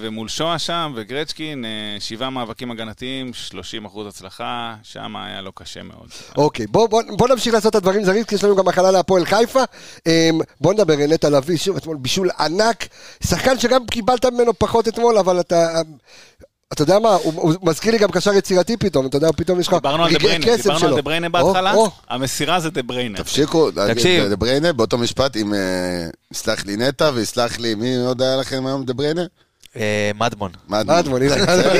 ומול 0.00 0.28
שואה 0.28 0.58
שם 0.66 0.92
וגרצ'קין, 0.94 1.64
אה, 1.64 1.70
שבעה 2.00 2.30
מאבקים 2.30 2.70
הגנתיים, 2.70 3.32
30 3.32 3.84
אחוז 3.84 4.06
הצלחה, 4.06 4.74
שם 4.82 5.16
היה 5.16 5.40
לו 5.40 5.52
קשה 5.52 5.82
מאוד. 5.82 6.08
אוקיי, 6.36 6.66
בוא, 6.66 6.86
בוא, 6.88 7.02
בוא 7.08 7.28
נמשיך 7.28 7.54
לעשות 7.54 7.70
את 7.70 7.74
הדברים 7.74 8.04
זריז, 8.04 8.24
כי 8.24 8.34
יש 8.34 8.44
לנו 8.44 8.56
גם 8.56 8.68
הכנה 8.68 8.90
להפועל 8.90 9.24
חיפה. 9.24 9.62
אמ, 10.06 10.40
בוא 10.60 10.72
נדבר 10.74 10.94
על 10.94 11.12
נטע 11.12 11.30
לביא, 11.30 11.56
שוב, 11.56 11.76
אתמול 11.76 11.96
בישול 11.96 12.30
ענק. 12.40 12.86
שחקן 13.24 13.58
שגם 13.58 13.86
קיבלת 13.86 14.24
ממנו 14.24 14.58
פחות 14.58 14.88
אתמול, 14.88 15.18
אבל 15.18 15.40
אתה... 15.40 15.80
אתה 16.72 16.82
יודע 16.82 16.98
מה, 16.98 17.14
הוא, 17.14 17.32
הוא 17.42 17.54
מזכיר 17.62 17.92
לי 17.92 17.98
גם 17.98 18.10
קשר 18.10 18.34
יצירתי 18.34 18.76
פתאום, 18.76 19.06
אתה 19.06 19.16
יודע, 19.16 19.28
פתאום 19.36 19.60
יש 19.60 19.68
לך 19.68 19.74
דיברנו 19.74 20.04
על 20.04 20.10
דה 20.10 20.16
רגעי 20.16 20.28
בריינה, 20.28 20.46
קסם 20.46 20.62
דיברנו 20.62 20.78
שלו. 20.78 20.88
על 20.88 20.94
דה 20.96 21.02
בריינה 21.02 21.26
או, 21.26 21.32
בהתחלה, 21.32 21.74
או, 21.74 21.90
המסירה 22.08 22.60
זה 22.60 22.70
דה 22.70 22.82
בריינה. 22.82 23.18
תפסיקו, 23.18 23.70
תקשיב. 23.70 24.24
דבריינה, 24.24 24.72
באותו 24.72 24.98
משפט, 24.98 25.36
אם 25.36 25.54
אה, 25.54 25.58
יסלח 26.32 26.66
לי 26.66 26.76
נטע 26.76 27.10
ויסלח 27.14 27.58
לי, 27.58 27.74
מי 27.74 27.96
עוד 27.96 28.22
היה 28.22 28.36
לכם 28.36 28.66
היום 28.66 28.84
דבריינה? 28.84 29.20
אה, 29.20 29.45
מדמון. 30.14 30.50
מה 30.68 30.80
אדמון, 30.80 31.22
הנה. 31.22 31.36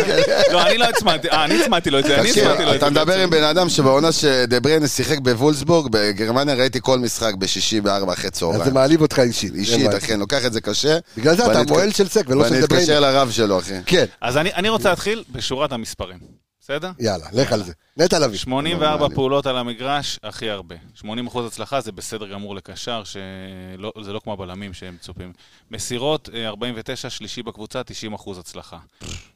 לא, 0.52 0.62
אני 0.66 0.78
לא 0.78 0.84
הצמדתי, 0.84 1.30
אה, 1.30 1.44
אני 1.44 1.60
הצמדתי 1.62 1.90
לו 1.90 1.98
את 1.98 2.04
זה, 2.04 2.20
אני 2.20 2.30
הצמדתי 2.30 2.64
לו 2.64 2.74
את 2.74 2.80
זה. 2.80 2.86
אתה 2.86 2.90
מדבר 2.90 3.18
עם 3.18 3.30
בן 3.30 3.42
אדם 3.42 3.68
שבעונה 3.68 4.12
שדבריינה 4.12 4.88
שיחק 4.88 5.18
בוולסבורג, 5.18 5.88
בגרמניה 5.90 6.54
ראיתי 6.54 6.78
כל 6.82 6.98
משחק 6.98 7.34
בשישי 7.34 7.80
בארבע 7.80 8.12
אחרי 8.12 8.26
אז 8.26 8.34
זה 8.34 8.40
צהריים. 8.40 8.74
מעליב 8.74 9.02
אותך 9.02 9.18
אישית. 9.18 9.54
אישית. 9.54 9.94
אחי, 9.96 10.12
אני 10.12 10.20
לוקח 10.20 10.46
את 10.46 10.52
זה 10.52 10.60
קשה. 10.60 10.98
בגלל 11.16 11.36
זה 11.36 11.46
אתה 11.46 11.58
ואני 11.58 11.70
מוהל 11.70 11.92
של 11.92 12.08
סק 12.08 12.24
ולא 12.28 12.44
של 12.44 12.54
ואני 12.54 12.66
דה 12.66 12.76
אתקשר. 12.76 13.00
לרב 13.00 13.30
שלו, 13.30 13.58
אחי. 13.58 13.74
כן, 13.86 14.04
אז 14.20 14.36
אני 14.36 14.54
אני 14.54 14.68
רוצה 14.68 14.88
להתחיל 14.90 15.24
בשורת 15.32 15.72
המספרים, 15.72 16.18
בסדר? 16.66 16.90
יאללה, 16.98 17.26
לך 17.32 17.52
על 17.52 17.62
זה. 17.62 17.72
נטע 17.96 18.18
לביא. 18.18 18.38
84 18.38 18.96
נורמלי. 18.96 19.14
פעולות 19.14 19.46
על 19.46 19.56
המגרש, 19.56 20.18
הכי 20.22 20.50
הרבה. 20.50 20.74
80 20.94 21.26
אחוז 21.26 21.46
הצלחה 21.46 21.80
זה 21.80 21.92
בסדר 21.92 22.26
גמור 22.26 22.54
לקשר, 22.54 23.02
שזה 23.04 24.12
לא 24.12 24.20
כמו 24.20 24.32
הבלמים 24.32 24.74
שהם 24.74 24.94
מצופים. 24.94 25.32
מסירות, 25.70 26.28
אה, 26.34 26.48
49, 26.48 27.10
שלישי 27.10 27.42
בקבוצה, 27.42 27.82
90 27.84 28.12
אחוז 28.12 28.38
הצלחה. 28.38 28.78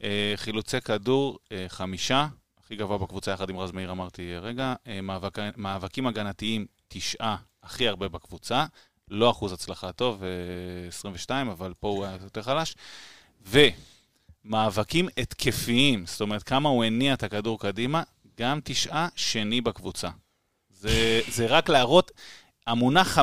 אה, 0.03 0.33
חילוצי 0.35 0.81
כדור, 0.81 1.39
אה, 1.51 1.65
חמישה, 1.67 2.27
הכי 2.63 2.75
גבוה 2.75 2.97
בקבוצה 2.97 3.31
יחד 3.31 3.49
עם 3.49 3.57
רז 3.57 3.71
מאיר 3.71 3.91
אמרתי 3.91 4.35
רגע. 4.41 4.73
אה, 4.87 5.01
מאבק, 5.01 5.37
מאבקים 5.57 6.07
הגנתיים, 6.07 6.65
תשעה, 6.87 7.35
הכי 7.63 7.87
הרבה 7.87 8.07
בקבוצה. 8.07 8.65
לא 9.11 9.31
אחוז 9.31 9.51
הצלחה 9.53 9.91
טוב, 9.91 10.23
אה, 10.23 10.87
22, 10.87 11.49
אבל 11.49 11.73
פה 11.79 11.87
הוא 11.87 12.05
היה 12.05 12.17
יותר 12.23 12.41
חלש. 12.41 12.75
ומאבקים 14.45 15.07
התקפיים, 15.17 16.03
זאת 16.07 16.21
אומרת, 16.21 16.43
כמה 16.43 16.69
הוא 16.69 16.83
הניע 16.83 17.13
את 17.13 17.23
הכדור 17.23 17.59
קדימה, 17.59 18.03
גם 18.39 18.59
תשעה, 18.63 19.07
שני 19.15 19.61
בקבוצה. 19.61 20.09
זה, 20.79 21.21
זה 21.31 21.45
רק 21.45 21.69
להראות, 21.69 22.11
המונח 22.67 23.17
50-50, 23.17 23.21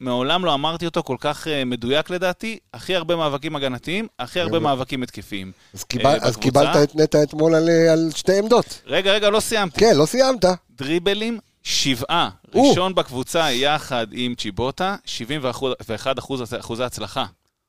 מעולם 0.00 0.44
לא 0.44 0.54
אמרתי 0.54 0.86
אותו 0.86 1.02
כל 1.02 1.16
כך 1.20 1.46
uh, 1.46 1.50
מדויק 1.66 2.10
לדעתי, 2.10 2.58
הכי 2.74 2.96
הרבה 2.96 3.16
מאבקים 3.16 3.56
הגנתיים, 3.56 4.06
הכי 4.18 4.40
הרבה 4.40 4.58
מאבקים 4.58 5.02
התקפיים. 5.02 5.52
אז 5.74 5.84
קיבל- 5.84 6.06
אה, 6.06 6.16
אז. 6.20 6.36
קיבלת 6.36 6.76
את 6.82 6.96
נטע 6.96 7.22
אתמול 7.22 7.54
על- 7.54 7.68
על 7.92 8.10
שתי 8.14 8.38
עמדות. 8.38 8.80
רגע, 8.86 9.12
רגע, 9.12 9.30
לא 9.30 9.40
סיימתי. 9.40 9.80
כן, 9.80 9.96
לא 9.96 10.06
סיימת. 10.06 10.44
דריבלים, 10.70 11.38
שבעה. 11.62 12.30
או. 12.54 12.68
ראשון 12.70 12.94
בקבוצה 12.94 13.52
יחד 13.52 14.06
עם 14.12 14.34
צ'יבוטה, 14.34 14.96
71 15.04 16.18
אחוז, 16.18 16.54
אחוזי 16.60 16.84
הצלחה. 16.84 17.24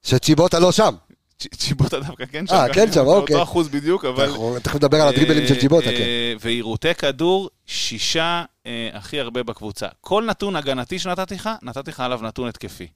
שצ'יבוטה 0.05 0.59
לא 0.59 0.71
שם. 0.71 0.95
צ'יבוטה 1.38 1.99
דווקא 1.99 2.25
כן 2.25 2.47
שם. 2.47 2.53
אה, 2.55 2.73
כן 2.73 2.91
שם, 2.91 3.05
אוקיי. 3.05 3.36
אותו 3.36 3.43
אחוז 3.43 3.67
בדיוק, 3.67 4.05
אבל... 4.05 4.31
תכף 4.63 4.75
נדבר 4.75 5.01
על 5.01 5.07
הדריבלים 5.07 5.47
של 5.47 5.59
צ'יבוטה, 5.59 5.89
אה, 5.89 5.97
כן. 5.97 6.01
אה, 6.01 6.34
ועירותי 6.39 6.93
כדור, 6.93 7.49
שישה 7.65 8.43
אה, 8.65 8.89
הכי 8.93 9.19
הרבה 9.19 9.43
בקבוצה. 9.43 9.88
כל 10.01 10.25
נתון 10.29 10.55
הגנתי 10.55 10.99
שנתתי 10.99 11.36
לך, 11.36 11.49
נתתי 11.61 11.91
לך 11.91 11.99
עליו 11.99 12.19
נתון 12.23 12.47
התקפי. 12.47 12.88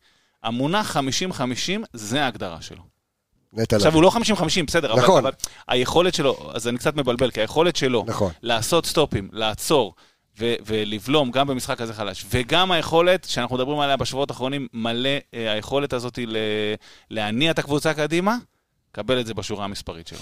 המונח 0.43 0.97
50-50 0.97 1.01
זה 1.93 2.23
ההגדרה 2.23 2.61
שלו. 2.61 2.83
עכשיו. 3.71 3.93
הוא 3.93 4.03
לא 4.03 4.11
50-50, 4.33 4.65
בסדר, 4.67 4.93
אבל- 4.93 5.01
נכון. 5.01 5.25
אבל 5.25 5.31
היכולת 5.67 6.13
שלו, 6.13 6.51
אז 6.53 6.67
אני 6.67 6.77
קצת 6.77 6.95
מבלבל, 6.95 7.31
כי 7.31 7.41
היכולת 7.41 7.75
שלו 7.75 8.03
נכון. 8.07 8.31
לעשות 8.41 8.85
סטופים, 8.85 9.29
לעצור, 9.33 9.95
ו- 10.39 10.53
ולבלום 10.65 11.31
גם 11.31 11.47
במשחק 11.47 11.77
כזה 11.77 11.93
חלש, 11.93 12.25
וגם 12.29 12.71
היכולת, 12.71 13.23
שאנחנו 13.29 13.55
מדברים 13.55 13.79
עליה 13.79 13.97
בשבועות 13.97 14.29
האחרונים, 14.29 14.67
מלא 14.73 15.09
אה, 15.33 15.51
היכולת 15.51 15.93
הזאת 15.93 16.19
ל- 16.27 16.37
להניע 17.11 17.51
את 17.51 17.59
הקבוצה 17.59 17.93
קדימה, 17.93 18.37
קבל 18.91 19.19
את 19.19 19.25
זה 19.25 19.33
בשורה 19.33 19.65
המספרית 19.65 20.07
שלו. 20.07 20.19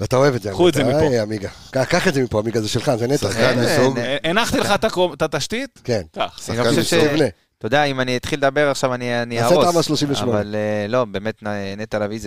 ואתה 0.00 0.16
אוהב 0.16 0.34
את 0.34 0.42
זה. 0.42 0.50
קחו 0.50 0.68
את 0.68 0.74
זה. 0.74 0.84
מפה. 0.84 0.98
היי, 0.98 1.18
עמיגה. 1.18 1.48
קח 1.70 1.84
קח 1.84 2.08
את 2.08 2.14
זה 2.14 2.22
מפה, 2.22 2.38
עמיגה, 2.38 2.60
זה 2.60 2.68
שלך, 2.68 2.92
זה 2.94 3.06
נטו. 3.06 3.28
שחקן 3.28 3.58
מסוג. 3.64 3.98
הנחתי 4.24 4.58
לך 4.58 4.70
את 4.74 4.84
את 5.14 5.22
התשתית? 5.22 5.80
כן. 5.84 6.02
קח. 6.12 6.40
שחקן. 6.46 6.70
מסוג. 6.78 6.98
תבנה. 7.08 7.24
אתה 7.58 7.66
יודע, 7.66 7.84
אם 7.84 8.00
אני 8.00 8.16
אתחיל 8.16 8.38
לדבר 8.38 8.70
עכשיו, 8.70 8.94
אני 8.94 9.22
אני 9.22 9.34
נעשה 9.40 9.54
אהרוס. 9.54 9.72
תמ"א 9.72 9.82
38. 9.82 10.32
אבל 10.32 10.54
אה, 10.54 10.86
לא, 10.88 11.04
באמת, 11.04 11.42
נטע 11.76 11.98
לביא 11.98 12.18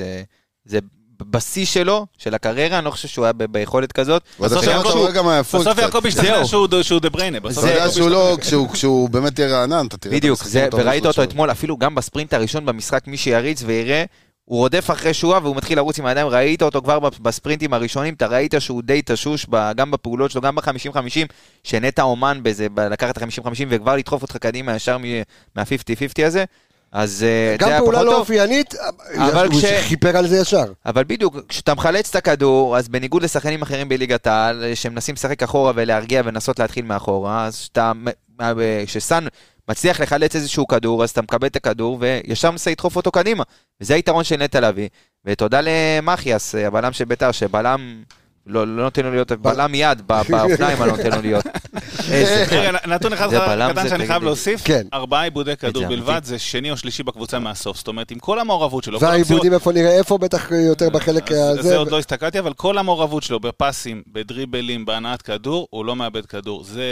זה... 0.65 0.79
בשיא 1.21 1.65
שלו, 1.65 2.05
של 2.17 2.33
הקריירה, 2.35 2.77
אני 2.77 2.85
לא 2.85 2.91
חושב 2.91 3.07
שהוא 3.07 3.25
היה 3.25 3.33
ביכולת 3.33 3.91
כזאת. 3.91 4.23
בסוף 4.39 4.63
יעקב- 4.67 4.87
השתכנע. 6.05 6.27
שהוא 6.83 6.99
דה 7.01 7.09
בריינה. 7.09 7.39
בסוף 7.39 7.63
אתה 7.63 7.73
יודע 7.73 7.81
יעקב 7.83 7.93
שהוא 7.95 8.09
לא. 8.09 8.37
כשהוא- 8.41 8.69
באמת 9.09 9.39
יהיה 9.39 9.49
רענן, 9.59 9.85
אתה 9.87 9.97
תראה 9.97 10.15
את 10.15 10.21
בדיוק, 10.21 10.39
המשחקים 10.39 10.51
זה, 10.51 10.65
הטובים 10.65 10.85
וראית 10.87 11.05
אותו. 11.05 11.23
אתמול, 11.23 11.51
אפילו 11.51 11.77
גם 11.77 11.95
בספרינט 11.95 12.33
הראשון 12.33 12.65
במשחק, 12.65 13.07
מי 13.07 13.17
שיריץ 13.17 13.63
ויראה, 13.65 14.03
הוא 14.45 14.57
רודף 14.59 14.91
אחרי 14.91 15.13
שועה 15.13 15.39
והוא 15.43 15.55
מתחיל 15.55 15.77
לרוץ 15.77 15.99
עם 15.99 16.05
הידיים, 16.05 16.27
ראית 16.27 16.61
אותו 16.61 16.81
כבר 16.81 16.99
בספרינטים 16.99 17.73
הראשונים, 17.73 18.13
אתה 18.13 18.27
ראית 18.27 18.53
שהוא 18.59 18.81
די 18.81 19.01
תשוש 19.05 19.45
גם 19.75 19.91
בפעולות 19.91 20.31
שלו, 20.31 20.41
גם 20.41 20.55
ב-50-50, 20.55 21.27
שנטע 21.63 22.01
אומן 22.01 22.39
בזה, 22.43 22.67
לקחת 22.91 23.17
את 23.17 23.23
ה-50-50 23.23 23.65
וכבר 23.69 23.95
לדחוף 23.95 24.21
אותך 24.21 24.37
קדימה 24.37 24.75
ישר 24.75 24.97
מ- 24.97 25.03
מה-50-50 25.55 26.25
הזה, 26.25 26.43
אז 26.95 27.23
אה, 27.23 27.55
גם 27.59 27.69
פעולה 27.77 27.97
פחות 27.97 28.05
לא. 28.13 28.17
אופיינית, 28.17 28.73
אבל 29.17 29.47
הוא 29.47 29.61
כש- 29.61 29.87
חיפר 29.87 30.17
על 30.17 30.27
זה 30.27 30.37
ישר. 30.37 30.63
אבל 30.85 31.03
בדיוק, 31.03 31.37
כשאתה 31.49 31.73
מחלץ 31.73 32.09
את 32.09 32.15
הכדור, 32.15 32.77
אז 32.77 32.87
בניגוד 32.87 33.23
לשחקנים 33.23 33.61
אחרים 33.61 33.89
בליגת 33.89 34.27
העל, 34.27 34.63
שמנסים 34.75 35.15
לשחק 35.15 35.43
אחורה 35.43 35.71
ולהרגיע 35.75 36.21
ולנסות 36.25 36.59
להתחיל 36.59 36.85
מאחורה, 36.85 37.45
אז 37.45 37.59
כשאתה, 37.59 37.91
כשסאן 38.85 39.27
מצליח 39.69 39.99
לחלץ 39.99 40.35
איזשהו 40.35 40.67
כדור, 40.67 41.03
אז 41.03 41.09
אתה 41.09 41.21
מקבל 41.21 41.47
את 41.47 41.55
הכדור 41.55 41.97
וישר 41.99 42.51
מנסה 42.51 42.71
לדחוף 42.71 42.95
אותו 42.95 43.11
קדימה. 43.11 43.43
וזה 43.81 43.95
היתרון 43.95 44.23
של 44.23 44.35
נטע 44.37 44.59
לביא. 44.59 44.87
ותודה 45.25 45.59
למחיאס, 45.63 46.55
הבלם 46.55 46.93
של 46.93 47.05
ביתר, 47.05 47.31
שבלם... 47.31 48.03
לא, 48.47 48.67
לא 48.67 48.83
נותן 48.83 49.05
לו 49.05 49.11
להיות, 49.11 49.31
בלם 49.31 49.75
יד 49.75 50.01
באופניים, 50.07 50.51
אני 50.61 50.79
לא 50.79 50.97
נותן 50.97 51.11
לו 51.11 51.21
להיות. 51.21 51.45
רגע, 52.51 52.71
נתון 52.87 53.13
אחד 53.13 53.29
קטן 53.71 53.89
שאני 53.89 54.07
חייב. 54.07 54.23
להוסיף, 54.23 54.61
כן. 54.63 54.87
ארבעה 54.93 55.23
עיבודי 55.23 55.55
כדור 55.55 55.87
בלבד. 55.87 56.21
זה 56.23 56.39
שני 56.39 56.71
או 56.71 56.77
שלישי 56.77 57.03
בקבוצה 57.03 57.39
מהסוף. 57.39 57.77
זאת 57.77 57.87
אומרת, 57.87 58.11
עם 58.11 58.19
כל 58.19 58.39
המעורבות 58.39 58.83
שלו, 58.83 58.99
והעיבודים 58.99 59.53
איפה 59.53 59.71
נראה 59.71 59.97
איפה, 59.97 60.17
בטח 60.17 60.51
יותר 60.51 60.89
בחלק 60.89 61.31
הזה. 61.31 61.61
זה 61.61 61.77
עוד 61.77 61.91
לא 61.91 61.99
הסתכלתי, 61.99 62.39
אבל 62.39 62.53
כל 62.53 62.77
המעורבות 62.77 63.23
שלו 63.23 63.39
בפסים, 63.39 64.03
בדריבלים, 64.11 64.85
בהנעת 64.85 65.21
כדור, 65.21 65.67
הוא 65.69 65.85
לא 65.85 65.95
מאבד 65.95 66.25
כדור. 66.25 66.63
זה... 66.63 66.85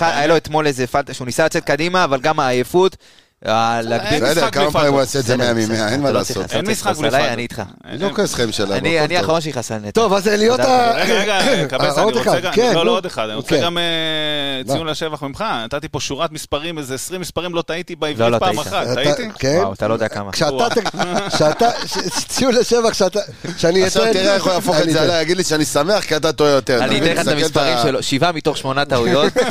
היה 0.00 0.26
לו 0.26 0.36
אתמול 0.36 0.66
איזה 0.66 0.86
פלטה 0.86 1.14
שהוא 1.14 1.26
ניסה 1.26 1.44
לצאת 1.44 1.64
קדימה, 1.64 2.04
אבל 2.04 2.20
גם 2.20 2.40
העייפות, 2.40 2.96
בסדר, 3.44 4.30
משחק 4.30 4.54
כמה 4.54 4.70
פעמים 4.70 4.92
הוא. 4.92 5.00
יעשה 5.00 5.18
את 5.18 5.24
זה 5.24 5.36
100 5.36 5.54
מ-100, 5.54 5.60
אין 5.92 6.00
מה 6.00 6.10
לא 6.10 6.18
לעשות. 6.18 6.52
אין 6.52 6.64
לא 6.64 6.72
משחק 6.72 6.96
בלי 6.96 7.10
פלטות. 7.10 7.28
אני 7.28 7.42
איתך. 7.42 7.62
אני 7.84 7.98
לא 7.98 8.10
כועס 8.14 8.34
לכם 8.34 8.52
שלנו. 8.52 8.74
אני. 8.74 9.16
האחרון 9.16 9.40
שיכעס 9.40 9.72
על 9.72 9.78
נטע. 9.78 9.90
טוב, 9.90 10.12
אז 10.12 10.26
להיות. 10.26 10.60
ה... 10.60 10.92
רגע, 10.94 11.38
רגע, 11.38 11.66
קבס, 11.68 11.98
עוד 11.98 11.98
אני 11.98 12.18
רוצה 12.18 12.30
אחד, 12.30 12.42
גם, 12.42 12.52
כן, 12.52 12.72
לא. 12.74 12.86
לא 12.86 12.90
עוד 12.90 13.06
אחד, 13.06 13.24
אני 13.24 13.34
רוצה 13.34 13.48
כן. 13.48 13.62
גם 13.62 13.78
אה, 13.78 14.74
ציון 14.74 14.86
לשבח 14.86 15.22
ממך, 15.22 15.44
נתתי 15.64 15.88
פה 15.88 16.00
שורת 16.00 16.32
מספרים, 16.32 16.78
איזה 16.78 16.94
20 16.94 17.20
מספרים, 17.20 17.54
לא 17.54 17.62
טעיתי 17.62 17.92
לא, 17.92 18.00
בעברית 18.00 18.32
לא, 18.32 18.38
פעם. 18.38 18.58
אחת, 18.58 18.86
טעיתי? 18.94 19.28
כן. 19.38 19.58
וואו, 19.60 19.72
אתה 19.72 19.88
לא 19.88 19.94
יודע 19.94 20.08
כמה. 20.08 20.32
כשאתה, 20.32 20.66
כשאתה, 21.34 21.68
ציון 22.28 22.54
לשבח, 22.54 22.90
כשאתה, 22.90 23.20
שאני 23.56 23.80
אתן... 23.80 23.86
עכשיו 23.86 24.12
תראה 24.12 24.34
איך 24.34 24.44
הוא 24.44 24.52
יהפוך 24.52 24.76
את 24.76 24.82
אני 24.82 24.92
זה. 24.92 25.02
עליי, 25.02 25.22
יגיד 25.22 25.36
לי 25.36 25.44
שאני 25.44 25.64
שמח 25.64 26.04
כי 26.04 26.16
אתה 26.16 26.32
טועה 26.32 26.50
יותר. 26.50 26.84
אני 26.84 26.98
אתן 26.98 27.12
לך 27.12 27.20
את? 27.20 27.28
המספרים 27.28 27.78
שלו, 27.82 28.02
שבעה 28.02 28.32
מתוך 28.32 28.56
שמונה 28.56 28.84
טעויות. 28.84 29.32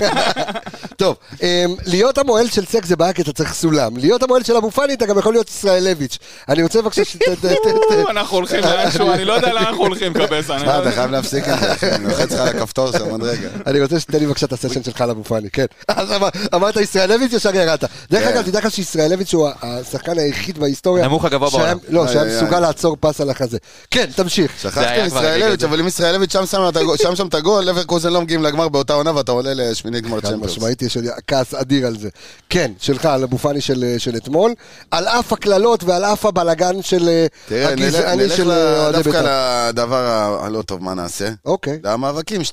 טוב, 0.95 1.15
אמ, 1.43 1.75
להיות 1.85 2.17
המוהל 2.17 2.49
של 2.49 2.65
סק 2.65 2.85
זה 2.85 2.95
בעיה 2.95 3.13
כי 3.13 3.21
אתה 3.21 3.33
צריך 3.33 3.53
סולם. 3.53 3.82
להיות 3.97 4.23
המוהל 4.23 4.43
של 4.43 4.55
אבו 4.57 4.71
פאני 4.71 4.93
אתה 4.93 5.05
גם 5.05 5.17
יכול 5.19 5.34
להיות 5.34 5.49
ישראלביץ'. 5.49 6.17
אני 6.49 6.63
רוצה 6.63 6.81
בבקשה 6.81 7.03
ת- 7.03 7.45
אנחנו 8.09 8.38
הולכים 8.38 8.59
לאנשהו, 8.59 9.11
אני 9.11 9.25
לא 9.25 9.34
יודע 9.34 9.53
לאן 9.53 9.63
אנחנו 9.63 9.84
הולכים, 9.84 10.13
קבס. 10.27 10.49
אני 10.49 10.65
לא 10.65 10.79
אתה. 10.81 10.91
חייב 10.91 11.11
להפסיק 11.11 11.43
את 11.47 11.53
זה, 11.79 11.95
אני 11.95 12.05
לוחץ 12.07 12.31
לך 12.31 12.39
על 12.39 12.47
הכפתור 12.47 12.91
שם 12.91 13.09
עוד 13.09 13.23
רגע. 13.23 13.47
אני 13.67 13.81
רוצה 13.81 13.99
שתתן 13.99 14.19
לי 14.19 14.25
בבקשה 14.25 14.45
את 14.45 14.53
הסשן 14.53 14.84
שלך 14.84 15.01
על 15.01 15.09
אבו 15.09 15.23
פאני, 15.23 15.49
כן. 15.49 15.65
אז 15.88 16.11
אמר- 16.11 16.29
אמרת 16.55 16.75
ישראלביץ' 16.75 17.34
ישר 17.34 17.55
ירדת. 17.55 17.84
דרך 18.11 18.23
כן. 18.23 18.27
אגב, 18.27 18.41
תדע 18.45 18.59
לך 18.59 18.71
שישראלביץ' 18.71 19.34
הוא 19.34 19.49
השחקן 19.61 20.19
היחיד 20.19 20.57
בהיסטוריה. 20.59 21.03
הנמוך 21.03 21.25
הגבוה 21.25 21.49
בעולם. 21.49 21.77
לא, 21.89 22.07
שהיה 22.07 22.38
מסוגל. 22.38 22.59
לעצור 22.59 22.97
פס 22.99 23.21
על 23.21 23.29
החזה. 23.29 23.57
כן, 23.91 24.05
תמשיך. 24.15 24.51
זה 24.61 24.69
שכחתם 24.69 24.81
היה 24.81 25.09
כבר 25.09 25.19
ישראלביץ', 25.19 25.59
רגע, 25.59 25.67
אבל 25.67 25.79
אם 25.79 25.88
ישראלביץ' 25.88 26.34
שם 26.34 26.45
שם 26.45 26.61
את 26.69 26.77
הגול- 26.77 26.97
שם 26.97 27.15
שם 27.15 27.27
את 27.27 27.34
הגול, 27.34 27.63
לברקוזן 27.63 28.13
לא 28.13 28.21
מגיעים 28.21 28.43
לגמר 28.43 28.69
באותה 28.69 28.93
עונה 28.93 29.15
ואתה 29.15 29.31
עולה 29.31 29.53
לשמינית 29.53 30.03
גמר 30.03 30.17
חד 30.21 30.21
צ'מפיונס. 30.29 30.45
משמעית 30.51 30.81
יש 30.81 30.97
לי 30.97 31.07
כעס 31.27 31.53
אדיר 31.53 31.88
על 31.88 31.97
זה. 31.99 32.09
כן, 32.49 32.71
שלך, 32.79 33.05
על 33.05 33.23
אבו 33.23 33.38
פאני 33.38 33.61
של 33.61 33.72
של 33.97 34.15
אתמול. 34.15 34.53
על 34.91 35.07
אף 35.07 35.34
הקללות 35.34 35.84
ועל 35.84 36.05
אף 36.05 36.26
הבלגן 36.26 36.82
של 36.82 37.09
אה, 37.09 37.26
תראה, 37.47 37.76
נלך 37.76 37.82
הגזעני 37.95 38.24
נלך 38.24 38.38
של 38.38 38.51
אה, 38.51 38.84
אוהדי 38.84 38.97
דווקא 38.97 39.11
בית"ר. 39.21 39.69
לדבר 39.69 40.05
ה- 40.05 40.45
הלא 40.45 40.61
טוב, 40.61 40.84
מה 40.84 40.93
נעשה? 40.93 41.30
אוקיי, 41.45 41.80
למאבקים 41.84 42.41
2-11. 42.41 42.45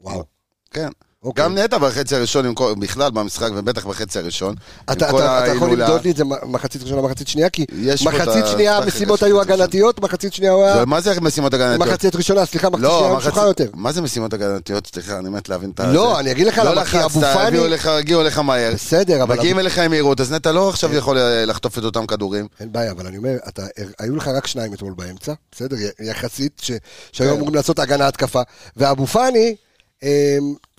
וואו. 0.00 0.24
כן. 0.70 0.88
אוקיי. 1.24 1.44
גם 1.44 1.58
נטע 1.58 1.78
בחצי 1.78 2.16
הראשון, 2.16 2.46
עם 2.46 2.54
כל- 2.54 2.74
בכלל 2.78 3.10
במשחק, 3.10 3.48
ובטח 3.54 3.86
בחצי 3.86 4.18
הראשון. 4.18 4.54
אתה, 4.84 4.92
אתה, 5.10 5.44
אתה 5.44 5.52
יכול. 5.54 5.70
למדוד 5.80 6.04
לי 6.04 6.10
את 6.10 6.16
זה 6.16 6.24
מחצית 6.24 6.82
ראשונה, 6.82 7.02
מחצית 7.02 7.28
שנייה, 7.28 7.50
כי 7.50 7.64
מחצית 8.06 8.44
שנייה 8.46 8.76
המשימות 8.76 9.22
היו. 9.22 9.40
הגנתיות, 9.40 10.00
מחצית 10.00 10.32
שנייה 10.34 10.52
הוא 10.52 10.64
היה... 10.64 10.84
מה 10.84 11.00
זה 11.00 11.20
משימות 11.20 11.54
הגנתיות? 11.54 11.88
מחצית 11.88 12.16
ראשונה, 12.16 12.46
סליחה, 12.46 12.70
מחצית 12.70 12.86
שנייה 12.86 13.00
לא, 13.00 13.08
הוא 13.08 13.18
משוחרר 13.18 13.46
יותר. 13.46 13.70
מה 13.74 13.92
זה 13.92 14.02
משימות 14.02 14.32
הגנתיות? 14.32 14.86
סליחה, 14.86 15.18
אני 15.18 15.28
מת 15.28 15.48
להבין 15.48 15.70
את 15.70 15.80
ה... 15.80 15.92
לא. 15.92 16.20
אני 16.20 16.30
אגיד 16.30 16.46
לך 16.46 16.58
לא 16.58 16.64
למה, 16.64 16.84
כי 16.84 16.96
לחצת, 16.96 17.04
אבו 17.04 17.20
פאני- 17.20 17.46
הביאו 17.48 17.66
לך- 17.68 17.86
הגיעו 17.86 18.20
אליך 18.20 18.38
מהר. 18.38 18.72
בסדר, 18.74 19.22
אבל... 19.22 19.36
מגיעים 19.38 19.58
אליך 19.58 19.78
עם 19.78 19.90
מהירות, 19.90 20.20
אז 20.20 20.32
נטע 20.32 20.52
לא 20.52 20.68
עכשיו 20.68 20.94
יכול 20.94 21.18
אה, 21.18 21.44
לחטוף 21.44 21.78
את 21.78 21.84
אותם 21.84 22.06
כדורים. 22.06 22.46
אין 22.60 22.72
בעיה, 22.72 22.90
אבל 22.92 23.06
אני 23.06 23.16
אומר, 23.16 23.36
אתה, 23.48 23.62
היו 23.98 24.16
לך 24.16 24.28
רק 24.28 24.46
שניים 24.46 24.74
אתמול 24.74 24.92
באמצע, 24.96 25.32
בסדר? 25.52 25.76
יחסית, 26.00 26.52
ש, 26.62 26.70
שהיו 27.12 27.30
כן. 27.30 27.36
אמורים 27.36 27.54
לעשות 27.54 27.78
הגנה 27.78 28.08
התקפה. 28.08 28.40
ואבו 28.76 29.06
פאני, 29.06 29.54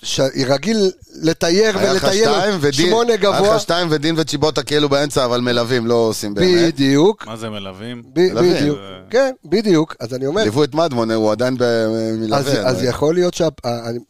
שרגיל 0.03 0.91
לטייר 1.21 1.77
היה 1.77 1.93
לך 1.93 2.03
ולטייל 2.03 2.29
שתיים 2.29 2.53
ודין, 2.61 2.87
שמונה 2.87 3.09
היה 3.09 3.17
גבוה. 3.17 3.55
לך 3.55 3.61
שתיים 3.61 3.87
ודין 3.91 4.15
וצ'יבוטה 4.17 4.63
כאילו 4.63 4.89
באמצע, 4.89 5.25
אבל 5.25 5.41
מלווים, 5.41 5.87
לא 5.87 5.93
עושים 5.93 6.33
באמת. 6.33 6.73
בדיוק, 6.73 7.27
מה 7.27 7.37
זה 7.37 7.49
מלווים? 7.49 8.03
בדיוק, 8.13 8.77
כן, 9.09 9.31
בדיוק. 9.45 9.95
אז 9.99 10.13
אני 10.13 10.25
אומר, 10.25 10.43
ליוו 10.43 10.63
את 10.63 10.73
מדמון, 10.75 11.11
הוא 11.11 11.31
עדיין 11.31 11.55
במלווה. 11.59 12.37
אז, 12.39 12.77
אז 12.77 12.83
יכול 12.83 13.13
להיות 13.13 13.33
שה... 13.33 13.47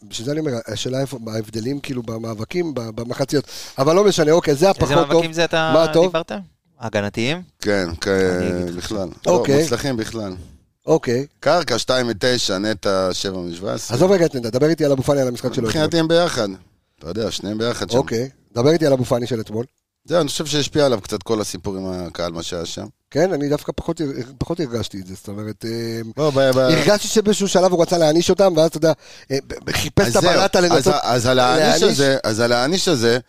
בשביל 0.09 0.25
זה 0.25 0.31
אני 0.31 0.39
אומר, 0.39 0.51
השאלה 0.67 1.01
איפה, 1.01 1.17
ההבדלים 1.33 1.79
כאילו 1.79 2.03
במאבקים, 2.03 2.73
במחציות. 2.73 3.45
אבל 3.77 3.95
לא 3.95 4.03
משנה, 4.03 4.31
אוקיי, 4.31 4.55
זה 4.55 4.69
הפחות 4.69 4.91
איזה 4.91 5.01
טוב. 5.01 5.13
מאבקים 5.13 5.33
זה 5.33 5.45
אתה? 5.45 5.83
דיברת? 6.01 6.31
הגנתיים? 6.79 7.41
כן, 7.61 7.89
כן. 8.01 8.65
בכלל. 8.77 9.07
אוקיי. 9.25 9.55
לא, 9.55 9.61
מוצלחים 9.61 9.97
בכלל. 9.97 10.33
אוקיי. 10.85 11.25
קרקע 11.39 11.77
2 11.79 12.07
מ-9, 12.07 12.53
נטע 12.59 13.09
7 13.13 13.37
מ-17. 13.39 13.65
עזוב 13.93 14.11
רגע 14.11 14.25
את 14.25 14.35
נדע, 14.35 14.49
דבר 14.49 14.67
איתי 14.69 14.85
על 14.85 14.91
אבו 14.91 15.03
פאני 15.03 15.21
על 15.21 15.27
המשחק 15.27 15.53
שלו. 15.53 15.63
מבחינתי 15.63 15.99
הם 15.99 16.07
ביחד. 16.07 16.47
אתה 16.99 17.09
יודע, 17.09 17.31
שניהם 17.31 17.57
ביחד 17.57 17.89
שם. 17.89 17.97
אוקיי, 17.97 18.29
דבר 18.55 18.69
איתי 18.71 18.85
על 18.85 18.93
אבו 18.93 19.05
פאני 19.05 19.27
של 19.27 19.39
אתמול. 19.41 19.65
זהו, 20.05 20.19
אני 20.21 20.27
חושב 20.27 20.45
שהשפיע 20.45 20.85
עליו 20.85 21.01
קצת 21.01 21.23
כל 21.23 21.41
הסיפור 21.41 21.75
עם 21.77 21.85
הקהל, 22.07 22.31
מה 22.31 22.43
שהיה 22.43 22.65
שם. 22.65 22.85
כן, 23.11 23.33
אני 23.33 23.49
דווקא 23.49 23.71
פחות, 23.75 24.01
פחות 24.37 24.59
הרגשתי 24.59 24.99
את 25.01 25.07
זה, 25.07 25.13
זאת 25.15 25.27
אומרת, 25.27 25.65
בוא, 26.15 26.29
ב- 26.29 26.51
ב- 26.51 26.57
הרגשתי 26.57 27.07
שבאיזשהו 27.07 27.47
שלב 27.47 27.71
הוא 27.71 27.81
רצה 27.81 27.97
להעניש 27.97 28.29
אותם, 28.29 28.53
ואז 28.57 28.67
אתה 28.69 28.77
יודע, 28.77 28.91
ב- 29.31 29.71
חיפש 29.71 30.07
את 30.11 30.15
הבלטה 30.15 30.61
לנסות 30.61 30.93
ה- 30.93 30.99
אז 31.03 31.25
על 31.25 31.39
העניש 31.39 31.81
להעניש. 31.81 31.83
הזה, 31.83 32.17
אז 32.23 32.39
על 32.39 32.51
העניש 32.51 32.87
הזה, 32.87 33.19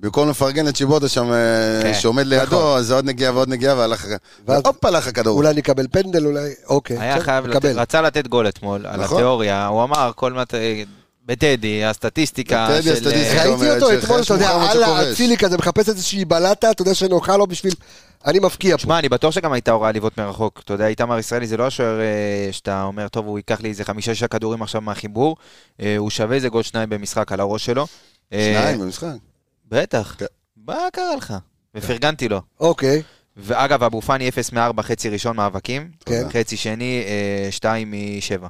במקום 0.00 0.28
לפרגן 0.30 0.68
את 0.68 0.76
שיבוטה 0.76 1.08
שם, 1.08 1.32
אה, 1.32 1.80
כן, 1.82 1.94
שעומד 1.94 2.26
לידו, 2.26 2.42
נכון. 2.42 2.78
אז 2.78 2.86
זה 2.86 2.94
עוד 2.94 3.04
נגיעה 3.04 3.34
ועוד 3.34 3.48
נגיעה, 3.48 3.76
והלך... 3.76 4.06
ואז- 4.46 4.62
והופ, 4.64 4.84
הלך 4.84 5.06
הכדור. 5.06 5.36
אולי 5.36 5.54
נקבל 5.54 5.86
פנדל, 5.90 6.26
אולי, 6.26 6.50
אוקיי. 6.68 6.98
היה 7.00 7.20
חייב, 7.20 7.46
נקבל. 7.46 7.78
רצה 7.80 8.02
לתת 8.02 8.26
גול 8.26 8.48
אתמול, 8.48 8.86
על 8.86 9.00
נכון. 9.00 9.16
התיאוריה, 9.16 9.66
הוא 9.66 9.82
אמר 9.82 10.10
כל 10.14 10.32
מה... 10.32 10.42
בטדי, 11.26 11.84
הסטטיסטיקה 11.84 12.68
בטדי, 12.70 12.82
של... 12.82 12.92
הסטטיסטיקה. 12.92 13.42
אה, 13.42 13.50
ראיתי 13.56 13.70
אותו 13.70 13.98
אתמול, 13.98 14.20
אתה 14.20 14.34
יודע, 14.34 14.52
מוחמד 14.58 14.76
אללה 14.76 14.86
שכובש. 14.86 15.12
אצילי 15.12 15.36
כזה, 15.36 15.58
מחפש 15.58 15.88
איזושהי 15.88 16.24
בלטה, 16.24 16.70
אתה 16.70 16.82
יודע 16.82 16.94
שנוחה 16.94 17.36
לו 17.36 17.46
בשביל... 17.46 17.72
אני 18.26 18.38
מפקיע 18.38 18.76
פה. 18.76 18.82
שמע, 18.82 18.98
אני 18.98 19.08
בטוח 19.08 19.30
שגם 19.34 19.52
הייתה 19.52 19.72
הוראה 19.72 19.92
לבעוט 19.92 20.18
מרחוק. 20.18 20.60
אתה 20.64 20.72
יודע, 20.72 20.86
איתמר 20.86 21.18
ישראלי 21.18 21.46
זה 21.46 21.56
לא 21.56 21.66
השוער 21.66 22.00
אה, 22.00 22.52
שאתה 22.52 22.82
אומר, 22.82 23.08
טוב, 23.08 23.26
הוא 23.26 23.38
ייקח 23.38 23.60
לי 23.60 23.68
איזה 23.68 23.84
חמישה-שישה 23.84 24.28
כדורים 24.28 24.62
עכשיו 24.62 24.80
מהחיבור. 24.80 25.36
הוא 25.98 26.10
שווה 26.10 26.36
איזה 26.36 26.48
גול 26.48 26.62
שניים 26.62 26.88
במשחק 26.90 27.32
על 27.32 27.40
הראש 27.40 27.66
שלו. 27.66 27.86
שניים 28.32 28.80
במשחק. 28.80 29.29
בטח. 29.70 30.14
כן. 30.18 30.26
מה 30.56 30.74
קרה 30.92 31.16
לך? 31.16 31.34
ופרגנתי 31.74 32.28
לו. 32.28 32.40
אוקיי, 32.60 33.02
ואגב, 33.36 33.82
אבו 33.82 34.00
פאני 34.02 34.28
0 34.28 34.52
מ-4 34.52 34.82
חצי 34.82 35.08
ראשון 35.08 35.36
מאבקים. 35.36 35.90
כן. 36.06 36.22
חצי 36.32 36.56
שני, 36.56 37.04
2 37.50 37.90
מ-7. 37.90 38.46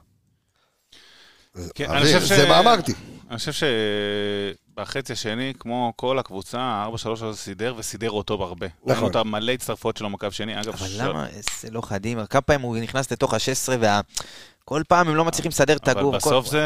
כן, 1.74 1.90
אני 1.90 1.98
אביב, 2.02 2.14
חושב 2.20 2.34
זה 2.36 2.44
ש- 2.44 2.48
מה 2.48 2.58
אמרתי. 2.60 2.92
אני 3.30 3.38
חושב 3.38 3.52
שבחצי 3.52 5.12
השני, 5.12 5.52
כמו 5.58 5.92
כל 5.96 6.18
הקבוצה, 6.18 6.84
4-3 7.04 7.24
הזה 7.24 7.38
סידר, 7.38 7.74
וסידר 7.78 8.10
אותו 8.10 8.38
בהרבה. 8.38 8.66
נכון. 8.66 8.90
ראינו 8.92 9.06
אותה 9.06 9.24
מלא 9.24 9.52
הצטרפות 9.52 9.96
שלו 9.96 10.10
מקו 10.10 10.26
שני. 10.30 10.60
אגב, 10.60 10.68
אבל 10.68 10.88
ש- 10.88 10.96
למה, 10.98 11.26
זה 11.62 11.70
לא 11.70 11.80
חדים, 11.80 12.26
כמה 12.26 12.40
פעמים 12.40 12.60
הוא 12.60 12.76
נכנס 12.76 13.12
לתוך 13.12 13.34
ה-16 13.34 13.72
וה... 13.80 14.00
כל 14.64 14.82
פעם 14.88 15.08
הם 15.08 15.16
לא 15.16 15.24
מצליחים 15.24 15.48
לסדר 15.48 15.76
את 15.76 15.88
הגור. 15.88 16.10
אבל 16.10 16.18
בסוף 16.18 16.46
זה 16.46 16.62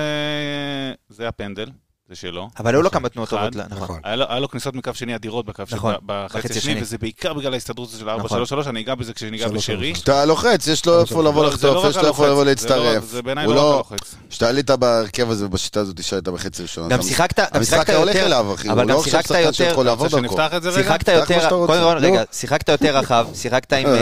זה 1.08 1.28
הפנדל. 1.28 1.70
זה 2.08 2.16
שלו. 2.16 2.48
אבל 2.60 2.74
היו 2.74 2.82
לו 2.82 2.90
כמה 2.90 3.08
תנועות. 3.08 3.30
טובות, 3.30 3.56
נכון. 3.56 3.82
נכון. 3.82 4.00
היה 4.04 4.38
לו, 4.40 4.48
כניסות 4.48 4.74
מקו 4.74 4.90
שני 4.94 5.14
אדירות 5.14 5.46
בקו 5.46 5.62
נכון, 5.72 5.92
של, 5.94 5.98
בחצי 6.06 6.58
השני. 6.58 6.82
וזה 6.82 6.98
בעיקר 6.98 7.32
בגלל 7.34 7.54
ההסתדרות 7.54 7.88
של 7.98 8.04
נכון. 8.24 8.40
ה-4-3-3, 8.62 8.68
אני 8.68 8.80
אגע 8.80 8.94
בזה 8.94 9.12
כשניגע 9.12 9.48
בשרי. 9.48 9.94
כשאתה 9.94 10.24
לוחץ, 10.24 10.66
יש 10.66 10.86
לו 10.86 11.00
איפה 11.00 11.22
לבוא 11.22 11.44
לא, 11.44 11.56
זה 11.56 11.66
לא 11.66 11.74
לחטוף, 11.74 11.90
יש 11.90 11.96
לו 11.96 12.08
איפה 12.08 12.26
לבוא 12.26 12.36
לא- 12.36 12.44
להצטרף. 12.46 13.04
זה 13.04 13.22
בעיניי 13.22 13.44
הוא 13.44 13.54
לא 13.54 13.60
רק 13.60 13.66
לא... 13.66 13.74
הלוחץ. 13.74 14.14
כשאתה 14.30 14.48
עלית 14.48 14.70
בהרכב 14.70 15.30
הזה, 15.30 15.48
בשיטה 15.48 15.80
הזאת, 15.80 16.02
שהיית 16.04 16.24
בחצי 16.28 16.62
ראשון. 16.62 16.88
גם 16.88 16.98
אתה- 17.00 17.08
שיחקת, 17.08 17.56
המשחק 17.56 17.90
היה 17.90 17.98
הולך 17.98 18.14
יותר, 18.14 18.26
אליו, 18.26 18.54
אחי. 18.54 18.68
אבל 18.70 18.76
הוא 18.80 18.82
גם 18.82 18.94
לא 18.94 18.98
עכשיו 18.98 19.10
שיחקת 19.12 19.28
שחקן 19.28 19.40
יותר, 19.40 19.52
שיכול 19.52 19.86
לעבור 19.86 20.06
רוצה 20.06 20.20
דרכו. 20.20 20.36
שנפתח 20.36 20.56
את 20.56 20.62
זה 20.62 20.70
רגע? 20.70 20.82
שיחקת 20.82 21.08
יותר, 21.08 21.40
שאתה 21.40 21.54
רוצה. 21.54 21.72
קודם 21.72 21.82
כל, 21.84 22.00
נו. 22.00 22.06
רגע, 22.12 22.22
שיחקת 22.32 22.68
יותר 22.68 22.96
רחב, 22.96 23.26
שיחקת 23.34 23.72
עם... 23.72 23.86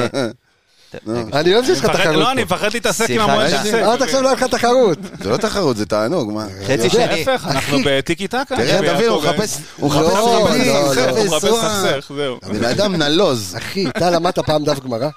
אה, 0.95 1.15
רגע, 1.15 1.41
אני 1.41 1.55
אוהב 1.55 1.65
שיש 1.65 1.79
לך 1.79 1.87
תחרות 1.87 2.17
לא, 2.17 2.33
אני. 2.33 2.43
מפחד 2.45 2.73
להתעסק 2.75 3.11
עם. 3.11 3.21
המועד 3.21 3.53
אה, 3.53 3.65
של 3.65 3.77
עד 3.85 4.03
עכשיו 4.03 4.23
לא 4.23 4.29
היה 4.29 4.37
לך 4.37 4.43
תחרות. 4.45 4.99
זה 5.23 5.31
לא 5.31 5.37
תחרות, 5.37 5.77
זה 5.77 5.87
תענוג, 5.87 6.33
מה? 6.33 6.47
חצי 6.67 6.91
שני. 6.91 7.07
להפך, 7.07 7.47
אנחנו 7.51 7.79
בטיקי 7.85 8.29
טקה. 8.29 8.57
תראה, 8.57 8.95
תבין, 8.95 9.09
הוא 9.09 9.25
אה, 9.25 9.33
מחפש, 9.33 9.57
הוא 9.77 9.95
לא, 9.95 10.01
מחפש 10.01 10.15
לא, 10.15 10.95
לא, 10.97 11.11
הוא 11.11 11.19
לא. 11.19 11.37
מחפש. 11.37 11.49
סכסך, 11.51 12.13
זהו. 12.17 12.39
הבן 12.43 12.65
אדם 12.65 12.95
נלוז. 12.97 13.55
אחי, 13.57 13.89
אתה 13.89 14.11
למדת 14.11 14.39
פעם 14.39 14.65
דף 14.65 14.81
גמרא? 14.81 15.09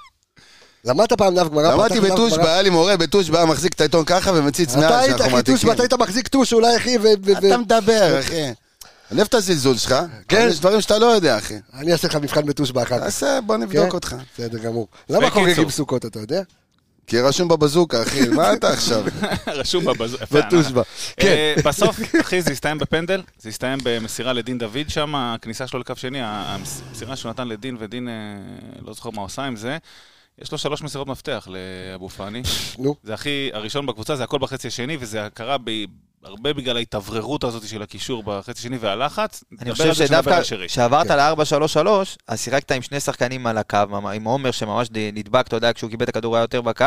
למדת 0.86 1.14
פעם 1.14 1.36
דף 1.36 1.48
גמרא? 1.50 1.72
למדתי 1.74 2.00
בטושבע? 2.00 2.54
היה 2.54 2.62
לי 2.62 2.70
מורה 2.70 2.98
בטושבע, 2.98 3.46
מחזיק 3.46 3.74
את 3.74 3.82
העיתון 3.82 4.06
ככה 4.06 4.32
ומציץ 4.34 4.72
אתה 4.72 4.80
מעל 4.80 4.94
היית 4.94 5.08
שאנחנו 5.08 5.26
אחי 5.26 5.34
מעתיקים. 5.36 5.70
ואתה 5.70 5.84
היית 5.84 5.94
מחזיק 5.94 6.28
טוש 6.28 6.54
אולי 6.54 6.78
אחי, 6.78 6.98
ו- 6.98 7.32
אתה 7.38 7.58
מדבר, 7.58 8.20
אחי. 8.20 8.52
אני 9.12 9.18
אוהב 9.18 9.28
את 9.28 9.34
הזלזול 9.34 9.78
שלך, 9.78 9.96
כן. 10.28 10.48
יש 10.50 10.60
דברים 10.60 10.82
שאתה 10.82 11.00
לא 11.00 11.06
יודע, 11.06 11.38
אחי. 11.38 11.56
אני 11.74 11.92
אעשה 11.92 12.08
לך 12.08 12.16
מבחן 12.16 12.46
בטוש 12.46 12.72
באחת. 12.72 13.00
תעשה, 13.00 13.40
בוא 13.42 13.58
נבדוק 13.58 13.94
אותך. 13.94 14.16
בסדר 14.34 14.58
גמור. 14.58 14.88
למה. 15.10 15.30
חוגגים 15.30 15.70
סוכות, 15.70 16.06
אתה 16.06 16.20
יודע? 16.20 16.42
כי 17.08 17.20
רשום 17.20 17.48
בבזוקה, 17.48 18.04
אחי, 18.04 18.30
מה 18.30 18.54
אתה 18.54 18.70
עכשיו? 18.70 19.04
רשום 19.48 19.86
בבז... 19.86 20.14
יפה, 20.14 20.42
בטושבע. 20.42 20.82
כן. 21.20 21.28
אה, 21.28 21.56
בסוף, 21.66 22.00
אחי, 22.22 22.42
זה 22.42 22.52
הסתיים 22.52 22.78
בפנדל, 22.78 23.22
זה 23.40 23.50
הסתיים 23.50 23.80
במסירה 23.84 24.34
לדין 24.34 24.58
דוד 24.58 24.90
שם, 24.90 25.16
הכניסה 25.16 25.68
שלו 25.68 25.80
לקו 25.80 25.94
שני, 25.96 26.20
המסירה 26.22 27.16
שהוא 27.16 27.30
נתן 27.30 27.48
לדין, 27.48 27.78
ודין, 27.80 28.08
אה, 28.08 28.14
לא 28.86 28.94
זוכר 28.94 29.10
מה 29.10 29.22
עושה 29.22 29.44
עם 29.44 29.56
זה. 29.56 29.78
יש 30.42 30.52
לו 30.52 30.58
שלוש 30.58 30.82
מסירות 30.82 31.08
מפתח 31.08 31.48
לאבו 31.92 32.10
פאני. 32.10 32.42
נו. 32.80 32.96
זה 33.04 33.14
הכי, 33.14 33.50
הראשון 33.54 33.86
בקבוצה, 33.86 34.16
זה 34.16 34.24
הכל 34.24 34.38
בחצי 34.38 34.68
השני, 34.68 34.98
וזה 35.00 35.28
קרה 35.34 35.58
ב... 35.64 35.70
הרבה 36.24 36.54
בגלל 36.54 36.78
ההתאווררות 36.78 37.44
הזאת 37.44 37.68
של 37.68 37.82
הקישור 37.82 38.24
בחצי 38.26 38.60
השני 38.60 38.78
והלחץ. 38.78 39.44
אני 39.62 39.72
חושב 39.72 39.94
שדווקא. 39.94 40.42
כשעברת 40.68 41.08
ל-4-3-3, 41.12 41.88
אז 42.28 42.40
שיחקת 42.42 42.72
עם 42.72 42.82
שני 42.82 43.00
שחקנים 43.00 43.48
על 43.48 43.58
הקו, 43.58 43.78
עם 44.14 44.24
עומר 44.24 44.52
שממש 44.52 44.88
נדבק, 44.94 45.48
אתה 45.48 45.56
יודע, 45.56 45.74
כשהוא 45.74 45.90
קיבל 45.90 46.04
את 46.04 46.10
הכדור 46.10 46.36
היה 46.36 46.44
יותר 46.44 46.62
בקו, 46.62 46.86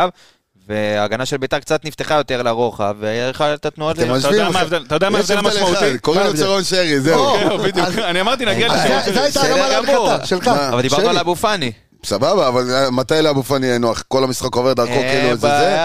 וההגנה 0.66 1.26
של 1.26 1.36
ביתר 1.36 1.58
קצת 1.58 1.84
נפתחה 1.84 2.14
יותר 2.14 2.42
לרוחב, 2.42 2.96
והיה 3.00 3.30
לך 3.30 3.40
את 3.42 3.66
התנועות... 3.66 3.96
אתה 3.98 4.04
יודע 4.94 5.10
מה 5.10 5.18
ההבדל- 5.18 5.38
המשמעותי? 5.38 5.98
קוראים 5.98 6.22
לו 6.26 6.34
צרון 6.36 6.64
שרי, 6.64 7.00
זהו. 7.00 7.58
בדיוק. 7.64 7.88
אני 7.98 8.20
אמרתי, 8.20 8.44
נגיע 8.44 8.68
לזה. 8.68 9.00
זה- 9.04 9.12
זה 9.12 9.22
הייתה 9.22 9.40
הרמה. 9.42 9.68
להנחתה 9.68 10.26
שלך. 10.26 10.48
אבל 10.48 10.82
דיברנו. 10.82 11.08
על 11.08 11.18
אבו 11.18 11.36
פאני. 11.36 11.72
סבבה, 12.04 12.48
אבל 12.48 12.70
אה, 12.70 12.90
מתי 12.90 13.14
לאבו 13.22 13.42
פאני 13.42 13.66
יהיה 13.66 13.78
נוח? 13.78 14.04
כל 14.08 14.24
המשחק 14.24 14.54
עובר 14.54 14.72
דרכו 14.72 14.92
אה, 14.92 15.12
כאילו 15.12 15.36
זה 15.36 15.48
זה? 15.48 15.76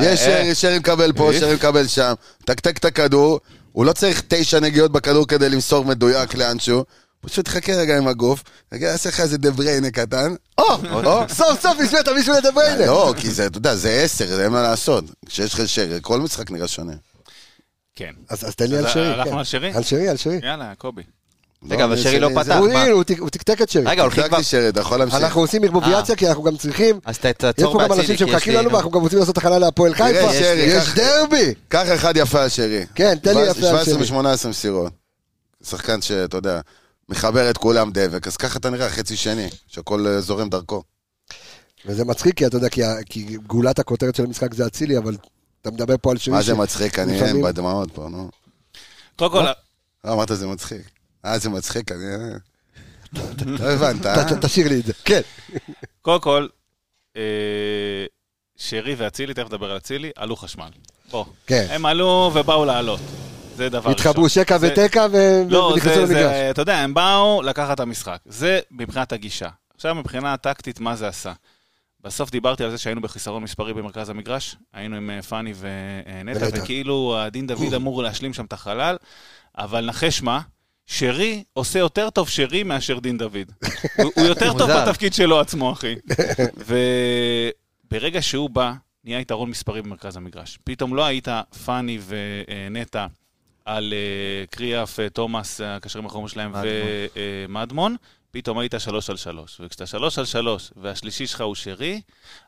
יש 0.00 0.20
אה. 0.20 0.54
שרי, 0.54 0.78
מקבל 0.78 1.12
פה, 1.12 1.30
שרי 1.40 1.54
מקבל 1.54 1.86
שם, 1.86 2.12
תקתק 2.44 2.78
את 2.78 2.84
הכדור, 2.84 3.40
הוא 3.72 3.84
לא 3.84 3.92
צריך 3.92 4.22
תשע 4.28 4.60
נגיעות 4.60 4.92
בכדור 4.92 5.26
כדי 5.26 5.48
למסור 5.48 5.84
מדויק 5.84 6.34
לאנשהו, 6.34 6.84
פשוט 7.20 7.48
חכה 7.48 7.72
רגע 7.72 7.98
עם 7.98 8.08
הגוף, 8.08 8.42
רגע, 8.72 8.86
יעשה 8.86 9.08
לך 9.08 9.20
איזה 9.20 9.38
דה 9.38 9.50
בריינה 9.50 9.90
קטן. 9.90 10.34
או, 10.58 10.64
סוף 11.28 11.60
סוף 11.60 11.80
השווית 11.80 12.08
מישהו 12.08 12.34
לדבריינה. 12.34 12.86
לא, 12.86 13.14
כי 13.16 13.30
זה, 13.30 13.46
אתה 13.46 13.58
יודע, 13.58 13.76
זה 13.76 13.90
עשר, 13.90 14.26
זה 14.26 14.44
אין 14.44 14.52
מה 14.52 14.62
לעשות. 14.62 15.04
כשיש 15.26 15.54
לך 15.54 15.68
שרי, 15.68 15.98
כל 16.02 16.20
משחק 16.20 16.50
נראה 16.50 16.68
שונה. 16.68 16.92
כן. 17.96 18.12
אז 18.28 18.48
אז 18.48 18.54
תן 18.54 18.70
לי 18.70 18.78
על 18.78 18.88
שרי. 18.88 19.06
הלכנו 19.06 19.32
כן. 19.32 19.38
על 19.38 19.44
שרי? 19.44 19.72
על 19.72 19.82
שרי, 19.82 20.08
על 20.08 20.16
שרי. 20.16 20.40
יאללה, 20.42 20.72
קובי. 20.78 21.02
רגע, 21.70 21.84
אבל 21.84 21.96
שרי 21.96 22.20
לא 22.20 22.28
פתח. 22.34 22.56
הוא 23.18 23.30
תקתק 23.30 23.62
את 23.62 23.68
שרי. 23.70 23.82
רגע, 23.86 24.02
הולכים 24.02 24.24
כבר... 24.28 24.42
שרי, 24.42 24.68
אתה 24.68 24.80
יכול 24.80 24.98
להמשיך. 24.98 25.20
אנחנו 25.20 25.40
עושים 25.40 25.64
ערבוביאציה 25.64 26.16
כי 26.16 26.28
אנחנו 26.28 26.42
גם 26.42 26.56
צריכים... 26.56 27.00
אז 27.04 27.18
ת- 27.18 27.24
יש 27.24 27.32
תעצור 27.38 27.72
פה 27.72 27.84
גם 27.84 27.92
אנשים 27.92 28.16
כי 28.16 28.24
יש 28.24 28.30
שמחכים 28.30 28.54
לנו 28.54 28.72
ואנחנו 28.72 28.90
גם 28.90 29.00
רוצים 29.00 29.18
לעשות 29.18 29.38
הכנה 29.38 29.58
להפועל 29.58 29.94
חיפה. 29.94 30.32
שרי, 30.32 30.60
יש 30.60 30.88
דרבי. 30.94 31.54
קח 31.68 31.86
אחד 31.94 32.16
יפה 32.16 32.42
על 32.42 32.48
שרי. 32.48 32.86
כן, 32.94 33.14
תן 33.22 33.34
לי 33.34 33.42
יפה 33.42 33.68
על 33.68 33.84
17 33.84 33.84
שרי. 34.06 34.18
ו-18 34.18 34.48
מסירות. 34.48 34.92
שחקן 35.64 36.02
שאתה 36.02 36.36
יודע, 36.36 36.60
מחבר 37.08 37.50
את 37.50 37.56
כולם 37.58 37.90
דבק, 37.94 38.26
אז 38.26 38.36
ככה 38.36 38.58
אתה 38.58 38.70
נראה, 38.70 38.90
חצי 38.90 39.16
שני, 39.16 39.48
שהכל 39.66 40.06
אה, 40.06 40.20
זורם 40.20 40.48
דרכו. 40.48 40.82
וזה 41.86 42.04
מצחיק, 42.04 42.36
כי 42.36 42.46
אתה 42.46 42.56
יודע, 42.56 42.68
כי 43.06 43.36
גאולת 43.46 43.78
הכותרת 43.78 44.14
של 44.14 44.24
המשחק 44.24 44.54
זה 44.54 44.66
אצילי, 44.66 44.98
אבל 44.98 45.16
אתה 45.62 45.70
מדבר 45.70 45.94
פה 46.02 46.10
על 46.10 46.18
שרי. 46.18 46.34
מה 46.34 46.42
זה 46.42 46.54
מצחיק, 46.54 46.98
אני 46.98 47.22
אין 47.22 47.42
בדמעות 47.42 47.90
פה, 47.94 48.08
נו. 48.10 48.30
קודם 49.16 49.30
כל, 49.32 49.42
לא, 50.04 50.12
אמרת 50.12 50.28
זה 50.34 50.46
מצחיק. 50.46 50.82
אה, 51.24 51.38
זה 51.38 51.50
מצחיק, 51.50 51.92
אני... 51.92 52.00
לא 53.46 53.70
הבנת, 53.70 54.06
אה? 54.06 54.24
תשאיר 54.40 54.68
לי 54.68 54.80
את 54.80 54.86
זה. 54.86 54.92
כן. 55.04 55.20
קודם 56.02 56.20
כל, 56.20 56.46
אה, 57.16 57.22
שרי 58.56 58.94
ואצילי, 58.94 59.34
תכף 59.34 59.46
נדבר 59.46 59.70
על 59.70 59.76
אצילי, 59.76 60.10
עלו 60.16 60.36
חשמל. 60.36 60.68
בוא. 61.10 61.24
כן. 61.46 61.66
הם 61.70 61.86
עלו 61.86 62.30
ובאו 62.34 62.64
לעלות. 62.64 63.00
זה 63.56 63.68
דבר 63.68 63.78
ראשון. 63.78 63.92
התחברו 63.92 64.28
שקע 64.28 64.58
ותקע 64.60 65.06
ו- 65.12 65.42
לא, 65.48 65.58
ונכנסו 65.58 65.94
זה, 65.94 66.00
למגרש. 66.14 66.32
זה, 66.32 66.50
אתה 66.50 66.62
יודע, 66.62 66.78
הם 66.78 66.94
באו 66.94 67.42
לקחת 67.42 67.74
את 67.74 67.80
המשחק. 67.80 68.18
זה 68.26 68.60
מבחינת 68.70 69.12
הגישה. 69.12 69.48
עכשיו, 69.74 69.94
מבחינה 69.94 70.36
טקטית, 70.36 70.80
מה 70.80 70.96
זה 70.96 71.08
עשה? 71.08 71.32
בסוף 72.00 72.30
דיברתי 72.30 72.64
על 72.64 72.70
זה 72.70 72.78
שהיינו 72.78 73.00
בחיסרון 73.00 73.42
מספרי 73.42 73.74
במרכז 73.74 74.08
המגרש, 74.08 74.56
היינו 74.72 74.96
עם 74.96 75.10
אה, 75.10 75.22
פאני 75.22 75.52
ונטע, 75.58 76.44
ונטע. 76.44 76.62
וכאילו 76.62 77.18
הדין 77.18 77.46
דוד 77.46 77.74
אמור 77.74 78.02
להשלים 78.02 78.34
שם 78.34 78.44
את 78.44 78.52
החלל, 78.52 78.96
אבל 79.58 79.86
נחש 79.86 80.22
מה? 80.22 80.40
שרי 80.92 81.44
עושה 81.52 81.78
יותר 81.78 82.10
טוב 82.10 82.28
שרי 82.28 82.62
מאשר 82.62 82.98
דין 82.98 83.18
דוד. 83.18 83.52
הוא, 83.98 84.12
הוא 84.16 84.24
יותר 84.24 84.52
טוב. 84.58 84.70
בתפקיד 84.70 85.14
שלו 85.14 85.40
עצמו, 85.40 85.72
אחי. 85.72 85.94
וברגע 87.88 88.22
שהוא 88.22 88.50
בא, 88.50 88.72
נהיה 89.04 89.20
יתרון 89.20 89.50
מספרי 89.50 89.82
במרכז 89.82 90.16
המגרש. 90.16 90.58
פתאום 90.64 90.94
לא 90.94 91.04
היית 91.04 91.28
פאני 91.64 91.98
ונטע 92.06 93.06
על 93.64 93.92
אה, 93.92 94.46
קריאף, 94.46 95.00
אה, 95.00 95.08
תומאס, 95.08 95.60
הקשרים 95.64 96.04
האחרונים 96.04 96.28
שלהם, 96.28 96.50
מדמון. 96.52 96.66
ומדמון, 97.48 97.96
פתאום 98.32 98.58
היית 98.58 98.74
שלוש 98.78 99.10
על 99.10 99.16
שלוש. 99.16 99.60
וכשאתה 99.60 99.86
שלוש 99.86 100.18
על 100.18 100.24
שלוש, 100.24 100.70
והשלישי 100.76 101.26
שלך 101.26 101.40
הוא 101.40 101.54
שרי, 101.54 102.00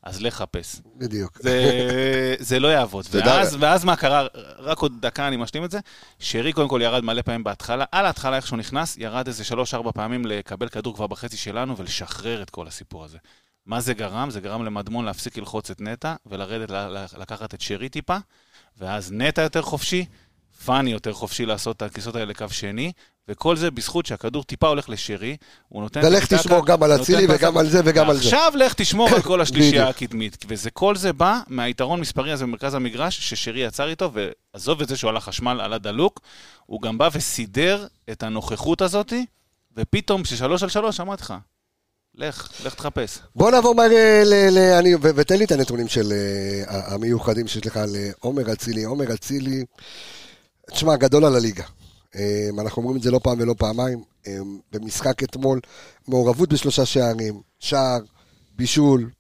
אז 0.03 0.23
לך 0.23 0.35
חפש. 0.35 0.77
בדיוק. 0.97 1.39
זה, 1.43 2.37
זה 2.39 2.61
לא 2.61 2.69
יעבוד. 2.69 3.07
ואז, 3.11 3.57
ואז 3.61 3.85
מה 3.85 3.97
קרה, 3.97 4.27
רק 4.59 4.79
עוד 4.79 4.93
דקה 5.01 5.29
אני 5.29 5.37
משלים 5.37 5.65
את 5.65 5.71
זה, 5.71 5.79
שרי 6.19 6.53
קודם 6.53 6.69
כל 6.69 6.81
ירד 6.83 7.05
מלא 7.05 7.23
פעמים 7.23 7.45
בהתחלה, 7.45 7.85
על 7.93 8.07
ההתחלה 8.07 8.37
איך 8.37 8.47
שהוא 8.47 8.59
נכנס, 8.59 8.97
ירד 8.97 9.27
איזה 9.27 9.45
שלוש-ארבע 9.45 9.93
פעמים 9.93 10.27
לקבל 10.27 10.69
כדור 10.69 10.95
כבר 10.95 11.07
בחצי 11.07 11.37
שלנו 11.37 11.77
ולשחרר 11.77 12.43
את 12.43 12.51
כל 12.51 12.67
הסיפור 12.67 13.05
הזה. 13.05 13.19
מה 13.67 13.81
זה 13.81 13.95
גרם? 13.95 14.31
זה 14.31 14.41
גרם 14.41 14.65
למדמון 14.65 15.05
להפסיק 15.05 15.39
ללחוץ 15.39 15.71
את 15.71 15.81
נטע 15.81 16.15
ולרדת 16.27 16.71
לקחת 17.19 17.55
את 17.55 17.61
שרי 17.61 17.89
טיפה, 17.89 18.17
ואז 18.79 19.13
נטע 19.13 19.43
יותר 19.43 19.63
חופשי, 19.63 20.05
פאני 20.65 20.93
יותר 20.93 21.13
חופשי 21.13 21.47
לעשות 21.47 21.77
את 21.77 21.83
הכניסות 21.83 22.15
האלה 22.15 22.27
לקו 22.27 22.45
שני, 22.51 22.93
וכל 23.29 23.57
זה 23.57 23.71
בזכות 23.71 24.07
שהכדור 24.07 24.45
טיפה 24.45 24.69
הולך 24.69 24.89
לשרי, 24.89 25.37
הוא 25.69 25.83
נותן... 25.83 26.01
ולך 26.05 26.27
תשמור 26.35 26.67
גם 26.67 26.83
על 26.83 27.01
אצילי 27.01 27.27
וגם 27.29 27.59
על 27.59 27.69
זה 27.69 27.81
וגם 27.85 28.11
על 28.11 28.17
זה. 28.17 28.23
עכשיו 28.23 28.53
לך 28.57 28.75
תשמור 28.75 29.09
על 29.09 29.23
כל 29.23 29.41
השלישייה. 29.45 29.89
הקדמית. 29.89 30.45
וזה 30.49 30.71
כל 30.71 30.97
זה 30.97 31.13
בא 31.13 31.41
מהיתרון 31.47 32.01
מספרי 32.01 32.33
הזה 32.33 32.45
במרכז 32.45 32.75
המגרש, 32.75 33.31
ששרי 33.31 33.61
יצר 33.61 33.89
איתו, 33.89 34.11
ועזוב 34.55 34.81
את 34.81 34.89
זה 34.89 34.97
שהוא 34.97 35.09
עלה 35.09 35.21
חשמל, 35.21 35.61
עלה 35.61 35.79
דלוק, 35.79 36.21
הוא 36.67 36.83
גם 36.83 36.99
בא 36.99 37.09
וסידר 37.13 37.87
את 38.11 38.23
הנוכחות 38.23 38.83
הזאתי, 38.83 39.27
ופתאום 39.77 40.23
כששלוש 40.23 40.63
על 40.63 40.69
שלוש, 40.69 41.01
אמרתי 41.01 41.23
לך, 41.23 41.35
לך, 42.15 42.49
לך 42.65 42.75
תחפש. 42.75 43.19
בוא 43.37 43.51
נעבור 43.51 43.75
מהר 43.75 43.93
אה, 43.93 44.23
ל... 44.25 44.35
ל- 44.51 44.73
אני- 44.79 44.95
ו- 44.95 44.99
ותן 45.17 45.37
לי 45.39 45.45
את 45.45 45.53
הנתונים 45.53 45.89
של 45.89 46.13
אה, 46.13 46.95
המיוחדים 46.95 47.49
שיש 47.49 47.67
לך 47.67 47.77
על 47.77 47.97
אה, 47.97 48.11
עומר 48.21 48.53
אצילי. 48.53 48.85
עומר 48.85 49.15
אצילי, 49.15 49.65
תשמע, 50.71 50.97
גדול 50.97 51.25
על 51.25 51.37
הליגה. 51.37 51.65
אה, 52.17 52.49
אנחנו 52.61 52.83
אומרים 52.83 52.97
את 52.97 53.03
זה 53.03 53.11
לא 53.11 53.21
פעם 53.23 53.41
ולא 53.41 53.55
פעמיים. 53.59 54.03
אה, 54.27 54.33
במשחק 54.73 55.23
אתמול, 55.23 55.61
מעורבות 56.09 56.49
בשלושה 56.53 56.87
שערים, 56.87 57.41
שער, 57.61 57.99
בישול, 58.57 59.11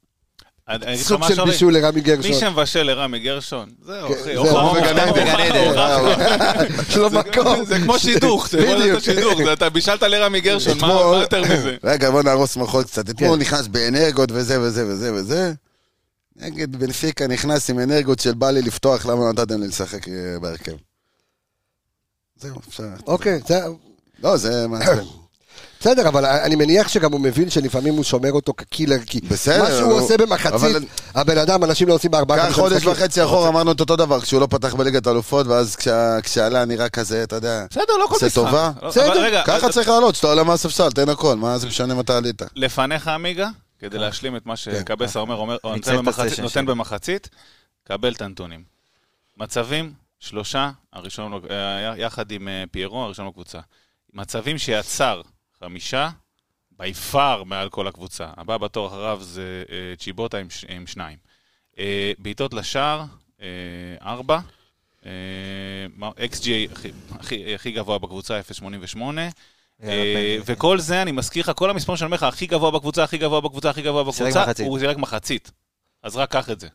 סוג 0.94 1.28
של? 1.28 1.44
בישול 1.44 1.74
לרמי 1.74 1.94
מי 1.94 2.00
גרשון. 2.00 2.40
שמבשל 2.40 2.82
לרמי 2.82 3.18
גרשון, 3.18 3.68
זהו, 3.86 4.08
כן, 4.08 4.14
אחי, 4.20 4.34
זהו, 4.34 4.74
בגן 4.74 4.98
עדן. 4.98 5.26
יש 6.88 6.96
לו 7.02 7.10
מקום. 7.10 7.64
זה 7.64 7.78
כמו 7.78 7.98
שידוך, 7.98 8.48
זה 8.50 8.58
יכול. 8.58 8.76
להיות 8.78 9.02
שידוך, 9.02 9.40
אתה 9.52 9.70
בישלת 9.70 10.02
לרמי 10.02 10.40
גרשון, 10.40 10.78
מה 10.80 10.86
אתמול- 10.86 11.20
יותר 11.20 11.42
מזה? 11.42 11.76
רגע, 11.84 12.10
בוא 12.10 12.22
נהרוס 12.22 12.56
מוחות 12.56 12.86
קצת. 12.86 13.10
אתמול 13.10 13.36
כן. 13.36 13.40
נכנס 13.40 13.66
באנרגיות 13.66 14.30
וזה 14.32 14.60
וזה 14.60 14.86
וזה 14.86 15.14
וזה. 15.14 15.52
נגד 16.36 16.76
בנפיקה 16.76 17.26
נכנס 17.26 17.70
עם 17.70 17.78
אנרגיות 17.78 18.18
של 18.20 18.34
בא 18.34 18.50
לי 18.50 18.62
לפתוח, 18.62 19.06
למה 19.06 19.20
לא 19.24 19.32
נתתם 19.32 19.60
לי 19.60 19.66
לשחק 19.68 20.08
אה, 20.08 20.38
בהרכב? 20.40 20.72
זהו, 22.44 22.60
אפשר... 22.68 22.82
אוקיי, 23.06 23.40
זה... 23.46 23.60
לא, 24.22 24.36
זה 24.36 24.68
מעצבן. 24.68 25.04
בסדר, 25.80 26.08
אבל 26.08 26.24
אני 26.26 26.56
מניח 26.56 26.88
שגם 26.88 27.12
הוא 27.12 27.20
מבין 27.20 27.50
שלפעמים 27.50 27.94
הוא 27.94 28.04
שומר 28.04 28.32
אותו 28.32 28.52
כקילר, 28.56 28.96
כי 29.06 29.20
בסדר, 29.20 29.62
מה 29.62 29.68
שהוא 29.70 29.92
הוא- 29.92 30.00
עושה 30.00 30.16
במחצית, 30.16 30.52
אבל- 30.52 30.84
הבן 31.14 31.38
אדם, 31.38 31.64
אנשים 31.64 31.88
לא 31.88 31.94
עושים 31.94 32.10
בארבעה 32.10 32.38
קח 32.38 32.44
חמישה 32.44 32.60
חודש. 32.60 32.86
וחצי 32.86 33.24
אחורה 33.24 33.48
אמרנו 33.48 33.72
את 33.72 33.80
אותו 33.80 33.96
דבר, 33.96 34.20
כשהוא 34.20 34.40
לא 34.40 34.46
פתח 34.46 34.74
בליגת 34.74 35.06
האלופות, 35.06 35.46
ואז 35.46 35.76
כשה- 35.76 36.20
כשעלה 36.20 36.64
נראה 36.64 36.88
כזה, 36.88 37.22
אתה 37.22 37.36
יודע, 37.36 37.66
בסדר, 37.70 37.96
לא 38.00 38.06
כל 38.08 38.14
משחק. 38.16 38.34
טובה. 38.34 38.70
אבל 38.80 38.88
בסדר, 38.88 39.22
רגע, 39.22 39.42
ככה 39.46 39.66
אז- 39.66 39.74
צריך 39.74 39.88
לעלות, 39.88 40.14
שאתה 40.14 40.26
עולה 40.26 40.42
מהספסל, 40.44 40.90
תן 40.90 41.08
הכל, 41.08 41.36
מה 41.36 41.58
זה 41.58 41.66
משנה 41.66 41.94
מתי 41.94 42.12
עלית? 42.12 42.42
לפניך 42.56 43.08
עמיגה, 43.08 43.48
כדי 43.78 43.98
להשלים 43.98 44.36
את 44.36 44.46
מה 44.46 44.56
שקבסה 44.56 45.18
אומר, 45.20 45.58
נותן. 46.42 46.66
במחצית, 46.66 47.28
קבל 47.84 48.12
את 48.12 48.22
הנתונים. 48.22 48.60
מצבים, 49.36 49.92
שלושה, 50.24 50.70
הראשון, 50.92 51.32
אה, 51.50 51.94
יחד 51.96 52.30
עם 52.30 52.48
אה, 52.48 52.64
פיירו, 52.70 53.02
הראשון 53.04 53.28
בקבוצה. 53.28 53.60
מצבים 54.12 54.58
שיצר, 54.58 55.22
חמישה, 55.60 56.10
בי 56.78 56.94
פאר 56.94 57.44
מעל 57.44 57.68
כל 57.70 57.88
הקבוצה. 57.88 58.30
הבא 58.36 58.56
בתור 58.56 58.86
אחריו 58.88 59.18
זה 59.22 59.64
אה, 59.70 59.96
צ'יבוטה 59.98 60.38
עם, 60.38 60.50
ש- 60.50 60.64
עם 60.68 60.86
שניים. 60.86 61.18
בעיטות 62.18 62.54
לשער, 62.54 63.04
ארבע. 64.02 64.38
אקס 66.24 66.40
ג'י 66.40 66.68
הכי, 67.10 67.54
הכי 67.54 67.72
גבוה 67.72 67.98
בקבוצה, 67.98 68.40
0.88. 68.40 68.98
אה, 69.82 70.36
וכל 70.46 70.78
זה, 70.78 71.02
אני 71.02 71.12
מזכיר 71.12 71.42
לך, 71.44 71.52
כל 71.56 71.70
המספרים 71.70 71.96
שאני 71.96 72.06
אומר 72.06 72.16
לך, 72.16 72.22
הכי 72.22 72.46
גבוה 72.46 72.70
בקבוצה, 72.70 73.04
הכי 73.04 73.18
גבוה 73.18 73.40
בקבוצה, 73.40 73.70
הכי 73.70 73.82
גבוה 73.82 74.04
בקבוצה. 74.04 74.24
הוא 74.64 74.78
זירק 74.78 74.96
מחצית. 74.96 75.50
אז 76.02 76.16
רק 76.16 76.32
קח 76.32 76.50
את 76.50 76.60
זה. 76.60 76.68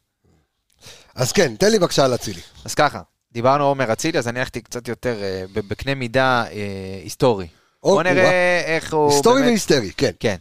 אז 1.16 1.32
כן, 1.32 1.56
תן 1.56 1.72
לי 1.72 1.80
בבקשה 1.80 2.06
על 2.06 2.16
אצילי. 2.16 2.42
אז 2.66 2.76
ככה, 2.76 3.02
דיברנו 3.32 3.64
עומר 3.64 3.94
אצילי, 3.94 4.20
אז 4.20 4.28
אני 4.28 4.40
הלכתי 4.40 4.62
קצת 4.62 4.88
יותר 4.88 5.24
אה, 5.24 5.44
בקנה 5.54 5.96
מידה 5.96 6.44
אה, 6.52 7.00
היסטורי. 7.04 7.48
או, 7.84 7.94
בוא 7.94 8.04
נראה 8.04 8.62
איך 8.66 8.94
הוא... 8.94 9.12
היסטורי 9.12 9.42
והיסטרי, 9.42 9.92
כן. 9.98 10.12
כן. 10.20 10.36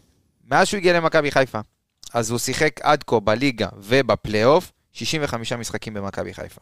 מאז 0.50 0.66
שהוא 0.66 0.78
הגיע 0.78 0.92
למכבי 0.92 1.30
חיפה, 1.30 1.60
אז 2.14 2.30
הוא 2.30 2.38
שיחק 2.38 2.80
עד 2.82 3.04
כה 3.06 3.20
בליגה 3.20 3.68
ובפלייאוף 3.76 4.72
65 4.92 5.52
משחקים 5.52 5.94
במכבי 5.94 6.34
חיפה. 6.34 6.60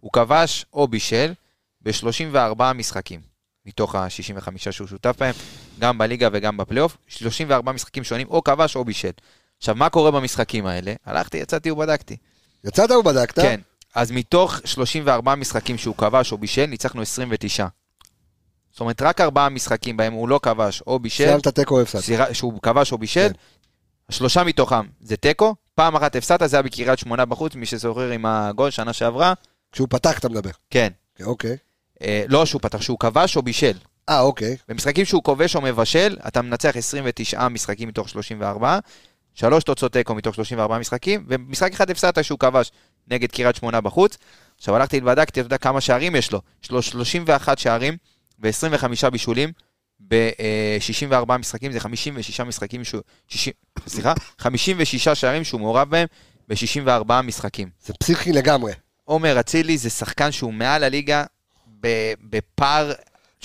הוא 0.00 0.10
כבש 0.12 0.66
או 0.72 0.88
בישל 0.88 1.32
ב-34 1.82 2.72
משחקים, 2.74 3.20
מתוך 3.66 3.94
ה-65 3.94 4.70
שהוא 4.70 4.88
שותף 4.88 5.16
בהם, 5.18 5.34
גם 5.78 5.98
בליגה 5.98 6.28
וגם 6.32 6.56
בפלייאוף, 6.56 6.96
34 7.06 7.72
משחקים 7.72 8.04
שונים, 8.04 8.26
או 8.30 8.44
כבש 8.44 8.76
או 8.76 8.84
בישל. 8.84 9.10
עכשיו, 9.58 9.74
מה 9.74 9.88
קורה 9.88 10.10
במשחקים 10.10 10.66
האלה? 10.66 10.94
הלכתי, 11.06 11.38
יצאתי 11.38 11.70
ובדקתי. 11.70 12.16
יצאת 12.64 12.90
ובדקת? 12.90 13.38
כן, 13.38 13.60
אז 13.94 14.10
מתוך 14.10 14.60
34 14.64 15.34
משחקים 15.34 15.78
שהוא 15.78 15.96
כבש 15.96 16.32
או 16.32 16.38
בישל, 16.38 16.66
ניצחנו 16.66 17.02
29. 17.02 17.66
זאת 18.72 18.80
אומרת, 18.80 19.02
רק 19.02 19.20
ארבעה 19.20 19.48
משחקים 19.48 19.96
בהם 19.96 20.12
הוא 20.12 20.28
לא 20.28 20.40
כבש 20.42 20.82
או 20.86 20.98
בישל, 20.98 21.24
סיימת 21.24 21.48
תיקו 21.48 21.76
או 21.76 21.82
הפסדת. 21.82 22.34
שהוא 22.34 22.62
כבש 22.62 22.92
או 22.92 22.98
בישל, 22.98 23.28
כן. 23.28 24.12
שלושה 24.12 24.44
מתוכם 24.44 24.86
זה 25.00 25.16
תיקו, 25.16 25.54
פעם 25.74 25.96
אחת 25.96 26.16
הפסדת, 26.16 26.50
זה 26.50 26.56
היה 26.56 26.62
בקריית 26.62 26.98
שמונה 26.98 27.24
בחוץ, 27.24 27.54
מי 27.54 27.66
שזוכר 27.66 28.10
עם 28.10 28.26
הגול 28.26 28.70
שנה 28.70 28.92
שעברה, 28.92 29.34
כשהוא 29.72 29.88
פתח 29.90 30.18
אתה 30.18 30.28
מדבר. 30.28 30.50
כן. 30.70 30.88
כן, 31.14 31.24
אוקיי. 31.24 31.56
אה, 32.02 32.24
לא 32.28 32.46
שהוא 32.46 32.60
פתח, 32.62 32.80
שהוא 32.80 32.98
כבש 32.98 33.36
או 33.36 33.42
בישל. 33.42 33.76
אה, 34.08 34.20
אוקיי. 34.20 34.56
במשחקים 34.68 35.04
שהוא 35.04 35.22
כובש 35.22 35.56
או 35.56 35.60
מבשל, 35.60 36.16
אתה 36.28 36.42
מנצח 36.42 36.76
29 36.76 37.48
משחקים 37.48 37.88
מתוך 37.88 38.08
34, 38.08 38.78
שלוש 39.34 39.64
תוצאות 39.64 39.92
תיקו 39.92 40.14
מתוך 40.14 40.34
34 40.34 40.78
משחקים, 40.78 41.24
ומשחק 41.28 41.72
אחד 41.72 41.90
הפסדת 41.90 42.24
שהוא 42.24 42.38
כבש 42.38 42.72
נגד 43.10 43.30
קריית 43.30 43.56
שמונה 43.56 43.80
בחוץ. 43.80 44.16
עכשיו 44.58 44.76
הלכתי 44.76 44.98
ובדקתי, 44.98 45.40
אתה 45.40 45.46
יודע 45.46 45.58
כמה 45.58 45.80
שערים 45.80 46.16
יש 46.16 46.32
לו? 46.32 46.40
יש 46.64 46.70
לו 46.70 46.82
31 46.82 47.58
שערים 47.58 47.96
ו-25 48.42 49.10
בישולים 49.10 49.52
ב-64 50.08 51.36
משחקים, 51.38 51.72
זה 51.72 51.80
56 51.80 52.40
משחקים 52.40 52.84
שהוא... 52.84 53.00
60, 53.28 53.52
סליחה? 53.86 54.12
56 54.38 55.08
שערים 55.08 55.44
שהוא 55.44 55.60
מעורב 55.60 55.90
בהם 55.90 56.06
ב-64 56.48 57.12
משחקים. 57.22 57.68
זה 57.86 57.92
פסיכי 58.00 58.32
לגמרי. 58.32 58.72
עומר 59.04 59.40
אצילי 59.40 59.78
זה 59.78 59.90
שחקן 59.90 60.32
שהוא 60.32 60.52
מעל 60.52 60.84
הליגה 60.84 61.24
בפער... 62.20 62.92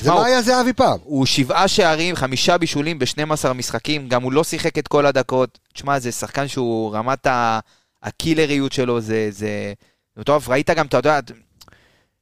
זה 0.02 0.12
מה 0.12 0.26
היה 0.26 0.42
זהבי 0.42 0.74
פעם. 0.74 0.98
הוא 1.04 1.26
שבעה 1.26 1.68
שערים, 1.68 2.16
חמישה 2.16 2.58
בישולים 2.58 3.00
ב-12 3.00 3.54
משחקים, 3.54 4.10
גם 4.10 4.24
הוא 4.24 4.32
לא 4.32 4.44
שיחק 4.44 4.78
את 4.78 4.88
כל 4.88 5.06
הדקות. 5.06 5.60
תשמע, 5.74 6.00
זה 6.00 6.12
שחקן 6.12 6.48
שהוא, 6.48 6.96
רמת 6.96 7.28
ה- 7.28 7.60
הקילריות 8.08 8.72
שלו, 8.72 9.02
זה... 9.02 9.28
זה... 9.32 9.74
מטורף, 10.18 10.50
ראית 10.50 10.70
גם, 10.70 10.86
אתה 10.86 10.98
יודע, 10.98 11.20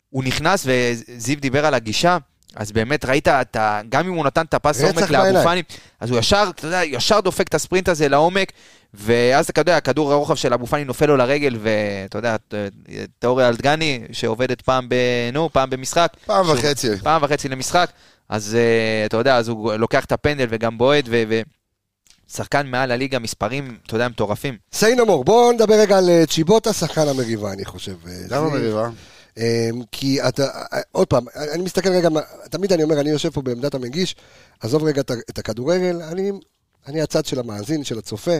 הוא 0.09 0.23
נכנס 0.23 0.67
וזיו 0.67 1.37
דיבר 1.39 1.65
על 1.65 1.73
הגישה, 1.73 2.17
אז 2.55 2.71
באמת 2.71 3.05
ראית, 3.05 3.27
אתה, 3.27 3.81
גם 3.89 4.07
אם 4.07 4.13
הוא 4.13 4.25
נתן 4.25 4.45
את 4.45 4.53
הפס 4.53 4.81
בעיניים. 4.81 5.33
לאבו 5.33 5.43
פאני, 5.43 5.63
אז 5.99 6.09
הוא 6.09 6.19
ישר, 6.19 6.45
אתה 6.49 6.67
יודע, 6.67 6.83
ישר 6.83 7.19
דופק 7.19 7.47
את 7.47 7.53
הספרינט 7.53 7.89
הזה 7.89 8.09
לעומק, 8.09 8.51
ואז 8.93 9.49
אתה 9.49 9.61
יודע, 9.61 9.77
הכדור 9.77 10.11
הרוחב 10.11 10.35
של 10.35 10.53
אבו 10.53 10.65
פאני 10.67 10.83
נופל 10.83 11.05
לו 11.05 11.17
לרגל, 11.17 11.57
ואתה 11.61 12.17
יודע, 12.17 12.35
תיאוריה 13.19 13.47
על 13.47 13.55
דגני, 13.55 14.03
שעובדת 14.11 14.61
פעם 14.61 14.89
ב... 14.89 14.95
נו, 15.33 15.49
פעם 15.53 15.69
במשחק. 15.69 16.13
פעם 16.25 16.45
שהוא- 16.45 16.57
וחצי. 16.57 16.97
פעם 16.97 17.23
וחצי 17.23 17.49
למשחק, 17.49 17.89
אז 18.29 18.57
uh, 18.57 19.05
אתה 19.05 19.17
יודע, 19.17 19.37
אז 19.37 19.47
הוא 19.47 19.73
לוקח 19.73 20.05
את 20.05 20.11
הפנדל 20.11 20.47
וגם 20.49 20.77
בועט, 20.77 21.05
ושחקן 22.29 22.67
מעל 22.67 22.91
הליגה, 22.91 23.19
מספרים, 23.19 23.77
אתה 23.85 23.95
יודע, 23.95 24.07
מטורפים. 24.07 24.57
more. 25.03 25.23
בואו 25.23 25.51
נדבר 25.51 25.75
רגע 25.75 25.97
על 25.97 26.09
אה, 26.09 26.25
צ'יבוטה, 26.25 26.73
שחקן 26.73 27.07
המריבה, 27.07 27.53
אני 27.53 27.65
חושב. 27.65 27.95
אה, 28.07 28.13
גם 28.13 28.27
זיו. 28.27 28.37
המריבה. 28.37 28.89
אה, 29.37 29.69
כי 29.91 30.21
אתה, 30.27 30.43
אה, 30.73 30.81
עוד 30.91 31.07
פעם, 31.07 31.25
אני 31.53 31.63
מסתכל 31.63 31.89
רגע, 31.89 32.09
תמיד 32.49 32.73
אני 32.73 32.83
אומר, 32.83 32.99
אני 32.99 33.09
יושב 33.09 33.29
פה 33.29 33.41
בעמדת 33.41 33.75
המגיש, 33.75 34.15
עזוב 34.59 34.83
רגע 34.83 35.01
את 35.01 35.37
הכדורגל, 35.37 36.01
אני, 36.01 36.31
אני 36.87 37.01
הצד 37.01 37.25
של 37.25 37.39
המאזין, 37.39 37.83
של 37.83 37.97
הצופה, 37.97 38.37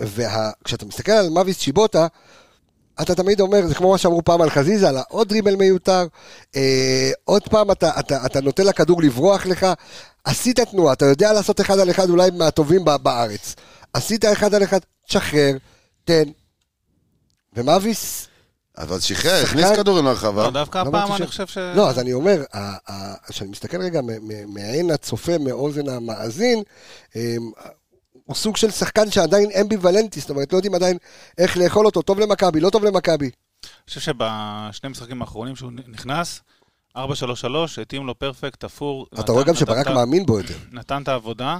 וכשאתה 0.00 0.86
מסתכל 0.86 1.12
על 1.12 1.28
מאביס 1.28 1.58
צ'יבוטה, 1.58 2.06
אתה 3.02 3.14
תמיד 3.14 3.40
אומר, 3.40 3.66
זה 3.66 3.74
כמו 3.74 3.90
מה 3.90 3.98
שאמרו 3.98 4.24
פעם 4.24 4.42
על 4.42 4.50
חזיזה, 4.50 4.88
על 4.88 4.96
העוד 4.96 5.28
דריבל 5.28 5.56
מיותר, 5.56 6.06
אה, 6.56 7.10
עוד 7.24 7.42
פעם 7.42 7.70
אתה, 7.70 7.90
אתה, 8.00 8.26
אתה 8.26 8.40
נותן 8.40 8.66
לכדור 8.66 9.02
לברוח 9.02 9.46
לך, 9.46 9.66
עשית 10.24 10.60
תנועה, 10.60 10.92
אתה 10.92 11.06
יודע 11.06 11.32
לעשות 11.32 11.60
אחד 11.60 11.78
על 11.78 11.90
אחד 11.90 12.10
אולי 12.10 12.30
מהטובים 12.30 12.84
בארץ. 13.02 13.54
עשית 13.92 14.24
אחד 14.24 14.54
על 14.54 14.62
אחד, 14.62 14.78
תשחרר, 15.06 15.56
תן. 16.04 16.24
ומאביס, 17.56 18.28
אבל 18.78 19.00
שחרר, 19.00 19.42
הכניס 19.42 19.70
כדורים 19.76 20.04
לרחבה. 20.04 20.42
לא, 20.42 20.50
דווקא 20.50 20.78
לא 20.78 20.88
הפעם 20.88 21.12
אני 21.12 21.26
חושב 21.26 21.46
ש... 21.46 21.58
לא, 21.58 21.90
אז 21.90 21.98
אני 21.98 22.12
אומר, 22.12 22.44
כשאני 23.28 23.50
מסתכל 23.50 23.80
רגע 23.80 24.00
מעין 24.46 24.90
הצופה, 24.90 25.38
מאוזן 25.38 25.88
המאזין, 25.88 26.62
אמ, 27.16 27.50
הוא 28.28 28.36
סוג 28.36 28.56
של 28.56 28.70
שחקן 28.70 29.10
שעדיין 29.10 29.50
אמביוולנטי, 29.60 30.20
זאת 30.20 30.30
אומרת, 30.30 30.52
לא 30.52 30.58
יודעים 30.58 30.74
עדיין 30.74 30.98
איך 31.38 31.56
לאכול 31.56 31.86
אותו, 31.86 32.02
טוב 32.02 32.18
למכבי, 32.20 32.60
לא 32.60 32.70
טוב 32.70 32.84
למכבי. 32.84 33.24
אני 33.24 33.70
חושב 33.88 34.00
שבשני 34.00 34.86
המשחקים 34.86 35.22
האחרונים 35.22 35.56
שהוא 35.56 35.72
נכנס, 35.88 36.40
4-3-3, 36.96 37.00
התאים 37.82 38.06
לו 38.06 38.18
פרפקט, 38.18 38.60
תפור. 38.60 39.06
אתה 39.20 39.32
רואה 39.32 39.44
גם 39.44 39.54
שברק 39.54 39.86
מאמין 39.86 40.26
בו 40.26 40.38
יותר. 40.38 40.54
נתן 40.72 41.02
את 41.02 41.08
העבודה, 41.08 41.58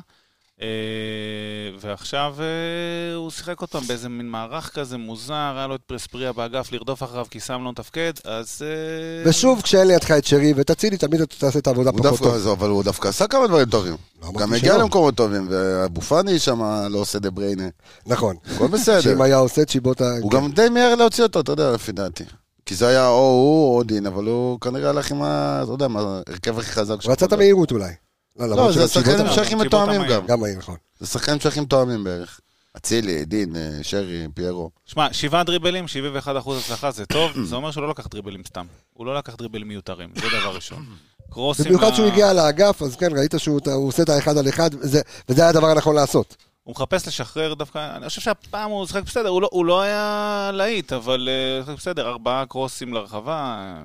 ועכשיו 1.81 2.35
אה, 2.39 3.15
הוא 3.15 3.31
שיחק 3.31 3.61
פעם 3.65 3.83
באיזה 3.87 4.09
מין 4.09 4.29
מערך 4.31 4.71
כזה 4.75 4.97
מוזר, 4.99 5.35
היה 5.57 5.67
לו 5.67 5.75
את 5.75 5.81
פרספריה 5.87 6.33
באגף 6.33 6.73
לרדוף 6.73 7.03
אחריו 7.03 7.27
כי 7.31 7.41
שם 7.41 7.65
לא 7.65 7.71
מתפקד, 7.71 8.13
אז... 8.25 8.63
אה, 8.63 9.31
ושוב, 9.31 9.61
כשאין 9.63 9.87
לידך 9.89 10.11
את 10.11 10.25
שרי 10.25 10.53
ואת 10.57 10.71
אצילי, 10.71 10.97
תמיד 10.97 11.21
אתה 11.21 11.37
תעשה 11.37 11.59
את 11.59 11.67
העבודה 11.67 11.93
פחות 11.93 12.19
טוב. 12.19 12.39
זה- 12.39 12.51
אבל 12.53 12.69
הוא 12.69 12.85
דווקא 12.85 13.09
עשה 13.09 13.27
כמה 13.27 13.47
דברים 13.47 13.67
טובים. 13.67 13.97
לא 14.23 14.29
גם 14.39 14.53
הגיע. 14.53 14.77
למקומות 14.79 15.15
טובים, 15.15 15.47
ואבו 15.51 16.01
פאני 16.01 16.39
שם 16.39 16.63
לא 16.91 16.99
עושה 16.99 17.19
דה 17.19 17.31
בריינה. 17.31 17.69
נכון. 18.07 18.37
הכל 18.55 18.67
בסדר. 18.67 19.01
שאם 19.01 19.21
היה 19.23 19.37
עושה 19.37 19.65
צ'יבוטה... 19.65 20.05
הוא 20.23 20.31
כן. 20.31 20.37
גם 20.37 20.53
די 20.53 20.69
מיהר 20.69 20.95
להוציא 20.95 21.25
אותו, 21.25 21.41
אתה 21.41 21.53
יודע, 21.53 21.73
לפי 21.73 21.93
דעתי. 21.93 22.25
כי 22.67 22.75
זה 22.75 22.89
היה 22.89 23.09
או 23.09 23.15
הוא 23.19 23.77
או 23.77 23.83
דין, 23.83 24.07
אבל 24.07 24.25
הוא 24.25 24.61
כנראה 24.61 24.91
הלך 24.91 25.11
עם 25.11 25.23
ה... 25.23 25.61
אתה 25.63 25.73
יודע 25.73 25.89
מה, 25.89 26.01
ההרכב 26.29 26.59
הכי 26.59 26.71
חזק 26.71 27.03
הוא 27.03 27.13
רצה 27.13 27.27
את 27.27 27.33
המהירות 27.33 27.71
אולי. 27.73 27.93
לא, 28.39 28.47
למרות 28.47 28.75
זה 28.75 28.89
שחקנים 28.89 29.27
שייכים 29.35 29.59
צ'יבוטה 29.59 29.67
מתואמים. 29.85 30.03
גם. 30.11 30.27
גם 30.27 30.41
מהיר, 30.41 30.59
נכון. 30.59 30.77
זה 31.01 31.07
שחקנים 31.07 31.41
שייכים 31.41 31.63
מתואמים 31.63 32.05
בערך. 32.05 32.41
אצילי, 32.77 33.25
דין, 33.25 33.57
אה, 33.57 33.79
שרי, 33.83 34.27
פיירו. 34.35 34.71
שמע, 34.87 35.13
שבעה 35.13 35.45
דריבלים, 35.45 35.89
71 35.89 36.37
אחוז 36.39 36.59
הצלחה 36.59 36.91
זה 36.91 37.07
טוב, 37.07 37.31
זה 37.49 37.57
אומר 37.57 37.71
שהוא 37.71 37.83
לא 37.83 37.89
לקח 37.91 38.07
דריבלים 38.07 38.43
סתם. 38.49 38.67
הוא 38.95 39.07
לא 39.07 39.15
לקח 39.19 39.35
דריבלים 39.37 39.69
מיותרים, 39.69 40.09
זה 40.15 40.29
דבר 40.41 40.55
ראשון. 40.55 40.85
קרוסים... 41.33 41.65
במיוחד 41.65 41.95
שהוא 41.95 42.07
הגיע 42.07 42.33
לאגף, 42.33 42.83
אז 42.83 42.97
כן, 42.97 43.09
ראית 43.19 43.35
שהוא 43.39 43.61
הוא 43.67 43.89
עושה 43.89 44.03
את 44.03 44.09
האחד 44.09 44.37
על 44.39 44.49
אחד, 44.49 44.71
וזה- 44.75 45.01
וזה 45.29 45.41
היה 45.43 45.51
הדבר 45.51 45.67
הנכון 45.67 45.95
לעשות. 45.97 46.37
הוא 46.65 46.73
מחפש 46.73 47.09
לשחרר 47.09 47.55
דווקא, 47.55 47.97
אני 47.97 48.09
חושב 48.09 48.21
שהפעם 48.21 48.71
הוא 48.71 48.87
שיחק 48.87 49.03
בסדר, 49.03 49.29
הוא 49.29 49.43
לא, 49.43 49.49
הוא 49.53 49.65
לא 49.67 49.81
היה 49.83 50.51
להיט, 50.55 50.93
אבל 50.93 51.29
שיחק 51.65 51.77
בסדר, 51.79 52.09
ארבעה 52.09 52.47
קרוסים 52.47 52.95
לרחבה, 52.95 53.33
אה, 53.59 53.83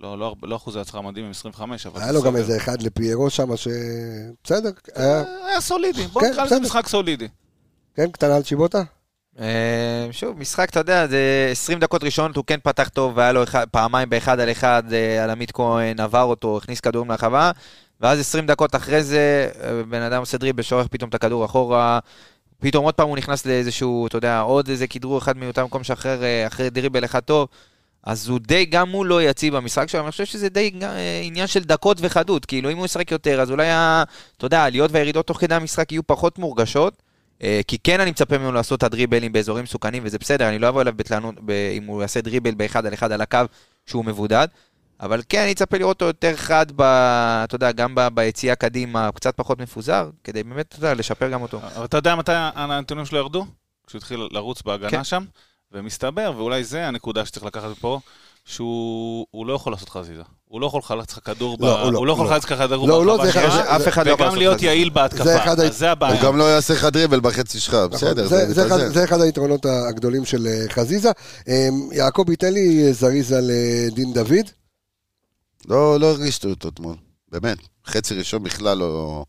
לא, 0.00 0.18
לא, 0.18 0.34
לא 0.42 0.56
אחוזי 0.56 0.80
הצלחה 0.80 1.00
מדהים 1.00 1.24
עם 1.24 1.30
25, 1.30 1.86
אבל 1.86 2.02
היה 2.02 2.12
לו 2.12 2.22
גם. 2.22 2.36
איזה 2.36 2.56
אחד 2.56 2.82
לפיירו 2.82 3.30
שם, 3.30 3.56
ש... 3.56 3.68
בסדר, 4.44 4.70
היה- 4.94 5.20
אה, 5.22 5.46
היה 5.46 5.60
סולידי, 5.60 6.06
בוא 6.06 6.20
כן, 6.22 6.30
נקרא 6.32 6.44
לזה. 6.44 6.60
משחק 6.60 6.86
סולידי. 6.88 7.28
כן, 7.94 8.10
קטנה 8.10 8.36
על 8.36 8.42
צ'יבוטה? 8.42 8.82
אה, 9.38 10.06
שוב, 10.10 10.38
משחק, 10.38 10.70
אתה 10.70 10.80
יודע, 10.80 11.06
זה 11.06 11.48
20 11.52 11.78
דקות 11.80 12.04
ראשונות, 12.04 12.36
הוא 12.36 12.44
כן 12.46 12.58
פתח 12.62 12.88
טוב, 12.88 13.12
והיה 13.16 13.32
לו 13.32 13.42
אחד, 13.42 13.66
פעמיים 13.70 14.10
באחד 14.10 14.40
על 14.40 14.50
אחד, 14.50 14.82
אה, 14.92 15.24
על 15.24 15.30
עמית 15.30 15.52
כהן, 15.52 16.00
עבר 16.00 16.22
אותו, 16.22 16.56
הכניס 16.56 16.80
כדורים 16.80 17.10
לרחבה, 17.10 17.50
ואז 18.00 18.20
20 18.20 18.46
דקות 18.46 18.74
אחרי 18.74 19.02
זה, 19.02 19.48
בן 19.88 20.02
אדם 20.02 20.20
עושה 20.20 20.38
דריבל, 20.38 20.62
שורח 20.62 20.86
פתאום 20.90 21.08
את 21.08 21.14
הכדור 21.14 21.44
אחורה, 21.44 21.98
פתאום 22.60 22.84
עוד 22.84 22.94
פעם 22.94 23.08
הוא 23.08 23.16
נכנס 23.16 23.46
לאיזשהו, 23.46 24.06
אתה 24.06 24.16
יודע, 24.18 24.40
עוד 24.40 24.68
איזה 24.68 24.86
כדרור 24.86 25.18
אחד 25.18 25.36
מאותם 25.36 25.64
מקום 25.64 25.84
שאחר, 25.84 26.22
אה, 26.24 26.46
אחרי 26.46 26.70
דריבל 26.70 27.04
אחד 27.04 27.20
טוב. 27.20 27.48
אז 28.06 28.28
הוא 28.28 28.38
די, 28.42 28.64
גם 28.64 28.90
הוא 28.90 29.06
לא 29.06 29.22
יציב 29.22 29.56
במשחק 29.56 29.88
שלו, 29.88 30.00
אני 30.00 30.10
חושב 30.10 30.24
שזה 30.24 30.48
די 30.48 30.70
אה, 30.82 31.20
עניין 31.22 31.46
של 31.46 31.64
דקות 31.64 31.96
וחדות, 32.00 32.44
כאילו 32.44 32.70
אם 32.70 32.76
הוא 32.76 32.84
ישחק 32.86 33.10
יותר, 33.10 33.40
אז 33.40 33.50
אולי, 33.50 33.70
ה- 33.70 34.02
אתה 34.36 34.46
יודע, 34.46 34.60
העליות 34.60 34.90
והירידות 34.92 35.26
תוך 35.26 35.40
כדי 35.40 35.54
המשחק 35.54 35.92
יהיו 35.92 36.06
פחות 36.06 36.38
מורגשות, 36.38 37.02
אה, 37.42 37.60
כי 37.66 37.78
כן 37.84 38.00
אני 38.00 38.10
מצפה 38.10 38.38
ממנו 38.38 38.52
לעשות 38.52 38.78
את 38.78 38.82
הדריבלים 38.82 39.32
באזורים 39.32 39.64
מסוכנים, 39.64 40.02
וזה 40.06 40.18
בסדר, 40.18 40.48
אני 40.48 40.58
לא 40.58 40.68
אבוא 40.68 40.82
אליו 40.82 40.92
בתלנות, 40.96 41.34
אם 41.76 41.84
הוא 41.86 42.02
יעשה 42.02 42.20
דריבל 42.20 42.54
באחד 42.54 42.86
על 42.86 42.94
אחד 42.94 43.12
על 43.12 43.20
הקו 43.20 43.38
שהוא 43.86 44.04
מבודד, 44.04 44.48
אבל 45.00 45.22
כן, 45.28 45.42
אני 45.42 45.52
אצפה 45.52 45.78
לראות 45.78 45.96
אותו 45.96 46.04
יותר 46.04 46.36
חד, 46.36 46.66
ב, 46.76 46.82
אתה 47.44 47.54
יודע, 47.54 47.72
גם 47.72 47.94
ב- 47.94 48.08
ביציאה 48.14 48.54
קדימה, 48.54 49.10
קצת 49.14 49.36
פחות 49.36 49.58
מפוזר, 49.60 50.10
כדי 50.24 50.42
באמת, 50.42 50.66
אתה 50.68 50.78
יודע, 50.78 50.94
לשפר 50.94 51.28
גם 51.28 51.42
אותו. 51.42 51.60
אבל 51.76 51.84
אתה 51.84 51.96
יודע 51.96 52.14
מתי 52.16 52.32
הנתונים 52.34 53.06
שלו 53.06 53.18
ירדו? 53.18 53.46
כשהוא 53.86 53.98
התחיל 53.98 54.28
לרוץ 54.30 54.62
בהגנה 54.62 54.90
כן. 54.90 55.04
שם, 55.04 55.24
ומסתבר, 55.74 56.32
ואולי 56.36 56.64
זה 56.64 56.86
הנקודה 56.86 57.26
שצריך 57.26 57.46
לקחת 57.46 57.70
פה, 57.80 58.00
שהוא 58.44 59.26
הוא 59.30 59.46
לא 59.46 59.52
יכול 59.52 59.72
לעשות 59.72 59.88
חזיזה. 59.88 60.22
הוא 60.44 60.60
לא 60.60 60.66
יכול 60.66 60.78
לחלץ 60.84 61.12
לך 61.12 61.18
כדור, 61.24 61.56
ב- 61.58 61.62
לא, 61.64 61.82
הוא 61.82 61.92
לא, 61.92 61.98
הוא 61.98 62.06
לא 62.06 62.12
יכול 62.12 62.24
הוא 62.26 62.30
לא. 62.32 62.36
לחלץ 62.38 62.50
לך 62.50 62.58
כדור 62.58 62.88
לא, 62.88 62.94
הוא 62.96 63.04
לא, 63.06 63.16
ברחבה 63.16 63.32
זה 63.32 63.46
אחד- 63.48 63.56
שלך, 63.58 63.66
אף 63.66 63.88
אחד 63.88 64.06
לא 64.06 64.12
יכול 64.12 64.26
וגם 64.26 64.36
להיות. 64.36 64.62
יעיל 64.62 64.88
בהתקפה. 64.90 65.24
זה 65.24 65.42
אחד 65.44 65.60
ה- 65.60 65.64
אז 65.66 65.78
זה 65.78 65.90
הבעיה. 65.90 66.14
הוא 66.14 66.22
גם 66.22 66.36
לא 66.36 66.44
יעשה 66.44 66.74
לך 66.74 66.84
דריבל 66.84 67.20
בחצי 67.20 67.60
שלך, 67.60 67.74
בסדר, 67.74 68.26
זה, 68.26 68.52
זה, 68.52 68.66
אחד, 68.66 68.76
מתאזן. 68.76 68.92
זה 68.94 69.04
אחד 69.04 69.20
היתרונות 69.20 69.66
הגדולים 69.88 70.24
של 70.24 70.46
אה, 70.46 70.64
חזיזה. 70.70 71.10
אה, 71.48 71.68
יעקב, 71.92 72.24
תן 72.38 72.52
לי 72.52 72.92
זריז 72.92 73.32
על 73.32 73.50
אה, 73.50 73.88
דין 73.94 74.12
דוד. 74.12 74.50
לא, 75.68 76.00
לא 76.00 76.06
הרגישתי 76.06 76.46
אותו 76.46 76.68
אתמול, 76.68 76.94
באמת. 77.32 77.58
חצי 77.86 78.14
ראשון 78.14 78.42
בכלל 78.42 78.78
לא 78.78 79.24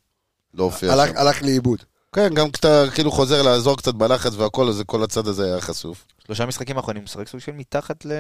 הופיע 0.57 0.91
שם. 0.91 1.13
הלך 1.17 1.43
לאיבוד. 1.43 1.80
כן, 2.15 2.34
גם 2.34 2.51
כשאתה 2.51 2.84
כאילו 2.93 3.11
חוזר 3.11 3.41
לעזור 3.41 3.77
קצת 3.77 3.93
בלחץ 3.93 4.34
והכל, 4.35 4.69
אז 4.69 4.84
כל 4.85 5.03
הצד 5.03 5.27
הזה 5.27 5.45
היה 5.45 5.61
חשוף. 5.61 6.05
שלושה 6.26 6.45
משחקים 6.45 6.77
האחרונים, 6.77 7.02
הוא 7.02 7.06
משחק 7.06 7.27
סוג 7.27 7.39
של 7.39 7.52
מתחת 7.52 8.06
ל... 8.06 8.11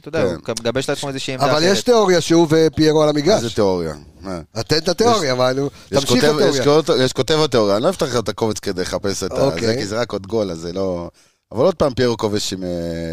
אתה 0.00 0.08
יודע, 0.08 0.22
כן. 0.22 0.34
הוא 0.46 0.56
מגבש 0.60 0.88
לעצמו 0.90 1.08
איזושהי 1.08 1.34
עמדה 1.34 1.46
אבל 1.46 1.58
אחרת. 1.58 1.72
יש 1.72 1.82
תיאוריה 1.82 2.20
שהוא 2.20 2.46
ופיירו 2.50 3.02
על 3.02 3.08
המגרש. 3.08 3.42
זה 3.42 3.50
תיאוריה? 3.50 3.94
תן 4.66 4.76
את 4.78 4.88
התיאוריה, 4.88 5.34
מה, 5.34 5.52
נו, 5.52 5.66
יש 5.92 6.00
תמשיך 6.04 6.24
התיאוריה. 6.24 6.64
כותב- 6.64 6.92
יש 7.00 7.12
כותב 7.12 7.38
התיאוריה, 7.44 7.76
אני 7.76 7.84
לא 7.84 7.90
אפתח 7.90 8.06
לך 8.06 8.16
את 8.18 8.28
הקובץ 8.28 8.58
כדי 8.58 8.82
לחפש 8.82 9.22
את 9.22 9.32
אוקיי. 9.32 9.66
זה, 9.66 9.74
כי 9.76 9.86
זה 9.86 10.00
רק 10.00 10.12
עוד 10.12 10.26
גול, 10.26 10.50
אז 10.50 10.58
זה 10.58 10.72
לא... 10.72 11.08
אבל 11.52 11.64
עוד 11.64 11.74
פעם 11.74 11.94
פיירו 11.94 12.16
כובש 12.16 12.52
עם 12.52 12.62
אה, 12.62 12.68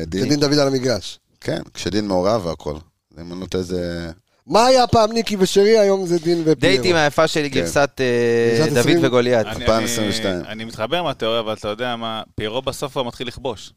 דין. 0.07 0.29
דין 0.29 0.39
דוד 0.39 0.53
על 0.59 0.67
המגרש. 0.67 1.19
כן, 1.41 1.61
כשדין 1.73 2.07
מעורב 2.07 2.45
והכל. 2.45 2.75
זה 3.17 3.23
מנות 3.23 3.55
איזה... 3.55 4.09
מה 4.47 4.65
היה 4.65 4.87
פעם 4.87 5.11
ניקי 5.11 5.35
ושרי, 5.39 5.79
היום 5.79 6.05
זה 6.05 6.19
דין 6.19 6.37
ופיירו. 6.41 6.59
דייטים 6.59 6.95
היפה 6.95 7.27
שלי, 7.27 7.49
כן. 7.51 7.59
גרסת 7.59 7.89
אה, 7.99 8.57
גרסת 8.57 8.69
דוד 8.69 8.77
20. 8.79 8.99
וגוליית. 9.03 9.47
אני- 9.47 9.55
2022. 9.65 10.35
אני- 10.35 10.47
אני 10.47 10.65
מתחבר 10.65 11.03
מהתיאוריה, 11.03 11.39
אבל 11.39 11.53
אתה 11.53 11.67
יודע 11.67 11.95
מה, 11.95 12.21
פיירו 12.35 12.61
בסוף 12.61 12.91
כבר 12.91 13.03
מתחיל 13.03 13.27
לכבוש. 13.27 13.73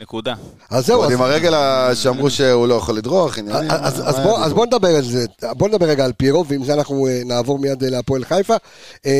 נקודה. 0.00 0.34
אז 0.70 0.86
זהו, 0.86 1.04
עם 1.04 1.20
הרגל 1.22 1.54
שאמרו 1.94 2.30
שהוא 2.30 2.66
לא 2.68 2.74
יכול 2.74 2.96
לדרוך, 2.96 3.38
עניינים. 3.38 3.70
אז, 3.70 4.00
מה- 4.00 4.06
אז, 4.08 4.16
מה 4.18 4.24
בוא, 4.24 4.36
היה 4.36 4.46
אז 4.46 4.52
בוא 4.52 4.66
נדבר 4.66 4.88
על 4.88 5.02
זה, 5.04 5.24
בוא 5.52 5.68
נדבר 5.68 5.86
רגע 5.86 6.04
על 6.04 6.12
פיירו, 6.12 6.46
ועם 6.46 6.64
זה 6.64 6.74
אנחנו 6.74 7.06
אה, 7.06 7.22
נעבור 7.24 7.58
מיד 7.58 7.84
אה, 7.84 7.90
להפועל 7.90 8.24
חיפה. 8.24 8.54
אמ, 9.06 9.10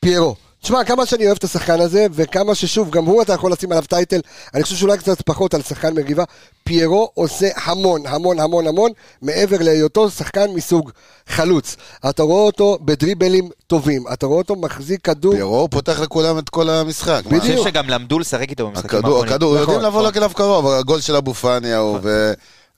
פיירו, 0.00 0.34
תשמע, 0.62 0.84
כמה 0.84 1.06
שאני 1.06 1.26
אוהב 1.26 1.36
את 1.36 1.44
השחקן 1.44 1.80
הזה, 1.80 2.06
וכמה 2.12 2.54
ששוב, 2.54 2.90
גם 2.90 3.04
הוא 3.04 3.22
אתה 3.22 3.32
יכול 3.32 3.52
לשים 3.52 3.72
עליו 3.72 3.84
טייטל, 3.88 4.20
אני 4.54 4.62
חושב 4.62 4.76
שאולי 4.76 4.98
קצת 4.98 5.22
פחות 5.22 5.54
על 5.54 5.62
שחקן 5.62 5.94
מריבה, 5.94 6.24
פיירו 6.64 7.10
עושה 7.14 7.48
המון, 7.64 8.06
המון, 8.06 8.40
המון, 8.40 8.66
המון, 8.66 8.90
מעבר 9.22 9.56
להיותו 9.60 10.10
שחקן 10.10 10.50
מסוג 10.54 10.90
חלוץ. 11.28 11.76
אתה 12.10 12.22
רואה 12.22 12.42
אותו 12.42 12.78
בדריבלים 12.80 13.48
טובים, 13.66 14.04
אתה 14.12 14.26
רואה 14.26 14.38
אותו 14.38 14.56
מחזיק 14.56 15.00
כדור, 15.04 15.32
פיירו 15.32 15.60
הוא 15.60 15.68
פותח 15.70 16.00
לכולם 16.00 16.38
את 16.38 16.48
כל 16.48 16.70
המשחק. 16.70 17.22
מה? 17.24 17.30
אני 17.30 17.40
חושב 17.40 17.52
בדיוק. 17.52 17.68
שגם 17.68 17.88
למדו 17.88 18.18
לשחק 18.18 18.50
איתו 18.50 18.66
במשחקים 18.66 18.98
הכדור, 18.98 19.10
האחרונים. 19.12 19.32
הכדור, 19.34 19.54
נכון, 19.54 19.60
יודעים 19.74 19.80
לבוא 19.80 20.02
נכון. 20.02 20.16
אליו 20.16 20.30
קרוב, 20.34 20.66
אבל 20.66 20.78
הגול 20.78 21.00
של 21.00 21.16
אבו 21.16 21.34
פאני 21.34 21.72
ההוא, 21.72 21.98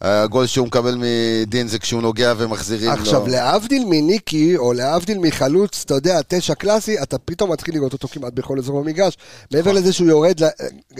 והגול 0.04 0.46
שהוא 0.46 0.66
מקבל 0.66 0.98
מדין 0.98 1.68
זה 1.68 1.78
כשהוא 1.78 2.02
נוגע 2.02 2.34
ומחזירים 2.36 2.90
לו. 2.90 2.96
עכשיו, 2.96 3.26
להבדיל 3.26 3.84
מניקי, 3.86 4.56
או 4.56 4.72
להבדיל 4.72 5.18
מחלוץ, 5.18 5.82
אתה 5.86 5.94
יודע, 5.94 6.20
תשע 6.28 6.54
קלאסי, 6.54 7.02
אתה 7.02 7.18
פתאום 7.18 7.52
מתחיל 7.52 7.74
לראות 7.74 7.92
אותו 7.92 8.08
כמעט 8.08 8.32
בכל 8.32 8.58
אזור 8.58 8.80
במגרש. 8.80 9.16
מעבר 9.52 9.72
לזה 9.72 9.92
שהוא 9.92 10.08
יורד, 10.08 10.40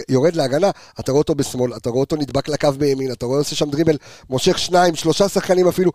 יורד 0.09 0.35
להגנה, 0.35 0.71
אתה 0.99 1.11
רואה 1.11 1.19
אותו 1.19 1.35
בשמאל, 1.35 1.75
אתה 1.75 1.89
רואה 1.89 2.01
אותו 2.01 2.15
נדבק 2.15 2.47
לקו 2.47 2.71
בימין, 2.77 3.11
אתה 3.11 3.25
רואה 3.25 3.37
עושה 3.37 3.55
שם 3.55 3.69
דריבל, 3.69 3.97
מושך 4.29 4.59
שניים, 4.59 4.95
שלושה 4.95 5.29
שחקנים 5.29 5.67
אפילו. 5.67 5.91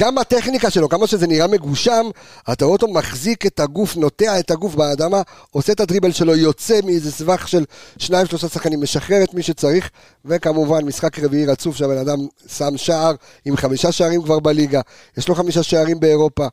גם 0.00 0.18
הטכניקה 0.18 0.70
שלו, 0.70 0.88
כמה 0.88 1.06
שזה 1.06 1.26
נראה 1.26 1.46
מגושם, 1.46 2.06
אתה 2.52 2.64
רואה 2.64 2.72
אותו 2.72 2.88
מחזיק 2.88 3.46
את 3.46 3.60
הגוף, 3.60 3.96
נוטע 3.96 4.38
את 4.38 4.50
הגוף 4.50 4.74
באדמה, 4.74 5.22
עושה 5.50 5.72
את 5.72 5.80
הדריבל 5.80 6.12
שלו, 6.12 6.36
יוצא 6.36 6.80
מאיזה 6.84 7.12
סבך 7.12 7.48
של 7.48 7.64
שניים, 7.98 8.26
שלושה 8.26 8.48
שחקנים, 8.48 8.82
משחרר 8.82 9.24
את 9.24 9.34
מי 9.34 9.42
שצריך, 9.42 9.90
וכמובן, 10.24 10.84
משחק 10.84 11.18
רביעי 11.18 11.46
רצוף 11.46 11.76
שהבן 11.76 11.98
אדם 11.98 12.18
שם 12.48 12.76
שער 12.76 13.12
עם 13.44 13.56
חמישה 13.56 13.92
שערים 13.92 14.22
כבר 14.22 14.40
בליגה, 14.40 14.80
יש 15.16 15.28
לו 15.28 15.34
חמישה 15.34 15.62
שערים 15.62 16.00
באירופה, 16.00 16.46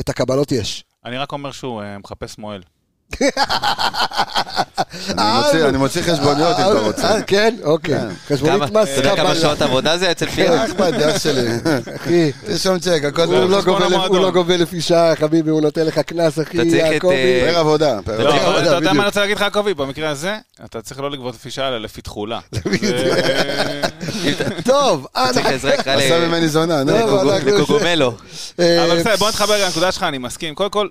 את 0.00 0.08
הקבלות 0.08 0.52
יש. 0.52 0.84
אני 1.04 1.18
רק 1.18 1.32
אומר 1.32 1.52
שהוא 1.52 1.82
אה, 1.82 1.98
מחפש 1.98 2.38
מועל. 2.38 2.62
אני 5.18 5.38
מוציא- 5.38 5.68
אני 5.68 5.78
מוציא 5.78 6.02
חשבוניות 6.02 6.56
אם 6.58 6.72
אתה 6.72 6.80
רוצה. 6.80 7.14
אה, 7.14 7.22
כן, 7.22 7.54
אוקיי. 7.62 7.98
חשבונית 8.28 8.62
כמה- 8.70 8.82
מס 8.82 8.88
אתה 8.88 8.98
יודע 8.98 9.16
כמה 9.16 9.24
קבלה. 9.28 9.40
שעות 9.40 9.62
עבודה 9.62 9.98
זה 9.98 10.10
אצל 10.10 10.26
אכפת 10.26 10.92
לי, 10.92 11.10
אח 11.10 11.18
שלי? 11.18 11.48
אחי, 11.96 12.32
תרשום 12.46 12.78
צ'ק, 12.78 13.00
הכל 13.08 13.22
הוא. 13.22 13.34
לא 13.50 13.62
גובה 13.62 13.86
הוא. 14.06 14.18
לא 14.18 14.30
גובה 14.30 14.56
לפי 14.56 14.80
שעה, 14.80 15.16
חביבי, 15.16 15.50
הוא 15.50 15.60
נותן 15.60 15.86
לך 15.86 15.98
קנס, 15.98 16.38
אחי, 16.38 16.56
אתה 16.60 16.70
צריך 16.70 16.86
את, 16.86 16.92
יעקבי. 16.92 17.10
אה, 17.14 17.46
פר 17.52 17.58
עבודה, 17.58 17.94
לא, 17.94 18.00
אתה 18.00 18.12
יודע. 18.74 18.92
מה 18.92 18.98
אני 18.98 19.06
רוצה 19.06 19.20
להגיד 19.20 19.36
לך, 19.36 19.42
יעקבי? 19.42 19.74
במקרה 19.74 20.08
הזה, 20.10 20.36
אתה 20.64 20.82
צריך 20.82 21.00
לא 21.00 21.10
לגבות 21.10 21.34
לפי 21.34 21.50
שעה, 21.50 21.68
אלא 21.68 21.78
לפי 21.80 22.02
תכולה. 22.02 22.38
טוב, 24.64 25.06
עשה 25.14 26.26
ממני 26.28 26.48
זונה, 26.48 26.84
נו. 26.84 26.92
לא, 26.92 27.34
לקוגומלו. 27.38 28.12
אה, 28.60 28.84
אבל 28.84 28.98
בסדר, 29.00 29.16
בוא 29.16 29.28
נתחבר 29.28 29.64
לנקודה 29.64 29.92
שלך, 29.92 30.02
אני 30.02 30.18
מסכים. 30.18 30.54
קודם 30.54 30.70
כל, 30.70 30.88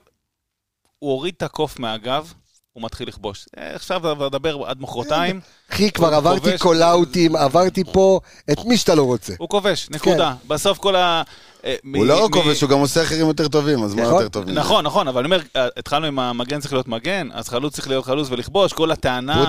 הוא 0.99 1.11
הוריד 1.11 1.34
את 1.38 1.44
הקוף 1.44 1.80
מהגב, 1.80 2.34
הוא 2.74 2.84
מתחיל 2.84 3.07
לכבוש. 3.07 3.45
אה, 3.57 3.76
עכשיו 3.76 4.02
נדבר 4.26 4.64
עד 4.65 4.82
מחרתיים, 4.82 5.40
אחי, 5.72 5.91
כבר 5.91 6.14
עברתי. 6.14 6.57
קולאוטים, 6.57 7.36
עברתי 7.36 7.84
פה 7.84 8.19
את 8.52 8.65
מי 8.65 8.78
שאתה 8.78 8.95
לא 8.95 9.03
רוצה. 9.03 9.34
הוא 9.38 9.49
כובש, 9.49 9.90
נקודה. 9.90 10.34
בסוף 10.48 10.78
כל 10.78 10.95
ה... 10.95 11.24
אה, 11.65 11.76
הוא 11.95 12.06
לא 12.06 12.28
כובש, 12.32 12.61
הוא 12.61 12.69
גם 12.69 12.80
עושה 12.80 13.03
אחרים 13.03 13.28
יותר 13.28 13.48
טובים, 13.48 13.84
אז 13.84 13.95
מה 13.95 14.02
נכון. 14.02 14.14
יותר 14.14 14.30
טוב? 14.30 14.44
מזה? 14.44 14.53
נכון, 14.53 14.86
נכון, 14.86 15.07
אבל 15.07 15.19
אני 15.19 15.26
אומר, 15.26 15.41
אה, 15.56 15.68
התחלנו 15.78 16.06
עם 16.06 16.19
המגן 16.19 16.60
צריך 16.60 16.74
להיות 16.74 16.88
מגן, 16.88 17.30
אז 17.34 17.49
חלוץ 17.49 17.74
צריך 17.74 17.88
להיות 17.88 18.06
חלוץ 18.06 18.28
ולכבוש, 18.32 18.74
כל 18.74 18.91
הטענה... 18.91 19.45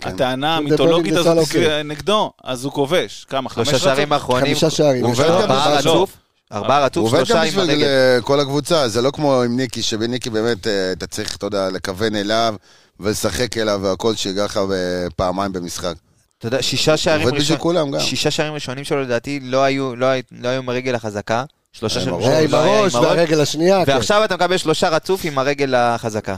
כן. 0.00 0.08
הטענה 0.08 0.56
המיתולוגית 0.56 1.16
הזאת 1.16 1.48
נגדו, 1.84 2.32
אז 2.44 2.64
הוא 2.64 2.72
כובש. 2.72 3.26
כמה? 3.28 3.48
חמש 3.48 3.68
שלושה 3.68 3.84
שערים 3.84 4.12
האחרונים. 4.12 4.44
חמישה 4.44 4.70
שערים. 4.70 5.04
הוא 5.04 5.14
לו. 5.14 5.42
גם 5.42 6.25
ארבעה 6.52 6.84
רצוף. 6.84 7.04
ארבעה 7.04 7.20
הוא 7.20 7.20
רצוף, 7.22 7.32
עובד 7.32 7.44
שלושה 7.44 7.56
גם 7.56 7.60
עם 7.60 7.68
בשביל. 7.68 7.84
אה, 7.84 8.18
כל 8.22 8.40
הקבוצה, 8.40 8.88
זה 8.88 9.02
לא 9.02 9.10
כמו 9.10 9.42
עם 9.42 9.56
ניקי, 9.56 9.82
שבניקי 9.82 10.30
באמת 10.30 10.66
אה, 10.66 10.92
אתה 10.92 11.06
צריך, 11.06 11.36
אתה 11.36 11.46
יודע, 11.46 11.70
לכוון 11.70 12.14
אליו 12.14 12.54
ולשחק 13.00 13.58
אליו 13.58 13.80
והכל, 13.82 14.14
שיגע 14.14 14.44
לך 14.44 14.56
אה, 14.56 15.06
פעמיים 15.16 15.52
במשחק. 15.52 15.94
אתה 16.38 16.46
יודע, 16.46 16.62
שישה 16.62 16.96
שערים 16.96 17.20
עובד 17.20 17.38
בשביל 17.38 17.42
ראשונים, 17.42 17.62
כולם 17.62 17.90
גם. 17.90 18.00
שישה 18.00 18.30
שערים 18.30 18.54
ראשונים 18.54 18.84
שלו 18.84 19.02
לדעתי 19.02 19.40
לא 19.42 19.62
היו, 19.62 19.96
לא, 19.96 20.06
לא 20.30 20.48
היו 20.48 20.58
עם 20.58 20.68
הרגל 20.68 20.94
החזקה. 20.94 21.44
שלושה 21.72 22.00
עם 22.00 22.04
שערים 22.04 22.20
ראשונים 22.20 22.44
עם 22.44 22.50
לא 22.50 22.56
הראש 22.56 22.94
עם 22.94 23.04
הראש. 23.04 23.16
והרגל 23.16 23.40
השנייה. 23.40 23.84
כן. 23.86 23.92
ועכשיו 23.92 24.24
אתה 24.24 24.34
מקבל 24.36 24.56
שלושה 24.56 24.88
רצוף 24.88 25.24
עם 25.24 25.38
הרגל 25.38 25.74
החזקה. 25.74 26.36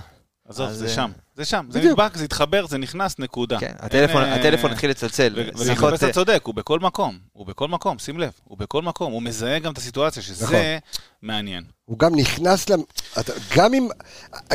עזוב, 0.49 0.71
זה 0.71 0.89
שם. 0.89 1.11
זה 1.39 1.45
שם. 1.45 1.67
זה. 1.71 1.81
נדבק, 1.81 2.17
זה 2.17 2.25
התחבר, 2.25 2.67
זה 2.67 2.79
נכנס, 2.79 3.19
נקודה. 3.19 3.59
כן, 3.61 3.73
הטלפון, 3.79 4.23
אין, 4.23 4.33
אה, 4.33 4.39
הטלפון 4.39 4.71
התחיל 4.71 4.91
לצלצל. 4.91 5.35
וגם 5.57 5.95
אתה 5.95 6.13
צודק, 6.13 6.43
הוא 6.45 6.55
בכל 6.55 6.81
מקום. 6.81 7.19
הוא 7.33 7.47
בכל 7.47 7.69
מקום, 7.69 7.99
שים 7.99 8.19
לב. 8.19 8.31
הוא 8.45 8.59
בכל 8.59 8.83
מקום. 8.83 9.13
הוא 9.13 9.23
מזהה 9.23 9.59
גם 9.59 9.73
את 9.73 9.79
הסיטואציה, 9.79 10.23
נכון. 10.23 10.37
שזה 10.37 10.79
מעניין. 11.23 11.65
הוא 11.85 11.99
גם 11.99 12.15
נכנס, 12.15 12.69
למ... 12.69 12.81
גם 13.57 13.75
אם, 13.75 13.89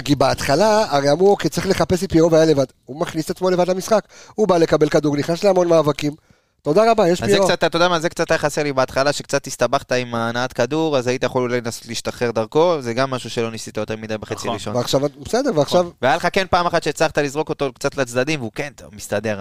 כי 0.05 0.15
בהתחלה, 0.15 0.85
הרי 0.89 1.11
אמרו, 1.11 1.31
אוקיי, 1.31 1.49
צריך 1.49 1.67
לחפש 1.67 2.03
את 2.03 2.11
פירו 2.11 2.31
והיה 2.31 2.45
לבד. 2.45 2.65
הוא 2.85 2.99
מכניס 2.99 3.25
את 3.25 3.29
עצמו 3.29 3.49
לבד 3.49 3.69
למשחק. 3.69 4.07
הוא 4.35 4.47
בא 4.47 4.57
לקבל 4.57 4.89
כדור, 4.89 5.17
נכנס 5.17 5.43
להמון 5.43 5.67
מאבקים. 5.67 6.15
תודה 6.63 6.91
רבה, 6.91 7.07
יש 7.09 7.23
פירו. 7.23 7.45
קצת, 7.45 7.63
אתה 7.63 7.75
יודע 7.77 7.87
מה, 7.87 7.99
זה 7.99 8.09
קצת 8.09 8.31
היה 8.31 8.37
חסר 8.37 8.63
לי 8.63 8.73
בהתחלה, 8.73 9.13
שקצת 9.13 9.47
הסתבכת 9.47 9.91
עם 9.91 10.15
הנעת 10.15 10.53
כדור, 10.53 10.97
אז 10.97 11.07
היית 11.07 11.23
יכול 11.23 11.41
אולי 11.41 11.61
לנסות 11.61 11.85
להשתחרר 11.87 12.31
דרכו, 12.31 12.81
זה 12.81 12.93
גם 12.93 13.11
משהו 13.11 13.29
שלא 13.29 13.51
ניסית 13.51 13.77
יותר 13.77 13.95
מדי 13.97 14.17
בחצי 14.17 14.33
נכון. 14.35 14.53
ראשון. 14.53 14.75
ועכשיו, 14.75 15.01
בסדר, 15.25 15.51
ועכשיו, 15.55 15.85
והיה 16.01 16.15
לך 16.15 16.27
כן 16.33 16.45
פעם 16.49 16.65
אחת 16.65 16.83
שהצלחת 16.83 17.17
לזרוק 17.17 17.49
אותו 17.49 17.73
קצת 17.73 17.97
לצדדים, 17.97 18.39
והוא 18.39 18.51
כן, 18.55 18.69
טוב, 18.75 18.95
מסתדר, 18.95 19.39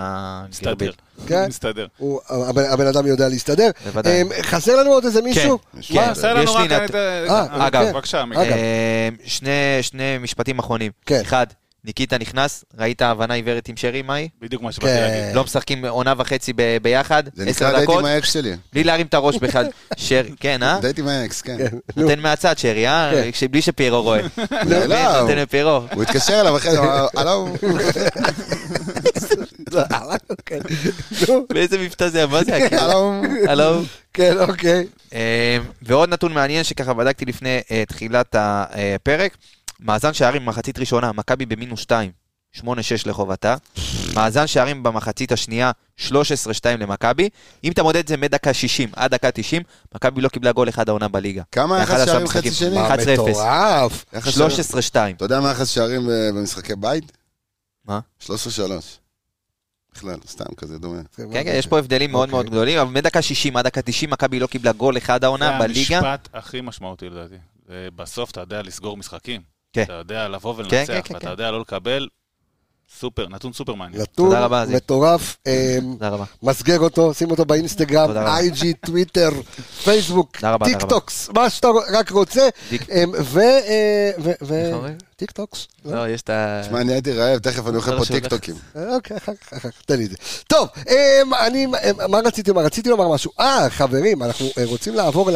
מסתדר. 0.51 0.70
הגרביל. 0.70 0.93
כן. 1.28 1.49
מסתדר. 1.49 1.86
הוא, 1.99 2.20
הבן, 2.28 2.65
הבן 2.65 2.86
אדם 2.86 3.07
יודע 3.07 3.28
להסתדר. 3.28 3.70
בוודאי. 3.85 4.23
אמ, 4.23 4.28
חסר 4.43 4.77
לנו 4.77 4.90
עוד 4.90 5.05
איזה 5.05 5.23
מישהו? 5.23 5.59
כן, 5.59 5.78
מה? 5.94 6.05
כן. 6.07 6.11
חסר 6.15 6.35
לנו 6.35 6.53
רק... 6.55 6.70
את- 6.90 6.94
אה, 6.94 7.27
אה, 7.28 7.66
אגב. 7.66 7.85
בבקשה, 7.93 8.23
אגב. 8.23 8.39
אה, 8.39 9.09
שני, 9.24 9.51
שני 9.82 10.19
משפטים 10.20 10.59
אחרונים. 10.59 10.93
כן. 11.07 11.20
אחד, 11.20 11.47
ניקיטה 11.85 12.19
נכנס, 12.19 12.65
ראית 12.79 13.03
הבנה 13.03 13.35
עיוורת 13.35 13.69
עם 13.69 13.77
שרי, 13.77 14.03
מאי? 14.03 14.29
בדיוק 14.41 14.63
מה 14.63 14.73
שבאתי 14.73 14.93
כן. 14.95 15.01
להגיד. 15.01 15.37
לא 15.37 15.45
משחקים 15.45 15.85
עונה 15.85 16.15
וחצי 16.19 16.53
ביחד, 16.83 17.23
זה 17.35 17.45
עשר 17.45 17.67
נקרא 17.67 17.79
דייט 17.79 17.89
דקות, 17.89 17.99
עם 17.99 18.05
האקס 18.05 18.33
שלי. 18.33 18.57
בלי 18.73 18.85
להרים 18.85 19.07
את 19.07 19.15
הראש 19.15 19.37
בכלל. 19.37 19.67
שרי, 19.97 20.31
כן, 20.41 20.63
אה? 20.63 20.79
דייט 20.81 20.99
עם 20.99 21.09
האקס, 21.09 21.43
כן. 21.43 21.57
נותן 21.97 22.21
מהצד 22.21 22.59
שרי, 22.59 22.89
אה? 22.89 23.31
כן. 23.33 23.47
בלי 23.47 23.63
שפיירו 23.63 24.03
רואה. 24.03 24.21
לא, 24.67 25.21
נותן 25.21 25.39
לפיירו. 25.39 25.81
הוא 25.95 26.03
התקשר 26.03 26.41
אליו 26.41 26.57
אחרי 26.57 26.71
זה, 26.73 26.79
הלו, 27.21 27.49
כן. 30.47 30.59
נו, 31.29 31.47
באיזה 31.53 31.79
מבטא 31.79 32.09
זה 32.09 32.19
היה? 32.19 32.27
מה 32.27 32.45
זה 32.45 32.55
היה? 32.55 32.69
הלו. 32.83 33.23
הלו? 33.49 33.83
כן, 34.15 34.39
אוקיי. 34.39 34.87
אה, 35.15 35.59
ועוד 35.83 36.09
נתון 36.09 36.33
מעניין 36.33 36.65
שככה 36.65 36.95
בדקתי 36.95 37.25
לפני 37.25 37.61
אה, 37.71 37.83
תחילת 37.89 38.37
הפרק, 38.39 39.37
מאזן 39.83 40.13
שערים 40.13 40.45
במחצית 40.47 40.79
ראשונה, 40.79 41.13
מכבי 41.13 41.47
במינוס 41.47 41.81
2, 41.81 42.11
8-6 42.57 42.63
לחובתה. 43.07 43.57
מאזן 44.15 44.47
שערים 44.47 44.83
במחצית 44.83 45.33
השנייה, 45.33 45.71
13-2 45.99 46.11
למכבי. 46.79 47.29
אם 47.65 47.73
אתה 47.73 47.83
מודד 47.83 47.99
את 47.99 48.09
זה 48.09 48.17
מדקה 48.17 48.55
60 48.55 48.89
עד 48.97 49.11
דקה 49.11 49.31
90, 49.31 49.63
מכבי 49.95 50.21
לא 50.21 50.29
קיבלה 50.29 50.53
גול 50.53 50.69
אחד 50.69 50.89
העונה 50.89 51.09
בליגה. 51.09 51.43
כמה 51.53 51.79
יחס 51.83 52.07
שערים. 52.07 52.29
חצי 52.29 52.51
שני? 52.51 52.75
מה 52.75 52.95
11-0. 52.95 53.13
מטורף. 53.13 54.05
יחס 54.13 54.35
שערים- 54.35 54.51
13-2. 54.51 55.17
אתה 55.17 55.25
יודע 55.25 55.41
מה 55.41 55.51
יחס 55.51 55.69
שערים 55.69 56.03
במשחקי 56.35 56.75
בית? 56.77 57.13
מה? 57.85 58.01
13-3. 58.21 58.29
בכלל, 59.95 60.17
סתם 60.27 60.55
כזה 60.57 60.79
דומה. 60.79 61.01
כן, 61.17 61.23
כן, 61.33 61.53
יש 61.57 61.67
פה 61.67 61.79
הבדלים 61.79 62.13
מאוד 62.13 62.29
אוקיי. 62.29 62.33
מאוד 62.35 62.47
גדולים, 62.51 62.79
אבל 62.79 62.91
מדקה 62.91 63.23
60 63.23 63.57
עד 63.57 63.65
דקה 63.67 63.83
90 63.83 64.11
מכבי 64.11 64.41
לא 64.41 64.47
קיבלה 64.47 64.73
גול 64.73 64.97
אחד 64.99 65.21
זה 65.21 65.27
העונה 65.27 65.59
בליגה. 65.59 65.99
המשפט 65.99 66.29
הכי 66.35 66.61
משמעותי 66.61 67.09
לדעתי. 67.09 67.35
בסוף 67.97 68.31
אתה 68.31 68.41
יודע 68.41 68.63
לסגור 68.63 68.97
משחקים. 68.97 69.52
כן. 69.73 69.82
אתה 69.82 69.93
יודע 69.93 70.28
לבוא 70.28 70.55
כן, 70.55 70.61
ולנצח, 70.61 70.93
כן, 70.93 71.01
כן, 71.05 71.15
ואתה 71.15 71.27
כן. 71.27 71.31
יודע 71.31 71.51
לא 71.51 71.61
לקבל. 71.61 72.09
סופר, 72.99 73.28
נתון 73.28 73.53
סופר 73.53 73.74
מעניין. 73.74 74.03
נתון. 74.03 74.32
מטורף. 74.69 75.36
רבה. 76.01 76.24
מסגר 76.43 76.78
אותו, 76.81 77.15
שים 77.15 77.31
אותו 77.31 77.44
באינסטגרם. 77.44 78.11
IG, 78.16 78.74
טוויטר, 78.74 79.31
פייסבוק, 79.85 80.36
טיק 80.65 80.82
טוקס, 80.89 81.31
מה 81.35 81.51
שאתה 81.51 81.69
רק 81.93 82.11
רוצה. 82.11 82.49
טיק- 82.70 82.89
ו... 83.23 83.40
אה? 83.40 84.90
טיק 85.16 85.31
טוקס. 85.31 85.69
לא, 85.85 86.09
יש 86.09 86.23
את 86.23 86.31
ה... 86.31 86.61
תשמע, 86.63 86.81
אני 86.81 86.93
הייתי 86.93 87.13
רעב, 87.13 87.39
תכף 87.39 87.67
אני 87.67 87.77
אוכל 87.77 87.95
לא 87.95 87.99
פה. 87.99 88.05
טיקטוקים. 88.05 88.55
אוקיי, 88.75 89.17
אחר 89.17 89.33
כך, 89.35 89.53
אחר 89.53 89.71
כך, 89.71 89.83
תן 89.87 89.97
לי 89.97 90.05
את 90.05 90.11
זה. 90.11 90.17
טוב, 90.47 90.69
אמ, 90.89 91.35
אני, 91.35 91.67
אמ, 91.67 92.11
מה 92.11 92.19
רציתי 92.19 92.51
לומר? 92.51 92.63
רציתי 92.63 92.89
לומר 92.89 93.09
משהו. 93.09 93.31
אה, 93.41 93.71
חברים, 93.71 94.23
אנחנו 94.23 94.47
אה, 94.59 94.65
רוצים 94.65 94.95
לעבור 94.95 95.31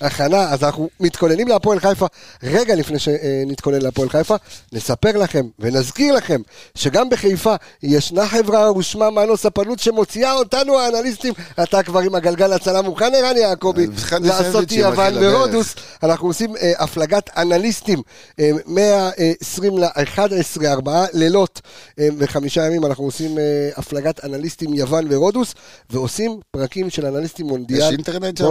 להכנה, 0.00 0.40
אז 0.52 0.64
אנחנו 0.64 0.88
מתכוננים 1.00 1.48
להפועל 1.48 1.80
חיפה. 1.80 2.06
רגע 2.42 2.74
לפני 2.74 2.98
שנתכונן 2.98 3.82
להפועל 3.82 4.08
חיפה, 4.08 4.34
נספר 4.72 5.16
לכם 5.16 5.46
ונזכיר 5.58 6.14
לכם 6.14 6.40
שגם 6.74 7.10
בחיפה 7.10 7.54
ישנה 7.82 8.28
חברה 8.28 8.72
ושמה 8.72 9.10
מנו 9.10 9.36
ספנות 9.36 9.78
שמוציאה 9.78 10.32
אותנו 10.32 10.78
האנליסטים. 10.78 11.32
אתה 11.62 11.82
כבר 11.82 12.00
עם 12.00 12.14
הגלגל 12.14 12.52
הצלה 12.52 12.82
מוכן, 12.82 13.14
ערן 13.14 13.36
יעקבי, 13.36 13.86
בכלל 13.86 14.22
לעשות 14.22 14.72
יוון. 14.72 15.14
ורודוס. 15.20 15.74
אנחנו 16.02 16.26
עושים 16.26 16.56
אה, 16.56 16.72
הפלגת 16.78 17.30
אנליסטים 17.36 18.02
אה, 18.40 18.50
מה-20 18.66 19.91
ל-11, 19.96 20.66
ארבעה 20.66 21.06
לילות 21.12 21.60
אה, 21.98 22.08
וחמישה 22.18 22.66
ימים 22.66 22.86
אנחנו 22.86 23.04
עושים 23.04 23.38
אה, 23.38 23.42
הפלגת 23.76 24.24
אנליסטים 24.24 24.74
יוון 24.74 25.06
ורודוס, 25.10 25.54
ועושים 25.90 26.40
פרקים 26.50 26.90
של 26.90 27.06
אנליסטים 27.06 27.46
מונדיאל. 27.46 27.80
יש 27.80 27.90
אינטרנט 27.90 28.36
שם. 28.36 28.44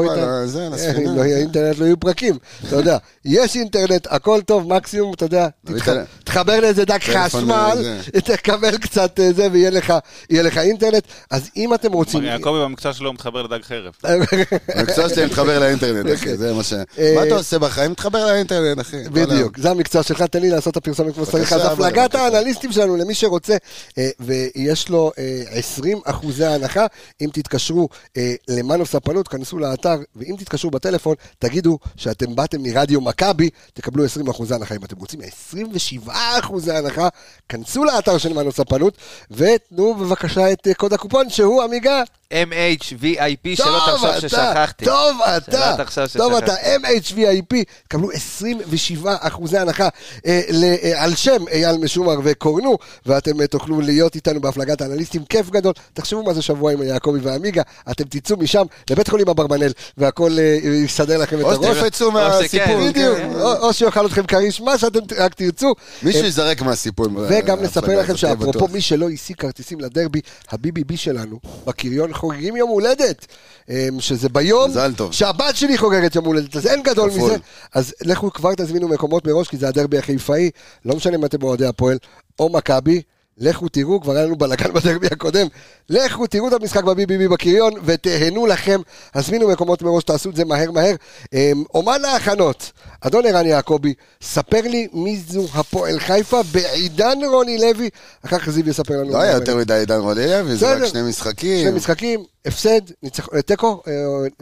זה, 0.46 0.68
על 0.68 0.74
אה, 0.74 1.14
לא 1.16 1.22
יהיה 1.22 1.38
אינטרנט 1.38 1.78
לא 1.80 1.86
יהיו 1.86 2.00
פרקים, 2.00 2.38
אתה 2.68 2.76
יודע. 2.76 2.98
יש 3.26 3.56
אינטרנט, 3.56 4.08
הכל 4.10 4.42
טוב, 4.42 4.74
מקסימום, 4.74 5.14
אתה 5.14 5.26
יודע, 5.26 5.48
לא. 5.70 6.02
תחבר 6.24 6.60
לאיזה 6.60 6.86
דק 6.86 7.02
חשמל. 7.04 7.78
תקבל 8.24 8.78
קצת 8.78 9.20
זה 9.36 9.48
ויהיה 9.52 9.70
לך- 9.70 10.58
אינטרנט. 10.58 11.04
אז 11.32 11.50
אם 11.58 11.74
אתם 11.74 11.92
רוצים... 11.92 12.24
יעקבי 12.24 12.50
במקצוע 12.64 12.94
שלו 12.94 13.14
מתחבר 13.14 13.42
לדג 13.42 13.64
חרב. 13.64 13.94
המקצוע 14.76 15.10
שלי 15.10 15.26
מתחבר 15.26 15.60
לאינטרנט, 15.60 16.14
אחי, 16.16 16.38
זה 16.38 16.54
מה 16.54 16.64
ש... 16.64 16.74
מה 17.16 17.24
אתה 17.28 17.36
עושה 17.36 17.60
בחיים? 17.60 17.92
מתחבר 17.92 18.26
לאינטרנט, 18.26 18.80
אחי. 18.82 19.04
בדיוק, 19.12 19.58
זה 19.60 19.72
המקצוע 19.72 20.04
שלך, 20.04 20.22
תן 20.22 20.42
לי 20.42 20.50
לעשות 20.50 20.72
את 20.72 20.78
הפרסומת 20.78 21.14
כמו 21.16 21.26
שצריך. 21.32 21.54
אז 21.54 21.62
הפלגת. 21.66 22.16
האנליסטים 22.16 22.72
שלנו 22.72 22.98
למי 22.98 23.14
שרוצה, 23.14 23.58
אה, 23.98 24.10
ויש 24.20 24.90
לו 24.90 25.12
אה, 25.18 25.44
20 25.50 26.02
אחוזי 26.06 26.46
הנחה, 26.46 26.86
אם 27.22 27.30
תתקשרו 27.34 27.90
אה, 28.18 28.34
למנו 28.48 28.86
ספנות, 28.86 29.28
כנסו 29.28 29.60
לאתר, 29.60 29.96
ואם 30.16 30.36
תתקשרו 30.40 30.72
בטלפון, 30.72 31.16
תגידו 31.40 31.80
שאתם 31.96 32.36
באתם 32.36 32.64
מרדיו 32.64 33.02
מכבי, 33.02 33.50
תקבלו 33.74 34.06
20 34.06 34.28
אחוזי 34.28 34.56
הנחה. 34.56 34.76
אם 34.76 34.86
אתם 34.86 34.98
רוצים 34.98 35.20
27 35.22 36.14
אחוזי 36.40 36.72
הנחה, 36.72 37.08
כנסו 37.50 37.84
לאתר 37.84 38.18
של 38.18 38.34
מנו 38.34 38.52
ספנות, 38.52 38.98
ותנו 39.32 39.96
בבקשה 39.96 40.52
את 40.52 40.68
אה, 40.68 40.74
קוד 40.74 40.94
הקופון 40.94 41.30
שהוא 41.30 41.64
עמיגה. 41.64 42.04
MHVIP, 42.32 43.56
שלא 43.56 43.80
תחשוב 43.94 44.20
ששכחתי. 44.20 44.86
טוב 44.86 45.18
אתה, 45.38 45.76
שלא 45.78 45.84
תחשוב 45.84 46.08
טוב. 46.18 46.34
אתה, 46.34 46.54
MHVIP, 46.56 47.56
קבלו 47.88 48.12
27 48.12 49.16
אחוזי 49.20 49.58
הנחה 49.58 49.90
אה, 50.26 50.42
ל- 50.50 50.64
אה, 50.84 51.04
על 51.04 51.16
שם 51.16 51.48
אייל 51.52 51.78
משומר 51.78 52.16
וקורנו, 52.24 52.78
ואתם 53.06 53.42
אה, 53.42 53.48
תוכלו 53.48 53.82
להיות 53.82 54.16
איתנו 54.16 54.42
בהפלגת 54.42 54.82
האנליסטים, 54.82 55.24
כיף 55.26 55.50
גדול. 55.50 55.74
תחשבו 55.94 56.24
מה 56.24 56.34
זה 56.34 56.42
שבוע 56.42 56.72
עם 56.72 56.82
יעקבי 56.84 57.20
ועמיגה, 57.22 57.62
אתם 57.92 58.04
תצאו 58.04 58.38
משם 58.38 58.64
לבית 58.90 59.08
חולים 59.10 59.30
אברבנאל, 59.30 59.72
והכל 59.98 60.32
אה, 60.40 60.58
יסדר 60.86 61.18
לכם 61.18 61.40
את 61.40 61.44
או 61.44 61.52
הראש. 61.52 61.78
שתקפצו 61.78 62.12
מהסיפור. 62.12 62.48
שכן, 62.66 62.90
בדיוק, 62.90 63.18
כן. 63.18 63.32
או 63.42 63.54
או 63.58 63.74
שיאכל 63.74 64.06
אתכם 64.06 64.24
כריש, 64.26 64.62
מה 64.62 64.78
שאתם 64.78 65.00
רק 65.18 65.34
תרצו. 65.34 65.74
מישהו 66.04 66.26
יזרק 66.26 66.62
מהסיפור. 66.62 67.08
וגם 67.30 67.62
נספר 67.64 68.00
לכם 68.00 68.18
שאפרופו. 68.18 68.68
מי 68.68 68.82
שלא 68.82 69.10
השיג 69.10 69.36
כרטיסים 69.36 69.80
לדרבי, 69.80 70.20
ה-BBB 70.52 70.96
שלנו, 70.98 71.40
בקריון 71.66 72.14
חוגגים 72.22 72.56
יום 72.56 72.70
הולדת. 72.70 73.28
אמ, 73.70 74.00
שזה 74.00 74.30
ביום. 74.30 74.72
שהבת 75.12 75.56
שלי 75.56 75.78
חוגגת 75.78 76.16
יום 76.16 76.26
הולדת, 76.26 76.56
אז 76.56 76.68
אין 76.68 76.84
גדול 76.84 77.10
כפול. 77.10 77.24
מזה. 77.32 77.38
אז 77.74 77.94
לכו 78.02 78.34
כבר 78.34 78.56
תזמינו 78.56 78.88
מקומות 78.88 79.28
מראש, 79.28 79.48
כי 79.48 79.58
זה 79.58 79.68
הדרבי 79.68 79.98
החיפאי, 79.98 80.50
לא 80.86 80.96
משנה 80.96 81.16
אם 81.16 81.26
אתם 81.26 81.44
אוהדי 81.44 81.66
הפועל 81.66 81.98
או 82.40 82.50
מכבי. 82.50 83.02
לכו 83.38 83.70
תראו, 83.70 84.02
כבר 84.02 84.14
היה 84.16 84.26
לנו 84.26 84.36
בלאגן 84.36 84.74
בדרבי 84.74 85.08
הקודם, 85.12 85.48
לכו 85.90 86.28
תראו 86.28 86.48
את 86.48 86.54
המשחק 86.54 86.84
ב-BBB 86.84 87.32
בקריון 87.32 87.74
ותהנו 87.86 88.46
לכם, 88.48 88.82
הזמינו 89.16 89.48
מקומות 89.48 89.82
מראש, 89.82 90.04
תעשו 90.04 90.30
את 90.30 90.36
זה 90.36 90.46
מהר 90.46 90.72
מהר. 90.72 90.96
אמ, 91.34 91.64
אומן 91.74 92.06
ההכנות, 92.06 92.72
אדון 93.02 93.26
ערן 93.26 93.46
יעקבי, 93.46 93.94
ספר 94.22 94.62
לי 94.62 94.88
מי 94.94 95.18
זו 95.28 95.46
הפועל 95.54 96.00
חיפה 96.00 96.42
בעידן 96.52 97.18
רוני 97.32 97.58
לוי, 97.58 97.90
אחר 98.26 98.40
כך 98.40 98.50
זיו 98.50 98.70
יספר 98.70 98.94
לנו. 98.94 99.10
לא 99.12 99.22
היה 99.22 99.34
יותר 99.34 99.58
מדי 99.58 99.74
עידן 99.74 100.00
רולי 100.00 100.28
לוי, 100.28 100.56
זה. 100.56 100.74
רק 100.76 100.86
שני 100.86 101.02
משחקים. 101.10 101.68
שני 101.68 101.78
משחקים, 101.78 102.24
הפסד, 102.46 102.82
ניצח- 103.04 103.30
אה, 103.36 103.42
תיקו, 103.42 103.82
אה, 103.88 103.94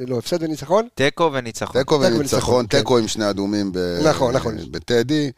לא, 0.08 0.18
הפסד 0.18 0.44
וניצחון. 0.44 0.88
תיקו 0.96 1.30
וניצחון. 1.34 1.82
תיקו 1.82 1.96
תיקו 1.98 2.02
וניצחון, 2.02 2.20
וניצחון, 2.20 2.66
כן. 2.70 2.78
תיקו 2.78 2.98
עם 2.98 3.08
שני 3.08 3.30
אדומים 3.30 3.72
נכון, 4.04 4.36
נכון. 4.36 4.56
בטדי. 4.72 5.32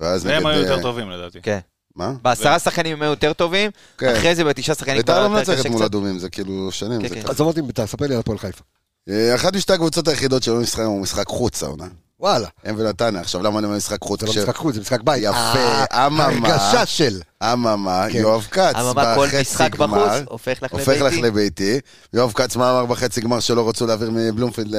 והם 0.00 0.46
היו 0.46 0.60
יותר 0.60 0.76
אה, 0.76 0.82
טובים 0.82 1.10
לדעתי. 1.10 1.38
כן. 1.42 1.58
מה? 1.98 2.12
בעשרה 2.22 2.58
שחקנים 2.58 2.96
הם 2.96 3.02
היו 3.02 3.10
יותר 3.10 3.32
טובים, 3.32 3.70
כן. 3.98 4.14
אחרי 4.16 4.34
זה 4.34 4.44
בתשעה 4.44 4.74
שחקנים 4.74 4.96
בית"ר 4.96 5.12
כבר 5.12 5.20
לא 5.20 5.24
יותר 5.24 5.34
מנצחת 5.38 5.58
קשה 5.58 5.68
מול 5.68 5.78
קצת. 5.78 5.86
אדומים, 5.90 6.18
זה 6.18 6.30
כאילו 6.30 6.72
שנים. 6.72 7.02
כן, 7.02 7.08
זה 7.08 7.14
כן. 7.14 7.22
ככה. 7.22 7.32
עזוב 7.32 7.46
אותי, 7.46 7.60
תספר 7.74 8.06
לי 8.06 8.14
על 8.14 8.20
הפועל 8.20 8.38
חיפה. 8.38 8.62
אה, 9.08 9.34
אחת 9.34 9.56
משתי 9.56 9.72
הקבוצות 9.72 10.08
היחידות 10.08 10.42
שלא 10.42 10.60
משחקים 10.60 10.84
הוא 10.84 11.00
משחק 11.00 11.26
חוץ 11.28 11.62
העונה. 11.62 11.86
וואלה, 12.20 12.48
הם 12.64 12.74
ונתניה. 12.78 13.20
עכשיו, 13.20 13.42
למה 13.42 13.58
אני 13.58 13.66
אומר 13.66 13.76
משחק 13.76 14.02
חוץ? 14.02 14.20
זה 14.20 14.26
לא 14.26 14.32
משחק 14.32 14.56
חוץ, 14.56 14.74
זה 14.74 14.80
משחק 14.80 15.00
בית. 15.00 15.22
יפה, 15.22 15.38
אה, 15.38 16.06
אממה. 16.06 16.24
הרגשה 16.24 16.86
של. 16.86 17.20
אממה, 17.42 18.06
כן. 18.12 18.18
יואב 18.18 18.46
כץ, 18.50 18.74
בחצי 18.94 19.68
גמר, 19.68 20.24
הופך 20.28 20.62
לך. 20.62 21.18
לביתי. 21.22 21.80
יואב 22.12 22.32
כץ, 22.32 22.56
מה 22.56 22.70
אמר 22.70 22.86
בחצי 22.86 23.20
גמר 23.20 23.40
שלא 23.40 23.68
רצו 23.68 23.86
להעביר 23.86 24.10
מבלומפילד 24.12 24.76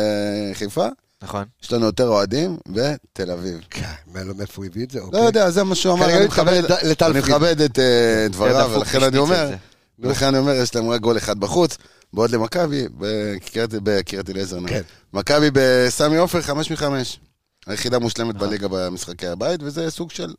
לחיפה? 0.52 0.88
נכון. 1.24 1.44
יש 1.64 1.74
לנו 1.74 1.86
יותר 1.86 2.08
אוהדים 2.08 2.58
בתל 2.68 3.32
אביב. 3.32 3.60
כן, 3.70 3.84
לא, 4.16 4.34
מאיפה 4.38 4.54
הוא 4.56 4.66
הביא 4.66 4.84
את 4.86 4.92
זה? 4.92 5.00
לא 5.00 5.04
אוקיי. 5.04 5.24
יודע, 5.26 5.50
זה 5.50 5.64
מה 5.64 5.76
שהוא 5.76 5.94
אמר, 5.94 6.06
כנראה 6.06 6.18
אני 6.18 6.26
מכבד- 7.20 7.62
את 7.62 7.80
אה, 7.80 8.28
דבריו, 8.30 8.68
דפוק 8.68 8.78
ולכן 8.78 9.04
אני 9.04 9.18
אומר. 9.18 9.50
ולכן 10.00 10.26
אני 10.26 10.38
אומר, 10.38 10.54
יש 10.54 10.76
להם 10.76 10.90
רק 10.90 11.02
גול 11.02 11.18
אחד 11.18 11.40
בחוץ, 11.40 11.78
בעוד 12.14 12.32
למכבי, 12.32 12.86
בקריית- 12.98 14.30
אליעזר. 14.30 14.58
כן. 14.68 14.82
מכבי 15.14 15.50
בסמי 15.54 16.18
עופר, 16.18 16.42
חמש 16.42 16.72
מחמש. 16.72 17.20
היחידה 17.68 18.00
מושלמת 18.00 18.36
בליגה 18.36 18.68
במשחקי 18.72 19.28
הבית, 19.28 19.60
וזה 19.64 19.92
סוג 19.92 20.12
של... 20.12 20.34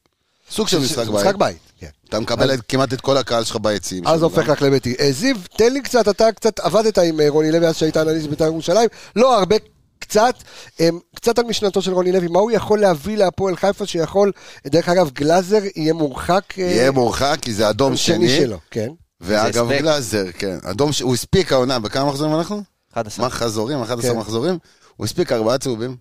סוג 0.51 0.69
של 0.69 0.79
משחק 0.79 1.07
בית. 1.07 1.15
משחק 1.15 1.35
בית, 1.35 1.59
כן. 1.79 1.87
אתה 2.09 2.21
מקבל 2.21 2.57
כמעט 2.69 2.93
את 2.93 3.01
כל 3.01 3.17
הקהל 3.17 3.45
שלך 3.45 3.57
ביציעים. 3.57 4.07
אז 4.07 4.23
הופך. 4.23 4.49
לך 4.49 4.63
לביתי. 4.63 4.95
אה, 5.01 5.13
זיו, 5.13 5.37
תן 5.57 5.73
לי 5.73 5.83
קצת, 5.83 6.09
אתה 6.09 6.33
קצת 6.33 6.61
עבדת 6.61 6.99
עם 6.99 7.21
אה, 7.21 7.29
רוני 7.29 7.53
לוי 7.53 7.67
אז 7.67 7.77
שהיית 7.77 7.97
אנליסט 7.97 8.27
בית"ר 8.29 8.45
ירושלים, 8.45 8.89
לא 9.17 9.39
הרבה. 9.39 9.57
קצת, 10.01 10.35
אמ, 10.81 10.99
קצת 11.17 11.39
על 11.39 11.45
משנתו 11.45 11.83
של 11.83 11.93
רוני 11.93 12.13
לוי, 12.13 12.29
מה 12.29 12.39
הוא 12.39 12.51
יכול 12.51 12.81
להביא 12.81 13.17
להפועל 13.17 13.57
חיפה 13.57 13.87
שיכול, 13.87 14.33
דרך 14.67 14.89
אגב, 14.89 15.11
גלאזר 15.11 15.61
יהיה 15.77 15.93
מורחק 15.93 16.43
אה, 16.59 16.65
יהיה 16.65 16.91
מורחק, 16.91 17.37
כי 17.43 17.53
זה 17.55 17.71
אדום 17.71 17.97
שני 17.97 18.29
שני. 18.29 18.41
שלו, 18.41 18.59
כן. 18.71 18.89
ואגב. 19.21 19.73
גלאזר, 19.73 20.25
כן. 20.39 20.59
אדום, 20.63 20.91
הוא 21.03 21.15
הספיק 21.15 21.53
העונה, 21.53 21.79
בכמה 21.79 22.05
מחזורים 22.05 22.35
אנחנו? 22.35 22.63
11. 22.93 23.27
מחזורים, 23.27 23.83
11 23.83 24.11
כן. 24.13 24.19
מחזורים. 24.19 24.59
הוא 24.97 25.05
הספיק 25.05 25.33
ארבעה 25.33 25.59
צהובים, 25.59 25.97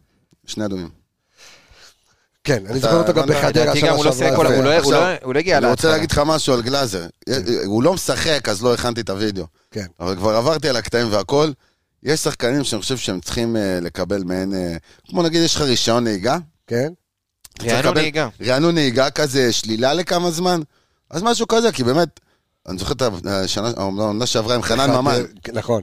שני 0.46 0.66
אדומים. 0.66 0.90
כן, 2.44 2.64
אני 2.70 2.80
זוכר 2.80 2.98
אותו 2.98 3.14
גם 3.14 3.28
בחדרה 3.28 3.76
שנה 3.76 3.88
גם 3.90 3.96
הוא 3.96 4.06
לא 4.06 4.12
שעברה. 4.12 4.36
הוא 4.36 4.44
לא- 4.44 4.92
לא- 4.92 5.16
הוא 5.24 5.34
לא 5.34 5.40
הגיע 5.40 5.58
אני 5.58 5.66
רוצה 5.66 5.72
להתחלה. 5.72 5.92
להגיד 5.92 6.12
לך 6.12 6.22
משהו 6.26 6.54
על 6.54 6.62
גלאזר. 6.62 7.06
הוא 7.66 7.84
לא 7.84 7.94
משחק, 7.94 8.50
אז 8.50 8.64
לא 8.64 8.74
הכנתי 8.74 9.02
את 9.02 9.10
הוידאו. 9.10 9.46
כן. 9.72 9.86
אבל 10.00 10.16
כבר 10.16 10.36
עברתי 10.36 10.70
על 10.70 10.76
הקטעים 10.76 11.08
והכל. 11.12 11.52
יש 12.04 12.20
שחקנים 12.20 12.64
שאני 12.64 12.82
חושב 12.82 12.98
שהם 12.98 13.20
צריכים 13.20 13.58
אה, 13.58 13.80
לקבל 13.82 14.24
מעין... 14.24 14.54
אה, 14.54 14.78
כמו 15.10 15.24
נגיד, 15.24 15.42
יש 15.42 15.56
לך 15.56 15.62
רישיון 15.62 16.04
נהיגה, 16.04 16.38
כן? 16.68 16.90
רענון 17.64 17.94
נהיגה. 17.94 18.28
רענון 18.46 18.74
נהיגה 18.76 19.10
כזה, 19.10 19.54
שלילה 19.54 19.94
לכמה 19.94 20.32
זמן, 20.32 20.62
אז 21.10 21.24
משהו 21.24 21.48
כזה, 21.48 21.72
כי 21.72 21.84
באמת, 21.84 22.20
אני 22.68 22.78
זוכר 22.78 22.94
את 22.94 23.02
השנה, 23.26 23.72
העונה 23.78 24.26
שעברה 24.26 24.56
עם 24.56 24.62
חנן 24.62 24.90
ממן, 24.92 25.12
אה, 25.12 25.54
נכון. 25.54 25.82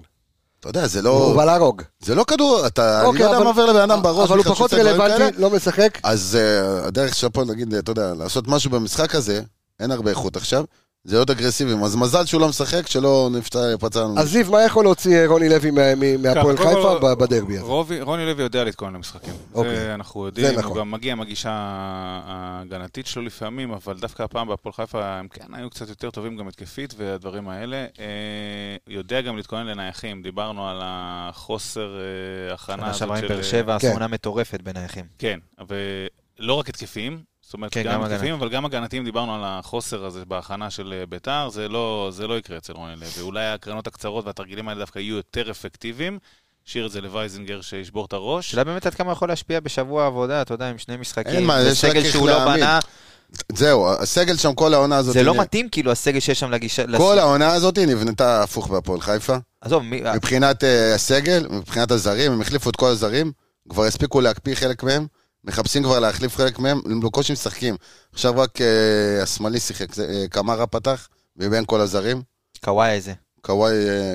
אתה 0.60 0.68
יודע, 0.68 0.86
זה 0.86 0.98
הוא 0.98 1.04
לא, 1.30 1.36
בא 1.36 1.44
להרוג. 1.44 1.82
זה 2.00 2.14
לא 2.14 2.24
כדור, 2.24 2.66
אתה, 2.66 2.98
אני 3.00 3.06
אוקיי, 3.06 3.20
לא 3.20 3.24
יודע 3.24 3.36
אבל- 3.36 3.44
מה 3.44 3.50
עובר 3.50 3.66
לבן 3.66 3.90
אדם 3.90 4.02
בראש, 4.02 4.30
אבל 4.30 4.38
הוא 4.38 4.44
פחות. 4.44 4.74
רלוונטי, 4.74 5.38
לא 5.38 5.50
משחק. 5.50 5.98
אז 6.02 6.38
uh, 6.38 6.86
הדרך 6.86 7.14
של 7.14 7.26
הפועל, 7.26 7.46
נגיד, 7.46 7.74
אתה 7.74 7.90
יודע, 7.90 8.14
לעשות 8.14 8.48
משהו 8.48 8.70
במשחק 8.70 9.14
הזה, 9.14 9.42
אין 9.80 9.90
הרבה 9.90 10.10
איכות 10.10 10.36
עכשיו, 10.36 10.64
זה 11.06 11.16
להיות 11.16 11.30
אגרסיביים, 11.30 11.84
אז 11.84 11.96
מזל 11.96 12.24
שהוא 12.24 12.40
לא 12.40 12.48
משחק, 12.48 12.86
שלא 12.86 13.28
נפצע, 13.32 13.76
פצע 13.80 14.00
לנו. 14.00 14.18
אז 14.18 14.30
זיו, 14.30 14.50
מה 14.50 14.62
יכול 14.62 14.84
להוציא 14.84 15.16
אה, 15.16 15.26
רוני 15.26 15.48
לוי 15.48 15.70
מהפועל 16.18 16.56
חיפה 16.56 17.14
בדרבי 17.14 17.58
הזה? 17.58 17.66
רוני 18.02 18.26
לוי 18.26 18.42
יודע 18.42 18.64
להתכונן 18.64 18.94
למשחקים. 18.94 19.34
אוקיי. 19.54 19.76
זה 19.76 19.94
אנחנו 19.94 20.26
יודעים, 20.26 20.46
זה 20.46 20.56
נכון. 20.56 20.70
הוא 20.70 20.76
גם 20.78 20.90
מגיע 20.90 21.12
עם 21.12 21.20
הגישה 21.20 21.50
ההגנתית 22.26 23.06
שלו 23.06 23.22
לפעמים, 23.22 23.72
אבל 23.72 23.96
דווקא 24.00 24.22
הפעם 24.22 24.48
בהפועל 24.48 24.72
חיפה 24.72 25.04
הם 25.04 25.28
כן 25.28 25.54
היו 25.54 25.70
קצת 25.70 25.88
יותר 25.88 26.10
טובים 26.10 26.36
גם 26.36 26.48
התקפית 26.48 26.94
והדברים 26.96 27.48
האלה. 27.48 27.76
אה, 27.76 28.76
יודע 28.88 29.20
גם 29.20 29.36
להתכונן 29.36 29.66
לנייחים, 29.66 30.22
דיברנו 30.22 30.68
על 30.68 30.80
החוסר 30.82 31.96
אה, 31.98 32.54
הכנה 32.54 32.76
שנה 32.76 32.94
שעברה 32.94 33.18
עם. 33.18 33.28
באר 33.28 33.42
שבע, 33.42 33.78
כן. 33.78 33.92
עונה 33.92 34.08
מטורפת 34.08 34.62
בנייחים. 34.62 35.04
כן, 35.18 35.38
ולא 35.68 36.54
רק 36.54 36.68
התקפיים, 36.68 37.22
זאת 37.35 37.35
אומרת, 37.56 37.72
כן, 37.72 37.82
גם 37.82 38.02
התקפיים, 38.02 38.34
אבל 38.34 38.48
גם 38.48 38.64
הגנתיים, 38.64 39.04
דיברנו 39.04 39.34
על 39.34 39.40
החוסר 39.44 40.04
הזה 40.04 40.24
בהכנה 40.24 40.70
של 40.70 40.94
אה, 41.00 41.06
ביתר, 41.06 41.48
זה 41.48 41.68
לא, 41.68 42.08
זה 42.12 42.26
לא 42.26 42.38
יקרה 42.38 42.56
אצל 42.56 42.72
רוני 42.72 42.96
לוי. 42.96 43.22
אולי 43.22 43.46
הקרנות 43.46 43.86
הקצרות 43.86 44.26
והתרגילים 44.26 44.68
האלה 44.68 44.80
דווקא 44.80 44.98
יהיו 44.98 45.16
יותר 45.16 45.50
אפקטיביים. 45.50 46.18
השאיר 46.68 46.86
את 46.86 46.90
זה 46.92 47.00
לווייזינגר 47.00 47.60
שישבור 47.60 48.04
את 48.04 48.12
הראש. 48.12 48.48
השאלה 48.48 48.64
באמת 48.64 48.86
עד 48.86 48.94
כמה 48.94 49.12
יכול 49.12 49.28
להשפיע 49.28 49.60
בשבוע 49.60 50.06
עבודה, 50.06 50.42
אתה 50.42 50.54
יודע, 50.54 50.70
עם 50.70 50.78
שני 50.78 50.96
משחקים. 50.96 51.32
אין 51.32 51.44
מה, 51.44 51.62
זה 51.62 51.74
סגל 51.74 52.04
שהוא 52.04 52.28
לא. 52.28 52.44
בנה, 52.44 52.78
זהו, 53.52 53.92
הסגל 53.92 54.36
שם 54.36 54.54
כל 54.54 54.74
העונה 54.74 54.96
הזאת, 54.96 55.14
זה 55.14 55.22
לא 55.22 55.34
מתאים 55.34 55.68
כאילו 55.68 55.92
הסגל 55.92 56.20
שיש 56.20 56.40
שם 56.40 56.50
לגישה... 56.50 56.84
כל 56.96 57.18
העונה 57.18 57.52
הזאת 57.52 57.78
נבנתה 57.78 58.42
הפוך 58.42 58.68
בהפועל 58.68 59.00
חיפה. 59.00 59.36
עזוב, 59.60 59.82
מי- 59.82 60.02
מבחינת 60.14 60.64
אה, 60.64 60.94
הסגל, 60.94 61.46
מבחינת 61.50 61.90
הזרים, 61.90 62.32
הם 62.32 62.40
החליפו 62.40 62.70
את 62.70 62.76
כל 62.76 62.86
הזרים, 62.88 63.32
כבר 63.68 63.84
הספיקו 63.84 64.20
להקפיא 64.20 64.54
חלק 64.54 64.82
מהם, 64.82 65.06
מחפשים 65.46 65.82
כבר 65.82 66.00
להחליף 66.00 66.36
חלק 66.36 66.58
מהם, 66.58 66.80
הם 66.84 67.00
בקושי 67.00 67.32
משחקים. 67.32 67.76
עכשיו 68.12 68.36
רק 68.36 68.60
אה, 68.60 69.22
השמאלי 69.22 69.60
שיחק, 69.60 69.98
אה, 69.98 70.24
קמרה 70.30 70.66
פתח, 70.66 71.08
מבין 71.36 71.64
כל 71.66 71.80
הזרים. 71.80 72.22
קוואי 72.64 72.90
איזה. 72.90 73.12
קוואי, 73.40 73.88
אה, 73.88 74.14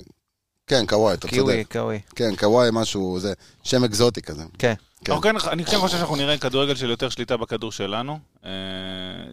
כן, 0.68 0.86
קוואי, 0.86 1.14
אתה 1.14 1.28
קיווי, 1.28 1.53
צודק. 1.64 1.72
קוואי. 1.72 1.99
כן, 2.16 2.36
קוואי 2.36 2.70
משהו, 2.74 3.20
זה 3.20 3.34
שם 3.64 3.84
אקזוטי 3.84 4.22
כזה. 4.22 4.44
כן. 4.58 4.74
כן. 5.06 5.14
כן, 5.22 5.36
אני 5.48 5.66
כן 5.66 5.78
חושב 5.78 5.98
שאנחנו 5.98 6.16
נראה 6.16 6.38
כדורגל 6.38 6.76
של 6.76 6.90
יותר 6.90 7.10
שליטה 7.10 7.38
בכדור 7.38 7.72
שלנו. 7.72 8.20
אה, 8.45 8.52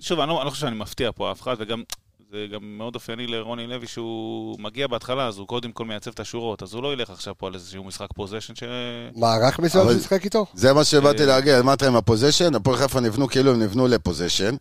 שוב, 0.01 0.21
אני 0.21 0.29
לא, 0.29 0.39
אני 0.39 0.47
לא 0.47 0.51
חושב 0.51 0.61
שאני 0.61 0.77
מפתיע 0.77 1.11
פה 1.15 1.33
אף 1.33 1.43
אחד, 1.43 1.57
וגם 1.59 1.83
זה 2.31 2.47
גם 2.53 2.79
מאוד 2.79 2.95
אופייני 2.95 3.27
לרוני 3.27 3.67
לוי 3.67 3.87
שהוא 3.87 4.61
מגיע 4.61 4.87
בהתחלה, 4.87 5.27
אז 5.27 5.39
הוא 5.39 5.47
קודם 5.47 5.73
כל 5.73 5.85
מייצב 5.85 6.11
את 6.11 6.21
השורות, 6.21 6.63
אז 6.63 6.75
הוא 6.75 6.83
לא 6.83 6.93
ילך 6.93 7.11
עכשיו 7.11 7.35
פה 7.39 7.47
על 7.47 7.55
איזשהו 7.55 7.85
משחק 7.85 8.07
פוזיישן 8.15 8.55
ש... 8.55 8.63
מערך 9.17 9.59
מסוים 9.59 9.85
אבל- 9.85 9.95
שמשחק 9.95 10.25
איתו? 10.25 10.47
זה 10.55 10.73
מה 10.73 10.85
שבאתי 10.85 11.23
אה, 11.23 11.27
להגיד, 11.27 11.61
מה 11.61 11.73
אתה 11.75 11.87
עם 11.87 11.97
ה 11.97 12.01
possession? 12.01 12.55
הפועל 12.55 12.77
חיפה 12.77 13.01
נבנו 13.01 13.29
כאילו 13.29 13.51
הם 13.53 13.63
נבנו 13.63 13.89
ל 13.89 13.94
possession, 13.94 14.55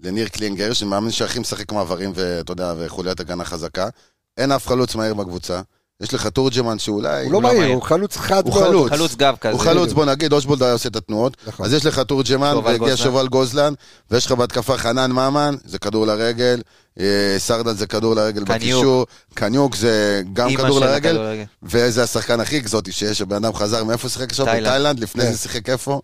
לניר 0.00 0.28
קלינגר, 0.28 0.72
שמאמין 0.72 1.10
שהכי 1.10 1.38
משחק 1.38 1.72
מעברים 1.72 2.12
ואתה 2.14 2.52
יודע, 2.52 2.74
וחוליית 2.78 3.20
הגנה 3.20 3.44
חזקה. 3.44 3.88
אין 4.36 4.52
אף 4.52 4.66
חלוץ 4.66 4.94
מהיר 4.94 5.14
בקבוצה. 5.14 5.60
יש 6.00 6.14
לך 6.14 6.26
תורג'מן 6.26 6.78
שאולי... 6.78 7.24
הוא 7.24 7.32
לא 7.32 7.42
לא 7.42 7.48
מהיר. 7.48 7.74
הוא 7.74 7.82
חלוץ 7.82 8.16
חד 8.16 8.46
הוא 8.46 8.54
מאוד. 8.54 8.64
חלוץ. 8.64 8.90
חלוץ 8.90 9.14
גב 9.14 9.34
כזה. 9.40 9.52
הוא 9.52 9.60
חלוץ, 9.60 9.92
בוא 9.92 10.04
נגיד, 10.04 10.32
אושבולד 10.32 10.62
היה 10.62 10.72
עושה 10.72 10.88
את 10.88 10.96
התנועות. 10.96 11.36
נכון. 11.46 11.66
אז 11.66 11.72
יש 11.72 11.86
לך 11.86 11.98
תורג'מן, 11.98 12.56
והגיע. 12.64 12.96
שובל 12.96 13.28
גוזלן, 13.28 13.74
ויש 14.10 14.26
לך 14.26 14.32
בהתקפה 14.32 14.76
חנן 14.76 15.12
ממן, 15.12 15.54
זה 15.64 15.78
כדור 15.78 16.06
לרגל, 16.06 16.62
אה, 17.00 17.04
סרדן 17.38 17.74
זה 17.74 17.86
כדור 17.86 18.14
לרגל. 18.14 18.44
בקישור, 18.44 19.06
קניוק 19.34 19.76
זה 19.76 20.22
גם 20.32 20.56
כדור 20.56 20.80
לרגל. 20.80 21.44
וזה 21.62 22.02
השחקן 22.02 22.40
הכי 22.40 22.58
אקזוטי 22.58 22.92
שיש, 22.92 23.20
הבן 23.20 23.36
אדם 23.36 23.54
חזר, 23.54 23.84
מאיפה 23.84 24.08
שיחק 24.08 24.30
עכשיו? 24.30 24.46
תאילנד. 24.46 24.66
בתאילנד, 24.66 25.00
לפני 25.00 25.22
כן. 25.22 25.32
זה 25.32 25.38
שיחק 25.38 25.70
איפה? 25.70 26.00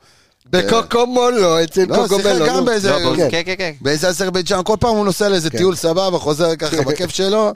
בקוקומולו, 0.50 1.64
אצל 1.64 1.84
לא, 1.88 1.96
שיחק 1.96 2.08
קוקומלו. 2.08 2.46
גם 2.46 2.56
נו. 2.56 2.64
באיזה... 2.64 2.90
לא, 2.90 3.16
כן. 3.16 3.28
כן, 3.30 3.42
כן, 3.44 3.54
כן. 3.58 3.72
באיזה 3.80 4.08
אזרבייג'אן, 4.08 4.60
כל 4.64 4.76
פעם 4.80 4.96
הוא 4.96 5.04
נוסע 5.04 5.28
לאיזה 5.28 5.50
כן. 5.50 5.58
טיול 5.58 5.76
סבבה, 5.76 6.18
חוזר 6.18 6.56
ככה 6.56 6.82
בכיף 6.88 7.10
שלו, 7.10 7.52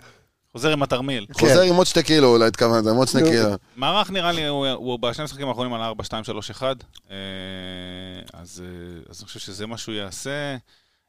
חוזר 0.55 0.70
עם 0.72 0.82
התרמיל. 0.82 1.26
חוזר 1.32 1.60
עם 1.60 1.74
עוד 1.74 1.86
שתי 1.86 2.02
קילו, 2.02 2.28
אולי 2.32 2.47
התכוונת, 2.47 2.86
עם 2.86 2.97
עוד 2.97 3.09
שני. 3.09 3.22
קילו. 3.31 3.48
מערך 3.76 4.10
נראה 4.10 4.32
לי, 4.32 4.47
הוא, 4.47 4.98
בשני 4.98 5.22
המשחקים 5.22 5.48
האחרונים 5.48 5.74
על 5.74 5.82
4, 5.82 6.05
2, 6.05 6.24
3, 6.24 6.51
1, 6.51 6.76
אה, 7.10 7.16
אז, 8.32 8.62
אז 9.10 9.20
אני 9.20 9.26
חושב 9.26 9.40
שזה 9.40 9.66
מה 9.66 9.78
שהוא 9.78 9.94
יעשה. 9.94 10.56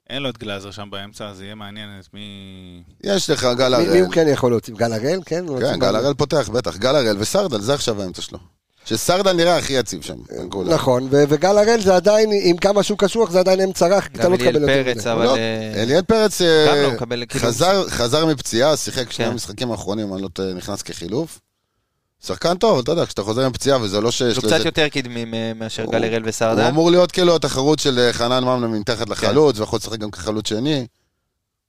אין 0.10 0.22
לו 0.24 0.30
את 0.30 0.38
גלאזר 0.38 0.72
שם 0.72 0.90
באמצע, 0.92 1.28
אז 1.30 1.42
יהיה 1.42 1.56
מעניין 1.56 1.90
את 2.00 2.08
מי... 2.14 2.84
יש 3.04 3.30
לך 3.30 3.48
גל 3.58 3.78
מי- 3.78 3.84
מי 3.84 3.90
הראל. 3.90 4.02
הוא 4.04 4.14
כן 4.14 4.28
יכול 4.28 4.52
להוציא? 4.52 4.74
גל 4.76 4.94
הראל? 4.94 5.20
כן? 5.26 5.46
כן, 5.60 5.80
גל 5.80 5.96
הראל 5.96 6.14
פותח, 6.14 6.50
בטח. 6.50 6.78
גל 6.78 6.96
הראל 6.96 7.16
וסרדל, 7.20 7.62
זה 7.62 7.74
עכשיו 7.74 8.02
האמצע 8.02 8.22
שלו. 8.22 8.40
שסרדל 8.86 9.34
נראה 9.34 9.58
הכי 9.58 9.74
יציב 9.74 10.02
שם. 10.02 10.16
כולם. 10.50 10.70
נכון, 10.74 11.08
וגל 11.12 11.58
הראל 11.58 11.82
זה 11.82 11.96
עדיין, 11.96 12.30
עם 12.44 12.58
כמה 12.58 12.84
שהוא 12.84 12.98
קשוח, 12.98 13.32
זה 13.32 13.40
עדיין 13.40 13.62
אמצע 13.62 13.88
רך, 13.98 14.08
כי 14.14 14.20
אתה 14.20 14.30
לא 14.30 14.38
תקבל 14.38 14.56
יותר 14.62 14.84
פרץ, 14.84 14.98
מזה. 14.98 15.14
אבל... 15.14 15.24
לא, 15.26 15.36
אה, 15.38 15.74
אליאל 15.84 16.02
פרץ 16.02 16.42
אה, 16.42 16.84
לא 17.10 17.26
חזר- 17.40 17.90
חזר 17.90 18.26
מפציעה, 18.26 18.78
שיחק 18.78 19.12
שני 19.12 19.26
כן. 19.26 19.32
המשחקים 19.32 19.72
האחרונים, 19.72 20.14
אני 20.14 20.22
לא 20.22 20.30
נכנס 20.56 20.82
כחילוף. 20.82 21.40
שחקן 22.26 22.58
טוב, 22.58 22.72
אבל 22.72 22.82
אתה 22.84 22.92
יודע, 22.92 23.06
כשאתה 23.06 23.24
חוזר 23.24 23.50
מפציעה 23.50 23.82
וזה 23.82 24.02
לא 24.02 24.12
שיש 24.12 24.36
הוא 24.36 24.44
לו 24.44 24.50
קצת 24.50 24.54
איזה... 24.58 24.68
יותר 24.68 24.88
קדמי 24.88 25.26
מאשר 25.56 25.84
הוא- 25.84 25.92
גל 25.92 26.04
הראל 26.04 26.22
הוא 26.22 26.30
וסרדן. 26.30 26.64
אמור 26.66 26.92
להיות 26.92 27.12
כאילו 27.12 27.36
התחרות 27.36 27.80
של 27.80 28.00
אה, 28.00 28.14
חנן 28.14 28.44
ממנה. 28.44 28.68
מתחת 28.68 29.10
לחלוץ, 29.10 29.60
ויכול 29.60 29.78
לשחק 29.80 30.00
גם 30.00 30.12
כחלוץ 30.12 30.48
שני. 30.50 30.86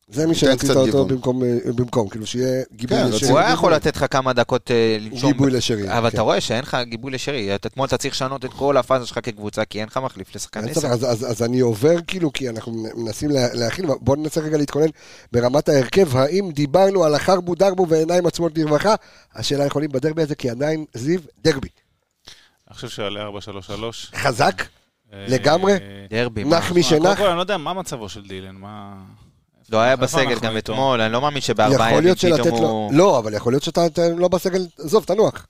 זה 0.09 0.27
מי 0.27 0.35
שרצית 0.35 0.71
קצת 0.71 0.77
אותו. 0.77 1.05
במקום, 1.05 1.43
אה, 1.45 1.59
במקום, 1.77 2.09
כאילו 2.09 2.27
שיהיה 2.27 2.63
גיבוי 2.73 2.99
כן, 2.99 3.09
לשרי. 3.09 3.31
הוא 3.31 3.39
היה 3.39 3.53
יכול 3.53 3.75
לתת 3.75 3.97
לך 3.97 4.05
כמה 4.11 4.33
דקות 4.33 4.71
אה, 4.71 4.97
לנשום. 5.01 5.33
גיבוי 5.33 5.51
לשרי. 5.51 5.99
אבל 5.99 6.11
כן. 6.11 6.15
אתה 6.15 6.23
רואה 6.23 6.41
שאין 6.41 6.63
לך 6.63 6.77
גיבוי 6.83 7.11
לשרי. 7.13 7.55
אתה- 7.55 7.69
אתמול 7.69 7.87
אתה 7.87 7.97
צריך 7.97 8.15
לשנות 8.15 8.45
את 8.45 8.53
כל 8.53 8.77
הפאזה 8.77 9.07
שלך 9.07 9.19
כקבוצה, 9.23 9.65
כי 9.65 9.81
אין 9.81 9.87
לך 9.89 9.97
מחליף 9.97 10.37
לשחקן 10.37 10.69
עשר. 10.69 10.87
אז, 10.89 11.05
אז, 11.05 11.31
אז 11.31 11.43
אני 11.43 11.61
עובר 11.61 11.97
כאילו, 12.07 12.33
כי 12.33 12.49
אנחנו 12.49 12.73
מנסים 12.97 13.31
לה, 13.31 13.55
להכין, 13.55 13.87
בואו 14.01 14.17
ננסה 14.17 14.41
רגע 14.41 14.57
להתכונן 14.59 14.87
ברמת 15.33 15.69
ההרכב, 15.69 16.17
האם 16.17 16.51
דיברנו 16.55 17.05
על 17.05 17.15
החרבו 17.15 17.55
דרבו 17.55 17.89
ועיניים 17.89 18.27
עצמות 18.27 18.59
לרווחה? 18.59 18.95
השאלה 19.35 19.67
יכולים 19.67 19.91
בדרבי 19.93 20.23
הזה, 20.23 20.35
כי 20.35 20.51
עדיין 20.51 20.85
זיו 20.95 21.21
דרבי. 21.45 21.69
אני 22.69 22.75
חושב 22.75 22.89
שעלה 22.89 23.23
4, 23.23 23.41
3, 23.41 23.67
3. 23.67 24.13
חזק, 24.17 24.63
לגמרי? 25.13 25.75
דרבי? 26.11 26.45
נח 26.45 26.73
מי 26.73 26.83
קודם. 26.89 27.17
כל, 27.17 27.27
אני 27.27 27.37
לא 27.37 27.41
יודע 27.41 27.57
מה 27.57 27.73
מצבו 27.73 28.09
של 28.09 28.23
דילן, 28.29 28.55
מה... 28.55 28.95
לא 29.71 29.79
היה 29.79 29.97
בסגל 29.97 30.39
גם? 30.39 30.59
אתמול, 30.59 31.01
אני 31.01 31.13
לא 31.13 31.21
מאמין 31.21 31.41
שבארבעה 31.41 31.93
ימים 31.93 32.15
פתאום 32.15 32.49
הוא... 32.49 32.93
לא, 32.95 33.19
אבל 33.19 33.35
יכול 33.35 33.53
להיות 33.53 33.63
שאתה 33.63 33.87
אתה 33.87 34.09
לא 34.17 34.29
בסגל, 34.29 34.67
עזוב, 34.79 35.05
תנוח. 35.05 35.47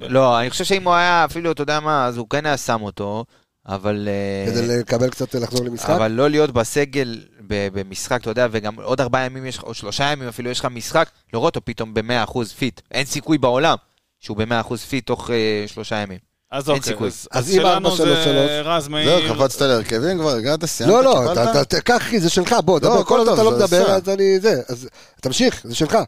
לא, 0.00 0.40
אני 0.40 0.50
חושב 0.50 0.64
שאם 0.64 0.84
הוא 0.84 0.94
היה 0.94 1.24
אפילו, 1.24 1.52
אתה 1.52 1.62
יודע 1.62 1.80
מה, 1.80 2.06
אז 2.06 2.16
הוא 2.16 2.26
כן 2.30 2.46
היה 2.46 2.56
שם 2.56 2.82
אותו, 2.82 3.24
אבל... 3.68 4.08
אה, 4.08 4.52
כדי 4.52 4.78
לקבל 4.78 5.10
קצת, 5.10 5.34
לחזור 5.34 5.64
למשחק. 5.64 5.90
אבל 5.90 6.10
לא 6.10 6.30
להיות 6.30 6.50
בסגל 6.50 7.20
ב- 7.46 7.68
במשחק, 7.72 8.20
אתה 8.20 8.30
יודע, 8.30 8.46
וגם 8.50 8.80
עוד 8.80 9.00
ארבעה 9.00 9.24
ימים 9.24 9.46
יש 9.46 9.56
לך, 9.58 9.62
או 9.64 9.74
שלושה 9.74 10.04
ימים 10.04 10.28
אפילו 10.28 10.50
יש 10.50 10.60
לך 10.60 10.66
משחק, 10.66 11.10
לראות 11.32 11.56
אותו 11.56 11.64
פתאום 11.64 11.94
ב-100% 11.94 12.44
fit. 12.58 12.80
אין 12.90 13.04
סיכוי 13.04 13.38
בעולם 13.38 13.76
שהוא 14.20 14.36
ב-100% 14.36 14.76
fit 14.76 15.06
תוך 15.06 15.30
אה, 15.30 15.64
שלושה 15.66 15.96
ימים. 15.96 16.18
אז 16.50 16.68
אין 16.68 16.76
אוקיי, 16.76 16.92
סיכוי. 16.92 17.08
אז, 17.08 17.28
אז 17.30 17.44
אז 17.44 17.50
אם 17.50 17.54
שלנו 17.54 17.88
4, 17.88 17.96
3, 17.96 18.08
זה 18.08 18.24
3. 18.24 18.34
רז 18.64 18.88
מאיר. 18.88 19.26
זהו, 19.28 19.36
קפצת 19.36 19.60
להרכבים 19.60 20.18
כבר, 20.18 20.30
הגעת, 20.30 20.64
סיימת, 20.64 20.92
לא, 20.92 21.04
לא, 21.04 21.14
קיבלת? 21.20 21.38
אתה- 21.48 21.60
אתה- 21.60 21.80
קח 21.80 21.96
אחי, 21.96 22.20
זה 22.20 22.30
שלך, 22.30 22.54
בוא, 22.64 22.80
לא, 22.82 22.88
דבר, 22.88 23.04
כל 23.04 23.18
עוד 23.18 23.28
אתה 23.28 23.42
לא 23.42 23.50
מדבר. 23.50 23.90
אז 23.90 24.08
אני 24.08 24.40
זה, 24.40 24.60
אז 24.68 24.88
תמשיך, 25.22 25.60
זה 25.64 25.74
שלך. 25.74 25.98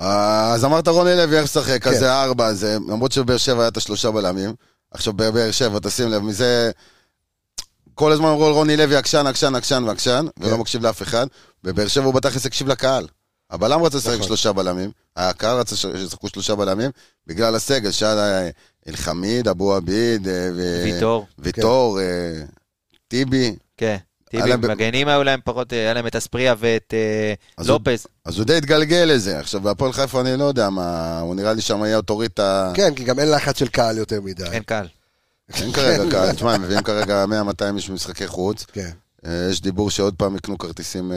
אה, 0.00 0.52
אז 0.52 0.64
אמרת 0.64 0.88
רוני 0.88 1.16
לוי 1.16 1.36
איך 1.36 1.44
לשחק, 1.44 1.86
אז 1.86 1.92
כן. 1.94 1.98
זה 2.00 2.12
ארבע, 2.22 2.52
זה, 2.52 2.74
למרות 2.88 3.12
שבבאר 3.12 3.36
שבע 3.36 3.60
היה 3.60 3.68
את 3.68 3.76
השלושה 3.76 4.10
בלמים. 4.10 4.54
עכשיו 4.90 5.12
בבאר 5.12 5.50
שבע, 5.50 5.78
תשים 5.82 6.08
לב, 6.08 6.22
מזה... 6.22 6.70
כל 7.94 8.12
הזמן 8.12 8.28
אמרו 8.28 8.52
רוני 8.54 8.76
לוי 8.76 8.96
עקשן, 8.96 9.26
עקשן, 9.26 9.54
עקשן 9.54 9.84
ועקשן, 9.86 10.26
כן. 10.40 10.46
ולא 10.46 10.58
מקשיב 10.58 10.82
לאף 10.86 11.02
אחד. 11.02 11.26
בבאר 11.64 11.88
שבע 11.88 12.04
הוא 12.04 12.14
בתכלס 12.14 12.46
הקשיב 12.46 12.68
לקהל. 12.68 13.06
הבלם 13.50 13.82
רצה 13.82 13.96
לשחק 13.96 14.12
נכון. 14.12 14.26
שלושה 14.26 14.52
בלמים, 14.52 14.90
הקהל 15.16 15.56
רצה 15.58 15.76
שישחקו 15.76 16.28
שלושה 16.28 16.54
בלמים, 16.54 16.90
בגלל 17.26 17.54
הסגל, 17.54 17.90
שהיה 17.90 18.50
אלחמיד, 18.88 19.48
אבו 19.48 19.74
עביד, 19.74 20.28
אה, 20.28 20.48
ו- 20.56 20.82
ויטור, 20.84 21.26
ויטור, 21.38 22.00
אה, 22.00 22.42
טיבי. 23.08 23.56
כן. 23.76 23.96
טיבי, 24.30 24.56
מגנים 24.56 25.08
היו 25.08 25.24
להם 25.24 25.40
פחות, 25.44 25.72
אה, 25.72 25.78
היה 25.78 25.94
להם 25.94 26.06
את 26.06 26.16
אספריה 26.16 26.54
ואת 26.58 26.94
אז 27.56 27.68
הוא- 27.68 27.74
לופס. 27.78 28.06
אז 28.24 28.38
הוא 28.38 28.44
די 28.46 28.56
התגלגל 28.56 29.04
לזה. 29.14 29.38
עכשיו, 29.38 29.60
בהפועל 29.60 29.92
חיפה 29.92 30.20
אני 30.20 30.36
לא 30.36 30.44
יודע 30.44 30.70
מה, 30.70 31.20
הוא 31.20 31.34
נראה 31.34 31.52
לי 31.52 31.60
שם 31.60 31.82
היה 31.82 31.96
אוטוריטה... 31.96 32.72
כן, 32.74 32.94
כי 32.94 33.04
גם 33.04 33.18
אין 33.18 33.30
לחץ 33.30 33.58
של 33.58 33.68
קהל 33.68 33.98
יותר 33.98 34.20
מדי. 34.20 34.44
אין 34.52 34.62
קהל. 34.62 34.88
אין 35.54 35.72
כרגע 35.72 36.02
קהל, 36.12 36.32
תשמע, 36.32 36.54
הם 36.54 36.62
מביאים 36.62 36.82
כרגע 36.82 37.24
100-200 37.24 37.76
איש 37.76 37.90
במשחקי 37.90 38.26
חוץ. 38.26 38.64
כן. 38.72 38.90
יש 39.50 39.60
דיבור 39.60 39.90
שעוד 39.90 40.14
פעם 40.14 40.36
יקנו 40.36 40.58
כרטיסים, 40.58 41.12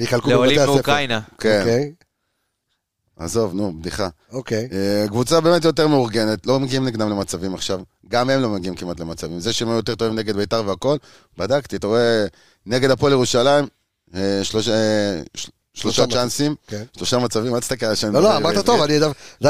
יחלקו 0.00 0.30
לעולים 0.30 0.50
בבתי 0.56 0.62
הספר. 0.62 0.74
מאוקראינה. 0.74 1.20
כן, 1.38 1.60
אוקיי, 1.60 1.92
עזוב, 3.18 3.54
נו, 3.54 3.72
בדיחה. 3.80 4.08
אוקיי. 4.32 4.68
אה, 4.72 5.08
קבוצה 5.08 5.40
באמת 5.40 5.64
יותר 5.64 5.88
מאורגנת, 5.88 6.46
לא 6.46 6.60
מגיעים 6.60 6.84
נגדם 6.84 7.10
למצבים 7.10 7.54
עכשיו. 7.54 7.80
גם 8.08 8.30
הם 8.30 8.42
לא 8.42 8.48
מגיעים 8.48 8.74
כמעט 8.74 9.00
למצבים. 9.00 9.40
זה 9.40 9.52
שהם 9.52 9.68
היו 9.68 9.76
יותר 9.76 9.94
טובים 9.94 10.14
נגד 10.18 10.36
ביתר 10.36 10.62
והכל, 10.66 10.96
בדקתי, 11.38 11.76
אתה 11.76 11.86
רואה, 11.86 12.26
נגד 12.66 12.90
הפועל 12.90 13.12
ירושלים, 13.12 13.66
אה, 14.14 14.20
שלוש- 14.42 14.68
אה, 14.68 15.20
של- 15.34 15.48
שלושה. 15.74 16.06
צ'אנסים, 16.06 16.54
כן. 16.66 16.82
שלושה 16.96 17.18
מצבים, 17.18 17.54
אל 17.54 17.60
תסתכל 17.60 17.86
על 17.86 17.92
השם. 17.92 18.12
לא, 18.12 18.22
לא, 18.22 18.36
אמרת 18.36 18.66
טוב, 18.66 18.82
אני 18.82 18.98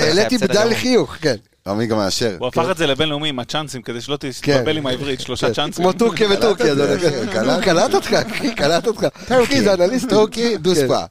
העליתי 0.00 0.38
בדל. 0.38 0.64
לחיוך, 0.64 1.16
כן. 1.20 1.36
עמי 1.66 1.86
גם 1.86 1.96
מאשר. 1.96 2.36
הוא 2.38 2.48
הפך 2.48 2.66
את 2.70 2.76
זה 2.76 2.86
לבינלאומי 2.86 3.28
עם 3.28 3.38
הצ'אנסים, 3.38 3.82
כדי 3.82 4.00
שלא 4.00 4.16
תתבלבל 4.16 4.76
עם 4.76 4.86
העברית, 4.86 5.20
שלושה 5.20 5.46
כן, 5.46 5.52
צ'אנסים. 5.52 5.84
כמו 5.84 5.92
טורקיה 5.92 6.28
וטורקיה, 6.30 6.74
זה. 6.74 7.26
קלט. 7.32 7.94
אותך, 7.94 8.12
אחי, 8.12 8.54
קלט 8.54 8.86
אותך. 8.86 9.06
אחי, 9.44 9.62
זה 9.62 9.74
אנליסט. 9.74 10.08
טורקי, 10.08 10.56
דוספה. 10.58 11.04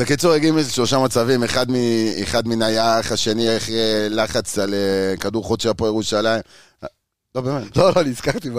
אה, 0.00 0.04
בקיצור, 0.04 0.32
הגיעים 0.32 0.58
איזה 0.58 0.72
שלושה 0.72 0.98
מצבים, 0.98 1.42
אחד 1.44 1.70
מ- 1.70 1.74
אחד 2.22 2.48
מנייח, 2.48 3.12
השני 3.12 3.56
אחרי 3.56 3.74
לחץ 4.10 4.58
על 4.58 4.74
אה, 4.74 5.16
כדור 5.16 5.44
חוץ 5.44 5.62
של 5.62 5.68
הפועל 5.68 5.90
ירושלים. 5.90 6.40
אה, 6.82 6.88
לא, 7.34 7.40
באמת. 7.40 7.76
לא, 7.76 7.92
לא, 7.96 8.02
נזכרתי 8.04 8.50
ב... 8.50 8.58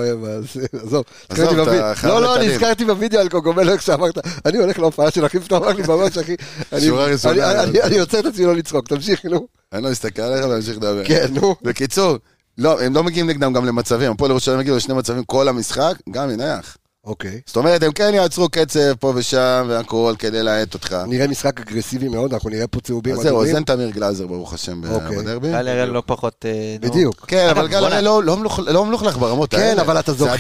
עזוב. 0.84 1.04
נזכרתי 1.32 1.62
אתה. 1.62 1.96
חייב 1.96 2.14
לא, 2.14 2.22
לא. 2.22 2.38
נזכרתי 2.44 2.86
בווידאו 2.86 3.20
על 3.20 3.30
קוגומלו, 3.30 3.72
איך 3.74 3.82
שאמרת, 3.82 4.18
אני 4.46 4.58
הולך 4.58 4.80
להופעה 4.80 5.12
של 5.12 5.26
אחי, 5.26 5.38
ואתה 5.38 5.58
אמר 5.58 5.68
לי 5.74 5.84
ממש, 5.88 6.18
אחי, 6.18 6.36
אני- 6.74 6.82
שורה 6.82 7.06
ראשונה. 7.06 7.52
אני- 7.52 7.64
אני- 7.70 7.82
אני 7.82 8.00
עוצר 8.00 8.20
את 8.20 8.26
עצמי 8.26 8.46
לא 8.46 8.56
לצחוק, 8.56 8.88
תמשיך, 8.88 9.26
נו. 9.26 9.48
אני 9.74 9.84
לא 9.84 9.92
אסתכל 9.92 10.22
עליך 10.22 10.46
ואמשיך 10.50 10.78
לדבר. 10.78 11.06
כן, 11.06 11.26
נו. 11.32 11.56
בקיצור, 11.62 12.18
לא, 12.58 12.82
הם 12.82 12.96
לא 12.96 13.04
מגיעים 13.04 13.28
נגדם 13.30 13.54
גם 13.54 13.66
למצבים. 13.66 14.12
הפועל 14.12 14.32
ירושלים 14.32 14.60
הגיעו 14.60 14.78
לשני 14.78 14.94
מצבים 14.94 15.24
כל 15.24 15.48
המשחק, 15.48 15.94
גם 16.12 16.28
מנייח. 16.28 16.78
אוקיי. 17.08 17.42
זאת 17.46 17.56
אומרת, 17.56 17.84
הם 17.84 17.92
כן 17.92 18.12
יעצרו 18.14 18.50
קצב 18.50 18.94
פה 19.00 19.12
ושם 19.16 19.66
והכל 19.70 20.14
כדי 20.20 20.44
להאט 20.44 20.74
אותך. 20.74 20.96
נראה 21.08 21.28
משחק 21.28 21.60
אגרסיבי 21.60 22.08
מאוד, 22.08 22.34
אנחנו 22.34 22.50
נראה 22.50 22.68
פה 22.68 22.80
צהובים 22.80 23.14
אז 23.16 23.22
זהו, 23.22 23.42
אז. 23.44 23.56
אין 23.56 23.64
תמיר 23.64 23.90
גלאזר, 23.90 24.28
ברוך 24.28 24.54
השם, 24.54 24.82
ב- 24.82 24.92
אוקיי. 24.92 25.18
בדרבי. 25.18 25.52
גל 25.52 25.68
הראל 25.68 25.90
לא 25.90 26.04
פחות... 26.06 26.46
אה. 26.46 26.76
בדיוק. 26.82 27.26
כן, 27.28 27.48
אגב, 27.48 27.58
אבל 27.58 27.68
גל. 27.68 27.84
הראל 27.86 28.04
לא- 28.04 28.24
לא 28.24 28.38
לא 28.58 28.86
מלוכלך 28.86 29.18
ברמות 29.18 29.54
האלה. 29.54 29.74
כן, 29.74 29.80
אבל 29.80 30.00
אתה 30.00 30.14
זוכר, 30.14 30.36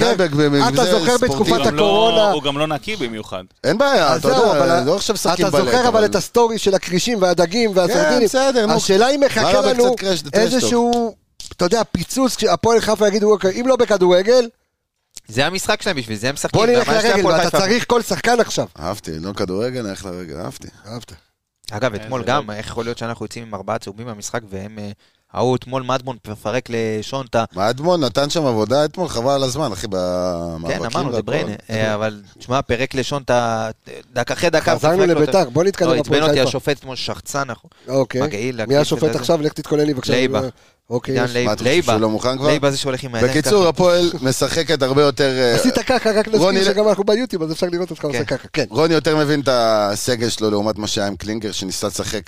אתה 0.73 0.85
זוכר. 0.85 1.17
בתקופת 1.17 1.49
הוא 1.51 1.65
גם 1.65 1.75
לא- 1.75 1.85
הקורונה. 1.85 2.31
הוא 2.31 2.43
גם 2.43 2.57
לא 2.57 2.67
נקי 2.67 2.95
במיוחד. 2.95 3.43
אין 3.63 3.77
בעיה, 3.77 4.15
אתה 4.15 4.29
זהו, 4.29 4.47
יודע, 4.47 4.51
אבל 4.63 4.83
לא 4.85 4.95
עכשיו 4.95 5.13
משחקים 5.13 5.47
אתה 5.47 5.57
בלט. 5.57 5.65
זוכר 5.65 5.87
אבל 5.87 6.05
את 6.05 6.15
ה 6.15 6.22
story 6.22 6.57
של 6.57 6.75
הכרישים 6.75 7.21
והדגים 7.21 7.71
והסרדינים. 7.73 8.23
בסדר, 8.27 8.65
נו. 8.65 8.73
השאלה 8.73 9.09
אם 9.09 9.19
מה 9.19 9.25
מחכה 9.25 9.61
לנו? 9.61 9.95
איזשהו, 10.33 11.15
אתה 11.55 11.65
יודע, 11.65 11.81
פיצוץ, 11.91 12.35
כשהפועל 12.35 12.79
חיפה 12.79 13.07
יגידו, 13.07 13.31
אוקיי, 13.31 13.61
אם 13.61 13.67
לא 13.67 13.75
בכדורגל, 13.75 14.47
זה 15.27 15.45
המשחק 15.45 15.81
שלהם 15.81 15.95
בשביל 15.97 16.17
זה 16.17 16.29
הם 16.29 16.33
משחקים. 16.33 16.59
בוא 16.59 16.67
נלך 16.67 16.87
לרגל, 16.89 17.25
ואתה. 17.25 17.57
צריך 17.59 17.85
כל 17.87 18.01
שחקן 18.01 18.39
עכשיו. 18.39 18.67
אהבתי, 18.79 19.19
לא 19.19 19.33
כדורגל, 19.33 19.81
נלך 19.81 20.05
לרגל, 20.05 20.37
אהבתי. 20.37 20.67
אהבת. 20.87 21.11
אגב, 21.71 21.95
אתמול 21.95 22.21
זה 22.21 22.27
גם, 22.27 22.51
איך 22.51 22.67
יכול 22.67 22.85
להיות 22.85 22.97
שאנחנו 22.97 23.25
יוצאים 23.25 23.43
עם 23.43 23.55
ארבעה 23.55 23.79
צהובים 23.79 24.05
מהמשחק 24.07 24.41
והם... 24.49 24.79
אה, 24.79 24.91
ההוא 25.33 25.55
אתמול 25.55 25.83
מדמון 25.83 26.17
מפרק 26.27 26.69
לשונטה. 26.69 27.45
מה 27.55 27.69
אדמון 27.69 28.03
נתן 28.03 28.29
שם 28.29 28.45
עבודה 28.45 28.85
אתמול, 28.85 29.07
חבל 29.07 29.31
על 29.31 29.43
הזמן, 29.43 29.71
אחי, 29.71 29.87
במאבקים 29.89 30.79
כן, 30.79 30.85
אמרנו, 30.85 31.13
זה. 31.13 31.21
בריינה. 31.21 31.51
אה, 31.69 31.93
אבל, 31.95 32.21
תשמע, 32.37 32.61
פירק 32.61 32.93
לשונטה, 32.95 33.69
דקה 34.13 34.33
אחרי 34.33 34.49
דקה. 34.49 34.75
חזרנו 34.75 35.05
לביתר, 35.05 35.49
בוא 35.49 35.63
נתקדם 35.63 35.89
לא, 35.89 35.93
עצבן 35.95 36.23
אותי. 36.23 36.39
השופט 36.39 36.77
אתמול 36.77 36.95
שחצן, 36.95 37.39
אנחנו- 37.39 37.69
אוקיי. 37.87 38.21
מגעיל 38.21 38.65
מי 38.65 38.77
השופט. 38.77 39.15
עכשיו? 39.15 39.41
לך 39.41 39.53
תתכונן 39.53 39.83
לי 39.85 39.93
בבקשה. 39.93 40.13
לייבה. 40.13 40.41
אוקיי. 40.89 41.15
מה, 41.15 41.23
אתה 41.25 41.57
חושב 41.57 41.63
לייבה. 41.63 41.93
שהוא 41.93 42.01
לא 42.01 42.09
מוכן 42.09 42.37
כבר? 42.37 42.47
לייבה 42.47 42.71
זה 42.71 42.77
שהולך 42.77 43.03
עם 43.03 43.15
הידיים 43.15 43.31
בקיצור, 43.33 43.59
ככה. 43.61 43.69
הפועל 43.69 44.11
משחקת 44.21 44.81
הרבה 44.81 45.01
יותר... 45.01 45.29
אה, 45.39 45.55
עשית 45.55 45.79
ככה, 45.79 46.11
רק 46.11 46.27
רוני 46.27 46.59
נזכיר 46.59 46.73
שגם 46.73 46.87
אנחנו 46.87 47.03
ביוטיוב, 47.03 47.43
אז 47.43 47.51
אפשר 47.51 47.67
לראות 47.71 47.91
אותך 47.91 48.05
עושה 48.05 48.25
כן. 48.25 48.37
ככה, 48.37 48.47
כן. 48.53 48.65
רוני 48.69 48.93
יותר 48.93 49.15
מבין 49.17 49.39
את 49.39 49.49
הסגל 49.51 50.29
שלו 50.29 50.49
לעומת 50.51 50.77
מה 50.77 50.87
שהיה 50.87 51.07
עם 51.07 51.15
קלינגר, 51.15 51.51
שניסה 51.51 51.87
לשחק 51.87 52.21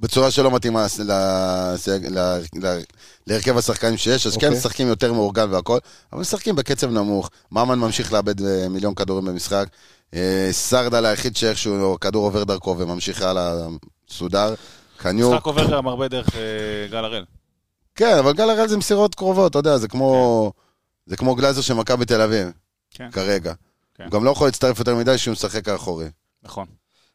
בצורה 0.00 0.30
שלא 0.30 0.50
מתאימה 0.50 0.86
לסג- 0.86 2.06
ל- 2.10 2.18
ל- 2.66 2.80
להרכב 3.26 3.58
השחקנים 3.58 3.96
שיש, 3.96 4.26
אז 4.26 4.36
כן 4.36 4.46
אוקיי. 4.46 4.58
משחקים 4.58 4.88
יותר 4.88 5.12
מאורגן 5.12 5.46
והכל, 5.52 5.78
אבל 6.12 6.20
משחקים 6.20 6.56
בקצב 6.56 6.90
נמוך. 6.90 7.30
ממן 7.52 7.78
ממשיך 7.78 8.12
לאבד 8.12 8.46
אה, 8.46 8.68
מיליון 8.68 8.94
כדורים 8.94 9.24
במשחק. 9.24 9.66
אה, 10.14 10.48
סרדל 10.52 11.06
היחיד 11.06 11.36
שאיכשהו 11.36 11.94
הכדור 11.94 12.24
עובר 12.24 12.44
דרכו 12.44 12.76
וממשיך 12.78 13.22
הלאה 13.22 13.54
מסודר. 14.10 14.54
קניוק. 14.96 15.32
המשחק 15.32 15.46
עובר 15.46 15.76
גם 15.76 15.86
הרבה 15.88 16.08
דרך 16.08 16.26
גל 16.90 17.04
הראל. 17.04 17.24
כן, 18.00 18.18
אבל 18.18 18.32
גל 18.32 18.50
הראל 18.50 18.68
זה 18.68 18.76
מסירות 18.76 19.14
קרובות, 19.14 19.50
אתה 19.50 19.58
יודע, 19.58 19.76
זה 19.78 19.88
כמו... 19.88 20.52
זה 21.06 21.16
כמו 21.16 21.34
גלאזר 21.34 21.60
של 21.60 21.74
מכבי 21.74 22.04
תל 22.04 22.20
אביב, 22.20 22.48
כן. 22.90 23.10
כרגע. 23.10 23.52
כן. 23.94 24.04
הוא 24.04 24.10
גם 24.12 24.24
לא 24.24 24.30
יכול 24.30 24.46
להצטרף 24.46 24.78
יותר 24.78 24.94
מדי 24.94 25.18
שהוא 25.18 25.32
משחק 25.32 25.68
האחורי. 25.68 26.06
נכון. 26.42 26.66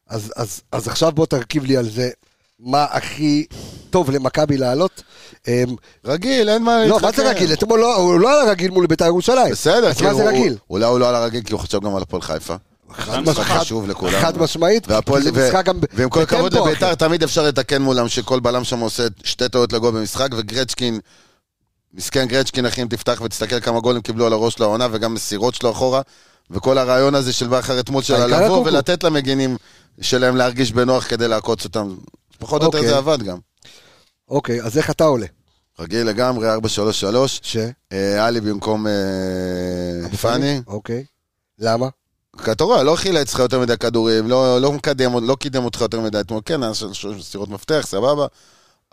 אז, 0.07 0.33
אז, 0.35 0.61
אז 0.71 0.87
עכשיו 0.87 1.11
בוא 1.11 1.25
תרכיב 1.25 1.65
לי 1.65 1.77
על 1.77 1.89
זה 1.89 2.09
מה 2.59 2.83
הכי 2.83 3.45
טוב 3.89 4.11
למכבי 4.11 4.57
לעלות. 4.57 5.03
אמ, 5.47 5.75
רגיל, 6.05 6.49
אין 6.49 6.63
מה 6.63 6.85
לא, 6.85 6.99
מה 7.01 7.11
זה 7.11 7.29
רגיל? 7.29 7.53
אתמול 7.53 7.79
לא- 7.79 7.95
הוא 7.95 8.19
לא 8.19 8.41
על 8.41 8.47
הרגיל 8.47 8.71
מול 8.71 8.87
בית"ר 8.87 9.05
ירושלים. 9.05 9.51
בסדר, 9.51 9.87
אז 9.87 10.01
מה 10.01 10.09
כאילו, 10.09 10.17
זה 10.17 10.29
רגיל? 10.29 10.57
אולי 10.69 10.85
הוא 10.85 10.99
לא 10.99 11.09
על 11.09 11.15
הרגיל 11.15 11.43
כי 11.43 11.53
הוא 11.53 11.61
חשב 11.61 11.81
גם 11.81 11.95
על 11.95 12.01
הפועל 12.01 12.21
חיפה. 12.21 12.55
חד 12.91 13.19
משחק 13.19 13.39
משמעית. 13.39 13.61
חשוב 13.61 13.87
לכולם. 13.87 14.19
חד 14.21 14.37
משמעית. 14.37 14.87
והפועל- 14.87 15.23
זה 15.23 15.31
משחק 15.31 15.65
גם 15.65 15.79
ועם 15.93 16.09
כל 16.09 16.21
הכבוד 16.21 16.51
בטמפו 16.51 16.67
לביתר. 16.69 16.95
תמיד 16.95 17.23
אפשר 17.23 17.43
לתקן 17.43 17.81
מולם 17.81 18.07
שכל 18.07 18.39
בלם 18.39 18.63
שם 18.63 18.79
עושה 18.79 19.03
שתי 19.23 19.49
טעויות 19.49 19.73
לגול 19.73 19.91
במשחק, 19.91 20.29
וגרצ'קין, 20.37 20.99
מסכן 21.93 22.25
גרצ'קין, 22.27 22.65
אחי, 22.65 22.81
אם 22.81 22.87
תפתח 22.87 23.21
ותסתכל 23.25 23.59
כמה 23.59 23.79
גולים 23.79 24.01
קיבלו 24.01 24.25
על 24.25 24.33
הראש 24.33 24.59
לעונה, 24.59 24.87
וגם 24.91 25.13
מסירות 25.13 25.55
שלו 25.55 25.71
אחורה, 25.71 26.01
וכל 26.51 26.77
הרעיון 26.77 27.15
הזה 27.15 27.33
של 27.33 27.47
בכר 27.47 27.79
אתמול, 27.79 28.03
של 28.03 28.13
העיקר 28.15 28.45
לבוא. 28.45 28.63
ולתת 28.65 29.03
למגינים 29.03 29.57
שלהם 30.01 30.35
להרגיש 30.35 30.71
בנוח 30.71 31.07
כדי 31.09 31.27
לעקוץ 31.27 31.65
אותם. 31.65 31.95
פחות 32.39 32.61
או 32.61 32.65
יותר 32.67 32.77
אוקיי. 32.77 32.89
זה 32.91 32.97
עבד 32.97 33.23
גם. 33.23 33.37
אוקיי, 34.29 34.61
אז 34.61 34.77
איך 34.77 34.89
אתה 34.89 35.03
עולה? 35.03 35.25
רגיל 35.79 36.07
לגמרי, 36.07 36.47
4-3-3, 36.55 36.59
ש? 37.41 37.57
אה, 37.91 38.25
עלי 38.25 38.41
במקום 38.41 38.87
אה, 38.87 40.17
פאני. 40.21 40.61
אוקיי. 40.67 41.05
למה? 41.59 41.87
כי 42.43 42.51
אתה 42.51 42.63
רואה, 42.63 42.83
לא 42.83 42.95
חילץ 42.95 43.33
לך 43.33 43.39
יותר 43.39 43.59
מדי 43.59 43.77
כדורים, 43.77 44.27
לא, 44.29 44.61
לא, 44.61 44.71
מקדם, 44.71 45.27
לא 45.27 45.35
קידם 45.35 45.65
אותך 45.65 45.81
יותר 45.81 45.99
מדי 45.99 46.19
אתמול, 46.19 46.41
כן, 46.45 46.73
של 46.73 47.21
סירות 47.21 47.49
מפתח, 47.49 47.85
סבבה, 47.89 48.25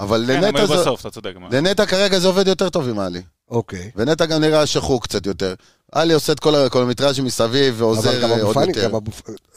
אבל 0.00 0.24
כן, 0.26 0.40
לנטע 0.44 0.66
זה... 0.66 0.74
בסוף, 0.76 1.00
אתה 1.00 1.10
צודק. 1.10 1.30
לנטע 1.50 1.86
כרגע 1.86 2.18
זה 2.18 2.26
עובד 2.28 2.46
יותר 2.48 2.68
טוב 2.68 2.88
עם 2.88 2.98
עלי. 2.98 3.22
אוקיי. 3.50 3.90
ונטע 3.96 4.26
גם 4.26 4.40
נראה 4.40 4.66
שחוק 4.66 5.02
קצת 5.04 5.26
יותר. 5.26 5.54
עלי 5.92 6.14
עושה 6.14 6.32
את 6.32 6.40
כל 6.40 6.54
הקילומטראז' 6.54 7.20
מסביב 7.20 7.74
אבל 7.74 7.82
ועוזר 7.84 8.20
גם 8.22 8.30
עוד 8.30 8.68
יותר. 8.68 8.90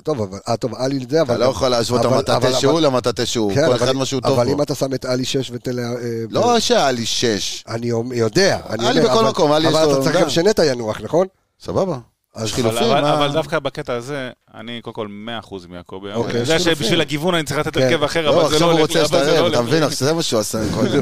טוב, 0.04 0.22
אבל... 0.22 0.40
אה, 0.50 0.58
טוב, 0.58 0.76
עלי 0.76 1.06
זה, 1.10 1.22
אבל... 1.22 1.36
אתה 1.36 1.46
לא 1.46 1.50
יכול 1.50 1.68
להשוות 1.70 2.00
את 2.02 2.06
אבל- 2.06 2.14
אבל- 2.20 2.34
המטאטה 2.34 2.60
שהוא 2.60 2.74
אבל- 2.74 2.86
למטאטה 2.86 3.26
שהוא, 3.26 3.54
כן, 3.56 3.66
כל 3.66 3.74
אבל- 3.74 3.84
אחד 3.84 3.92
מה 3.92 4.06
שהוא 4.06 4.22
טוב 4.22 4.40
אבל 4.40 4.50
אם. 4.50 4.62
אתה 4.62 4.76
שם 4.76 4.94
את 4.94 5.06
עלי 5.06 5.26
6 5.26 5.52
ותל... 5.54 5.80
אה, 5.80 5.86
לא 6.30 6.60
שעלי 6.60 7.06
שש, 7.06 7.64
אני 7.68 7.88
יודע, 8.12 8.60
אני 8.70 8.88
עלי 8.88 9.02
בכל 9.02 9.12
אבל- 9.12 9.30
מקום, 9.30 9.52
עלי 9.52 9.68
יש 9.68 9.74
אבל 9.76 9.86
לו 9.86 9.94
אתה 9.94 10.04
צריך. 10.04 10.16
גם 10.22 10.30
שנטע 10.30 10.66
ינוח, 10.66 11.02
נכון? 11.02 11.28
סבבה. 11.64 11.98
אז 12.36 12.44
יש 12.48 12.54
אבל, 12.54 12.62
חילופים, 12.62 12.88
אבל, 12.92 13.02
מה- 13.02 13.14
אבל 13.14 13.32
דווקא 13.34 13.60
בקטע 13.60 13.94
הזה, 13.94 14.30
אני 14.54 14.82
קודם 14.82 14.94
כל 14.94 15.08
100% 15.08 15.68
מיעקבי. 15.70 16.14
אוקיי, 16.14 16.32
אני 16.32 16.40
יודע 16.40 16.56
יש 16.56 16.64
חילופים. 16.64 16.76
שבשביל 16.76 17.02
הגיוון 17.02 17.36
אני 17.36 17.44
צריך 17.44 17.60
לתת 17.60 17.74
כן. 17.78 17.84
הרכב 17.84 18.04
אחר, 18.04 18.22
לא, 18.26 18.30
אבל 18.30 18.40
זה 18.40 18.46
עכשיו 18.56 18.60
לא 18.68 18.72
הוא 18.74 18.80
הולך 18.80 18.96
לי, 18.96 19.02
רוצה 19.02 19.16
אבל 19.18 19.26
זה 19.26 19.32
לא 19.32 19.32
להשתרב, 19.32 19.46
הולך 19.46 19.54
אתה. 19.60 19.68
מבין, 19.68 19.84
עכשיו 19.84 20.08
זה 20.08 20.14
מה 20.14 20.24
שהוא 20.24 20.40
עשה, 20.40 20.58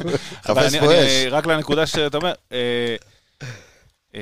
חפש 0.48 0.74
אני- 0.74 0.80
פה 0.80 0.86
אני- 0.86 1.06
אש. 1.28 1.32
רק 1.32 1.46
לנקודה 1.46 1.86
שאתה 1.88 2.18
אומר, 2.18 2.34
אה, 2.52 2.96
אה, 4.16 4.20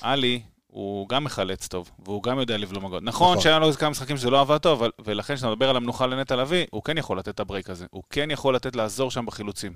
עלי, 0.00 0.40
הוא 0.66 1.08
גם 1.08 1.24
מחלץ 1.24 1.66
טוב, 1.68 1.90
והוא 2.04 2.22
גם 2.22 2.38
יודע 2.38 2.56
לבלום 2.56 2.84
מגות. 2.84 3.02
נכון 3.02 3.30
נכון. 3.32 3.42
שהיה 3.42 3.58
לו 3.58 3.72
כמה 3.72 3.90
משחקים 3.90 4.16
שזה 4.16 4.30
לא 4.30 4.40
עבד 4.40 4.58
טוב, 4.58 4.78
אבל- 4.82 4.90
ולכן 5.04 5.34
כשאתה 5.34 5.50
מדבר 5.50 5.70
על 5.70 5.76
המנוחה 5.76 6.06
לנטע 6.06 6.36
לביא, 6.36 6.64
הוא 6.70 6.82
כן 6.82 6.98
יכול 6.98 7.18
לתת 7.18 7.28
את 7.28 7.40
הברייק 7.40 7.70
הזה. 7.70 7.86
הוא 7.90 8.02
כן 8.10 8.30
יכול 8.30 8.54
לתת 8.56 8.76
לעזור 8.76 9.10
שם 9.10 9.26
בחילוצים. 9.26 9.72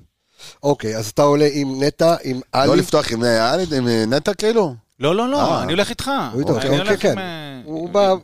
אוקיי, 0.63 0.97
אז 0.97 1.09
אתה 1.09 1.23
עולה 1.23 1.49
עם 1.53 1.83
נטע, 1.83 2.15
עם 2.25 2.41
עלי. 2.53 2.69
לא 2.69 2.77
לפתוח 2.77 3.13
עם 3.13 3.23
עלי, 3.23 3.65
עם 3.77 3.89
אה, 3.89 4.05
נטע 4.07 4.35
כאילו? 4.35 4.75
לא, 5.01 5.17
לא, 5.17 5.29
לא, 5.29 5.41
אה. 5.41 5.63
אני 5.63 5.73
הולך 5.73 5.91
איתך. 5.91 6.11
הוא 6.33 6.41
איתו, 6.41 6.55
אוקיי, 6.55 6.97
כן. 6.97 7.19
אה, 7.19 7.61
הוא 7.65 7.91
בא, 7.91 8.15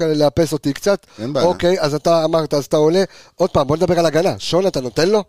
לאפס 0.00 0.52
אותי 0.52 0.72
קצת. 0.72 1.06
אין 1.18 1.32
בעיה. 1.32 1.46
אוקיי, 1.46 1.80
אז 1.80 1.94
אתה 1.94 2.24
אמרת, 2.24 2.54
אז 2.54 2.64
אתה 2.64 2.76
עולה. 2.76 3.04
עוד 3.34 3.50
פעם, 3.50 3.66
בוא 3.66 3.76
נדבר 3.76 3.98
על 3.98 4.06
הגנה. 4.06 4.34
שון, 4.38 4.66
אתה 4.66 4.80
נותן 4.80 5.08
לו? 5.08 5.24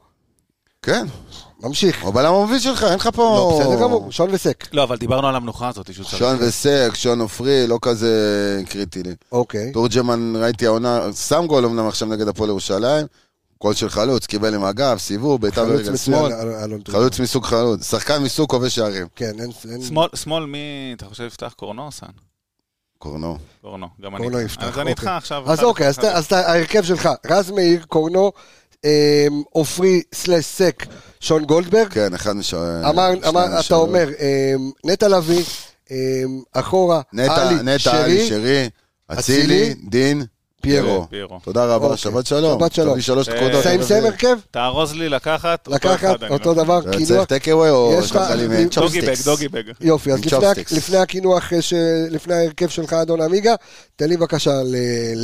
כן, 0.81 1.05
ממשיך. 1.63 2.01
הוא 2.01 2.09
הבלם 2.09 2.33
המוביל 2.33 2.59
שלך, 2.59 2.83
אין 2.83 2.93
לך 2.93 3.09
פה... 3.13 3.23
לא, 3.23 3.59
בסדר 3.59 3.81
גמור, 3.81 4.11
שון 4.11 4.29
וסק. 4.31 4.67
לא, 4.73 4.83
אבל 4.83 4.97
דיברנו 4.97 5.27
על 5.27 5.35
המנוחה 5.35 5.67
הזאת. 5.67 5.89
שון 6.03 6.37
וסק, 6.39 6.89
שון 6.93 7.21
עופרי, 7.21 7.67
לא 7.67 7.79
כזה 7.81 8.61
קריטי 8.69 9.03
לי. 9.03 9.13
אוקיי. 9.31 9.71
תורג'מן, 9.71 10.33
ראיתי 10.35 10.65
העונה, 10.65 11.13
שם 11.13 11.45
גול 11.47 11.65
אמנם 11.65 11.87
עכשיו 11.87 12.07
נגד 12.07 12.27
הפועל 12.27 12.49
ירושלים, 12.49 13.05
גול 13.61 13.73
של 13.73 13.89
חלוץ, 13.89 14.25
קיבל 14.25 14.55
עם 14.55 14.63
הגב, 14.63 14.97
סיבוב, 14.97 15.41
בעיטה 15.41 15.61
חלוץ 15.65 15.81
ברגל 15.81 15.97
שמאל. 15.97 16.31
חלוץ 16.91 17.19
מסוג 17.19 17.45
חלוץ, 17.45 17.91
שחקן 17.91 18.23
מסוג 18.23 18.49
כובש 18.49 18.75
שערים. 18.75 19.07
כן, 19.15 19.31
אין... 19.39 19.51
אין- 19.71 19.81
שמאל, 19.81 20.07
שמאל 20.15 20.45
מי, 20.45 20.57
אתה 20.95 21.05
חושב 21.05 21.23
יפתח 21.23 21.53
קורנו 21.57 21.85
או 21.85 21.91
סאן? 21.91 22.07
קורנו. 22.97 23.37
קורנו, 23.61 23.87
גם 24.01 24.15
אני. 24.15 24.23
קורנו 24.23 24.39
יפתח, 24.41 24.63
אז 24.63 24.79
אני 24.79 24.89
איתך 24.89 25.01
אוקיי. 25.03 25.17
עכשיו. 25.17 25.51
אז 25.51 25.63
אוקיי, 25.63 25.87
אז 25.87 26.33
ההרכב 26.33 26.83
שלך, 26.83 27.09
רז 27.25 27.51
מאיר, 27.51 27.83
קורנו, 27.87 28.31
אה, 28.85 29.27
עופרי 29.51 30.01
slash 30.13 30.45
סק, 30.45 30.85
שון 31.19 31.45
גולדברג. 31.45 31.87
כן, 31.87 32.13
אחד 32.13 32.33
מש... 32.33 32.53
אמר, 32.53 33.09
שניים 33.15 33.23
אמר, 33.27 33.45
אתה 33.53 33.63
שלו. 33.63 33.77
אומר, 33.77 34.09
אה, 34.19 34.53
נטע 34.85 35.07
לביא, 35.07 35.43
אה, 35.91 35.95
אחורה, 36.53 37.01
עלי, 37.11 37.19
נטע, 37.21 37.47
עלי, 37.47 37.79
שרי, 37.79 38.27
שרי, 38.27 38.69
אצילי, 39.07 39.73
דין, 39.89 40.23
פיירו. 40.67 41.07
פיירו. 41.09 41.39
תודה 41.43 41.65
רבה, 41.65 41.85
אוקיי. 41.85 41.97
שבת 41.97 42.25
שלום. 42.25 42.59
שבת 42.59 42.73
שלום. 42.73 42.91
תביא 42.93 43.03
שלוש 43.03 43.29
אה, 43.29 43.35
נקודות. 43.41 43.63
סיים 43.63 43.79
אבל 43.79 43.87
סיים 43.87 44.05
הרכב? 44.05 44.37
תארוז 44.51 44.93
לי 44.93 45.09
לקחת, 45.09 45.67
לקחת 45.67 46.23
אותו 46.29 46.53
לא- 46.53 46.63
דבר, 46.63 46.81
זה 46.81 46.91
קינוח. 46.91 47.07
צריך 47.07 47.25
takeaway 47.25 47.69
או 47.69 47.99
doggy 48.15 48.47
bag, 48.47 48.67
chopsticks? 48.69 49.25
doggy 49.25 49.47
bag. 49.47 49.63
יופי, 49.81 50.11
אז 50.11 50.19
עם 50.33 50.77
לפני, 50.77 50.97
הקינוח, 50.97 51.51
ש... 51.61 51.73
לפני 52.09 52.33
ההרכב 52.33 52.67
שלך, 52.67 52.93
אדון 52.93 53.21
עמיגה, 53.21 53.55
תן 53.95 54.09
לי 54.09 54.17
בבקשה 54.17 54.51
ל- 54.63 54.75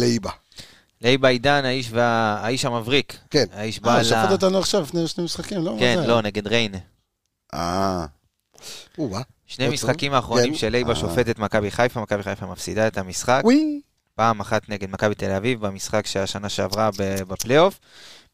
לאיבה. 0.02 0.30
לייבה 1.02 1.28
עידן, 1.28 1.61
האיש 1.65 1.90
וה- 1.91 2.38
האיש 2.41 2.65
המבריק. 2.65 3.18
כן. 3.30 3.45
האיש 3.53 3.80
בא 3.80 3.98
אה. 3.98 4.03
שפט 4.03 4.32
אותנו 4.32 4.57
עכשיו 4.60 4.82
לפני 4.82 5.07
שני 5.07 5.24
משחקים, 5.24 5.64
לא? 5.65 5.76
כן? 5.80 5.99
לא, 6.07 6.22
נגד 6.22 6.48
ריינה. 6.48 6.78
אה. 7.53 8.06
שני. 9.48 9.70
משחקים 9.70 10.14
האחרונים 10.14 10.52
כן. 10.53 10.57
של 10.57 10.70
לייבה 10.70 10.90
אה. 10.90 10.95
שופטת 10.95 11.40
מכבי 11.40 11.72
חיפה, 11.72 12.02
מכבי 12.02 12.24
חיפה 12.24 12.45
מפסידה 12.45 12.88
את 12.88 12.98
המשחק. 12.98 13.41
וואי. 13.44 13.82
פעם 14.15 14.40
אחת 14.40 14.69
נגד 14.69 14.90
מכבי 14.91 15.15
תל 15.15 15.31
אביב 15.31 15.65
במשחק 15.65 16.07
שהיה 16.07 16.27
שנה 16.27 16.49
שעברה 16.49 16.90
ב- 16.99 17.22
בפלייאוף, 17.27 17.80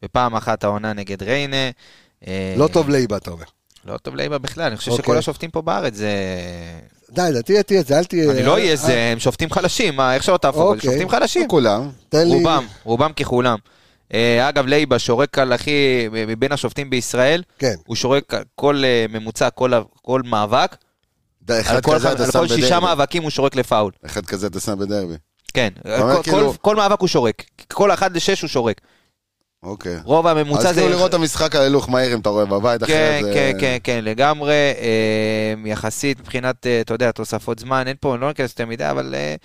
ופעם 0.05 0.35
אחת 0.35 0.63
העונה 0.63 0.93
נגד 0.93 1.23
ריינה. 1.23 1.69
אה, 2.27 2.55
לא 2.57 2.67
טוב 2.67 2.89
לאיבה, 2.89 3.17
אתה 3.17 3.31
אומר. 3.31 3.45
לא 3.85 3.97
טוב 3.97 4.15
לייבה 4.15 4.37
בכלל, 4.37 4.65
אני 4.65 4.77
חושב 4.77 4.91
אוקיי. 4.91 5.03
שכל 5.03 5.17
השופטים 5.17 5.49
פה 5.49 5.61
בארץ 5.61 5.93
זה... 5.93 6.11
די, 7.11 7.29
די, 7.33 7.43
תהיה, 7.43 7.63
תהיה, 7.63 7.83
זה, 7.83 7.97
אל 7.97 8.03
תהיה... 8.03 8.31
אני 8.31 8.43
לא 8.43 8.51
אה, 8.51 8.57
אהיה 8.57 8.75
זה, 8.75 9.09
הם 9.11 9.19
שופטים 9.19 9.51
חלשים, 9.51 9.95
מה, 9.95 10.15
איך 10.15 10.23
שלא 10.23 10.37
תהפוך, 10.37 10.61
הם 10.61 10.67
אוקיי. 10.67 10.89
שופטים 10.89 11.09
חלשים. 11.09 11.41
לא 11.41 11.47
כולם. 11.47 11.89
תן 12.09 12.27
לי... 12.27 12.33
רובם, 12.33 12.65
רובם 12.83 13.13
ככולם. 13.13 13.57
אה, 14.13 14.49
אגב, 14.49 14.65
לייבה 14.65 14.99
שורק 14.99 15.39
על 15.39 15.53
הכי, 15.53 16.07
מבין 16.11 16.51
השופטים 16.51 16.89
בישראל, 16.89 17.43
כן. 17.59 17.75
הוא 17.85 17.95
שורק 17.95 18.33
על 18.33 18.43
כל 18.55 18.81
אה, 18.85 19.05
ממוצע, 19.09 19.49
כל, 19.49 19.71
כל 20.01 20.21
מאבק, 20.25 20.75
על 21.49 21.81
כל, 21.81 21.95
כזה 21.95 22.39
על 22.39 22.47
שישה. 22.47 22.79
מאבקים 22.79 23.23
הוא 23.23 23.31
שורק 23.31 23.55
לפאול. 23.55 23.91
אחד 24.05 24.25
כזה 24.25 24.47
אתה 24.47 24.59
שם 24.59 24.79
בדרבי. 24.79 25.15
כן, 25.51 25.69
כל, 25.83 26.23
כאילו- 26.23 26.51
כל, 26.51 26.57
כל 26.61 26.75
מאבק 26.75 26.99
הוא 26.99 27.07
שורק. 27.07 27.43
כל 27.73 27.91
אחד 27.91 28.15
לשש 28.15 28.41
הוא 28.41 28.47
שורק. 28.47 28.81
אוקיי. 29.63 29.97
רוב 30.03 30.27
הממוצע 30.27 30.69
אז 30.69 30.75
זה... 30.75 30.81
כאילו 30.81 30.95
לראות 30.95 31.09
את 31.09 31.13
המשחק 31.13 31.55
על 31.55 31.61
הילוך 31.61 31.89
מהיר 31.89 32.13
אם 32.13 32.19
אתה 32.19 32.29
רואה 32.29 32.45
בבית, 32.45 32.83
כן, 32.83 33.17
אחרת 33.19 33.23
זה... 33.23 33.33
כן, 33.33 33.57
כן, 33.59 33.77
כן, 33.83 33.99
לגמרי. 34.03 34.53
אה, 34.53 35.53
יחסית 35.65 36.19
מבחינת, 36.19 36.67
אה, 36.67 36.81
אתה 36.81 36.93
יודע, 36.93 37.11
תוספות 37.11 37.59
זמן, 37.59 37.83
אין 37.87 37.95
פה, 37.99 38.13
אני 38.13 38.21
לא 38.21 38.31
אכנס 38.31 38.49
יותר 38.51 38.65
מדי, 38.65 38.89
אבל 38.89 39.15
אה, 39.15 39.35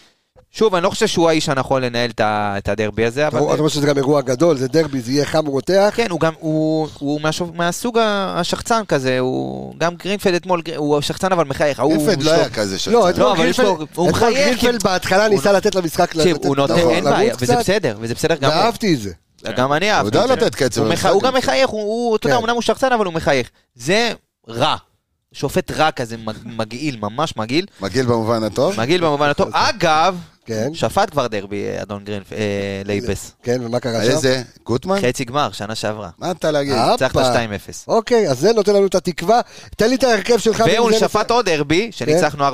שוב, 0.56 0.74
אני 0.74 0.84
לא 0.84 0.90
חושב 0.90 1.06
שהוא 1.06 1.28
האיש 1.28 1.48
הנכון 1.48 1.82
לנהל 1.82 2.10
את 2.20 2.68
הדרבי 2.68 3.04
הזה, 3.04 3.26
אבל... 3.26 3.38
אתה 3.42 3.58
אומר 3.58 3.68
שזה 3.68 3.86
גם 3.86 3.96
אירוע 3.96 4.20
גדול, 4.20 4.56
זה 4.56 4.68
דרבי, 4.68 5.00
זה 5.00 5.12
יהיה 5.12 5.24
חם 5.24 5.48
ורותח. 5.48 5.92
כן, 5.96 6.06
הוא 6.10 6.20
גם, 6.20 6.32
הוא, 6.38 6.88
הוא 6.98 7.20
מהסוג 7.54 7.98
השחצן 8.00 8.82
כזה, 8.88 9.18
הוא 9.18 9.74
גם 9.78 9.94
גרינפלד 9.94 10.34
אתמול, 10.34 10.62
הוא 10.76 11.00
שחצן 11.00 11.32
אבל 11.32 11.44
מחייך. 11.44 11.80
גרינפלד 11.80 12.16
הוא 12.22 12.24
לא 12.24 12.30
היה 12.30 12.50
כזה 12.50 12.78
שחצן. 12.78 12.92
לא, 12.92 13.10
אתמול 13.10 13.26
אבל 13.26 13.44
יש 13.46 13.60
לו- 13.60 13.74
גרינפלד, 13.74 13.88
הוא 13.96 14.10
מחייך, 14.10 14.58
גרינפלד 14.62 14.82
בהתחלה 14.82 15.28
ניסה 15.28 15.52
לתת 15.52 15.74
למשחק 15.74 16.12
תקשיב, 16.12 16.36
הוא 16.44 16.56
נותן, 16.56 16.74
אין 16.78 17.04
בעיה, 17.04 17.34
וזה 17.40 17.56
בסדר, 17.56 17.96
וזה 18.00 18.14
בסדר 18.14 18.34
גמור. 18.36 18.54
ואהבתי 18.56 18.94
את 18.94 19.00
זה. 19.00 19.10
גם 19.56 19.72
אני 19.72 19.90
הוא 19.90 19.96
אהבתי. 19.96 20.16
יודע 20.18 20.34
את 20.34 20.40
זה. 20.40 20.46
לתת 20.46 20.54
קצב 20.54 20.80
הוא 20.80 20.92
הוא 21.10 21.22
גם 21.22 21.30
גם. 21.32 21.36
מחייך, 21.38 21.68
הוא- 21.70 21.80
הוא, 21.82 22.16
אתה 22.16 22.26
יודע, 22.26 22.36
כן. 22.36 22.42
אמנם 22.42 22.54
הוא 22.54 22.62
שחצן, 22.62 22.92
אבל 22.92 23.04
הוא 23.06 23.14
מחייך. 23.14 23.50
זה 23.74 24.12
רע. 24.48 24.76
שופט 25.32 25.70
רע 25.70 25.90
כזה, 25.90 26.16
מג- 26.16 26.34
מגעיל, 26.44 26.96
ממש 27.00 27.36
מגעיל. 27.36 27.66
מגעיל 27.80 28.06
במובן 28.06 28.42
הטוב. 28.42 28.80
מגעיל 28.80 29.00
במובן 29.00 29.28
הטוב. 29.28 29.48
אגב, 29.52 30.16
כן, 30.46 30.74
שפט 30.74 31.10
כבר 31.10 31.26
דרבי, 31.26 31.64
אה, 31.64 31.82
אדון 31.82 32.04
גרינפ, 32.04 32.32
אה, 32.32 32.38
לייבס. 32.84 33.32
כן, 33.42 33.60
ומה 33.64 33.80
קרה 33.80 34.04
שם? 34.04 34.10
איזה? 34.10 34.42
גוטמן? 34.66 34.96
חצי 35.00 35.24
גמר, 35.24 35.52
שנה 35.52 35.74
שעברה. 35.74 36.10
מה 36.18 36.30
אתה 36.30 36.50
להגיד? 36.50 36.72
אה, 36.72 36.90
ניצחת 36.92 37.16
הופה. 37.16 37.32
2-0. 37.34 37.84
אוקיי, 37.88 38.28
אז 38.28 38.38
זה 38.38 38.52
נותן 38.52 38.74
לנו 38.74 38.86
את 38.86 38.94
התקווה. 38.94 39.40
תן 39.76 39.88
לי 39.88 39.94
את 39.94 40.04
ההרכב 40.04 40.38
שלך. 40.38 40.64
והוא 40.74 40.92
שפט 40.92 41.30
עוד 41.30 41.44
דרבי, 41.50 41.88
שניצחנו 41.92 42.44
4-1. 42.48 42.52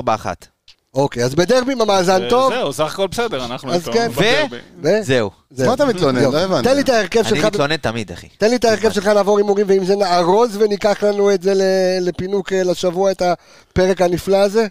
אוקיי, 0.95 1.25
אז 1.25 1.35
בדרבי 1.35 1.73
עם 1.73 1.81
המאזן 1.81 2.29
טוב. 2.29 2.53
זהו, 2.53 2.73
סך 2.73 2.93
הכל 2.95 3.07
בסדר, 3.07 3.45
אנחנו 3.45 3.73
איתו. 3.75 3.93
כן. 3.93 4.09
בדרבי. 4.09 4.57
ו- 4.83 5.03
זהו. 5.03 5.31
זהו. 5.51 5.69
מה 5.69 5.75
אתה 5.75 5.85
מתלונן? 5.85 6.23
לא 6.23 6.39
הבנתי. 6.39 6.69
תן 6.69 6.75
לי 6.77 6.83
את 6.83 6.89
ההרכב 6.89 7.21
אני 7.21 7.29
שלך. 7.29 7.45
מתלונן 7.45 7.77
תמיד, 7.77 8.12
אחי. 8.12 8.29
תן 8.39 8.51
לי 8.51 8.57
את 8.57 8.65
ההרכב 8.65 8.91
שלך 8.93 9.07
לעבור 9.07 9.39
הימורים, 9.39 9.67
ועם 9.69 9.85
זה 9.85 9.97
נארוז 9.97 10.57
וניקח 10.57 11.03
לנו 11.03 11.35
את 11.35 11.43
זה 11.43 11.55
ל- 11.55 11.62
לפינוק 12.09 12.53
אה, 12.53 12.62
לשבוע, 12.62 13.11
את 13.11 13.23
הפרק 13.23 14.01
הנפלא 14.03 14.37
הזה. 14.37 14.67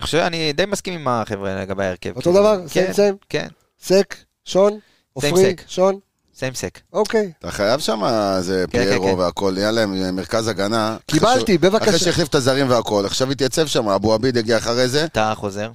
אני 0.00 0.06
חושב, 0.06 0.18
אני 0.18 0.52
די 0.52 0.66
מסכים 0.66 0.94
עם 0.94 1.08
החבר'ה 1.08 1.62
לגבי 1.62 1.84
ההרכב. 1.84 2.16
אותו. 2.16 2.32
דבר? 2.32 2.56
כן, 2.56 2.66
סיים 2.68 2.92
סיים? 2.92 3.16
כן, 3.28 3.48
סק, 3.82 4.16
שון, 4.44 4.78
עופרי. 5.12 5.56
שון, 5.66 5.98
סיים 6.34 6.54
סק. 6.54 6.78
אוקיי. 6.92 7.32
אתה 7.38 7.50
חייב 7.50 7.80
שם 7.80 8.04
איזה 8.36 8.64
כן, 8.70 8.84
פיירו 8.84 9.06
כן. 9.06 9.18
והכל, 9.18 9.52
נהיה 9.54 9.70
להם 9.70 10.16
מרכז 10.16 10.48
הגנה. 10.48 10.96
קיבלתי, 11.06 11.58
בבקשה. 11.58 11.88
אחרי 11.88 11.98
שהחליף 11.98 12.28
את 12.28 12.34
הזרים 12.34 12.70
והכל, 12.70 13.06
עכשיו 13.06 13.30
התייצב 13.30 13.66
שם, 13.66 13.88
אבו 13.88 14.14
עביד 14.14 14.36
הגיע 14.36 14.58
אחרי 14.58 14.88
זה. 14.88 15.08
טאה 15.08 15.34
חוזר. 15.34 15.70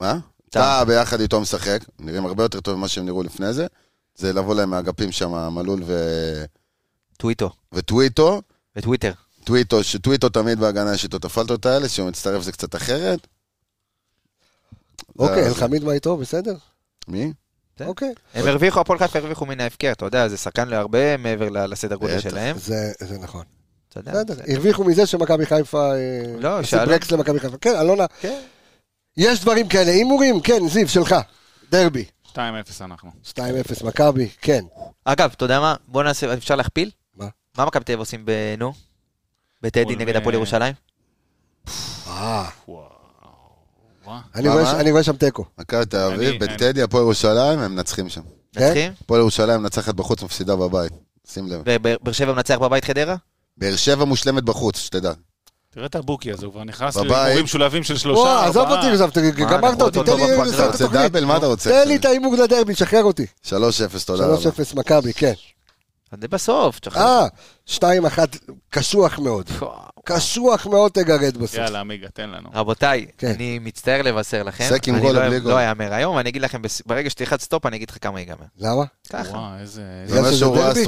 מה? 0.00 0.18
טאה. 0.50 0.84
ביחד 0.84 1.20
איתו 1.20 1.40
משחק, 1.40 1.78
נראים 1.98 2.26
הרבה 2.26 2.44
יותר 2.44 2.60
טוב 2.60 2.76
ממה 2.76 2.88
שהם 2.88 3.04
נראו 3.04 3.22
לפני 3.22 3.52
זה. 3.52 3.66
זה 4.14 4.32
לבוא 4.32 4.54
להם 4.54 4.70
מהאגפים 4.70 5.12
שם, 5.12 5.48
מלול 5.54 5.82
ו- 5.86 6.44
טוויטו. 7.18 7.50
וטוויטו. 7.72 8.42
בטוויטר. 8.76 9.12
טוויטו, 9.44 9.84
שטוויטו 9.84 10.28
תמיד 10.28 10.60
בהגנה 10.60 10.94
יש 10.94 11.04
איתו 11.04 11.16
את 11.16 11.24
הפלטות 11.24 11.66
האלה, 11.66 11.88
כשהוא 11.88 12.08
מצטרף 12.08 12.42
זה 12.42 12.52
קצת 12.52 12.74
אחרת. 12.76 13.26
אוקיי, 15.18 15.46
אלחמיד 15.46 15.84
מה 15.84 15.92
איתו, 15.92 16.16
בסדר? 16.16 16.54
מי? 17.08 17.32
אוקיי. 17.80 18.12
הם 18.34 18.46
הרוויחו, 18.46 18.80
הפועל 18.80 18.98
חיפה 18.98 19.18
הרוויחו 19.18 19.46
מן 19.46 19.60
ההפקר, 19.60 19.92
אתה 19.92 20.04
יודע, 20.06 20.28
זה 20.28 20.36
שחקן 20.36 20.68
להרבה 20.68 21.16
מעבר 21.16 21.48
ל- 21.48 21.66
לסדר 21.66 21.96
גודל. 21.96 22.20
שלהם. 22.20 22.58
זה 22.58 22.92
זה 23.00 23.18
נכון. 23.18 23.44
בסדר, 23.96 24.34
הרוויחו 24.48 24.84
מזה 24.84 25.06
שמכבי 25.06 25.46
חיפה... 25.46 25.92
אה, 25.94 26.22
לא, 26.40 26.58
עשו 26.58 26.68
שאלון. 26.68 26.86
ברקס 26.88 27.12
למכבי 27.12 27.40
חיפה. 27.40 27.56
כן, 27.60 27.76
אלונה. 27.80 28.06
כן. 28.20 28.40
יש 29.16 29.40
דברים 29.40 29.68
כאלה. 29.68 29.90
הימורים? 29.90 30.40
כן, 30.40 30.68
זיו, 30.68 30.88
שלך. 30.88 31.14
דרבי. 31.70 32.04
2-0 32.32 32.36
אנחנו. 32.80 33.10
2-0 33.34 33.38
מכבי, 33.86 34.28
כן. 34.40 34.64
אגב, 35.04 35.30
אתה 35.36 35.44
יודע 35.44 35.60
מה? 35.60 35.74
בוא 35.88 36.02
נעשה, 36.02 36.34
אפשר 36.34 36.56
להכפיל? 36.56 36.90
מה? 37.16 37.26
מה 37.58 37.64
מכבי 37.64 37.84
תל 37.84 37.92
אביב 37.92 37.98
עושים 38.00 38.24
בנו? 38.26 38.72
בטדי 39.62 39.96
נגד 39.96 40.16
הפועל 40.16 40.34
ירושלים? 40.34 40.74
אה. 42.06 42.48
אני 44.34 44.48
מה, 44.48 44.90
רואה 44.90 45.02
שם 45.02 45.16
תיקו. 45.16 45.44
מכבי 45.58 45.86
תל 45.86 45.96
אביב, 45.96 46.44
בטדי, 46.44 46.82
הפועל 46.82 47.02
ירושלים, 47.02 47.58
הם 47.58 47.74
מנצחים 47.74 48.08
שם. 48.08 48.20
כן? 48.52 48.64
מנצחים? 48.64 48.92
הפועל 49.00 49.20
ירושלים 49.20 49.62
מנצחת 49.62 49.94
בחוץ, 49.94 50.22
מפסידה 50.22 50.56
בבית. 50.56 50.92
שים 51.32 51.46
לב. 51.48 51.62
ובאר 51.66 52.12
שבע 52.12 52.32
מנצח 52.32 52.58
בבית 52.58 52.84
חדרה? 52.84 53.16
באר 53.56 53.76
שבע 53.76 54.04
מושלמת 54.04 54.44
בחוץ, 54.44 54.78
שתדע. 54.78 55.12
תראה 55.70 55.86
את 55.86 55.94
ה 55.94 55.99
bookie 55.99 56.32
הזה, 56.32 56.46
הוא 56.46 56.52
כבר 56.52 56.64
נכנס. 56.64 56.96
להימורים 56.96 57.44
משולבים 57.44 57.82
של 57.82 57.96
שלושה, 57.96 58.20
וואו, 58.20 58.48
עזוב 58.48 58.62
ארבעה. 58.62 58.76
אותי, 58.76 58.90
עזוב, 58.90 59.10
גמרת 59.50 59.80
אותי, 59.80 59.98
תן 60.06 60.16
לי. 60.16 60.22
לסיים 60.46 60.70
את 60.70 60.74
התוכנית. 60.74 60.92
double? 60.92 61.24
מה 61.24 61.36
אתה 61.36 61.46
רוצה? 61.46 61.70
תן 61.70 61.88
לי 61.88 61.96
את 61.96 62.04
ההימור 62.04 62.34
לדרבי, 62.34 62.74
שחרר 62.74 63.04
אותי. 63.04 63.26
3-0, 63.46 63.50
תודה 64.06 64.26
רבה. 64.26 64.36
3-0 64.36 64.76
מכבי, 64.76 65.12
כן. 65.12 65.32
זה 66.20 66.28
בסוף. 66.28 66.78
תשחרר. 66.78 67.02
אה, 67.02 67.26
2-1, 67.66 68.18
קשוח 68.70 69.18
מאוד. 69.18 69.50
קשוח 70.04 70.66
מאוד 70.66 70.92
תגרד 70.92 71.36
בסוף. 71.36 71.54
יאללה, 71.54 71.80
עמיגה, 71.80 72.08
תן 72.08 72.30
לנו. 72.30 72.48
רבותיי, 72.54 73.06
כן. 73.18 73.32
אני 73.36 73.58
מצטער 73.58 74.02
לבשר 74.02 74.42
לכם. 74.42 74.64
סק 74.68 74.88
עם 74.88 74.98
גול 75.00 75.12
לא- 75.14 75.24
או 75.24 75.30
בלי 75.30 75.40
גול? 75.40 75.52
לא 75.52 75.70
אאמר 75.70 75.94
היום, 75.94 76.18
אני 76.18 76.28
אגיד 76.30 76.42
לכם, 76.42 76.62
ברגע 76.86 77.10
שתלחץ 77.10 77.42
stop, 77.42 77.66
אני 77.66 77.76
אגיד 77.76 77.90
לך 77.90 77.96
כמה 78.00 78.20
ייגמר. 78.20 78.44
למה? 78.58 78.84
ככה. 79.10 79.30
וואו, 79.30 79.58
איזה... 79.60 79.82
זה 80.06 80.18
אומר 80.18 80.30
שזה 80.32 80.44
דרבי? 80.46 80.84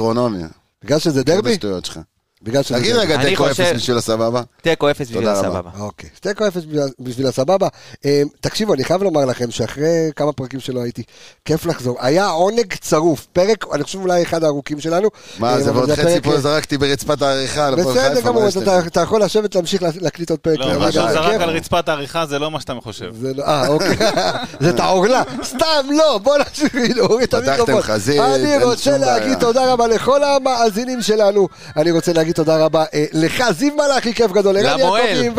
בגלל 0.83 0.99
שזה 0.99 1.11
זה 1.11 1.23
דרבי? 1.23 1.51
השטויות 1.51 1.85
שלך. 1.85 1.99
בגלל 2.41 2.63
שזה 2.63 2.79
תגיד. 2.79 2.95
רגע 2.95 3.15
אני 3.15 3.25
תיקו 3.29 3.47
אפס 3.51 3.59
בשביל 3.75 3.97
הסבבה. 3.97 4.41
תיקו 4.61 4.91
אפס 4.91 5.07
בשביל. 5.09 5.27
הסבבה. 5.29 5.69
אוקיי, 5.79 6.09
תיקו 6.19 6.47
אפס 6.47 6.61
בשביל- 6.99 7.27
הסבבה. 7.27 7.67
אה, 8.05 8.21
תקשיבו, 8.41 8.73
אני 8.73 8.83
חייב 8.83 9.03
לומר 9.03 9.25
לכם 9.25 9.51
שאחרי 9.51 9.87
כמה 10.15 10.33
פרקים 10.33 10.59
שלא 10.59 10.79
הייתי, 10.83 11.03
כיף 11.45 11.65
לחזור. 11.65 11.97
היה 12.01 12.27
עונג 12.27 12.73
צרוף, 12.81 13.27
פרק, 13.33 13.65
אני 13.73 13.83
חושב 13.83 13.99
אולי 13.99 14.23
אחד 14.23 14.43
הארוכים 14.43 14.79
שלנו. 14.79 15.09
מה 15.39 15.53
אה, 15.53 15.61
זה, 15.61 15.73
ועוד 15.73 15.91
חצי 15.91 16.21
פה 16.21 16.39
זרקתי 16.39 16.77
ברצפת 16.77 17.21
העריכה. 17.21 17.71
בסדר 17.75 18.21
גמור, 18.21 18.43
אתה 18.87 19.01
יכול 19.01 19.21
לשבת 19.23 19.55
להמשיך 19.55 19.83
לה- 19.83 19.89
להקליט 19.95 20.29
עוד 20.29 20.39
פרק. 20.39 20.59
לא, 20.59 20.79
מה 20.79 20.91
שהוא 20.91 21.11
זרק. 21.11 21.41
על 21.41 21.49
רצפת 21.49 21.89
העריכה 21.89 22.25
זה 22.25 22.39
לא 22.39 22.51
מה 22.51 22.59
שאתה 22.61 22.73
חושב. 22.83 23.15
זה 23.21 23.33
לא, 23.33 23.43
אה, 23.43 23.67
אוקיי, 23.67 23.97
זה 24.61 24.69
את 24.69 24.79
העורלה, 24.79 25.23
סתם 25.43 25.57
לא, 25.97 26.17
בוא 26.23 26.37
נמשיך 26.37 26.75
להוריד 26.95 27.27
את 27.27 27.33
המיקרופון. 27.33 27.81
חזית, 27.81 28.19
אני 28.21 28.53
אין 28.53 28.61
רוצה 28.63 28.83
שום 28.83 28.93
להגיד 28.93 29.23
בעיה. 29.27 29.39
תודה 29.39 29.73
רבה 29.73 29.87
לכל 29.87 30.23
המאזינים 30.23 31.01
שלנו, 31.01 31.47
אני 31.77 31.91
רוצה 31.91 32.13
להגיד 32.13 32.26
תודה 32.33 32.65
רבה 32.65 32.85
אה, 32.93 33.05
לך, 33.13 33.43
זיו 33.51 33.75
מלאכי, 33.75 34.13
כיף 34.13 34.31
גדול, 34.31 34.57
למוהל. 34.57 35.33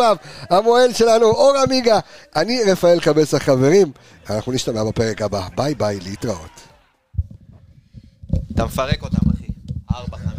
המוהל 0.51 0.93
שלנו, 0.93 1.27
אור 1.27 1.57
עמיגה, 1.67 1.99
אני 2.37 2.61
רפאל 2.73 3.01
קבסה 3.01 3.39
חברים, 3.39 3.93
אנחנו 4.31 4.53
נשתמע 4.53 4.85
בפרק 4.85 5.23
הבא, 5.23 5.49
ביי 5.57 5.75
ביי, 5.75 6.01
להתראות. 6.01 6.61
אתה 8.55 8.65
מפרק 8.65 9.03
אותם, 9.03 9.31
אחי. 9.37 9.47
ארבע, 9.95 10.17
חמש. 10.17 10.38